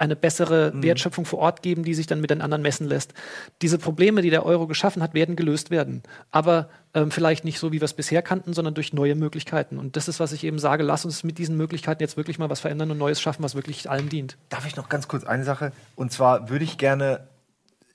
eine 0.00 0.16
bessere 0.16 0.72
mhm. 0.74 0.82
Wertschöpfung 0.82 1.26
vor 1.26 1.40
Ort 1.40 1.62
geben, 1.62 1.84
die 1.84 1.94
sich 1.94 2.06
dann 2.06 2.20
mit 2.20 2.30
den 2.30 2.40
anderen 2.40 2.62
messen 2.62 2.88
lässt. 2.88 3.12
Diese 3.60 3.78
Probleme, 3.78 4.22
die 4.22 4.30
der 4.30 4.46
Euro 4.46 4.66
geschaffen 4.66 5.02
hat, 5.02 5.12
werden 5.12 5.36
gelöst 5.36 5.70
werden. 5.70 6.02
Aber 6.30 6.70
ähm, 6.94 7.10
vielleicht 7.10 7.44
nicht 7.44 7.58
so, 7.58 7.70
wie 7.70 7.80
wir 7.80 7.84
es 7.84 7.92
bisher 7.92 8.22
kannten, 8.22 8.54
sondern 8.54 8.74
durch 8.74 8.94
neue 8.94 9.14
Möglichkeiten. 9.14 9.78
Und 9.78 9.96
das 9.96 10.08
ist, 10.08 10.18
was 10.18 10.32
ich 10.32 10.44
eben 10.44 10.58
sage, 10.58 10.82
lass 10.82 11.04
uns 11.04 11.22
mit 11.22 11.36
diesen 11.36 11.56
Möglichkeiten 11.56 12.02
jetzt 12.02 12.16
wirklich 12.16 12.38
mal 12.38 12.48
was 12.48 12.60
verändern 12.60 12.90
und 12.90 12.98
Neues 12.98 13.20
schaffen, 13.20 13.42
was 13.42 13.54
wirklich 13.54 13.90
allen 13.90 14.08
dient. 14.08 14.38
Darf 14.48 14.66
ich 14.66 14.74
noch 14.74 14.88
ganz 14.88 15.06
kurz 15.06 15.24
eine 15.24 15.44
Sache? 15.44 15.72
Und 15.96 16.12
zwar 16.12 16.48
würde 16.48 16.64
ich 16.64 16.78
gerne 16.78 17.20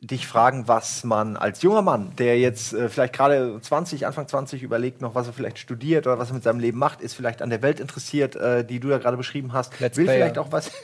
dich 0.02 0.28
fragen, 0.28 0.68
was 0.68 1.04
man 1.04 1.38
als 1.38 1.62
junger 1.62 1.82
Mann, 1.82 2.12
der 2.18 2.40
jetzt 2.40 2.74
äh, 2.74 2.90
vielleicht 2.90 3.14
gerade 3.14 3.58
20, 3.60 4.06
Anfang 4.06 4.28
20 4.28 4.62
überlegt 4.62 5.02
noch, 5.02 5.16
was 5.16 5.28
er 5.28 5.34
vielleicht 5.34 5.58
studiert 5.58 6.06
oder 6.06 6.20
was 6.20 6.30
er 6.30 6.36
mit 6.36 6.44
seinem 6.44 6.60
Leben 6.60 6.78
macht, 6.78 7.02
ist 7.02 7.14
vielleicht 7.14 7.42
an 7.42 7.50
der 7.50 7.62
Welt 7.62 7.80
interessiert, 7.80 8.36
äh, 8.36 8.64
die 8.64 8.80
du 8.80 8.90
ja 8.90 8.98
gerade 8.98 9.18
beschrieben 9.18 9.54
hast, 9.54 9.80
Let's 9.80 9.98
will 9.98 10.06
vielleicht 10.08 10.38
auch 10.38 10.52
was 10.52 10.72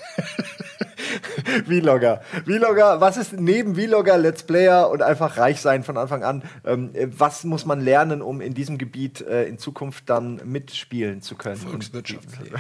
Vlogger. 1.66 2.22
Vlogger, 2.46 3.02
was 3.02 3.18
ist 3.18 3.34
neben 3.34 3.76
Vlogger, 3.76 4.18
Let's 4.18 4.44
Player 4.44 4.90
und 4.90 5.02
einfach 5.02 5.38
reich 5.38 5.60
sein 5.62 5.84
von 5.84 5.98
Anfang 5.98 6.24
an? 6.24 6.44
Ähm, 6.66 6.92
was 7.06 7.44
muss 7.44 7.66
man 7.66 7.82
lernen, 7.82 8.22
um 8.22 8.42
in 8.42 8.54
diesem 8.54 8.78
Gebiet 8.78 9.22
äh, 9.22 9.46
in 9.46 9.58
Zukunft 9.58 10.10
dann 10.10 10.42
mitspielen 10.46 11.22
zu 11.22 11.36
können? 11.36 11.58
Volkswirtschaftslehre. 11.58 12.56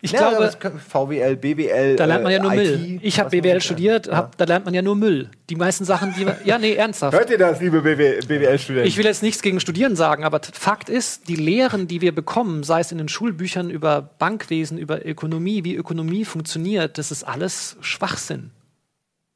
Ich 0.00 0.12
ja, 0.12 0.30
glaube, 0.30 0.78
VWL, 0.78 1.36
BWL. 1.36 1.96
Da 1.96 2.04
lernt 2.04 2.22
man 2.22 2.32
ja 2.32 2.42
nur 2.42 2.52
IT, 2.52 2.56
Müll. 2.56 2.98
Ich 3.02 3.20
habe 3.20 3.30
BWL 3.30 3.60
studiert, 3.60 4.06
ja. 4.06 4.16
hab, 4.16 4.36
da 4.38 4.44
lernt 4.44 4.64
man 4.64 4.74
ja 4.74 4.82
nur 4.82 4.96
Müll. 4.96 5.30
Die 5.50 5.56
meisten 5.56 5.84
Sachen, 5.84 6.14
die. 6.14 6.26
Ja, 6.48 6.58
nee, 6.58 6.74
ernsthaft. 6.74 7.16
Hört 7.16 7.28
ihr 7.28 7.36
das, 7.36 7.60
liebe 7.60 7.82
BWL-Studenten? 7.82 8.86
Ich 8.86 8.96
will 8.96 9.04
jetzt 9.04 9.22
nichts 9.22 9.42
gegen 9.42 9.58
Studieren 9.58 9.96
sagen, 9.96 10.24
aber 10.24 10.40
Fakt 10.52 10.88
ist, 10.88 11.28
die 11.28 11.34
Lehren, 11.34 11.88
die 11.88 12.00
wir 12.00 12.14
bekommen, 12.14 12.62
sei 12.62 12.80
es 12.80 12.92
in 12.92 12.98
den 12.98 13.08
Schulbüchern 13.08 13.68
über 13.68 14.00
Bankwesen, 14.00 14.78
über 14.78 15.04
Ökonomie, 15.04 15.64
wie 15.64 15.74
Ökonomie 15.74 16.24
funktioniert, 16.24 16.98
das 16.98 17.10
ist 17.10 17.24
alles 17.24 17.76
Schwachsinn. 17.80 18.52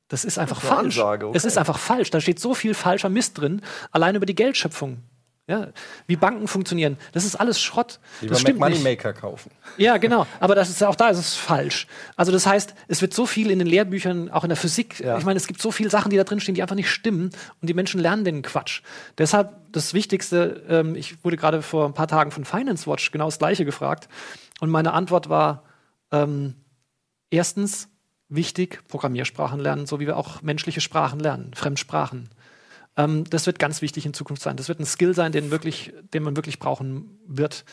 Das 0.09 0.25
ist 0.25 0.39
einfach 0.39 0.61
das 0.61 0.69
falsch. 0.69 0.99
Ansage, 0.99 1.27
okay. 1.27 1.37
Es 1.37 1.45
ist 1.45 1.59
einfach 1.59 1.79
falsch. 1.79 2.11
Da 2.11 2.21
steht 2.21 2.39
so 2.39 2.55
viel 2.55 2.75
falscher 2.75 3.09
Mist 3.09 3.41
drin, 3.41 3.63
allein 3.91 4.15
über 4.15 4.27
die 4.27 4.37
Geldschöpfung. 4.37 4.99
Ja, 5.47 5.69
wie 6.07 6.17
Banken 6.17 6.49
funktionieren, 6.49 6.97
das 7.13 7.27
ist 7.27 7.37
alles 7.37 7.61
Schrott. 7.61 8.01
Wie 8.23 8.29
das 8.29 8.41
stimmt 8.41 8.61
Moneymaker 8.61 9.13
kaufen. 9.13 9.51
Ja, 9.77 9.99
genau. 9.99 10.27
Aber 10.41 10.55
das 10.55 10.71
ist 10.71 10.83
auch 10.83 10.95
da 10.95 11.11
ist 11.11 11.19
es 11.19 11.35
falsch. 11.35 11.87
Also 12.17 12.33
das 12.33 12.47
heißt, 12.47 12.75
es 12.89 13.03
wird 13.03 13.13
so 13.13 13.27
viel 13.27 13.51
in 13.51 13.59
den 13.59 13.69
Lehrbüchern, 13.69 14.31
auch 14.31 14.45
in 14.45 14.49
der 14.49 14.57
Physik. 14.57 15.01
Ja. 15.01 15.19
Ich 15.19 15.25
meine, 15.27 15.37
es 15.37 15.47
gibt 15.47 15.61
so 15.61 15.71
viele 15.71 15.91
Sachen, 15.91 16.11
die 16.11 16.17
da 16.17 16.25
drin 16.25 16.41
stehen, 16.41 16.55
die 16.55 16.63
einfach 16.63 16.77
nicht 16.77 16.89
stimmen 16.89 17.31
und 17.61 17.69
die 17.69 17.75
Menschen 17.75 18.01
lernen 18.01 18.25
den 18.25 18.41
Quatsch. 18.41 18.81
Deshalb 19.19 19.53
das 19.71 19.93
Wichtigste. 19.93 20.63
Ähm, 20.67 20.95
ich 20.95 21.23
wurde 21.23 21.37
gerade 21.37 21.61
vor 21.61 21.85
ein 21.85 21.95
paar 21.95 22.09
Tagen 22.09 22.31
von 22.31 22.47
Finance 22.47 22.91
Watch 22.91 23.11
genau 23.11 23.27
das 23.27 23.39
Gleiche 23.39 23.67
gefragt 23.67 24.09
und 24.61 24.71
meine 24.71 24.95
Antwort 24.95 25.29
war 25.29 25.65
ähm, 26.11 26.55
erstens 27.29 27.89
wichtig 28.31 28.81
Programmiersprachen 28.89 29.61
lernen, 29.61 29.85
so 29.85 30.01
wie 30.01 30.07
wir 30.07 30.17
auch 30.17 30.41
menschliche 30.41 30.81
Sprachen 30.81 31.21
lernen, 31.21 31.53
Fremdsprachen. 31.55 32.31
Ähm, 32.97 33.25
das 33.25 33.47
wird 33.47 33.59
ganz 33.59 33.83
wichtig 33.83 34.07
in 34.07 34.15
Zukunft 34.15 34.43
sein. 34.43 34.57
Das 34.57 34.69
wird 34.69 34.81
ein 34.81 34.87
Skill 34.87 35.15
sein, 35.15 35.33
den, 35.33 35.51
wirklich, 35.51 35.93
den 36.13 36.23
man 36.23 36.37
wirklich 36.37 36.59
brauchen 36.59 37.19
wird, 37.27 37.65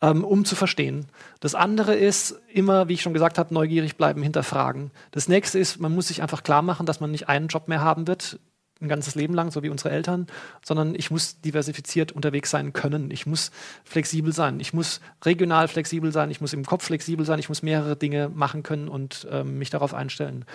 ähm, 0.00 0.24
um 0.24 0.44
zu 0.44 0.56
verstehen. 0.56 1.06
Das 1.40 1.54
andere 1.54 1.94
ist 1.94 2.40
immer, 2.52 2.88
wie 2.88 2.94
ich 2.94 3.02
schon 3.02 3.14
gesagt 3.14 3.38
habe, 3.38 3.52
neugierig 3.52 3.96
bleiben, 3.96 4.22
hinterfragen. 4.22 4.90
Das 5.10 5.28
nächste 5.28 5.58
ist, 5.58 5.80
man 5.80 5.94
muss 5.94 6.08
sich 6.08 6.22
einfach 6.22 6.42
klar 6.42 6.62
machen, 6.62 6.86
dass 6.86 7.00
man 7.00 7.10
nicht 7.10 7.28
einen 7.28 7.48
Job 7.48 7.68
mehr 7.68 7.80
haben 7.80 8.06
wird, 8.06 8.38
ein 8.80 8.88
ganzes 8.88 9.14
Leben 9.14 9.34
lang, 9.34 9.50
so 9.50 9.62
wie 9.62 9.68
unsere 9.68 9.90
Eltern, 9.90 10.26
sondern 10.64 10.94
ich 10.94 11.10
muss 11.10 11.40
diversifiziert 11.40 12.12
unterwegs 12.12 12.50
sein 12.50 12.72
können. 12.72 13.10
Ich 13.10 13.26
muss 13.26 13.50
flexibel 13.84 14.32
sein. 14.32 14.58
Ich 14.58 14.72
muss 14.72 15.00
regional 15.22 15.68
flexibel 15.68 16.12
sein. 16.12 16.30
Ich 16.30 16.40
muss 16.40 16.54
im 16.54 16.64
Kopf 16.64 16.84
flexibel 16.84 17.26
sein. 17.26 17.38
Ich 17.38 17.50
muss 17.50 17.62
mehrere 17.62 17.96
Dinge 17.96 18.30
machen 18.30 18.62
können 18.62 18.88
und 18.88 19.26
ähm, 19.30 19.58
mich 19.58 19.68
darauf 19.68 19.92
einstellen. 19.92 20.46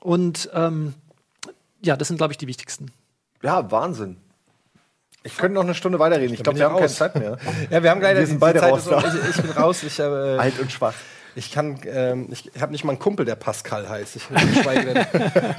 Und 0.00 0.48
ähm, 0.54 0.94
ja, 1.82 1.96
das 1.96 2.08
sind, 2.08 2.16
glaube 2.16 2.32
ich, 2.32 2.38
die 2.38 2.46
wichtigsten. 2.46 2.90
Ja, 3.42 3.70
Wahnsinn. 3.70 4.16
Ich 5.24 5.36
könnte 5.36 5.54
noch 5.54 5.64
eine 5.64 5.74
Stunde 5.74 5.98
weiterreden. 5.98 6.34
Ich 6.34 6.42
glaube, 6.42 6.58
wir 6.58 6.66
haben 6.66 6.76
keine 6.76 6.88
Zeit 6.88 7.14
mehr. 7.16 7.38
ja, 7.70 7.82
wir 7.82 7.90
haben 7.90 8.00
leider 8.00 8.20
wir 8.20 8.26
sind 8.26 8.40
beide 8.40 8.60
Zeit 8.60 8.72
raus. 8.72 8.84
So, 8.84 8.96
ich, 8.96 9.04
ich, 9.30 9.42
bin 9.42 9.50
raus. 9.50 9.82
Ich, 9.82 9.98
äh, 9.98 10.02
Alt 10.38 10.58
und 10.58 10.72
schwach. 10.72 10.94
Ich 11.34 11.52
kann, 11.52 11.78
ähm, 11.84 12.28
ich 12.30 12.50
habe 12.60 12.72
nicht 12.72 12.84
mal 12.84 12.92
einen 12.92 12.98
Kumpel, 12.98 13.24
der 13.26 13.36
Pascal 13.36 13.88
heißt. 13.88 14.16
Ich 14.16 14.22
schweige 14.24 15.06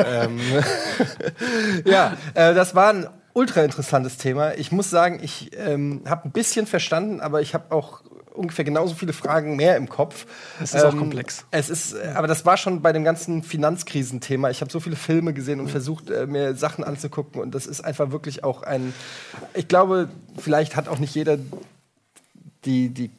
ähm, 0.06 0.40
ja, 1.86 2.18
äh, 2.34 2.54
das 2.54 2.76
war 2.76 2.90
ein 2.90 3.08
ultra 3.34 3.64
interessantes 3.64 4.18
Thema. 4.18 4.56
Ich 4.56 4.72
muss 4.72 4.90
sagen, 4.90 5.20
ich 5.22 5.56
ähm, 5.58 6.04
habe 6.06 6.28
ein 6.28 6.32
bisschen 6.32 6.66
verstanden, 6.66 7.22
aber 7.22 7.42
ich 7.42 7.54
habe 7.54 7.74
auch 7.74 8.02
ungefähr 8.40 8.66
genauso 8.66 8.96
viele 8.96 9.14
Fragen 9.14 9.56
mehr 9.56 9.76
im 9.76 9.90
Kopf. 9.90 10.26
Es 10.62 10.74
ist 10.74 10.82
ähm, 10.82 10.90
auch 10.90 10.98
komplex. 10.98 11.46
Es 11.52 11.70
ist, 11.70 11.94
äh, 11.94 12.14
aber 12.16 12.28
das 12.28 12.46
war 12.46 12.58
schon 12.58 12.82
bei 12.82 12.94
dem 12.94 13.04
ganzen 13.04 13.44
Finanzkrisenthema. 13.44 14.50
Ich 14.50 14.62
habe 14.62 14.72
so 14.72 14.80
viele 14.80 14.96
Filme 14.96 15.34
gesehen 15.34 15.60
und 15.60 15.68
mhm. 15.68 15.72
versucht, 15.72 16.10
äh, 16.10 16.26
mir 16.26 16.56
Sachen 16.56 16.84
anzugucken. 16.84 17.42
Und 17.42 17.54
das 17.54 17.68
ist 17.68 17.82
einfach 17.82 18.12
wirklich 18.12 18.44
auch 18.44 18.64
ein. 18.64 18.94
Ich 19.54 19.68
glaube, 19.68 20.10
vielleicht 20.38 20.76
hat 20.76 20.88
auch 20.88 21.00
nicht 21.00 21.14
jeder 21.14 21.38
die, 22.66 22.90
die 22.90 23.12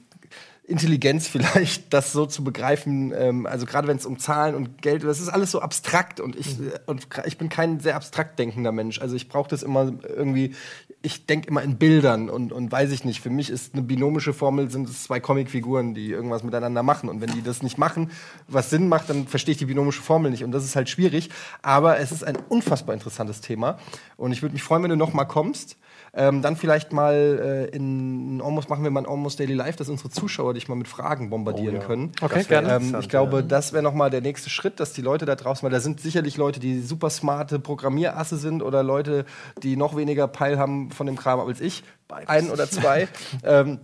Intelligenz 0.64 1.28
vielleicht, 1.28 1.92
das 1.92 2.12
so 2.12 2.26
zu 2.26 2.42
begreifen. 2.42 3.12
Ähm, 3.14 3.46
also 3.46 3.66
gerade 3.66 3.88
wenn 3.88 3.96
es 3.96 4.06
um 4.06 4.18
Zahlen 4.18 4.54
und 4.54 4.80
Geld, 4.80 5.04
das 5.04 5.20
ist 5.20 5.28
alles 5.28 5.50
so 5.50 5.60
abstrakt 5.60 6.20
und 6.20 6.36
ich 6.36 6.58
mhm. 6.58 6.72
und 6.86 7.08
ich 7.26 7.36
bin 7.36 7.48
kein 7.48 7.80
sehr 7.80 7.96
abstrakt 7.96 8.38
denkender 8.38 8.72
Mensch. 8.72 9.00
Also 9.00 9.16
ich 9.16 9.28
brauche 9.28 9.50
das 9.50 9.62
immer 9.62 9.92
irgendwie 10.08 10.54
ich 11.02 11.24
denke 11.24 11.48
immer 11.48 11.62
in 11.62 11.78
Bildern 11.78 12.28
und, 12.28 12.52
und 12.52 12.70
weiß 12.70 12.92
ich 12.92 13.04
nicht. 13.04 13.20
Für 13.20 13.30
mich 13.30 13.48
ist 13.48 13.72
eine 13.72 13.82
binomische 13.82 14.34
Formel 14.34 14.70
sind 14.70 14.88
es 14.88 15.04
zwei 15.04 15.18
Comicfiguren, 15.18 15.94
die 15.94 16.10
irgendwas 16.10 16.42
miteinander 16.42 16.82
machen. 16.82 17.08
Und 17.08 17.22
wenn 17.22 17.30
die 17.30 17.42
das 17.42 17.62
nicht 17.62 17.78
machen, 17.78 18.10
was 18.48 18.68
Sinn 18.68 18.88
macht, 18.88 19.08
dann 19.08 19.26
verstehe 19.26 19.52
ich 19.52 19.58
die 19.58 19.64
binomische 19.64 20.02
Formel 20.02 20.30
nicht. 20.30 20.44
Und 20.44 20.52
das 20.52 20.64
ist 20.64 20.76
halt 20.76 20.90
schwierig. 20.90 21.30
Aber 21.62 21.98
es 21.98 22.12
ist 22.12 22.22
ein 22.22 22.36
unfassbar 22.48 22.94
interessantes 22.94 23.40
Thema. 23.40 23.78
Und 24.18 24.32
ich 24.32 24.42
würde 24.42 24.52
mich 24.52 24.62
freuen, 24.62 24.82
wenn 24.82 24.90
du 24.90 24.96
noch 24.96 25.14
mal 25.14 25.24
kommst. 25.24 25.78
Ähm, 26.12 26.42
dann 26.42 26.56
vielleicht 26.56 26.92
mal 26.92 27.68
äh, 27.72 27.76
in 27.76 28.40
Almost 28.42 28.68
machen 28.68 28.82
wir 28.82 28.90
mal 28.90 29.00
ein 29.00 29.06
Almost 29.06 29.38
Daily 29.38 29.54
Life, 29.54 29.78
dass 29.78 29.88
unsere 29.88 30.10
Zuschauer 30.10 30.54
dich 30.54 30.68
mal 30.68 30.74
mit 30.74 30.88
Fragen 30.88 31.30
bombardieren 31.30 31.76
Oh 31.76 31.80
ja. 31.80 31.86
können. 31.86 32.12
Okay, 32.20 32.44
gerne. 32.44 32.74
Ähm, 32.74 32.96
ich 33.00 33.08
glaube, 33.08 33.44
das 33.44 33.72
wäre 33.72 33.82
noch 33.82 33.94
mal 33.94 34.10
der 34.10 34.20
nächste 34.20 34.50
Schritt, 34.50 34.80
dass 34.80 34.92
die 34.92 35.02
Leute 35.02 35.24
da 35.24 35.36
draußen, 35.36 35.62
weil 35.62 35.70
da 35.70 35.80
sind 35.80 36.00
sicherlich 36.00 36.36
Leute, 36.36 36.58
die 36.58 36.80
super 36.80 37.10
smarte 37.10 37.58
Programmierasse 37.58 38.36
sind 38.36 38.62
oder 38.62 38.82
Leute, 38.82 39.24
die 39.62 39.76
noch 39.76 39.96
weniger 39.96 40.26
Peil 40.26 40.58
haben 40.58 40.90
von 40.90 41.06
dem 41.06 41.16
Kram 41.16 41.40
als 41.40 41.60
ich, 41.60 41.84
ein 42.26 42.50
oder 42.50 42.68
zwei. 42.68 43.08
ähm, 43.44 43.78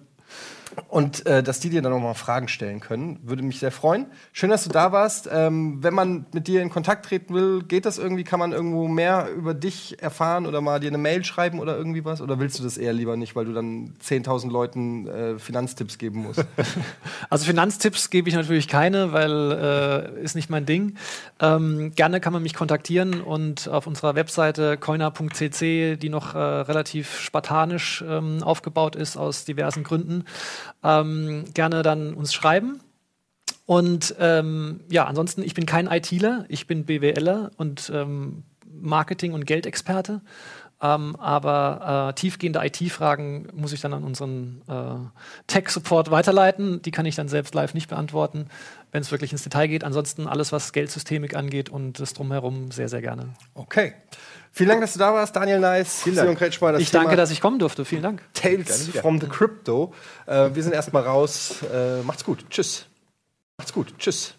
und 0.88 1.26
äh, 1.26 1.43
dass 1.43 1.60
die 1.60 1.70
dir 1.70 1.82
dann 1.82 1.93
nochmal 1.93 2.14
Fragen 2.14 2.48
stellen 2.48 2.80
können. 2.80 3.18
Würde 3.22 3.43
mich 3.43 3.59
sehr 3.59 3.70
freuen. 3.70 4.06
Schön, 4.32 4.51
dass 4.51 4.64
du 4.64 4.70
da 4.70 4.93
warst. 4.93 5.28
Ähm, 5.32 5.82
wenn 5.82 5.94
man 5.94 6.26
mit 6.32 6.48
dir 6.48 6.62
in 6.62 6.70
Kontakt 6.70 7.06
treten 7.06 7.34
will, 7.34 7.62
geht 7.62 7.86
das 7.86 7.98
irgendwie? 7.98 8.24
Kann 8.24 8.40
man 8.40 8.52
irgendwo 8.52 8.88
mehr 8.88 9.28
über 9.34 9.55
dich 9.55 10.02
erfahren 10.02 10.47
oder 10.47 10.60
mal 10.60 10.80
dir 10.80 10.88
eine 10.88 10.98
Mail 10.98 11.24
schreiben 11.24 11.60
oder 11.60 11.76
irgendwie 11.76 12.05
was? 12.05 12.20
Oder 12.20 12.38
willst 12.38 12.59
du 12.59 12.62
das 12.62 12.78
eher 12.78 12.93
lieber 12.93 13.16
nicht, 13.16 13.36
weil 13.36 13.44
du 13.44 13.52
dann 13.52 13.94
10.000 14.05 14.51
Leuten 14.51 15.06
äh, 15.06 15.38
Finanztipps 15.38 15.98
geben 15.98 16.22
musst? 16.22 16.44
Also 17.28 17.47
Finanztipps 17.47 18.10
gebe 18.10 18.28
ich 18.28 18.34
natürlich 18.34 18.68
keine, 18.68 19.12
weil 19.12 20.12
äh, 20.16 20.22
ist 20.22 20.36
nicht 20.36 20.51
mein 20.51 20.66
Ding. 20.66 20.97
Ähm, 21.40 21.93
gerne 21.94 22.20
kann 22.20 22.32
man 22.32 22.43
mich 22.43 22.55
kontaktieren 22.55 23.20
und 23.20 23.68
auf 23.68 23.86
unserer 23.86 24.14
Webseite 24.14 24.76
coiner.cc, 24.76 25.97
die 25.97 26.09
noch 26.09 26.34
äh, 26.34 26.38
relativ 26.38 27.18
spartanisch 27.18 28.05
ähm, 28.06 28.43
aufgebaut 28.43 28.97
ist 28.97 29.16
aus 29.16 29.44
diversen 29.44 29.82
Gründen, 29.82 30.24
ähm, 30.82 31.44
gerne 31.54 31.82
dann 31.82 32.14
uns 32.14 32.34
schreiben. 32.34 32.80
Und 33.66 34.14
ähm, 34.20 34.80
ja, 34.90 35.04
ansonsten, 35.04 35.42
ich 35.42 35.54
bin 35.54 35.66
kein 35.66 35.88
ITler, 35.88 36.44
ich 36.48 36.66
bin 36.66 36.84
BWLer 36.84 37.50
und 37.56 37.90
ähm, 37.92 38.44
Marketing- 38.64 39.32
und 39.32 39.46
Geldexperte. 39.46 40.20
Ähm, 40.80 41.16
aber 41.16 42.10
äh, 42.10 42.14
tiefgehende 42.14 42.60
IT-Fragen 42.62 43.48
muss 43.54 43.72
ich 43.72 43.80
dann 43.80 43.94
an 43.94 44.04
unseren 44.04 44.60
äh, 44.68 45.42
Tech-Support 45.46 46.10
weiterleiten. 46.10 46.82
Die 46.82 46.90
kann 46.90 47.06
ich 47.06 47.14
dann 47.14 47.28
selbst 47.28 47.54
live 47.54 47.72
nicht 47.72 47.88
beantworten, 47.88 48.48
wenn 48.92 49.00
es 49.00 49.10
wirklich 49.10 49.32
ins 49.32 49.42
Detail 49.42 49.68
geht. 49.68 49.84
Ansonsten 49.84 50.26
alles, 50.26 50.52
was 50.52 50.74
Geldsystemik 50.74 51.34
angeht 51.34 51.70
und 51.70 51.98
das 51.98 52.12
drumherum, 52.12 52.70
sehr, 52.72 52.90
sehr 52.90 53.00
gerne. 53.00 53.30
Okay. 53.54 53.94
Vielen 54.56 54.70
Dank, 54.70 54.80
dass 54.80 54.94
du 54.94 54.98
da 54.98 55.12
warst, 55.12 55.36
Daniel 55.36 55.60
Nice, 55.60 56.02
Vielen 56.02 56.16
Dank. 56.16 56.28
Simon 56.28 56.38
Kretschmer. 56.38 56.72
Das 56.72 56.80
ich 56.80 56.90
danke, 56.90 57.10
Thema 57.10 57.16
dass 57.18 57.30
ich 57.30 57.42
kommen 57.42 57.58
durfte. 57.58 57.84
Vielen 57.84 58.00
Dank. 58.02 58.22
Tales 58.32 58.88
from 58.88 59.20
the 59.20 59.26
Crypto. 59.28 59.92
Äh, 60.24 60.54
wir 60.54 60.62
sind 60.62 60.72
erstmal 60.72 61.02
raus. 61.02 61.56
Äh, 61.70 62.00
macht's 62.00 62.24
gut. 62.24 62.48
Tschüss. 62.48 62.86
Macht's 63.58 63.74
gut. 63.74 63.92
Tschüss. 63.98 64.34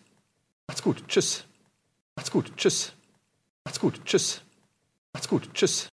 Macht's 0.68 0.82
gut. 0.82 1.08
Tschüss. 1.08 1.46
Macht's 2.16 2.32
gut. 2.32 2.52
Tschüss. 2.58 2.94
Macht's 3.64 3.80
gut. 3.80 4.04
Tschüss. 4.06 4.42
Macht's 5.14 5.28
gut. 5.30 5.54
Tschüss. 5.54 5.86